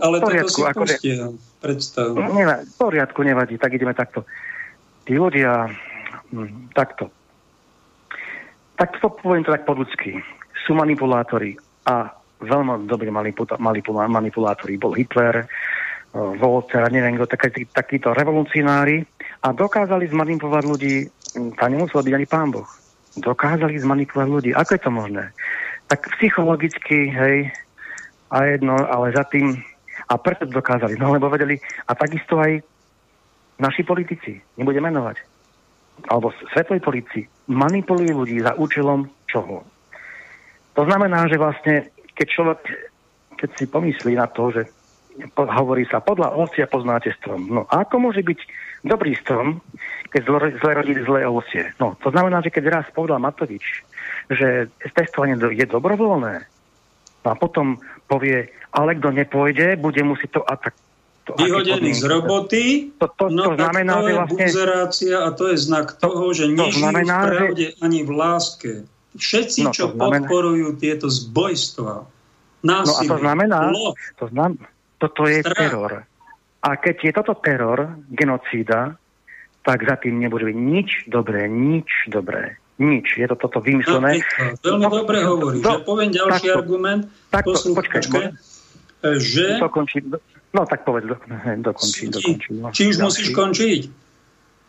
Ale 0.00 0.16
poriadku, 0.24 0.48
toto 0.48 0.56
si 0.56 0.62
akože... 0.64 0.94
pustia, 0.96 1.20
predstav. 1.60 2.16
Nevadí, 2.16 2.64
v 2.64 2.74
poriadku, 2.80 3.20
nevadí, 3.20 3.54
tak 3.60 3.76
ideme 3.76 3.92
takto. 3.92 4.24
Tí 5.04 5.20
ľudia, 5.20 5.68
hm, 6.32 6.72
takto. 6.72 7.12
Tak 8.80 8.96
to 8.96 9.12
poviem 9.12 9.44
to 9.44 9.52
tak 9.52 9.68
po 9.68 9.76
ľudsky. 9.76 10.16
Sú 10.64 10.72
manipulátori 10.72 11.60
a 11.84 12.08
veľmi 12.40 12.88
dobrí 12.88 13.12
manipulátori. 13.12 14.80
Bol 14.80 14.96
Hitler, 14.96 15.44
Volter, 16.16 16.88
neviem 16.90 17.14
kto, 17.20 17.28
taký, 17.28 17.68
takíto 17.70 18.10
revolucionári 18.16 19.04
a 19.46 19.54
dokázali 19.54 20.10
zmanipulovať 20.10 20.64
ľudí, 20.66 20.94
tam 21.54 21.70
nemusel 21.70 22.02
byť 22.02 22.14
ani 22.16 22.26
pán 22.26 22.50
Boh. 22.50 22.66
Dokázali 23.14 23.78
zmanipulovať 23.78 24.28
ľudí. 24.30 24.50
Ako 24.50 24.70
je 24.74 24.82
to 24.82 24.90
možné? 24.90 25.24
Tak 25.90 26.06
psychologicky, 26.16 27.10
hej, 27.10 27.50
a 28.30 28.36
jedno, 28.46 28.78
ale 28.78 29.10
za 29.10 29.26
tým, 29.26 29.58
a 30.06 30.14
preto 30.14 30.46
dokázali, 30.46 30.94
no 30.94 31.10
lebo 31.10 31.26
vedeli, 31.26 31.58
a 31.90 31.98
takisto 31.98 32.38
aj 32.38 32.62
naši 33.58 33.82
politici, 33.82 34.38
nebudem 34.54 34.86
menovať, 34.86 35.18
alebo 36.06 36.30
svetovej 36.54 36.78
politici, 36.78 37.26
manipulujú 37.50 38.22
ľudí 38.22 38.38
za 38.38 38.54
účelom 38.54 39.10
čoho? 39.26 39.66
To 40.78 40.82
znamená, 40.86 41.26
že 41.26 41.42
vlastne 41.42 41.90
keď 42.14 42.26
človek, 42.30 42.60
keď 43.34 43.50
si 43.58 43.66
pomyslí 43.66 44.14
na 44.14 44.30
to, 44.30 44.54
že 44.54 44.70
hovorí 45.34 45.84
sa, 45.90 45.98
podľa 45.98 46.38
ovocia 46.38 46.70
poznáte 46.70 47.10
strom. 47.18 47.50
No 47.50 47.66
a 47.66 47.82
ako 47.82 47.98
môže 47.98 48.22
byť 48.22 48.40
dobrý 48.86 49.18
strom, 49.18 49.58
keď 50.14 50.22
zle 50.62 50.72
rodí 50.72 50.94
zlé 51.02 51.26
ovocie? 51.26 51.74
No, 51.82 51.98
to 51.98 52.14
znamená, 52.14 52.40
že 52.40 52.54
keď 52.54 52.80
raz 52.80 52.86
povedal 52.94 53.18
Matovič, 53.18 53.82
že 54.30 54.70
testovanie 54.94 55.34
je 55.34 55.66
dobrovoľné, 55.66 56.46
a 57.24 57.36
potom 57.36 57.76
povie, 58.08 58.48
ale 58.72 58.96
kto 58.96 59.12
nepôjde, 59.12 59.76
bude 59.76 60.00
musieť 60.00 60.40
to 60.40 60.42
a 60.46 60.56
tak 60.56 60.72
vyhodený 61.30 61.94
z 61.94 62.04
roboty, 62.10 62.64
to, 62.98 63.06
to, 63.14 63.30
no 63.30 63.52
to 63.52 63.60
znamená, 63.60 64.02
to 64.02 64.08
je 64.08 64.14
vlastne, 64.16 64.46
buzerácia 64.50 65.16
a 65.22 65.28
to 65.30 65.44
je 65.52 65.56
znak 65.62 65.94
toho, 66.00 66.24
že 66.34 66.50
nežijú 66.50 66.80
znamená, 66.80 67.16
v 67.22 67.26
pravde 67.28 67.66
že... 67.70 67.76
ani 67.84 67.98
v 68.02 68.10
láske. 68.10 68.72
Všetci, 69.14 69.60
no, 69.62 69.70
čo 69.70 69.94
znamená... 69.94 70.26
podporujú 70.26 70.68
tieto 70.80 71.06
zbojstva, 71.06 72.08
násilie, 72.66 73.06
no 73.06 73.14
a 73.14 73.14
to 73.14 73.16
znamená, 73.20 73.58
to 74.18 74.24
znam, 74.32 74.50
toto 74.98 75.22
je 75.28 75.38
strach. 75.44 75.58
teror. 75.58 75.92
A 76.60 76.68
keď 76.76 76.96
je 76.98 77.12
toto 77.14 77.34
teror, 77.38 77.78
genocída, 78.10 78.98
tak 79.62 79.86
za 79.86 79.96
tým 80.00 80.18
nebude 80.18 80.50
byť 80.50 80.56
nič 80.56 80.88
dobré, 81.06 81.46
nič 81.46 81.88
dobré. 82.08 82.56
Nič. 82.80 83.20
Je 83.20 83.28
to 83.28 83.36
toto 83.36 83.60
vymyslené. 83.60 84.24
No, 84.24 84.56
veľmi 84.64 84.86
no, 84.88 84.92
dobre 85.04 85.18
hovoríš. 85.20 85.60
ja 85.60 85.84
poviem 85.84 86.10
ďalší 86.16 86.48
takto, 86.48 86.60
argument. 86.64 87.02
Takto, 87.28 87.56
počkaj, 87.76 88.02
že... 89.20 89.44
Dokončí, 89.60 90.00
no 90.56 90.60
tak 90.64 90.88
povedz, 90.88 91.04
do, 91.08 91.16
dokončí, 91.68 92.08
dokončí. 92.08 92.48
No, 92.56 92.72
či 92.72 92.88
už 92.88 92.96
ďalší. 92.96 93.04
musíš 93.04 93.28
končiť? 93.36 93.80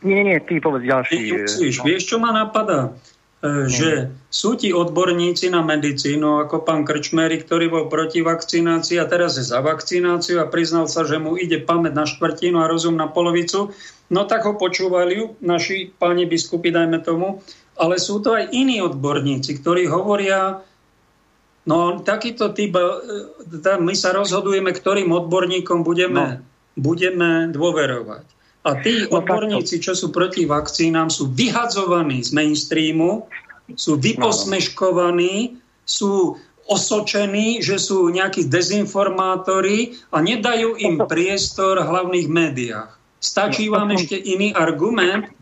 Nie, 0.03 0.21
nie, 0.27 0.37
ty 0.43 0.59
povedz 0.59 0.83
ďalší. 0.83 1.15
Ty 1.15 1.31
musíš. 1.47 1.73
No. 1.79 1.83
Vieš, 1.87 2.01
čo 2.03 2.17
ma 2.19 2.35
napadá? 2.35 2.91
E, 3.41 3.65
že 3.65 4.13
sú 4.29 4.53
ti 4.53 4.69
odborníci 4.69 5.49
na 5.49 5.65
medicínu, 5.65 6.45
ako 6.45 6.61
pán 6.61 6.85
Krčmery, 6.85 7.41
ktorý 7.41 7.73
bol 7.73 7.85
proti 7.89 8.21
vakcinácii 8.21 9.01
a 9.01 9.09
teraz 9.09 9.41
je 9.41 9.45
za 9.45 9.65
vakcináciu 9.65 10.37
a 10.41 10.49
priznal 10.51 10.85
sa, 10.85 11.09
že 11.09 11.17
mu 11.17 11.33
ide 11.41 11.57
pamäť 11.57 11.93
na 11.97 12.05
štvrtinu 12.05 12.61
a 12.61 12.69
rozum 12.69 12.93
na 12.93 13.09
polovicu, 13.09 13.73
no 14.13 14.21
tak 14.29 14.45
ho 14.45 14.53
počúvali 14.53 15.41
naši 15.41 15.89
páni 15.89 16.29
biskupy, 16.29 16.69
dajme 16.69 17.01
tomu, 17.01 17.41
ale 17.81 17.97
sú 17.97 18.21
to 18.21 18.37
aj 18.37 18.53
iní 18.53 18.77
odborníci, 18.77 19.57
ktorí 19.57 19.89
hovoria, 19.89 20.61
no 21.65 21.97
takýto 22.05 22.53
typ, 22.53 22.77
e, 22.77 22.85
my 23.81 23.93
sa 23.97 24.13
rozhodujeme, 24.13 24.69
ktorým 24.69 25.09
odborníkom 25.09 25.81
budeme, 25.81 26.45
no. 26.45 26.77
budeme 26.77 27.49
dôverovať. 27.49 28.25
A 28.61 28.77
tí 28.85 29.09
no, 29.09 29.17
odborníci, 29.17 29.81
čo 29.81 29.97
sú 29.97 30.13
proti 30.13 30.45
vakcínám, 30.45 31.09
sú 31.09 31.33
vyhadzovaní 31.33 32.21
z 32.21 32.37
mainstreamu, 32.37 33.25
sú 33.73 33.97
vyposmeškovaní, 33.97 35.57
sú 35.81 36.37
osočení, 36.69 37.65
že 37.65 37.81
sú 37.81 38.13
nejakí 38.13 38.45
dezinformátori 38.45 39.97
a 40.13 40.21
nedajú 40.21 40.77
im 40.77 41.01
priestor 41.11 41.81
v 41.81 41.89
hlavných 41.89 42.27
médiách. 42.29 42.91
Stačí 43.17 43.65
no, 43.69 43.81
vám 43.81 43.97
ešte 43.97 44.21
iný 44.21 44.53
argument? 44.53 45.33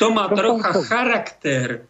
Kto 0.00 0.16
má 0.16 0.32
trocha 0.32 0.72
charakter, 0.88 1.84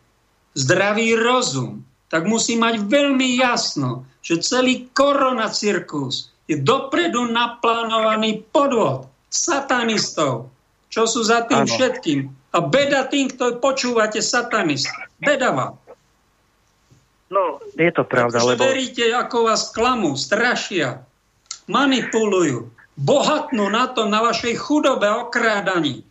zdravý 0.59 1.15
rozum, 1.15 1.87
tak 2.11 2.27
musí 2.27 2.59
mať 2.59 2.91
veľmi 2.91 3.39
jasno, 3.39 4.03
že 4.19 4.43
celý 4.43 4.91
koronacirkus 4.91 6.35
je 6.51 6.59
dopredu 6.59 7.31
naplánovaný 7.31 8.43
podvod 8.51 9.07
satanistov, 9.31 10.51
čo 10.91 11.07
sú 11.07 11.23
za 11.23 11.47
tým 11.47 11.63
ano. 11.63 11.71
všetkým. 11.71 12.21
A 12.51 12.59
beda 12.59 13.07
tým, 13.07 13.31
kto 13.31 13.63
počúvate 13.63 14.19
satanist. 14.19 14.91
Beda 15.23 15.55
vám. 15.55 15.79
No, 17.31 17.63
je 17.79 17.95
to 17.95 18.03
pravda, 18.03 18.43
lebo... 18.43 18.59
veríte, 18.59 19.07
ako 19.15 19.55
vás 19.55 19.71
klamú, 19.71 20.19
strašia, 20.19 21.07
manipulujú, 21.71 22.75
bohatnú 22.99 23.71
na 23.71 23.87
to, 23.87 24.11
na 24.11 24.19
vašej 24.19 24.59
chudobe 24.59 25.07
okrádaní. 25.07 26.10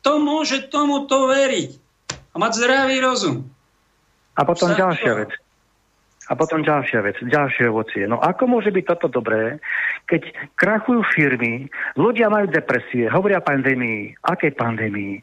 Kto 0.00 0.16
môže 0.16 0.72
tomuto 0.72 1.28
veriť 1.28 1.70
a 2.32 2.36
mať 2.40 2.52
zdravý 2.56 2.96
rozum? 3.04 3.44
A 4.32 4.48
potom 4.48 4.72
Sa 4.72 4.80
ďalšia 4.88 5.12
vec. 5.12 5.30
A 6.30 6.38
potom 6.38 6.62
ďalšia 6.62 7.02
vec, 7.02 7.18
ďalšie 7.18 7.74
ovocie. 7.74 8.06
No 8.06 8.22
ako 8.22 8.46
môže 8.46 8.70
byť 8.70 8.84
toto 8.86 9.10
dobré, 9.10 9.58
keď 10.06 10.30
krachujú 10.54 11.02
firmy, 11.10 11.66
ľudia 11.98 12.30
majú 12.30 12.46
depresie, 12.46 13.10
hovoria 13.10 13.42
o 13.42 13.48
pandémii. 13.50 14.14
Akej 14.22 14.54
pandémii? 14.54 15.18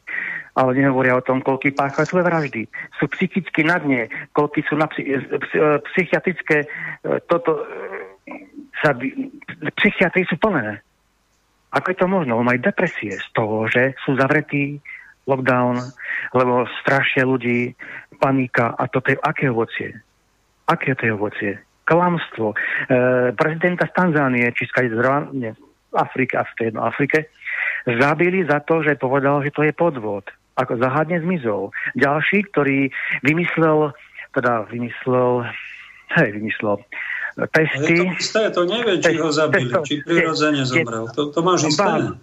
Ale 0.52 0.76
nehovoria 0.76 1.16
o 1.16 1.24
tom, 1.24 1.40
koľky 1.40 1.72
páchajú 1.72 2.12
svoje 2.12 2.28
vraždy. 2.28 2.62
Sú 3.00 3.08
psychicky 3.08 3.64
na 3.64 3.80
dne, 3.80 4.12
koľky 4.36 4.60
sú 4.68 4.76
na 4.76 4.84
psy, 4.92 5.00
e, 5.08 5.16
psychiatrické, 5.96 6.68
e, 6.68 7.08
toto, 7.24 7.64
e, 8.28 8.44
sa, 8.84 8.92
psychiatry 9.80 10.28
sú 10.28 10.36
plné. 10.36 10.84
Ako 11.68 11.86
je 11.92 11.98
to 12.00 12.06
možno? 12.08 12.40
Majú 12.40 12.60
depresie 12.60 13.16
z 13.16 13.28
toho, 13.36 13.68
že 13.68 13.92
sú 14.04 14.16
zavretí, 14.16 14.80
lockdown, 15.28 15.76
lebo 16.32 16.64
strašia 16.80 17.28
ľudí, 17.28 17.76
panika 18.16 18.72
a 18.72 18.88
toto 18.88 19.12
je 19.12 19.20
aké 19.20 19.52
ovocie? 19.52 19.92
Aké 20.64 20.96
to 20.96 21.04
je 21.04 21.12
ovocie? 21.12 21.52
Klamstvo. 21.84 22.52
E, 22.52 22.56
prezidenta 23.36 23.84
z 23.88 23.92
Tanzánie, 23.92 24.48
či 24.56 24.64
z 24.64 24.72
nie, 25.36 25.52
Afrike, 25.92 26.40
v 26.40 26.80
Afrike, 26.80 27.28
zabili 27.84 28.44
za 28.48 28.64
to, 28.64 28.80
že 28.80 29.00
povedal, 29.00 29.44
že 29.44 29.52
to 29.52 29.64
je 29.64 29.72
podvod. 29.76 30.24
Ako 30.56 30.80
zahádne 30.80 31.20
zmizol. 31.20 31.70
Ďalší, 31.94 32.48
ktorý 32.50 32.88
vymyslel 33.20 33.92
teda 34.32 34.68
vymyslel, 34.68 35.48
hej, 36.16 36.28
vymyslel 36.36 36.76
testy. 37.46 37.94
Je 37.94 38.02
to 38.02 38.04
isté, 38.18 38.42
to 38.50 38.62
nevie, 38.66 38.98
či 38.98 39.14
ho 39.22 39.30
zabili, 39.30 39.70
testo, 39.70 39.86
či 39.86 39.94
prirodzene 40.02 40.62
zomrel. 40.66 41.06
To, 41.14 41.30
to 41.30 41.40
máš 41.46 41.70
isté. 41.70 42.18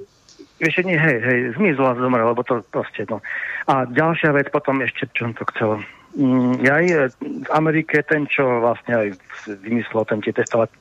Ešte 0.55 0.87
nie, 0.87 0.95
hej, 0.95 1.19
hej, 1.19 1.39
zmizol 1.59 1.91
a 1.91 1.99
zomrel, 1.99 2.31
lebo 2.31 2.43
to 2.43 2.63
proste, 2.71 3.03
no. 3.11 3.19
A 3.67 3.83
ďalšia 3.87 4.31
vec 4.35 4.47
potom 4.51 4.79
ešte, 4.79 5.07
čo 5.11 5.27
som 5.27 5.33
to 5.35 5.43
chcel. 5.55 5.69
Mm, 6.15 6.63
aj 6.63 6.85
v 7.19 7.49
Amerike 7.51 7.99
ten, 8.07 8.23
čo 8.23 8.63
vlastne 8.63 8.93
aj 8.95 9.07
vymyslel 9.51 10.07
ten 10.07 10.23
tie, 10.23 10.31
testovať, 10.31 10.71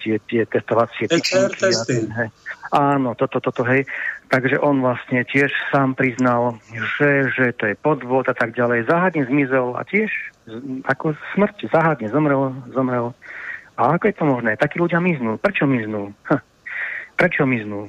tie, 0.00 0.16
tie 0.32 0.48
testovacie 0.48 1.12
PCR 1.12 1.52
testy. 1.52 2.08
Hej. 2.08 2.32
Áno, 2.72 3.12
toto, 3.12 3.36
toto, 3.44 3.68
hej. 3.68 3.84
Takže 4.32 4.60
on 4.60 4.80
vlastne 4.80 5.24
tiež 5.28 5.52
sám 5.72 5.92
priznal, 5.92 6.56
že, 6.72 7.28
že 7.32 7.52
to 7.56 7.68
je 7.68 7.76
podvod 7.76 8.28
a 8.28 8.36
tak 8.36 8.56
ďalej. 8.56 8.88
Záhadne 8.88 9.28
zmizol 9.28 9.76
a 9.76 9.84
tiež 9.84 10.08
ako 10.88 11.12
smrť, 11.36 11.68
záhadne 11.68 12.08
zomrel, 12.08 12.56
zomrel. 12.72 13.12
A 13.78 13.94
ako 13.94 14.10
je 14.10 14.14
to 14.18 14.24
možné? 14.26 14.58
Takí 14.58 14.82
ľudia 14.82 14.98
miznú. 14.98 15.38
Prečo 15.38 15.70
miznú? 15.70 16.10
Ha. 16.26 16.42
Prečo 17.14 17.46
miznú? 17.46 17.86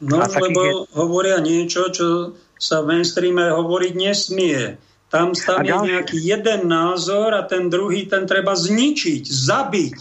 No, 0.00 0.16
lebo 0.20 0.60
je... 0.60 0.72
hovoria 0.96 1.40
niečo, 1.40 1.88
čo 1.88 2.36
sa 2.60 2.84
v 2.84 2.96
mainstreame 2.96 3.48
hovoriť 3.48 3.92
nesmie. 3.96 4.76
Tam, 5.08 5.32
tam 5.34 5.64
je 5.64 5.74
nejaký 5.74 6.20
jeden 6.20 6.70
názor 6.70 7.34
a 7.34 7.42
ten 7.48 7.66
druhý, 7.72 8.06
ten 8.06 8.28
treba 8.28 8.54
zničiť, 8.54 9.24
zabiť. 9.26 9.96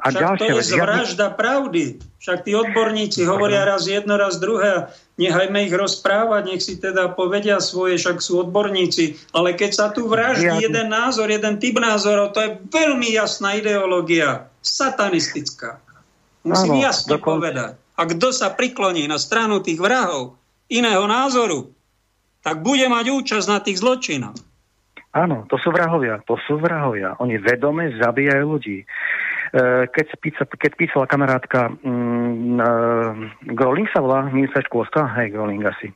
A 0.00 0.08
Však 0.08 0.40
to 0.40 0.44
je 0.48 0.64
zvražda 0.64 1.28
žiadny... 1.28 1.36
pravdy. 1.36 1.84
Však 2.24 2.38
tí 2.48 2.56
odborníci 2.56 3.20
hovoria 3.28 3.68
raz 3.68 3.84
jedno, 3.84 4.16
raz 4.16 4.40
druhé. 4.40 4.88
Nechajme 5.20 5.68
ich 5.68 5.74
rozprávať, 5.76 6.42
nech 6.48 6.64
si 6.64 6.80
teda 6.80 7.12
povedia 7.12 7.60
svoje, 7.60 8.00
však 8.00 8.24
sú 8.24 8.40
odborníci. 8.40 9.20
Ale 9.36 9.52
keď 9.52 9.70
sa 9.76 9.86
tu 9.92 10.08
vraždí 10.08 10.48
žiadny... 10.48 10.64
jeden 10.64 10.88
názor, 10.88 11.28
jeden 11.28 11.60
typ 11.60 11.76
názorov, 11.76 12.32
to 12.32 12.40
je 12.40 12.50
veľmi 12.72 13.12
jasná 13.12 13.60
ideológia. 13.60 14.48
Satanistická. 14.64 15.76
Musím 16.40 16.80
Áno, 16.80 16.84
jasne 16.88 17.20
dokon... 17.20 17.36
povedať. 17.36 17.76
A 18.00 18.08
kto 18.08 18.32
sa 18.32 18.48
prikloní 18.56 19.04
na 19.04 19.20
stranu 19.20 19.60
tých 19.60 19.76
vrahov 19.76 20.40
iného 20.72 21.04
názoru, 21.04 21.68
tak 22.40 22.64
bude 22.64 22.88
mať 22.88 23.12
účasť 23.12 23.46
na 23.52 23.60
tých 23.60 23.84
zločinoch. 23.84 24.40
Áno, 25.12 25.44
to 25.50 25.60
sú 25.60 25.74
vrahovia, 25.74 26.22
to 26.24 26.40
sú 26.48 26.56
vrahovia. 26.56 27.18
Oni 27.20 27.36
vedome 27.36 27.92
zabíjajú 27.98 28.44
ľudí. 28.46 28.88
E, 29.50 29.90
keď, 29.90 30.06
písa, 30.22 30.44
keď 30.46 30.72
písala 30.78 31.10
kamarátka 31.10 31.74
mm, 31.82 32.58
e, 32.62 32.70
Groling 33.50 33.90
sa 33.90 33.98
volá, 33.98 34.30
minister 34.30 34.62
školstva, 34.62 35.10
hej, 35.18 35.34
Groling 35.34 35.66
asi, 35.66 35.90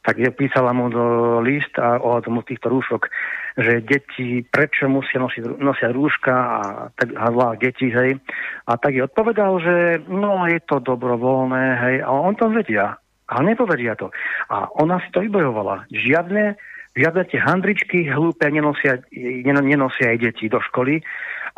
tak 0.00 0.16
je 0.16 0.30
písala 0.32 0.72
mu 0.72 0.88
do 0.88 1.38
list 1.44 1.76
a 1.76 2.00
o 2.00 2.16
tomu 2.24 2.40
týchto 2.40 2.72
rúšok, 2.72 3.12
že 3.60 3.84
deti, 3.84 4.40
prečo 4.48 4.88
musia 4.88 5.20
nosiť, 5.20 5.60
nosia 5.60 5.92
rúška 5.92 6.34
a 6.34 6.60
tak 6.96 7.12
a 7.16 7.28
deti, 7.60 7.92
hej. 7.92 8.16
A 8.64 8.72
tak 8.80 8.96
je 8.96 9.04
odpovedal, 9.04 9.52
že 9.60 9.76
no 10.08 10.48
je 10.48 10.60
to 10.64 10.80
dobrovoľné, 10.80 11.64
hej, 11.76 11.96
a 12.00 12.10
on 12.12 12.32
to 12.32 12.48
vedia. 12.48 12.96
Ale 13.26 13.52
nepovedia 13.52 13.98
to. 13.98 14.14
A 14.48 14.70
ona 14.78 15.02
si 15.02 15.10
to 15.10 15.18
vybojovala. 15.18 15.90
Žiadne, 15.90 16.54
žiadne 16.94 17.22
tie 17.26 17.42
handričky 17.42 18.06
hlúpe 18.06 18.46
nenosia, 18.46 19.02
nenosia 19.42 20.14
aj 20.14 20.18
deti 20.22 20.46
do 20.46 20.62
školy. 20.62 21.02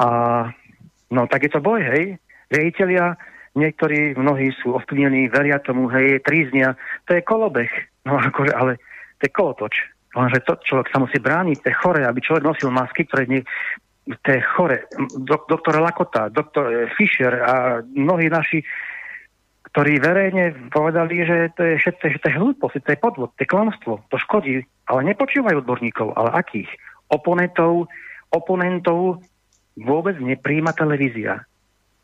A 0.00 0.08
no 1.12 1.26
tak 1.26 1.46
je 1.46 1.50
to 1.52 1.60
boj, 1.60 1.80
hej. 1.80 2.16
Rejiteľia, 2.48 3.16
niektorí, 3.56 4.16
mnohí 4.16 4.52
sú 4.60 4.76
ovplyvnení, 4.76 5.28
veria 5.28 5.60
tomu, 5.60 5.88
hej, 5.92 6.20
tríznia. 6.24 6.76
To 7.08 7.16
je 7.16 7.22
kolobeh. 7.24 7.70
No 8.08 8.16
akože, 8.16 8.52
ale 8.56 8.80
to 9.20 9.28
je 9.28 9.36
kolotoč. 9.36 9.74
Lenže 10.16 10.40
to 10.48 10.56
človek 10.64 10.88
sa 10.88 10.98
musí 11.04 11.20
brániť, 11.20 11.60
to 11.60 11.68
je 11.68 11.76
chore, 11.76 12.00
aby 12.00 12.18
človek 12.24 12.44
nosil 12.48 12.72
masky, 12.72 13.04
ktoré 13.04 13.28
nie, 13.28 13.44
to 14.08 14.28
je 14.32 14.40
chore. 14.56 14.88
Dok, 15.20 15.52
doktor 15.52 15.84
Lakota, 15.84 16.32
doktor 16.32 16.88
Fischer 16.96 17.36
a 17.44 17.84
mnohí 17.84 18.32
naši 18.32 18.64
ktorí 19.68 20.00
verejne 20.00 20.72
povedali, 20.72 21.28
že 21.28 21.52
to 21.54 21.62
je 21.62 21.74
všetko, 21.76 22.04
že 22.08 22.20
to 22.24 22.28
je 22.32 22.38
hlúposť, 22.40 22.82
to 22.82 22.92
je 22.96 22.98
podvod, 22.98 23.30
to 23.36 23.40
je 23.44 23.52
klamstvo, 23.52 24.00
to 24.08 24.16
škodí, 24.16 24.64
ale 24.88 25.00
nepočúvajú 25.12 25.60
odborníkov, 25.60 26.16
ale 26.16 26.32
akých? 26.40 26.66
Oponentov, 27.12 27.86
oponentov 28.32 29.20
vôbec 29.82 30.18
nepríjma 30.18 30.74
televízia. 30.74 31.46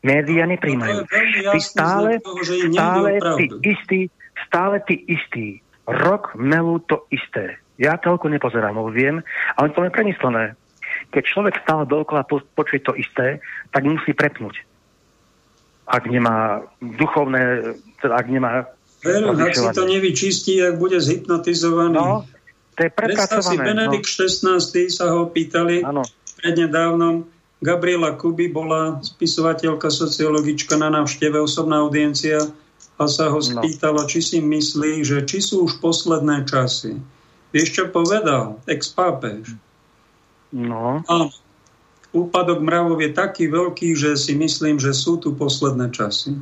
Média 0.05 0.45
nepríjmajú. 0.45 1.09
Ty 1.51 1.59
stále, 1.59 2.21
stále 2.69 3.09
ty 3.41 3.45
istý, 3.65 3.99
stále 4.45 4.77
ty 4.85 4.95
istý. 5.09 5.59
Rok 5.85 6.37
melú 6.37 6.81
to 6.85 7.05
isté. 7.09 7.57
Ja 7.75 7.97
toľko 7.99 8.31
nepozerám, 8.31 8.77
viem, 8.93 9.21
ale 9.57 9.67
to 9.73 9.83
je 9.83 9.91
premyslené. 9.91 10.55
Keď 11.11 11.23
človek 11.27 11.55
stále 11.61 11.83
dokola 11.85 12.23
počuje 12.27 12.79
to 12.81 12.95
isté, 12.95 13.43
tak 13.73 13.83
musí 13.83 14.15
prepnúť 14.15 14.75
ak 15.85 16.03
nemá 16.09 16.65
duchovné, 16.81 17.77
teda 18.01 18.13
ak 18.17 18.27
nemá... 18.29 18.51
Veru, 19.05 19.37
ak 19.37 19.53
si 19.53 19.69
to 19.69 19.85
nevyčistí, 19.85 20.53
ak 20.65 20.81
bude 20.81 20.97
zhypnotizovaný. 20.97 21.93
No, 21.93 22.25
to 22.73 22.79
je 22.81 22.89
Predstav 22.89 23.45
si, 23.45 23.53
Benedikt 23.53 24.09
no. 24.09 24.25
XVI 24.57 24.81
sa 24.89 25.05
ho 25.13 25.29
pýtali 25.29 25.85
ano. 25.85 26.01
prednedávnom. 26.41 27.29
Gabriela 27.63 28.15
Kuby 28.19 28.51
bola 28.51 28.99
spisovateľka, 28.99 29.87
sociologička 29.87 30.75
na 30.75 30.91
návšteve, 30.91 31.39
osobná 31.39 31.83
audiencia 31.83 32.51
a 32.99 33.03
sa 33.07 33.31
ho 33.31 33.39
no. 33.39 33.45
spýtala, 33.45 34.03
no. 34.03 34.09
či 34.09 34.19
si 34.19 34.39
myslí, 34.43 35.03
že 35.03 35.23
či 35.23 35.39
sú 35.39 35.67
už 35.67 35.79
posledné 35.79 36.47
časy. 36.47 36.99
Vieš, 37.55 37.69
čo 37.71 37.83
povedal 37.87 38.59
ex-pápež? 38.67 39.55
No. 40.51 41.03
Áno, 41.07 41.31
úpadok 42.11 42.59
mravov 42.63 42.99
je 43.03 43.11
taký 43.11 43.47
veľký, 43.51 43.95
že 43.95 44.15
si 44.19 44.35
myslím, 44.35 44.79
že 44.79 44.91
sú 44.91 45.19
tu 45.19 45.35
posledné 45.35 45.91
časy. 45.91 46.39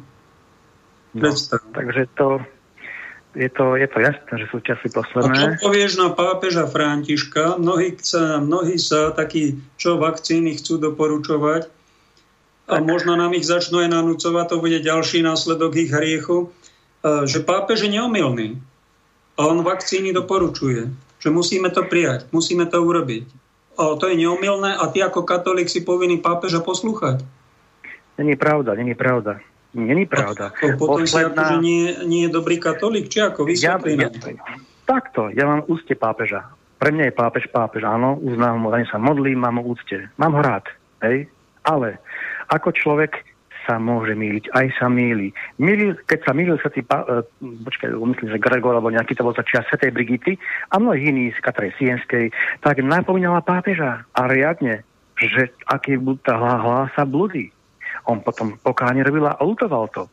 No, 1.13 1.29
takže 1.77 2.09
to, 2.17 2.41
je 3.33 3.49
to, 3.49 3.75
je 3.75 3.87
to 3.89 3.99
jasné, 3.99 4.33
že 4.37 4.45
sú 4.53 4.61
časy 4.61 4.87
posledné. 4.93 5.33
A 5.33 5.37
čo 5.57 5.69
povieš 5.69 5.97
na 5.97 6.13
pápeža 6.13 6.69
Františka? 6.69 7.57
Mnohí 7.57 7.97
sa, 7.97 8.37
mnohí 8.37 8.77
sa 8.77 9.09
takí, 9.13 9.57
čo 9.77 9.97
vakcíny 9.97 10.57
chcú 10.61 10.77
doporučovať 10.77 11.69
a 12.69 12.79
tak. 12.79 12.85
možno 12.85 13.17
nám 13.17 13.33
ich 13.35 13.43
začnú 13.43 13.83
aj 13.83 13.89
nanúcovať, 13.91 14.45
to 14.47 14.57
bude 14.61 14.79
ďalší 14.79 15.25
následok 15.25 15.75
ich 15.75 15.91
hriechu, 15.91 16.53
že 17.03 17.43
pápež 17.43 17.83
je 17.83 17.99
neomilný 17.99 18.61
a 19.35 19.41
on 19.49 19.65
vakcíny 19.65 20.15
doporučuje, 20.15 20.87
že 21.19 21.29
musíme 21.33 21.67
to 21.73 21.83
prijať, 21.83 22.29
musíme 22.31 22.69
to 22.69 22.79
urobiť. 22.79 23.25
O, 23.73 23.97
to 23.97 24.05
je 24.13 24.15
neomilné 24.15 24.77
a 24.77 24.85
ty 24.93 25.01
ako 25.01 25.25
katolík 25.25 25.65
si 25.65 25.81
povinný 25.81 26.21
pápeža 26.21 26.61
poslúchať. 26.61 27.25
Není 28.21 28.37
pravda, 28.37 28.77
není 28.77 28.93
pravda. 28.93 29.41
Není 29.73 30.05
pravda. 30.05 30.53
A, 30.53 30.77
potom 30.77 31.01
Posledná... 31.01 31.09
si 31.09 31.25
akože 31.33 31.55
nie, 31.59 31.83
nie 32.05 32.21
je 32.25 32.29
dobrý 32.29 32.61
katolík, 32.61 33.09
či 33.09 33.25
ako? 33.25 33.49
Vysvetlí 33.49 33.97
ja, 33.97 34.09
ja, 34.09 34.37
Takto, 34.85 35.33
ja 35.33 35.49
mám 35.49 35.65
úste 35.65 35.97
pápeža. 35.97 36.45
Pre 36.77 36.91
mňa 36.91 37.09
je 37.09 37.13
pápež 37.15 37.43
pápež, 37.49 37.87
áno, 37.87 38.19
uznám 38.19 38.67
ho, 38.67 38.69
sa 38.85 38.99
modlím, 38.99 39.39
mám 39.39 39.57
ho 39.57 39.73
úcte. 39.73 40.11
Mám 40.19 40.35
ho 40.35 40.41
rád, 40.43 40.67
hej? 41.01 41.25
Ale 41.63 41.97
ako 42.51 42.75
človek 42.75 43.23
sa 43.63 43.79
môže 43.79 44.11
míliť, 44.11 44.51
aj 44.51 44.67
sa 44.75 44.91
míli. 44.91 45.31
Milil, 45.55 45.95
keď 46.03 46.19
sa 46.27 46.31
mýlil 46.35 46.59
sa 46.59 46.67
tý, 46.67 46.83
uh, 46.83 47.23
počkaj, 47.39 47.95
myslím, 47.95 48.29
že 48.35 48.43
Gregor, 48.43 48.75
alebo 48.75 48.91
nejaký 48.91 49.15
to 49.15 49.23
bol 49.23 49.31
začia 49.31 49.63
Svetej 49.71 49.95
Brigity 49.95 50.35
a 50.75 50.83
mnohí 50.83 51.07
iní 51.07 51.31
z 51.31 51.39
Katrej 51.39 51.71
Sienskej, 51.79 52.35
tak 52.59 52.83
napomínala 52.83 53.39
pápeža 53.39 54.03
a 54.11 54.21
riadne, 54.27 54.83
že 55.15 55.47
aký 55.71 55.95
tá 56.27 56.35
hlása 56.35 57.07
blúdy. 57.07 57.55
On 58.09 58.19
potom 58.19 58.59
pokáne 58.59 59.03
robil 59.03 59.27
a 59.27 59.39
lutoval 59.39 59.89
to. 59.91 60.09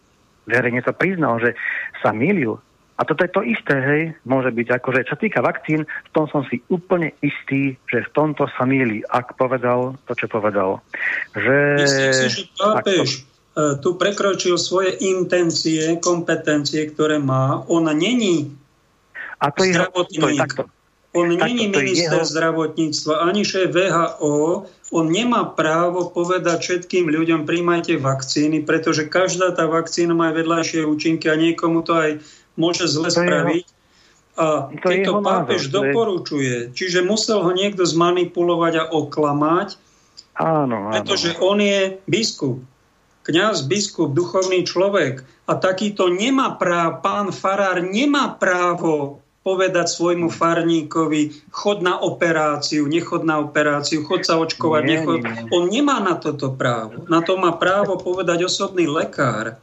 Verejne 0.46 0.82
to 0.82 0.94
priznal, 0.94 1.38
že 1.38 1.54
sa 2.02 2.10
mýlil. 2.10 2.58
A 3.00 3.08
toto 3.08 3.24
je 3.24 3.32
to 3.32 3.40
isté, 3.40 3.74
hej, 3.80 4.02
môže 4.28 4.52
byť 4.52 4.76
akože, 4.76 5.08
čo 5.08 5.16
týka 5.16 5.40
vakcín, 5.40 5.88
v 5.88 6.10
tom 6.12 6.28
som 6.28 6.44
si 6.52 6.60
úplne 6.68 7.16
istý, 7.24 7.80
že 7.88 8.04
v 8.04 8.12
tomto 8.12 8.44
sa 8.52 8.68
míli, 8.68 9.00
ak 9.08 9.40
povedal 9.40 9.96
to, 10.04 10.12
čo 10.12 10.28
povedal. 10.28 10.84
Že... 11.32 11.56
Myslím 11.80 12.12
si, 12.12 12.26
že 12.28 12.42
pápež 12.60 13.24
E, 13.50 13.82
tu 13.82 13.98
prekročil 13.98 14.54
svoje 14.54 14.94
intencie, 15.02 15.98
kompetencie, 15.98 16.86
ktoré 16.94 17.18
má. 17.18 17.66
On 17.66 17.82
není 17.82 18.54
a 19.42 19.50
to. 19.50 19.66
Je, 19.66 19.74
to 19.74 20.28
je 20.30 20.38
on 21.12 21.26
není 21.28 21.68
minister 21.68 22.22
jeho... 22.22 22.30
zdravotníctva, 22.30 23.26
ani 23.26 23.42
šéf 23.42 23.74
VHO. 23.74 24.66
On 24.90 25.06
nemá 25.06 25.46
právo 25.46 26.10
povedať 26.10 26.58
všetkým 26.58 27.10
ľuďom, 27.10 27.46
príjmajte 27.46 27.98
vakcíny, 28.02 28.66
pretože 28.66 29.06
každá 29.06 29.54
tá 29.54 29.70
vakcína 29.70 30.14
má 30.14 30.34
vedľajšie 30.34 30.82
účinky 30.82 31.30
a 31.30 31.38
niekomu 31.38 31.86
to 31.86 31.94
aj 31.94 32.10
môže 32.58 32.90
zle 32.90 33.06
to 33.10 33.22
spraviť. 33.22 33.64
Jeho... 33.66 33.78
A 34.40 34.72
to 34.72 34.88
keď 34.88 34.98
to 35.04 35.12
pápež 35.20 35.62
názor, 35.68 35.74
doporučuje, 35.74 36.56
čiže 36.72 37.04
musel 37.04 37.44
ho 37.44 37.52
niekto 37.52 37.84
zmanipulovať 37.84 38.74
a 38.78 38.84
oklamať, 38.88 39.76
áno, 40.38 40.88
áno. 40.88 40.94
pretože 40.96 41.36
on 41.42 41.60
je 41.60 42.00
biskup 42.08 42.62
kňaz, 43.30 43.68
biskup, 43.68 44.16
duchovný 44.16 44.64
človek 44.64 45.22
a 45.46 45.52
takýto 45.54 46.08
nemá 46.08 46.56
právo, 46.56 47.04
pán 47.04 47.28
farár 47.30 47.84
nemá 47.84 48.32
právo 48.34 49.20
povedať 49.40 49.88
svojmu 49.88 50.28
farníkovi, 50.28 51.48
chod 51.48 51.80
na 51.80 51.96
operáciu, 51.96 52.84
nechod 52.84 53.24
na 53.24 53.40
operáciu, 53.40 54.04
chod 54.04 54.28
sa 54.28 54.36
očkovať, 54.36 54.82
nie, 54.84 54.90
nechod. 55.00 55.18
Nie, 55.24 55.32
nie. 55.32 55.52
On 55.56 55.64
nemá 55.64 55.96
na 56.04 56.20
toto 56.20 56.52
právo. 56.52 57.08
Na 57.08 57.24
to 57.24 57.40
má 57.40 57.56
právo 57.56 57.96
povedať 57.96 58.44
osobný 58.44 58.84
lekár, 58.84 59.56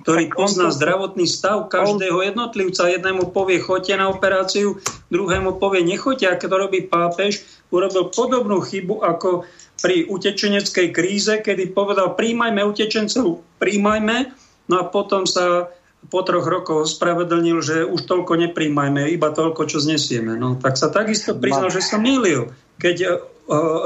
ktorý 0.00 0.32
pozná 0.32 0.72
zdravotný 0.72 1.28
stav 1.28 1.68
každého 1.68 2.32
jednotlivca. 2.32 2.88
Jednému 2.88 3.36
povie, 3.36 3.60
chodte 3.60 3.92
na 3.92 4.08
operáciu, 4.08 4.80
druhému 5.12 5.60
povie, 5.60 5.84
nechoďte. 5.84 6.26
A 6.32 6.38
keď 6.40 6.48
to 6.48 6.56
robí 6.56 6.80
pápež, 6.88 7.44
urobil 7.68 8.08
podobnú 8.08 8.64
chybu 8.64 9.04
ako 9.04 9.44
pri 9.84 10.08
utečeneckej 10.08 10.88
kríze, 10.96 11.34
kedy 11.44 11.76
povedal, 11.76 12.16
príjmajme 12.16 12.64
utečencov, 12.64 13.44
príjmajme, 13.60 14.32
no 14.72 14.74
a 14.80 14.84
potom 14.88 15.28
sa 15.28 15.68
po 16.08 16.24
troch 16.24 16.48
rokoch 16.48 16.88
ospravedlnil, 16.88 17.58
že 17.60 17.76
už 17.84 18.08
toľko 18.08 18.40
nepríjmajme, 18.48 19.12
iba 19.12 19.28
toľko, 19.28 19.68
čo 19.68 19.84
znesieme. 19.84 20.32
No, 20.40 20.56
tak 20.56 20.80
sa 20.80 20.88
takisto 20.88 21.36
priznal, 21.36 21.68
že 21.68 21.84
sa 21.84 22.00
milil, 22.00 22.56
keď 22.80 22.96
uh, 23.04 23.08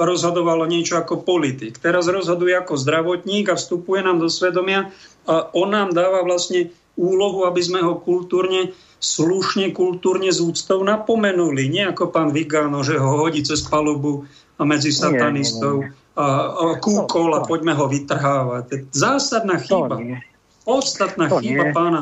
rozhodovalo 0.06 0.62
niečo 0.70 0.94
ako 0.94 1.26
politik. 1.26 1.82
Teraz 1.82 2.06
rozhoduje 2.06 2.54
ako 2.54 2.78
zdravotník 2.78 3.50
a 3.50 3.58
vstupuje 3.58 4.06
nám 4.06 4.22
do 4.22 4.30
svedomia 4.30 4.94
a 5.26 5.50
on 5.50 5.74
nám 5.74 5.90
dáva 5.90 6.22
vlastne 6.22 6.70
úlohu, 6.94 7.50
aby 7.50 7.58
sme 7.58 7.82
ho 7.82 7.98
kultúrne, 7.98 8.70
slušne, 9.02 9.74
kultúrne 9.74 10.30
z 10.30 10.38
úctou 10.38 10.86
napomenuli. 10.86 11.66
Nie 11.66 11.90
ako 11.90 12.14
pán 12.14 12.30
Vigano, 12.30 12.86
že 12.86 12.94
ho 12.94 13.26
hodí 13.26 13.42
cez 13.42 13.66
palubu 13.66 14.30
a 14.54 14.62
medzi 14.62 14.94
satanistov 14.94 15.90
a, 16.14 16.54
a 16.54 16.64
kúkol 16.78 17.34
a 17.34 17.42
poďme 17.42 17.74
ho 17.74 17.90
vytrhávať. 17.90 18.94
Zásadná 18.94 19.58
chyba. 19.58 19.98
To 19.98 19.98
nie. 19.98 20.18
Podstatná 20.64 21.28
to 21.28 21.44
chyba 21.44 21.70
nie. 21.70 21.76
pána 21.76 22.00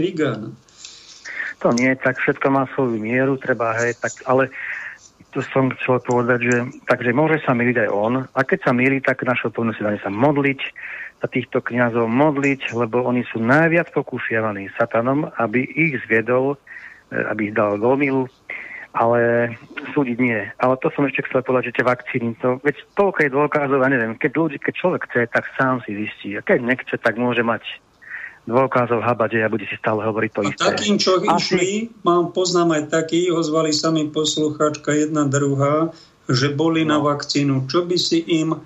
Vigana. 0.00 0.50
To 1.58 1.74
nie, 1.74 1.90
tak 1.98 2.16
všetko 2.22 2.46
má 2.54 2.70
svoju 2.72 3.02
mieru, 3.02 3.34
treba, 3.36 3.74
hej, 3.76 3.98
tak, 3.98 4.14
ale 4.30 4.48
to 5.34 5.42
som 5.52 5.68
chcel 5.76 6.00
povedať, 6.00 6.40
že 6.40 6.56
takže 6.88 7.10
môže 7.12 7.42
sa 7.44 7.52
miliť 7.52 7.84
aj 7.84 7.90
on 7.92 8.14
a 8.24 8.40
keď 8.46 8.58
sa 8.64 8.72
milí, 8.72 9.02
tak 9.02 9.26
našou 9.26 9.52
povinnosťou 9.52 10.00
sa 10.00 10.08
modliť, 10.08 10.60
sa 11.20 11.26
týchto 11.26 11.60
kniazov 11.60 12.08
modliť, 12.08 12.72
lebo 12.72 13.04
oni 13.04 13.26
sú 13.28 13.42
najviac 13.42 13.90
pokúšiavaní 13.92 14.70
satanom, 14.78 15.28
aby 15.36 15.66
ich 15.66 15.98
zviedol, 16.06 16.56
e, 17.10 17.18
aby 17.18 17.50
ich 17.50 17.54
dal 17.58 17.76
do 17.76 17.92
milu, 17.98 18.24
ale 18.94 19.52
súdiť 19.92 20.16
nie. 20.16 20.40
Ale 20.62 20.78
to 20.80 20.88
som 20.94 21.04
ešte 21.04 21.26
chcel 21.28 21.42
povedať, 21.42 21.74
že 21.74 21.82
tie 21.82 21.90
vakcíny, 21.90 22.38
to, 22.38 22.62
veď 22.62 22.76
toľko 22.94 23.18
je 23.20 23.34
dôkazov, 23.34 23.78
ja 23.82 23.90
neviem, 23.90 24.14
keď, 24.16 24.30
ľudí, 24.38 24.56
keď 24.62 24.74
človek 24.78 25.02
chce, 25.10 25.20
tak 25.28 25.44
sám 25.58 25.82
si 25.84 25.92
zistí. 25.92 26.38
A 26.38 26.46
keď 26.46 26.64
nechce, 26.64 26.94
tak 26.96 27.18
môže 27.18 27.42
mať 27.42 27.66
dôkazov 28.48 29.04
habade 29.04 29.36
a 29.44 29.52
bude 29.52 29.68
si 29.68 29.76
stále 29.76 30.00
hovoriť 30.08 30.30
to 30.32 30.40
a 30.40 30.44
isté. 30.48 30.64
takým, 30.64 30.96
čo 30.96 31.20
Asi... 31.20 31.28
išli, 31.28 31.70
mám, 32.00 32.32
poznám 32.32 32.80
aj 32.80 32.84
taký, 32.88 33.28
ozvali 33.28 33.76
sa 33.76 33.92
mi 33.92 34.08
posluchačka 34.08 34.96
jedna 34.96 35.28
druhá, 35.28 35.92
že 36.24 36.48
boli 36.48 36.88
no. 36.88 36.96
na 36.96 36.98
vakcínu. 37.04 37.68
Čo 37.68 37.84
by 37.84 37.96
si 38.00 38.24
im, 38.24 38.56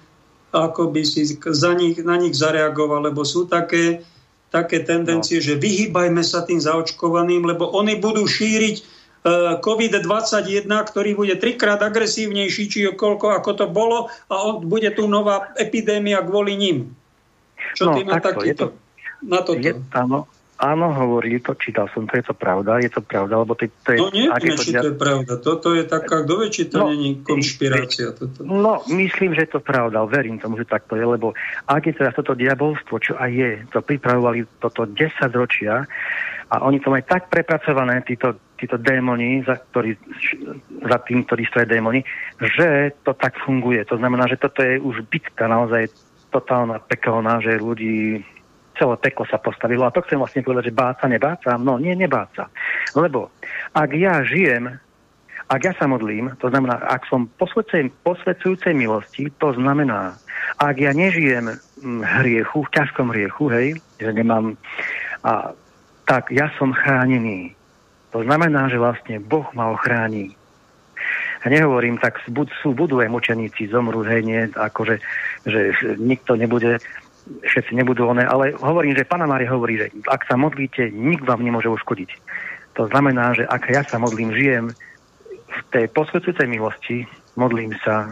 ako 0.54 0.94
by 0.94 1.02
si 1.02 1.26
za 1.34 1.72
nich, 1.74 1.98
na 1.98 2.14
nich 2.14 2.38
zareagoval, 2.38 3.10
lebo 3.10 3.26
sú 3.26 3.50
také, 3.50 4.06
také 4.54 4.86
tendencie, 4.86 5.42
no. 5.42 5.44
že 5.50 5.54
vyhýbajme 5.58 6.22
sa 6.22 6.46
tým 6.46 6.62
zaočkovaným, 6.62 7.42
lebo 7.50 7.66
oni 7.74 7.98
budú 7.98 8.22
šíriť 8.22 8.76
e, 8.78 8.82
COVID-21, 9.58 10.70
ktorý 10.70 11.10
bude 11.18 11.34
trikrát 11.42 11.82
agresívnejší, 11.82 12.62
či 12.70 12.78
koľko 12.94 13.34
ako 13.34 13.50
to 13.58 13.66
bolo 13.66 14.06
a 14.30 14.34
on, 14.46 14.62
bude 14.62 14.94
tu 14.94 15.10
nová 15.10 15.50
epidémia 15.58 16.22
kvôli 16.22 16.54
ním. 16.54 16.94
Čo 17.72 17.90
no, 17.90 17.94
ty 17.96 18.06
na 18.06 18.18
takýto? 18.22 18.81
Na 19.22 19.40
toto. 19.42 19.62
Je, 19.62 19.72
áno, 19.94 20.26
áno, 20.62 20.86
hovorí 20.94 21.42
to, 21.42 21.58
čítal 21.58 21.90
som 21.90 22.06
to, 22.06 22.22
je 22.22 22.24
to 22.30 22.34
pravda, 22.38 22.78
je 22.78 22.90
to 22.90 23.02
pravda, 23.02 23.42
lebo 23.42 23.58
to, 23.58 23.66
to 23.82 23.90
je... 23.94 23.98
No 23.98 24.08
nie, 24.14 24.30
nie 24.30 24.54
to, 24.54 24.62
či 24.62 24.72
to 24.78 24.88
je 24.94 24.96
pravda, 24.96 25.32
toto 25.42 25.74
je 25.74 25.82
taká, 25.82 26.22
kto 26.22 26.32
vie, 26.38 26.48
či 26.54 26.70
to 26.70 26.76
no, 26.78 26.94
není 26.94 27.18
konšpirácia. 27.26 28.14
Toto. 28.14 28.46
No, 28.46 28.86
myslím, 28.86 29.34
že 29.34 29.50
je 29.50 29.58
to 29.58 29.60
pravda, 29.60 30.06
verím 30.06 30.38
tomu, 30.38 30.54
že 30.54 30.70
takto 30.70 30.94
je, 30.94 31.02
lebo 31.02 31.34
ak 31.66 31.82
je 31.90 31.98
teraz 31.98 32.14
toto 32.14 32.38
diabolstvo, 32.38 33.02
čo 33.02 33.18
aj 33.18 33.30
je, 33.34 33.52
to 33.74 33.82
pripravovali 33.82 34.46
toto 34.62 34.86
10 34.86 34.94
ročia 35.34 35.82
a 36.52 36.54
oni 36.62 36.78
to 36.78 36.94
majú 36.94 37.02
tak 37.10 37.26
prepracované, 37.32 38.04
títo, 38.06 38.38
títo 38.60 38.78
démoni, 38.78 39.42
za, 39.42 39.58
ktorý, 39.58 39.98
za 40.84 40.98
tým, 41.02 41.26
ktorí 41.26 41.42
stojí 41.48 41.66
démoni, 41.66 42.04
že 42.38 42.94
to 43.02 43.16
tak 43.16 43.40
funguje. 43.40 43.82
To 43.88 43.96
znamená, 43.96 44.28
že 44.28 44.38
toto 44.38 44.60
je 44.60 44.76
už 44.78 45.02
bitka 45.08 45.48
naozaj 45.48 45.88
totálna 46.28 46.76
pekelná, 46.80 47.40
že 47.40 47.56
ľudí 47.56 48.20
celé 48.76 48.94
peklo 49.00 49.24
sa 49.28 49.38
postavilo. 49.38 49.84
A 49.84 49.94
to 49.94 50.04
chcem 50.04 50.20
vlastne 50.20 50.44
povedať, 50.44 50.72
že 50.72 50.78
báca, 50.78 51.04
nebáca? 51.08 51.56
No 51.60 51.76
nie, 51.76 51.92
nebáca. 51.96 52.48
Lebo 52.96 53.32
ak 53.72 53.90
ja 53.96 54.24
žijem, 54.24 54.76
ak 55.52 55.60
ja 55.60 55.72
sa 55.76 55.84
modlím, 55.84 56.32
to 56.40 56.48
znamená, 56.48 56.80
ak 56.80 57.04
som 57.12 57.28
posvedcujúcej 57.36 58.72
milosti, 58.72 59.28
to 59.36 59.52
znamená, 59.52 60.16
ak 60.56 60.80
ja 60.80 60.96
nežijem 60.96 61.52
v 61.82 62.04
hriechu, 62.24 62.64
v 62.64 62.72
ťažkom 62.72 63.12
hriechu, 63.12 63.44
hej, 63.52 63.68
že 64.00 64.10
nemám, 64.16 64.56
a, 65.26 65.52
tak 66.08 66.32
ja 66.32 66.48
som 66.56 66.72
chránený. 66.72 67.52
To 68.16 68.24
znamená, 68.24 68.72
že 68.72 68.80
vlastne 68.80 69.20
Boh 69.20 69.44
ma 69.52 69.72
ochráni. 69.72 70.32
Ja 71.42 71.52
nehovorím, 71.52 71.98
tak 71.98 72.22
sú, 72.24 72.72
budú 72.72 73.02
aj 73.02 73.10
mučeníci, 73.10 73.68
zomrú, 73.68 74.06
hej, 74.06 74.22
nie, 74.24 74.40
akože, 74.48 75.02
že 75.44 75.60
nikto 75.98 76.38
nebude 76.38 76.78
všetci 77.22 77.72
nebudú 77.78 78.10
oné, 78.10 78.26
ale 78.26 78.54
hovorím, 78.58 78.98
že 78.98 79.06
Pana 79.06 79.30
Mária 79.30 79.50
hovorí, 79.50 79.78
že 79.78 79.86
ak 80.10 80.26
sa 80.26 80.34
modlíte, 80.34 80.90
nik 80.90 81.22
vám 81.22 81.42
nemôže 81.42 81.70
uškodiť. 81.70 82.10
To 82.80 82.88
znamená, 82.88 83.36
že 83.36 83.44
ak 83.46 83.68
ja 83.68 83.82
sa 83.84 84.00
modlím, 84.00 84.32
žijem 84.32 84.72
v 85.52 85.60
tej 85.70 85.86
posvedcujúcej 85.92 86.48
milosti, 86.48 87.04
modlím 87.36 87.76
sa, 87.84 88.08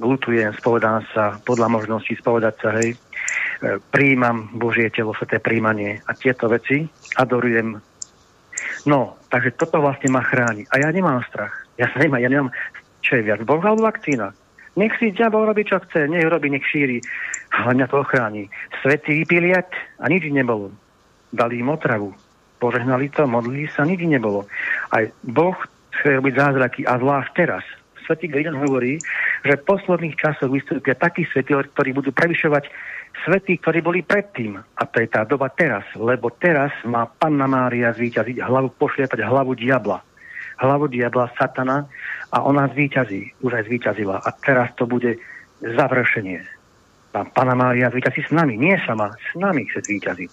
lutujem, 0.00 0.52
spovedám 0.56 1.04
sa, 1.12 1.36
podľa 1.44 1.68
možností 1.68 2.16
spovedať 2.16 2.54
sa, 2.60 2.68
hej, 2.80 2.96
e, 2.96 2.98
príjmam 3.92 4.48
Božie 4.56 4.88
telo, 4.88 5.12
sveté 5.12 5.38
príjmanie 5.38 6.00
a 6.08 6.16
tieto 6.16 6.48
veci, 6.48 6.88
adorujem. 7.20 7.76
No, 8.88 9.20
takže 9.28 9.60
toto 9.60 9.84
vlastne 9.84 10.08
ma 10.08 10.24
chráni. 10.24 10.64
A 10.72 10.80
ja 10.80 10.88
nemám 10.88 11.20
strach. 11.28 11.52
Ja 11.76 11.88
sa 11.92 12.00
nemám, 12.00 12.20
ja 12.24 12.32
nemám, 12.32 12.50
čo 13.04 13.20
je 13.20 13.26
viac, 13.28 13.44
Boh 13.44 13.60
alebo 13.60 13.84
vakcína? 13.84 14.32
Nech 14.78 14.96
si 14.96 15.12
diabol 15.12 15.44
robí, 15.44 15.66
čo 15.66 15.82
chce, 15.82 16.08
nech 16.08 16.24
robí, 16.24 16.48
nech 16.48 16.64
šíri, 16.64 17.02
ale 17.50 17.76
mňa 17.76 17.86
to 17.90 17.96
ochráni. 18.00 18.46
Svety 18.82 19.22
vypiliať 19.24 19.70
a 19.98 20.06
nič 20.06 20.26
nebolo. 20.30 20.70
Dali 21.34 21.62
im 21.62 21.70
otravu. 21.70 22.14
Požehnali 22.60 23.10
to, 23.10 23.26
modlili 23.26 23.66
sa, 23.72 23.86
nič 23.86 24.00
nebolo. 24.04 24.46
Aj 24.92 25.08
Boh 25.24 25.56
chce 25.96 26.20
robiť 26.20 26.34
zázraky 26.36 26.80
a 26.86 27.00
zvlášť 27.00 27.30
teraz. 27.34 27.64
Svetý 28.04 28.26
Gridan 28.26 28.58
hovorí, 28.58 28.98
že 29.46 29.54
v 29.54 29.66
posledných 29.66 30.18
časoch 30.18 30.50
vystúpia 30.50 30.98
takí 30.98 31.24
svety, 31.30 31.54
ktorí 31.54 31.90
budú 31.94 32.10
prevyšovať 32.10 32.66
svety, 33.22 33.62
ktorí 33.62 33.78
boli 33.82 34.00
predtým. 34.02 34.58
A 34.58 34.82
to 34.86 34.98
je 34.98 35.08
tá 35.08 35.22
doba 35.22 35.46
teraz, 35.54 35.86
lebo 35.94 36.30
teraz 36.34 36.74
má 36.82 37.06
Panna 37.06 37.46
Mária 37.46 37.94
zvíťaziť 37.94 38.42
hlavu, 38.42 38.74
pošliepať 38.76 39.22
hlavu 39.22 39.54
diabla 39.54 40.02
hlavu 40.60 40.92
diabla, 40.92 41.32
satana 41.40 41.88
a 42.32 42.44
ona 42.44 42.68
zvíťazí, 42.68 43.40
už 43.40 43.52
aj 43.56 43.64
zvíťazila. 43.64 44.20
A 44.20 44.28
teraz 44.44 44.68
to 44.76 44.84
bude 44.84 45.16
završenie. 45.64 46.44
A 47.10 47.26
Pana 47.26 47.58
Mária 47.58 47.90
zvíťazí 47.90 48.22
s 48.22 48.30
nami, 48.30 48.54
nie 48.54 48.78
sama, 48.86 49.10
s 49.10 49.34
nami 49.34 49.66
chce 49.66 49.82
zvíťaziť. 49.90 50.32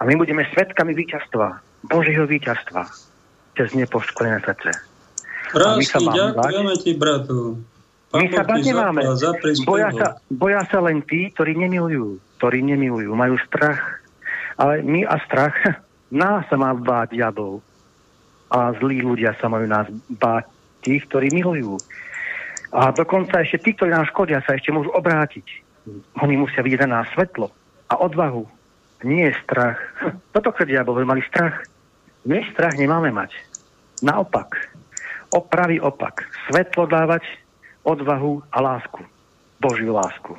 A 0.00 0.04
my 0.04 0.16
budeme 0.20 0.44
svetkami 0.52 0.92
víťazstva, 0.92 1.60
Božieho 1.88 2.28
víťazstva, 2.28 2.84
cez 3.56 3.72
nepoškodené 3.72 4.44
srdce. 4.44 4.70
Krásny, 5.50 6.06
ďakujeme 6.12 6.74
ti, 6.78 6.92
bratu. 6.94 7.60
Pán 8.10 8.26
my 8.26 8.26
sa 8.34 8.42
bať 8.42 8.60
nemáme. 8.66 9.02
Boja 9.62 9.90
sa, 9.94 10.08
boja 10.28 10.62
sa 10.66 10.78
len 10.82 10.98
tí, 11.06 11.30
ktorí 11.30 11.54
nemilujú. 11.54 12.18
Ktorí 12.42 12.58
nemilujú, 12.66 13.10
majú 13.14 13.38
strach. 13.46 14.02
Ale 14.58 14.82
my 14.82 15.06
a 15.06 15.16
strach, 15.24 15.54
nás 16.10 16.44
sa 16.50 16.56
má 16.58 16.74
báť 16.74 17.16
diabol 17.16 17.62
a 18.50 18.74
zlí 18.82 18.98
ľudia 19.00 19.38
sa 19.38 19.46
majú 19.46 19.64
nás 19.70 19.86
báť 20.10 20.50
tých, 20.82 21.06
ktorí 21.06 21.30
milujú. 21.30 21.78
A 22.74 22.90
dokonca 22.90 23.46
ešte 23.46 23.62
tí, 23.62 23.70
ktorí 23.78 23.94
nám 23.94 24.10
škodia, 24.10 24.42
sa 24.42 24.58
ešte 24.58 24.74
môžu 24.74 24.90
obrátiť. 24.90 25.46
Oni 26.20 26.34
musia 26.36 26.60
vidieť 26.60 26.84
na 26.86 27.02
nás 27.02 27.08
svetlo 27.16 27.48
a 27.88 27.94
odvahu. 27.98 28.44
Nie 29.06 29.32
je 29.32 29.40
strach. 29.44 29.80
Toto 30.34 30.52
chce 30.52 30.68
diabol, 30.68 31.00
mali 31.08 31.24
strach. 31.24 31.64
My 32.28 32.44
strach 32.52 32.76
nemáme 32.76 33.08
mať. 33.08 33.32
Naopak. 34.04 34.56
Opravý 35.32 35.80
opak. 35.80 36.28
Svetlo 36.48 36.84
dávať, 36.84 37.24
odvahu 37.86 38.44
a 38.52 38.58
lásku. 38.60 39.00
Božiu 39.60 39.96
lásku. 39.96 40.36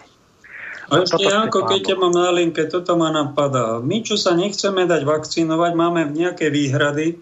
A 0.92 1.08
ešte 1.08 1.24
ako 1.24 1.72
keď 1.72 1.94
ťa 1.94 1.96
mám 1.96 2.12
na 2.12 2.36
linke, 2.36 2.68
toto 2.68 3.00
ma 3.00 3.14
napadá. 3.16 3.80
My, 3.80 4.04
čo 4.04 4.20
sa 4.20 4.36
nechceme 4.36 4.84
dať 4.84 5.08
vakcinovať, 5.08 5.72
máme 5.72 6.12
nejaké 6.12 6.52
výhrady, 6.52 7.16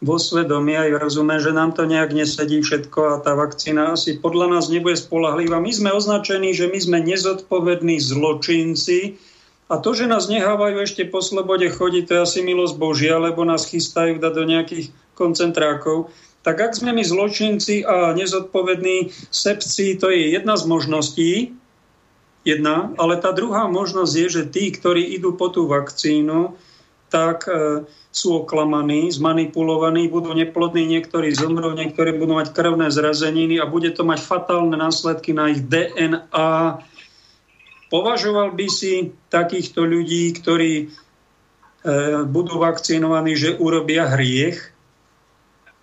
vo 0.00 0.16
svedomí 0.16 0.80
aj 0.80 0.96
rozume, 0.96 1.36
že 1.36 1.52
nám 1.52 1.76
to 1.76 1.84
nejak 1.84 2.16
nesedí 2.16 2.64
všetko 2.64 3.00
a 3.14 3.20
tá 3.20 3.36
vakcína 3.36 3.92
asi 3.92 4.16
podľa 4.16 4.56
nás 4.56 4.72
nebude 4.72 4.96
spolahlivá. 4.96 5.60
My 5.60 5.72
sme 5.72 5.92
označení, 5.92 6.56
že 6.56 6.72
my 6.72 6.78
sme 6.80 6.98
nezodpovední 7.04 8.00
zločinci 8.00 9.20
a 9.68 9.78
to, 9.78 9.92
že 9.92 10.10
nás 10.10 10.26
nehávajú 10.26 10.82
ešte 10.82 11.04
po 11.06 11.20
slobode 11.20 11.68
chodiť, 11.68 12.02
to 12.08 12.12
je 12.16 12.24
asi 12.24 12.40
milosť 12.40 12.74
Božia, 12.80 13.20
lebo 13.20 13.44
nás 13.44 13.68
chystajú 13.68 14.18
dať 14.18 14.32
do 14.32 14.44
nejakých 14.48 14.86
koncentrákov. 15.14 16.08
tak 16.40 16.56
ak 16.56 16.72
sme 16.72 16.96
my 16.96 17.04
zločinci 17.04 17.84
a 17.84 18.16
nezodpovední 18.16 19.12
sebci, 19.28 20.00
to 20.00 20.08
je 20.08 20.32
jedna 20.32 20.56
z 20.56 20.64
možností, 20.64 21.32
jedna, 22.48 22.96
ale 22.96 23.20
tá 23.20 23.36
druhá 23.36 23.68
možnosť 23.68 24.12
je, 24.16 24.28
že 24.40 24.42
tí, 24.48 24.72
ktorí 24.72 25.12
idú 25.12 25.36
po 25.36 25.52
tú 25.52 25.68
vakcínu, 25.68 26.56
tak 27.10 27.50
e, 27.50 27.84
sú 28.14 28.46
oklamaní, 28.46 29.10
zmanipulovaní, 29.10 30.06
budú 30.06 30.32
neplodní, 30.32 30.86
niektorí 30.86 31.34
zomrú, 31.34 31.74
niektorí 31.74 32.14
budú 32.16 32.38
mať 32.38 32.54
krvné 32.54 32.88
zrazeniny 32.88 33.58
a 33.58 33.66
bude 33.66 33.90
to 33.90 34.06
mať 34.06 34.22
fatálne 34.22 34.78
následky 34.78 35.34
na 35.34 35.50
ich 35.50 35.66
DNA. 35.66 36.80
Považoval 37.90 38.54
by 38.54 38.66
si 38.70 39.10
takýchto 39.34 39.82
ľudí, 39.82 40.30
ktorí 40.38 40.72
e, 40.78 40.86
budú 42.30 42.62
vakcinovaní, 42.62 43.34
že 43.34 43.58
urobia 43.58 44.06
hriech 44.06 44.70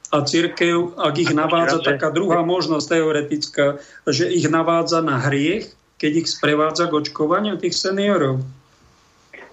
a 0.08 0.24
církev, 0.24 0.95
ak 0.95 1.14
ich 1.20 1.32
navádza, 1.36 1.84
taká 1.84 2.16
druhá 2.16 2.40
možnosť 2.40 2.95
teoretická, 2.95 3.84
že 4.08 4.32
ich 4.32 4.48
navádza 4.48 5.04
na 5.04 5.20
hriech, 5.20 5.76
keď 5.99 6.12
ich 6.24 6.28
sprevádza 6.32 6.88
k 6.88 7.04
očkovaniu 7.04 7.60
tých 7.60 7.76
seniorov. 7.76 8.40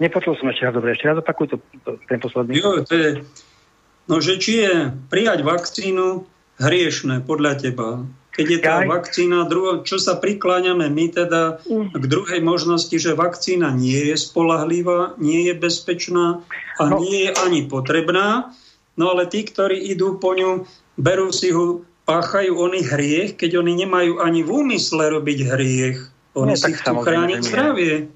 Nepočul 0.03 0.35
som 0.35 0.51
ešte 0.51 0.66
raz 0.66 0.75
dobre, 0.75 0.95
ešte 0.95 1.07
raz 1.07 1.19
opakuj 1.23 1.47
to, 1.55 1.57
to, 1.87 1.91
ten 2.11 2.19
posledný. 2.19 2.59
Jo, 2.59 2.83
to 2.83 2.95
je, 2.95 3.11
no, 4.11 4.19
že 4.19 4.39
či 4.43 4.53
je 4.66 4.75
prijať 5.11 5.47
vakcínu 5.47 6.27
hriešne 6.59 7.23
podľa 7.23 7.53
teba. 7.62 8.03
Keď 8.35 8.47
je 8.51 8.59
tá 8.59 8.83
Aj. 8.83 8.87
vakcína, 8.91 9.47
druho, 9.47 9.87
čo 9.87 10.03
sa 10.03 10.19
prikláňame 10.19 10.91
my 10.91 11.07
teda 11.07 11.62
mm. 11.62 11.95
k 11.95 12.05
druhej 12.11 12.41
možnosti, 12.43 12.95
že 12.99 13.15
vakcína 13.15 13.71
nie 13.71 14.11
je 14.11 14.16
spolahlivá, 14.19 15.15
nie 15.23 15.47
je 15.47 15.55
bezpečná 15.55 16.43
a 16.75 16.85
no. 16.91 16.99
nie 16.99 17.31
je 17.31 17.33
ani 17.47 17.71
potrebná, 17.71 18.51
no 18.99 19.15
ale 19.15 19.31
tí, 19.31 19.47
ktorí 19.47 19.79
idú 19.87 20.19
po 20.19 20.35
ňu, 20.35 20.66
berú 20.99 21.31
si 21.31 21.55
ho, 21.55 21.87
páchajú 22.05 22.59
oni 22.59 22.83
hriech, 22.83 23.39
keď 23.39 23.62
oni 23.62 23.87
nemajú 23.87 24.19
ani 24.19 24.43
v 24.43 24.51
úmysle 24.51 25.15
robiť 25.15 25.39
hriech. 25.55 25.99
Oni 26.35 26.53
nie, 26.53 26.61
si 26.61 26.75
chcú 26.75 27.07
chrániť 27.07 27.39
zdravie. 27.41 28.11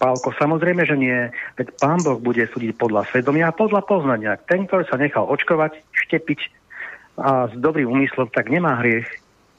Pálko, 0.00 0.32
samozrejme, 0.32 0.88
že 0.88 0.96
nie. 0.96 1.28
Veď 1.60 1.76
pán 1.76 2.00
Boh 2.00 2.16
bude 2.16 2.40
súdiť 2.48 2.72
podľa 2.80 3.04
svedomia 3.12 3.52
a 3.52 3.56
podľa 3.56 3.84
poznania. 3.84 4.40
Ten, 4.48 4.64
ktorý 4.64 4.88
sa 4.88 4.96
nechal 4.96 5.28
očkovať, 5.28 5.76
štepiť 5.92 6.40
a 7.20 7.52
s 7.52 7.54
dobrým 7.60 7.84
úmyslom, 7.84 8.32
tak 8.32 8.48
nemá 8.48 8.80
hriech. 8.80 9.04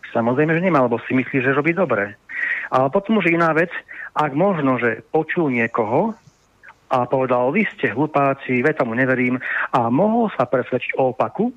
Samozrejme, 0.10 0.58
že 0.58 0.66
nemá, 0.66 0.82
lebo 0.82 0.98
si 1.06 1.14
myslí, 1.14 1.46
že 1.46 1.54
robí 1.54 1.78
dobre. 1.78 2.18
Ale 2.74 2.90
potom 2.90 3.22
už 3.22 3.30
iná 3.30 3.54
vec, 3.54 3.70
ak 4.18 4.34
možno, 4.34 4.82
že 4.82 5.06
počul 5.14 5.54
niekoho 5.54 6.18
a 6.90 7.06
povedal, 7.06 7.54
vy 7.54 7.64
ste 7.78 7.94
hlupáci, 7.94 8.66
veď 8.66 8.82
tomu 8.82 8.98
neverím 8.98 9.38
a 9.72 9.94
mohol 9.94 10.34
sa 10.34 10.50
presvedčiť 10.50 10.98
o 10.98 11.14
opaku, 11.14 11.54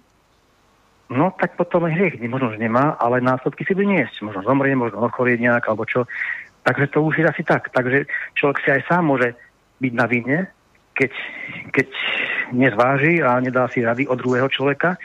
no 1.09 1.32
tak 1.40 1.56
potom 1.56 1.89
aj 1.89 1.97
hriech 1.97 2.20
možno, 2.28 2.52
že 2.52 2.61
nemá, 2.61 3.01
ale 3.01 3.24
následky 3.24 3.65
si 3.65 3.73
bude 3.73 3.89
niesť. 3.89 4.23
Možno 4.23 4.44
zomrie, 4.44 4.77
možno 4.77 5.02
ochorieť 5.09 5.40
nejak, 5.40 5.65
alebo 5.73 5.89
čo. 5.89 6.05
Takže 6.65 6.86
to 6.91 6.99
už 7.05 7.20
je 7.20 7.28
asi 7.28 7.45
tak. 7.45 7.69
Takže 7.70 8.09
človek 8.41 8.59
si 8.65 8.69
aj 8.73 8.82
sám 8.89 9.12
môže 9.12 9.36
byť 9.85 9.93
na 9.93 10.07
vine, 10.09 10.39
keď, 10.97 11.12
keď 11.77 11.89
nezváži 12.57 13.20
a 13.20 13.36
nedá 13.39 13.69
si 13.69 13.85
rady 13.85 14.09
od 14.09 14.16
druhého 14.16 14.49
človeka. 14.49 14.97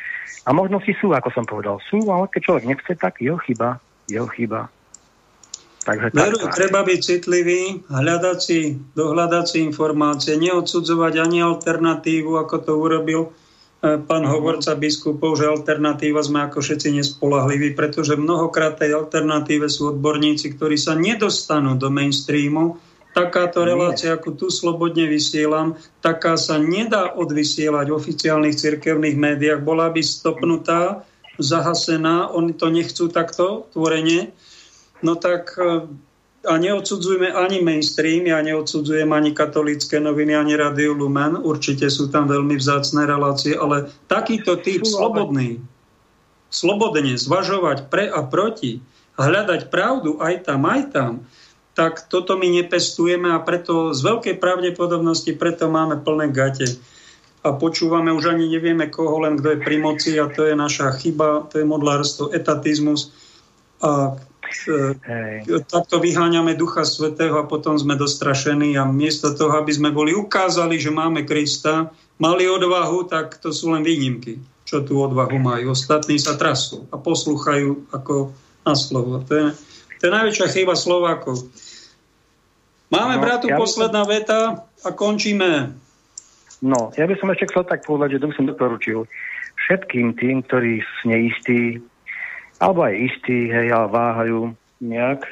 A 0.48 0.50
možnosti 0.56 0.96
sú, 0.98 1.12
ako 1.12 1.30
som 1.36 1.44
povedal, 1.44 1.84
sú, 1.92 2.00
ale 2.08 2.32
keď 2.32 2.42
človek 2.48 2.66
nechce, 2.66 2.94
tak 2.96 3.20
jeho 3.20 3.38
chyba, 3.44 3.78
jeho 4.08 4.26
chyba. 4.32 4.72
Takže 5.84 6.12
Veru, 6.14 6.38
tak, 6.38 6.56
treba 6.56 6.86
byť 6.86 7.00
citlivý, 7.02 7.82
hľadať 7.88 8.38
si, 8.40 8.78
dohľadať 8.94 9.46
si 9.48 9.58
informácie, 9.64 10.38
neodsudzovať 10.38 11.14
ani 11.24 11.40
alternatívu, 11.42 12.36
ako 12.36 12.56
to 12.62 12.74
urobil 12.78 13.22
pán 13.80 14.24
hovorca 14.28 14.76
biskupov, 14.76 15.40
že 15.40 15.48
alternatíva 15.48 16.20
sme 16.20 16.44
ako 16.52 16.60
všetci 16.60 17.00
nespolahliví, 17.00 17.72
pretože 17.80 18.20
mnohokrát 18.20 18.76
tej 18.76 19.00
alternatíve 19.00 19.72
sú 19.72 19.96
odborníci, 19.96 20.60
ktorí 20.60 20.76
sa 20.76 21.00
nedostanú 21.00 21.80
do 21.80 21.88
mainstreamu. 21.88 22.76
Takáto 23.16 23.64
relácia, 23.64 24.14
ako 24.14 24.36
tu 24.36 24.48
slobodne 24.52 25.08
vysielam, 25.08 25.80
taká 26.04 26.36
sa 26.36 26.60
nedá 26.60 27.16
odvysielať 27.16 27.90
v 27.90 27.98
oficiálnych 27.98 28.60
cirkevných 28.60 29.18
médiách. 29.18 29.66
Bola 29.66 29.90
by 29.90 30.04
stopnutá, 30.04 31.08
zahasená, 31.40 32.30
oni 32.36 32.52
to 32.54 32.68
nechcú 32.68 33.08
takto 33.08 33.72
tvorene, 33.72 34.36
no 35.00 35.16
tak 35.16 35.56
e, 35.56 35.88
a 36.48 36.56
neodsudzujeme 36.56 37.36
ani 37.36 37.60
mainstream, 37.60 38.24
ja 38.24 38.40
neodsudzujem 38.40 39.12
ani 39.12 39.36
katolické 39.36 40.00
noviny, 40.00 40.40
ani 40.40 40.56
Radio 40.56 40.96
Lumen, 40.96 41.36
určite 41.36 41.92
sú 41.92 42.08
tam 42.08 42.32
veľmi 42.32 42.56
vzácne 42.56 43.04
relácie, 43.04 43.60
ale 43.60 43.92
takýto 44.08 44.56
typ 44.56 44.88
slobodný, 44.88 45.60
slobodne 46.48 47.20
zvažovať 47.20 47.92
pre 47.92 48.08
a 48.08 48.24
proti 48.24 48.80
hľadať 49.20 49.68
pravdu 49.68 50.16
aj 50.24 50.48
tam, 50.48 50.64
aj 50.64 50.82
tam, 50.96 51.12
tak 51.76 52.08
toto 52.08 52.40
my 52.40 52.48
nepestujeme 52.64 53.32
a 53.36 53.40
preto 53.44 53.92
z 53.92 54.00
veľkej 54.00 54.36
pravdepodobnosti 54.40 55.32
preto 55.36 55.68
máme 55.68 56.00
plné 56.04 56.32
gate. 56.32 56.68
A 57.40 57.56
počúvame 57.56 58.12
už 58.12 58.36
ani 58.36 58.52
nevieme 58.52 58.92
koho, 58.92 59.24
len 59.24 59.40
kto 59.40 59.56
je 59.56 59.64
pri 59.64 59.80
moci 59.80 60.12
a 60.20 60.28
to 60.28 60.44
je 60.44 60.60
naša 60.60 60.92
chyba, 61.00 61.48
to 61.48 61.64
je 61.64 61.66
modlárstvo, 61.68 62.36
etatizmus. 62.36 63.16
A. 63.80 64.20
takto 65.70 66.02
vyháňame 66.02 66.58
Ducha 66.58 66.86
Svetého 66.86 67.38
a 67.38 67.48
potom 67.50 67.78
sme 67.78 68.00
dostrašení 68.00 68.76
a 68.76 68.88
miesto 68.88 69.34
toho, 69.34 69.58
aby 69.60 69.72
sme 69.74 69.90
boli 69.94 70.16
ukázali, 70.16 70.82
že 70.82 70.94
máme 70.94 71.26
Krista, 71.26 71.94
mali 72.20 72.46
odvahu, 72.50 73.08
tak 73.08 73.40
to 73.40 73.54
sú 73.54 73.72
len 73.74 73.86
výnimky, 73.86 74.42
čo 74.68 74.84
tú 74.84 75.00
odvahu 75.02 75.40
majú. 75.40 75.74
Ostatní 75.74 76.20
sa 76.20 76.36
trasú 76.36 76.86
a 76.92 77.00
poslúchajú 77.00 77.90
ako 77.94 78.34
na 78.68 78.76
slovo. 78.76 79.24
To 79.26 79.34
je, 79.34 79.46
to 79.98 80.02
je 80.08 80.12
najväčšia 80.12 80.48
chyba 80.54 80.76
Slovákov. 80.76 81.48
Máme, 82.90 83.18
no, 83.18 83.24
bratu, 83.24 83.46
ja 83.50 83.58
posledná 83.58 84.04
som... 84.04 84.12
veta 84.12 84.40
a 84.82 84.90
končíme. 84.90 85.78
No, 86.60 86.92
ja 86.98 87.08
by 87.08 87.16
som 87.22 87.32
ešte 87.32 87.54
chcel 87.54 87.64
tak 87.64 87.88
povedať, 87.88 88.18
že 88.18 88.22
to 88.22 88.30
by 88.30 88.36
som 88.36 88.50
doporučil 88.50 89.00
všetkým 89.68 90.18
tým, 90.18 90.44
ktorí 90.44 90.82
sú 90.82 91.02
neistí, 91.08 91.80
alebo 92.60 92.84
aj 92.84 92.96
istí, 92.96 93.48
hej, 93.48 93.72
ale 93.72 93.88
váhajú 93.88 94.40
nejak, 94.84 95.24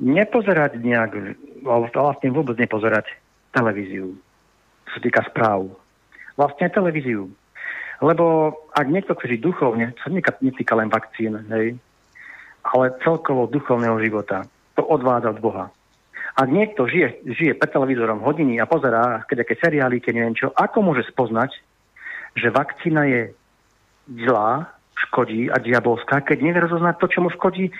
nepozerať 0.00 0.80
nejak, 0.80 1.36
alebo 1.64 1.86
vlastne 1.92 2.32
vôbec 2.32 2.56
nepozerať 2.56 3.12
televíziu, 3.52 4.16
čo 4.88 4.92
sa 4.96 5.00
týka 5.00 5.20
správ. 5.28 5.68
Vlastne 6.40 6.72
televíziu. 6.72 7.28
Lebo 8.00 8.56
ak 8.72 8.88
niekto 8.88 9.12
chce 9.12 9.36
žiť 9.36 9.40
duchovne, 9.44 9.92
sa 10.00 10.08
netýka 10.40 10.72
len 10.72 10.88
vakcín, 10.88 11.36
hej, 11.52 11.76
ale 12.64 12.96
celkovo 13.04 13.44
duchovného 13.44 14.00
života, 14.00 14.48
to 14.76 14.82
odvádza 14.88 15.36
od 15.36 15.40
Boha. 15.44 15.64
Ak 16.40 16.48
niekto 16.48 16.88
žije, 16.88 17.20
žije 17.36 17.52
pred 17.60 17.68
televízorom 17.68 18.24
hodiny 18.24 18.56
a 18.56 18.64
pozerá 18.64 19.26
keď 19.28 19.44
aké 19.44 19.54
seriály, 19.60 20.00
keď 20.00 20.12
neviem 20.16 20.36
čo, 20.38 20.48
ako 20.56 20.80
môže 20.80 21.04
spoznať, 21.12 21.52
že 22.38 22.48
vakcína 22.48 23.04
je 23.04 23.20
zlá 24.24 24.79
škodí 25.08 25.48
a 25.48 25.56
diabolská, 25.56 26.20
keď 26.20 26.38
nevie 26.44 26.60
rozoznať 26.64 26.94
to, 27.00 27.06
čo 27.08 27.18
mu 27.24 27.30
škodí 27.32 27.72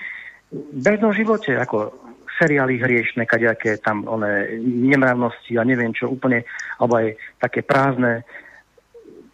v 0.51 0.79
bežnom 0.83 1.15
živote, 1.15 1.55
ako 1.55 1.95
seriály 2.41 2.81
hriešne, 2.81 3.29
kadejaké 3.29 3.77
tam 3.77 4.03
one 4.09 4.49
nemravnosti 4.61 5.53
a 5.55 5.63
neviem 5.63 5.93
čo 5.93 6.09
úplne, 6.09 6.43
alebo 6.81 6.97
aj 6.97 7.07
také 7.37 7.61
prázdne, 7.61 8.25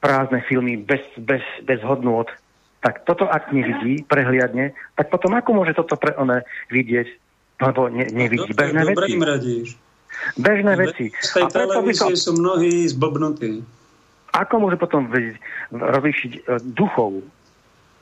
prázdne 0.03 0.43
filmy 0.45 0.76
bez, 0.77 1.01
bez, 1.15 1.41
bez 1.64 1.80
hodnôt. 1.88 2.27
Tak 2.84 3.07
toto 3.07 3.26
ak 3.26 3.49
nevidí, 3.55 4.05
prehliadne, 4.05 4.76
tak 4.93 5.09
potom 5.09 5.34
ako 5.34 5.64
môže 5.64 5.73
toto 5.73 5.97
pre 5.97 6.14
one 6.19 6.45
vidieť, 6.69 7.07
lebo 7.64 7.89
ne, 7.89 8.05
nevidí 8.11 8.53
no, 8.53 8.59
bežné 8.59 8.81
veci. 8.85 9.11
im 9.15 9.23
radíš. 9.26 9.68
Bežné 10.38 10.73
veci. 10.76 11.05
Z 11.14 11.31
tej 11.41 11.45
televízie 11.49 12.14
som... 12.18 12.38
sú 12.38 12.41
mnohí 12.41 12.85
zblbnutí. 12.89 13.64
Ako 14.35 14.61
môže 14.61 14.77
potom 14.77 15.09
rozlišiť 15.73 16.31
e, 16.35 16.39
duchov 16.76 17.26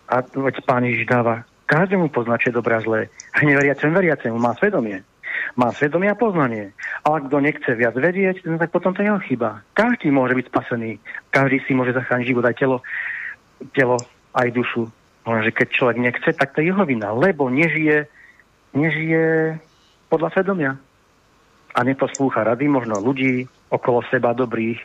a 0.10 0.22
veď 0.22 0.62
pán 0.66 0.86
Ježiš 0.86 1.10
dáva 1.10 1.46
každému 1.66 2.14
dobré 2.54 2.74
a 2.78 2.82
zlé. 2.82 3.02
A 3.34 3.42
neveriacem, 3.42 3.90
veriacemu 3.90 4.38
má 4.38 4.54
svedomie. 4.56 5.02
Má 5.58 5.74
svedomie 5.74 6.10
a 6.10 6.16
poznanie. 6.18 6.72
Ale 7.04 7.26
kto 7.26 7.38
nechce 7.42 7.72
viac 7.76 7.98
vedieť, 7.98 8.46
no 8.46 8.58
tak 8.62 8.72
potom 8.72 8.94
to 8.94 9.02
je 9.02 9.10
jeho 9.10 9.20
chyba. 9.26 9.66
Každý 9.74 10.14
môže 10.14 10.38
byť 10.38 10.46
spasený. 10.48 11.02
Každý 11.34 11.60
si 11.66 11.74
môže 11.74 11.98
zachrániť 11.98 12.28
život 12.30 12.46
aj 12.46 12.56
telo, 12.56 12.78
telo 13.74 13.98
aj 14.38 14.48
dušu. 14.54 14.88
Lenže 15.26 15.52
keď 15.52 15.68
človek 15.74 15.98
nechce, 15.98 16.30
tak 16.38 16.54
to 16.54 16.62
je 16.62 16.70
jeho 16.70 16.86
vina, 16.86 17.10
lebo 17.10 17.50
nežije, 17.50 18.06
nežije 18.78 19.58
podľa 20.08 20.30
svedomia. 20.38 20.72
A 21.76 21.80
neposlúcha 21.84 22.46
rady 22.46 22.70
možno 22.72 23.02
ľudí 23.02 23.50
okolo 23.74 24.06
seba 24.08 24.32
dobrých 24.32 24.80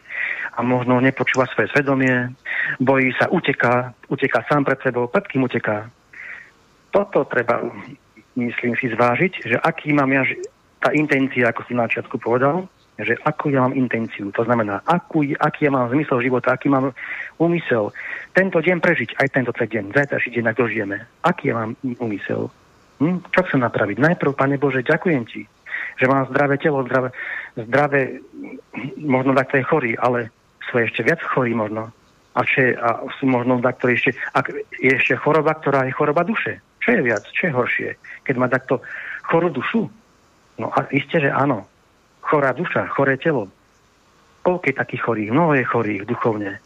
a 0.61 0.63
možno 0.63 1.01
nepočúva 1.01 1.49
svoje 1.49 1.73
svedomie, 1.73 2.37
bojí 2.77 3.17
sa, 3.17 3.33
uteká, 3.33 3.97
uteká 4.13 4.45
sám 4.45 4.69
pred 4.69 4.77
sebou, 4.85 5.09
pred 5.09 5.25
kým 5.25 5.49
uteká. 5.49 5.89
Toto 6.93 7.25
treba, 7.25 7.65
myslím 8.37 8.77
si, 8.77 8.93
zvážiť, 8.93 9.49
že 9.49 9.57
aký 9.57 9.97
mám 9.97 10.13
ja 10.13 10.29
tá 10.85 10.93
intencia, 10.93 11.49
ako 11.49 11.65
si 11.65 11.73
na 11.73 11.89
začiatku 11.89 12.21
povedal, 12.21 12.69
že 13.01 13.17
akú 13.25 13.49
ja 13.49 13.65
mám 13.65 13.73
intenciu, 13.73 14.29
to 14.29 14.45
znamená, 14.45 14.85
akú, 14.85 15.25
aký 15.41 15.65
ja 15.65 15.73
mám 15.73 15.89
zmysel 15.89 16.21
života, 16.21 16.53
aký 16.53 16.69
mám 16.69 16.93
úmysel 17.41 17.97
tento 18.37 18.61
deň 18.61 18.77
prežiť, 18.85 19.17
aj 19.17 19.29
tento 19.33 19.57
deň, 19.57 19.97
zajtrajší 19.97 20.37
deň, 20.37 20.45
ak 20.53 20.61
dožijeme. 20.61 20.97
Aký 21.25 21.49
ja 21.49 21.65
mám 21.65 21.73
úmysel? 21.97 22.53
Hm? 23.01 23.25
Čo 23.33 23.41
chcem 23.49 23.61
napraviť? 23.65 23.97
Najprv, 23.97 24.37
Pane 24.37 24.61
Bože, 24.61 24.85
ďakujem 24.85 25.25
Ti, 25.25 25.43
že 25.97 26.05
mám 26.05 26.29
zdravé 26.29 26.61
telo, 26.61 26.85
zdravé, 26.85 27.09
zdravé 27.57 28.21
možno 29.01 29.33
tak, 29.33 29.57
je 29.57 29.65
chorý, 29.65 29.93
ale 29.97 30.29
sú 30.69 30.81
ešte 30.81 31.01
viac 31.07 31.21
chorí 31.25 31.57
možno. 31.57 31.89
A, 32.37 32.47
čo, 32.47 32.63
a 32.79 33.05
sú 33.19 33.27
možno 33.27 33.59
tak, 33.59 33.83
ktorý 33.83 33.93
ešte, 33.99 34.11
ak 34.37 34.55
je 34.79 34.93
ešte 34.95 35.19
choroba, 35.19 35.57
ktorá 35.59 35.89
je 35.89 35.97
choroba 35.97 36.23
duše. 36.23 36.63
Čo 36.79 36.97
je 36.97 37.01
viac? 37.03 37.25
Čo 37.35 37.51
je 37.51 37.57
horšie? 37.57 37.89
Keď 38.23 38.35
má 38.39 38.47
takto 38.47 38.79
chorú 39.27 39.51
dušu? 39.51 39.91
No 40.61 40.71
a 40.71 40.87
isté, 40.95 41.19
že 41.19 41.31
áno 41.33 41.67
chorá 42.31 42.55
duša, 42.55 42.87
choré 42.95 43.19
telo. 43.19 43.51
Koľko 44.47 44.65
je 44.71 44.79
takých 44.79 45.03
chorých? 45.03 45.31
Mnoho 45.35 45.53
je 45.59 45.65
chorých 45.67 46.03
duchovne. 46.07 46.63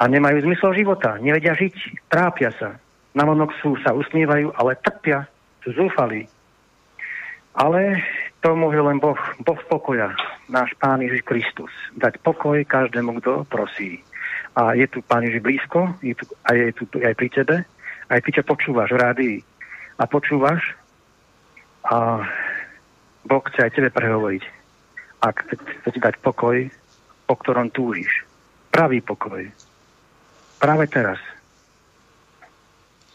A 0.00 0.02
nemajú 0.10 0.42
zmysel 0.42 0.74
života, 0.74 1.20
nevedia 1.22 1.54
žiť, 1.54 2.08
trápia 2.10 2.50
sa. 2.56 2.80
Navonok 3.14 3.54
sú, 3.62 3.78
sa 3.84 3.94
usmievajú, 3.94 4.50
ale 4.58 4.80
trpia, 4.82 5.28
sú 5.62 5.70
zúfali. 5.70 6.26
Ale 7.54 8.02
to 8.44 8.52
môže 8.52 8.76
len 8.76 9.00
boh, 9.00 9.16
boh 9.40 9.60
pokoja, 9.72 10.12
náš 10.52 10.76
Pán 10.76 11.00
Ježiš 11.00 11.24
Kristus. 11.24 11.72
Dať 11.96 12.20
pokoj 12.20 12.60
každému, 12.68 13.16
kto 13.24 13.48
prosí. 13.48 14.04
A 14.52 14.76
je 14.76 14.84
tu 14.84 15.00
Pán 15.00 15.24
Ježiš 15.24 15.40
blízko, 15.40 15.96
je 16.04 16.12
tu, 16.12 16.28
a 16.44 16.52
je 16.52 16.76
tu 16.76 16.84
aj 17.00 17.16
pri 17.16 17.28
tebe, 17.32 17.56
aj 18.12 18.20
ty, 18.20 18.30
čo 18.36 18.44
počúvaš 18.44 18.92
v 18.92 19.00
rádii. 19.00 19.36
A 19.96 20.04
počúvaš 20.04 20.76
a 21.88 22.20
Boh 23.24 23.40
chce 23.48 23.64
aj 23.64 23.72
tebe 23.80 23.88
prehovoriť 23.88 24.44
a 25.24 25.32
chce 25.32 25.88
ti 25.88 26.00
dať 26.04 26.20
pokoj, 26.20 26.68
po 27.24 27.34
ktorom 27.40 27.72
túžiš. 27.72 28.28
Pravý 28.68 29.00
pokoj. 29.00 29.40
Práve 30.60 30.84
teraz. 30.92 31.16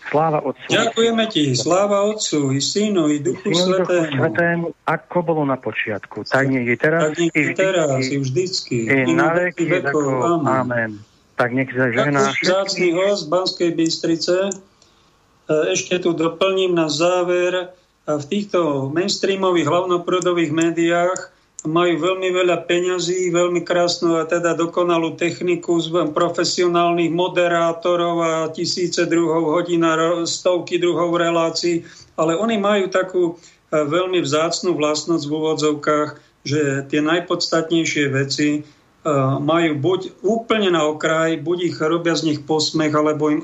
Sláva 0.10 0.41
Otcu. 0.41 0.69
Ďakujeme 0.73 1.23
ti. 1.30 1.53
Sláva 1.53 2.10
Otcu, 2.10 2.49
i 2.49 2.57
Synu, 2.57 3.14
i 3.14 3.22
Duchu 3.22 3.53
Svetému. 3.53 4.18
Svetému. 4.18 4.65
Ako 4.90 5.18
bolo 5.22 5.45
na 5.45 5.56
počiatku, 5.56 6.26
tak 6.26 6.49
nie 6.49 6.65
je 6.65 6.76
teraz, 6.81 7.14
tak 7.14 7.22
nie 7.22 7.30
je 7.30 7.53
teraz, 7.53 8.02
i 8.10 8.18
vždycky. 8.18 8.90
I 8.90 9.14
na 9.14 9.38
veky 9.38 9.69
vekov. 9.69 10.41
Amen. 10.41 10.49
Amen. 10.49 10.91
Tak 11.38 11.53
nech 11.53 11.69
sa 11.72 11.94
žehná. 11.94 12.34
Taký 12.36 12.91
host 12.98 13.30
Banskej 13.30 13.72
Bystrice. 13.77 14.49
E, 14.49 14.53
ešte 15.72 16.02
tu 16.02 16.11
doplním 16.18 16.73
na 16.76 16.90
záver. 16.91 17.72
V 18.10 18.26
týchto 18.26 18.90
mainstreamových 18.90 19.69
hlavnoprúdových 19.69 20.49
médiách 20.49 21.39
majú 21.68 21.99
veľmi 21.99 22.30
veľa 22.31 22.64
peňazí, 22.72 23.36
veľmi 23.36 23.68
krásnu 23.68 24.15
a 24.15 24.23
teda 24.23 24.56
dokonalú 24.56 25.19
techniku 25.19 25.84
profesionálnych 26.15 27.11
moderátorov 27.11 28.15
a 28.23 28.34
tisíce 28.56 29.03
druhov 29.03 29.60
hodín 29.60 29.84
stovky 30.23 30.80
druhov 30.80 31.19
relácií, 31.19 31.84
ale 32.15 32.40
oni 32.40 32.56
majú 32.56 32.88
takú 32.88 33.23
e, 33.27 33.34
veľmi 33.76 34.23
vzácnú 34.23 34.80
vlastnosť 34.80 35.23
v 35.27 35.36
úvodzovkách, 35.36 36.10
že 36.48 36.88
tie 36.88 37.03
najpodstatnejšie 37.03 38.06
veci 38.07 38.49
e, 38.56 38.61
majú 39.44 39.76
buď 39.84 40.23
úplne 40.23 40.72
na 40.72 40.88
okraj, 40.88 41.44
buď 41.44 41.76
ich 41.76 41.77
robia 41.84 42.15
z 42.15 42.31
nich 42.31 42.40
posmech, 42.48 42.95
alebo 42.95 43.36
im 43.36 43.44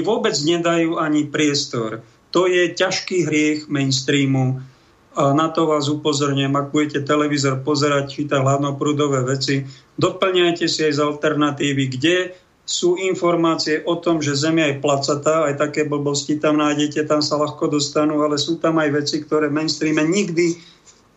vôbec 0.00 0.32
nedajú 0.40 0.96
ani 0.96 1.28
priestor. 1.28 2.00
To 2.32 2.48
je 2.48 2.72
ťažký 2.72 3.28
hriech 3.28 3.60
mainstreamu, 3.68 4.64
a 5.10 5.34
na 5.34 5.50
to 5.50 5.66
vás 5.66 5.90
upozorňujem, 5.90 6.54
ak 6.54 6.70
budete 6.70 7.02
televízor 7.02 7.66
pozerať, 7.66 8.14
čítať 8.14 8.38
hlavnoprúdové 8.38 9.26
veci, 9.26 9.66
doplňajte 9.98 10.64
si 10.70 10.86
aj 10.86 10.92
z 10.94 11.00
alternatívy, 11.02 11.84
kde 11.90 12.16
sú 12.62 12.94
informácie 12.94 13.82
o 13.82 13.98
tom, 13.98 14.22
že 14.22 14.38
Zemia 14.38 14.70
je 14.70 14.78
placatá, 14.78 15.50
aj 15.50 15.58
také 15.58 15.82
blbosti 15.82 16.38
tam 16.38 16.62
nájdete, 16.62 17.02
tam 17.10 17.18
sa 17.18 17.34
ľahko 17.42 17.66
dostanú, 17.66 18.22
ale 18.22 18.38
sú 18.38 18.62
tam 18.62 18.78
aj 18.78 19.02
veci, 19.02 19.18
ktoré 19.18 19.50
v 19.50 19.58
mainstreame 19.58 20.06
nikdy 20.06 20.54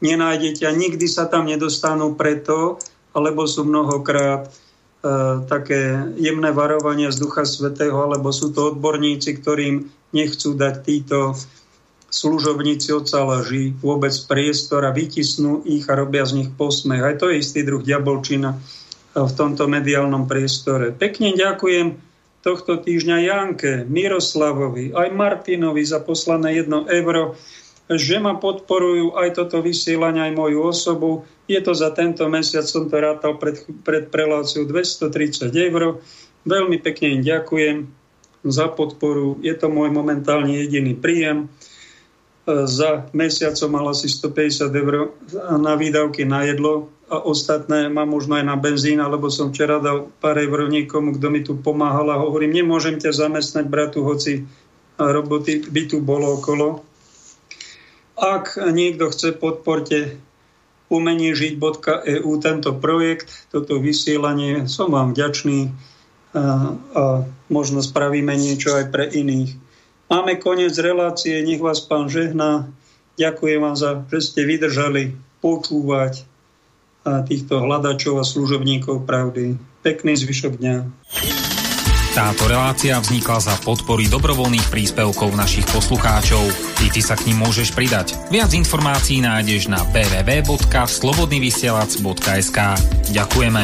nenájdete 0.01 0.65
a 0.65 0.73
nikdy 0.73 1.05
sa 1.05 1.29
tam 1.29 1.45
nedostanú 1.45 2.17
preto, 2.17 2.81
alebo 3.13 3.45
sú 3.45 3.69
mnohokrát 3.69 4.49
e, 4.49 5.45
také 5.45 6.01
jemné 6.17 6.49
varovania 6.49 7.13
z 7.13 7.21
Ducha 7.21 7.45
Svetého, 7.45 8.01
alebo 8.01 8.33
sú 8.33 8.49
to 8.49 8.73
odborníci, 8.73 9.37
ktorým 9.37 9.85
nechcú 10.09 10.57
dať 10.57 10.75
títo 10.81 11.37
služobníci 12.13 12.93
oca 12.93 13.25
laží 13.25 13.73
vôbec 13.81 14.13
priestor 14.29 14.85
a 14.85 14.93
vytisnú 14.93 15.65
ich 15.65 15.89
a 15.89 15.97
robia 15.97 16.21
z 16.29 16.45
nich 16.45 16.49
posmech. 16.53 17.01
Aj 17.01 17.17
to 17.17 17.33
je 17.33 17.41
istý 17.41 17.65
druh 17.65 17.81
diabolčina 17.81 18.53
v 19.17 19.31
tomto 19.33 19.65
mediálnom 19.65 20.29
priestore. 20.29 20.93
Pekne 20.93 21.33
ďakujem 21.33 21.97
tohto 22.45 22.77
týždňa 22.77 23.17
Janke, 23.25 23.71
Miroslavovi, 23.89 24.93
aj 24.93 25.09
Martinovi 25.09 25.81
za 25.81 26.05
poslané 26.05 26.61
jedno 26.61 26.85
euro, 26.85 27.33
že 27.89 28.21
ma 28.21 28.37
podporujú 28.37 29.17
aj 29.17 29.33
toto 29.33 29.65
vysielanie, 29.65 30.21
aj 30.21 30.37
moju 30.37 30.59
osobu. 30.61 31.09
Je 31.49 31.57
to 31.65 31.73
za 31.73 31.89
tento 31.97 32.29
mesiac, 32.29 32.63
som 32.69 32.93
to 32.93 32.95
rátal 33.01 33.41
pred, 33.41 33.65
pred 33.81 34.13
preláciu 34.13 34.69
230 34.69 35.49
eur. 35.49 35.97
Veľmi 36.45 36.77
pekne 36.77 37.19
im 37.19 37.21
ďakujem 37.25 37.77
za 38.43 38.67
podporu. 38.69 39.39
Je 39.39 39.55
to 39.55 39.71
môj 39.71 39.89
momentálne 39.89 40.51
jediný 40.51 40.93
príjem 40.93 41.49
za 42.47 43.07
mesiac 43.15 43.55
som 43.55 43.71
mal 43.71 43.87
asi 43.87 44.11
150 44.11 44.67
eur 44.75 45.15
na 45.55 45.79
výdavky 45.79 46.27
na 46.27 46.43
jedlo 46.43 46.91
a 47.07 47.23
ostatné 47.23 47.87
mám 47.87 48.11
možno 48.11 48.35
aj 48.35 48.45
na 48.47 48.59
benzín, 48.59 48.99
alebo 48.99 49.31
som 49.31 49.53
včera 49.53 49.79
dal 49.79 50.11
pár 50.19 50.35
eur 50.35 50.67
niekomu, 50.67 51.15
kto 51.15 51.27
mi 51.31 51.39
tu 51.39 51.55
pomáhal 51.55 52.11
a 52.11 52.19
hovorím, 52.19 52.63
nemôžem 52.63 52.99
ťa 52.99 53.15
zamestnať, 53.15 53.65
bratu, 53.69 54.03
hoci 54.03 54.43
roboty 54.97 55.63
by 55.71 55.81
tu 55.87 56.03
bolo 56.03 56.35
okolo. 56.35 56.83
Ak 58.19 58.59
niekto 58.59 59.09
chce, 59.09 59.33
podporte 59.33 60.19
umenižiť.eu 60.93 62.31
tento 62.37 62.71
projekt, 62.77 63.49
toto 63.49 63.81
vysielanie. 63.81 64.69
Som 64.69 64.93
vám 64.93 65.17
vďačný 65.17 65.73
a, 66.33 66.41
a 66.93 67.03
možno 67.49 67.81
spravíme 67.81 68.35
niečo 68.37 68.77
aj 68.77 68.85
pre 68.93 69.09
iných. 69.09 69.62
Máme 70.13 70.37
koniec 70.37 70.77
relácie, 70.77 71.41
nech 71.41 71.57
vás 71.57 71.81
pán 71.81 72.05
žehná. 72.05 72.69
Ďakujem 73.17 73.65
vám 73.65 73.73
za, 73.73 74.05
že 74.13 74.21
ste 74.21 74.45
vydržali 74.45 75.17
počúvať 75.41 76.21
týchto 77.25 77.57
hľadačov 77.57 78.21
a 78.21 78.23
služobníkov 78.23 79.09
pravdy. 79.09 79.57
Pekný 79.81 80.13
zvyšok 80.13 80.61
dňa. 80.61 80.75
Táto 82.13 82.45
relácia 82.45 82.93
vznikla 83.01 83.41
za 83.41 83.57
podpory 83.65 84.05
dobrovoľných 84.05 84.69
príspevkov 84.69 85.33
našich 85.33 85.65
poslucháčov. 85.73 86.45
I 86.85 86.93
ty 86.93 87.01
sa 87.01 87.17
k 87.17 87.33
ním 87.33 87.41
môžeš 87.41 87.73
pridať. 87.73 88.13
Viac 88.29 88.53
informácií 88.53 89.17
nájdeš 89.17 89.65
na 89.65 89.81
www.slobodnyvysielac.sk 89.81 92.59
Ďakujeme. 93.09 93.61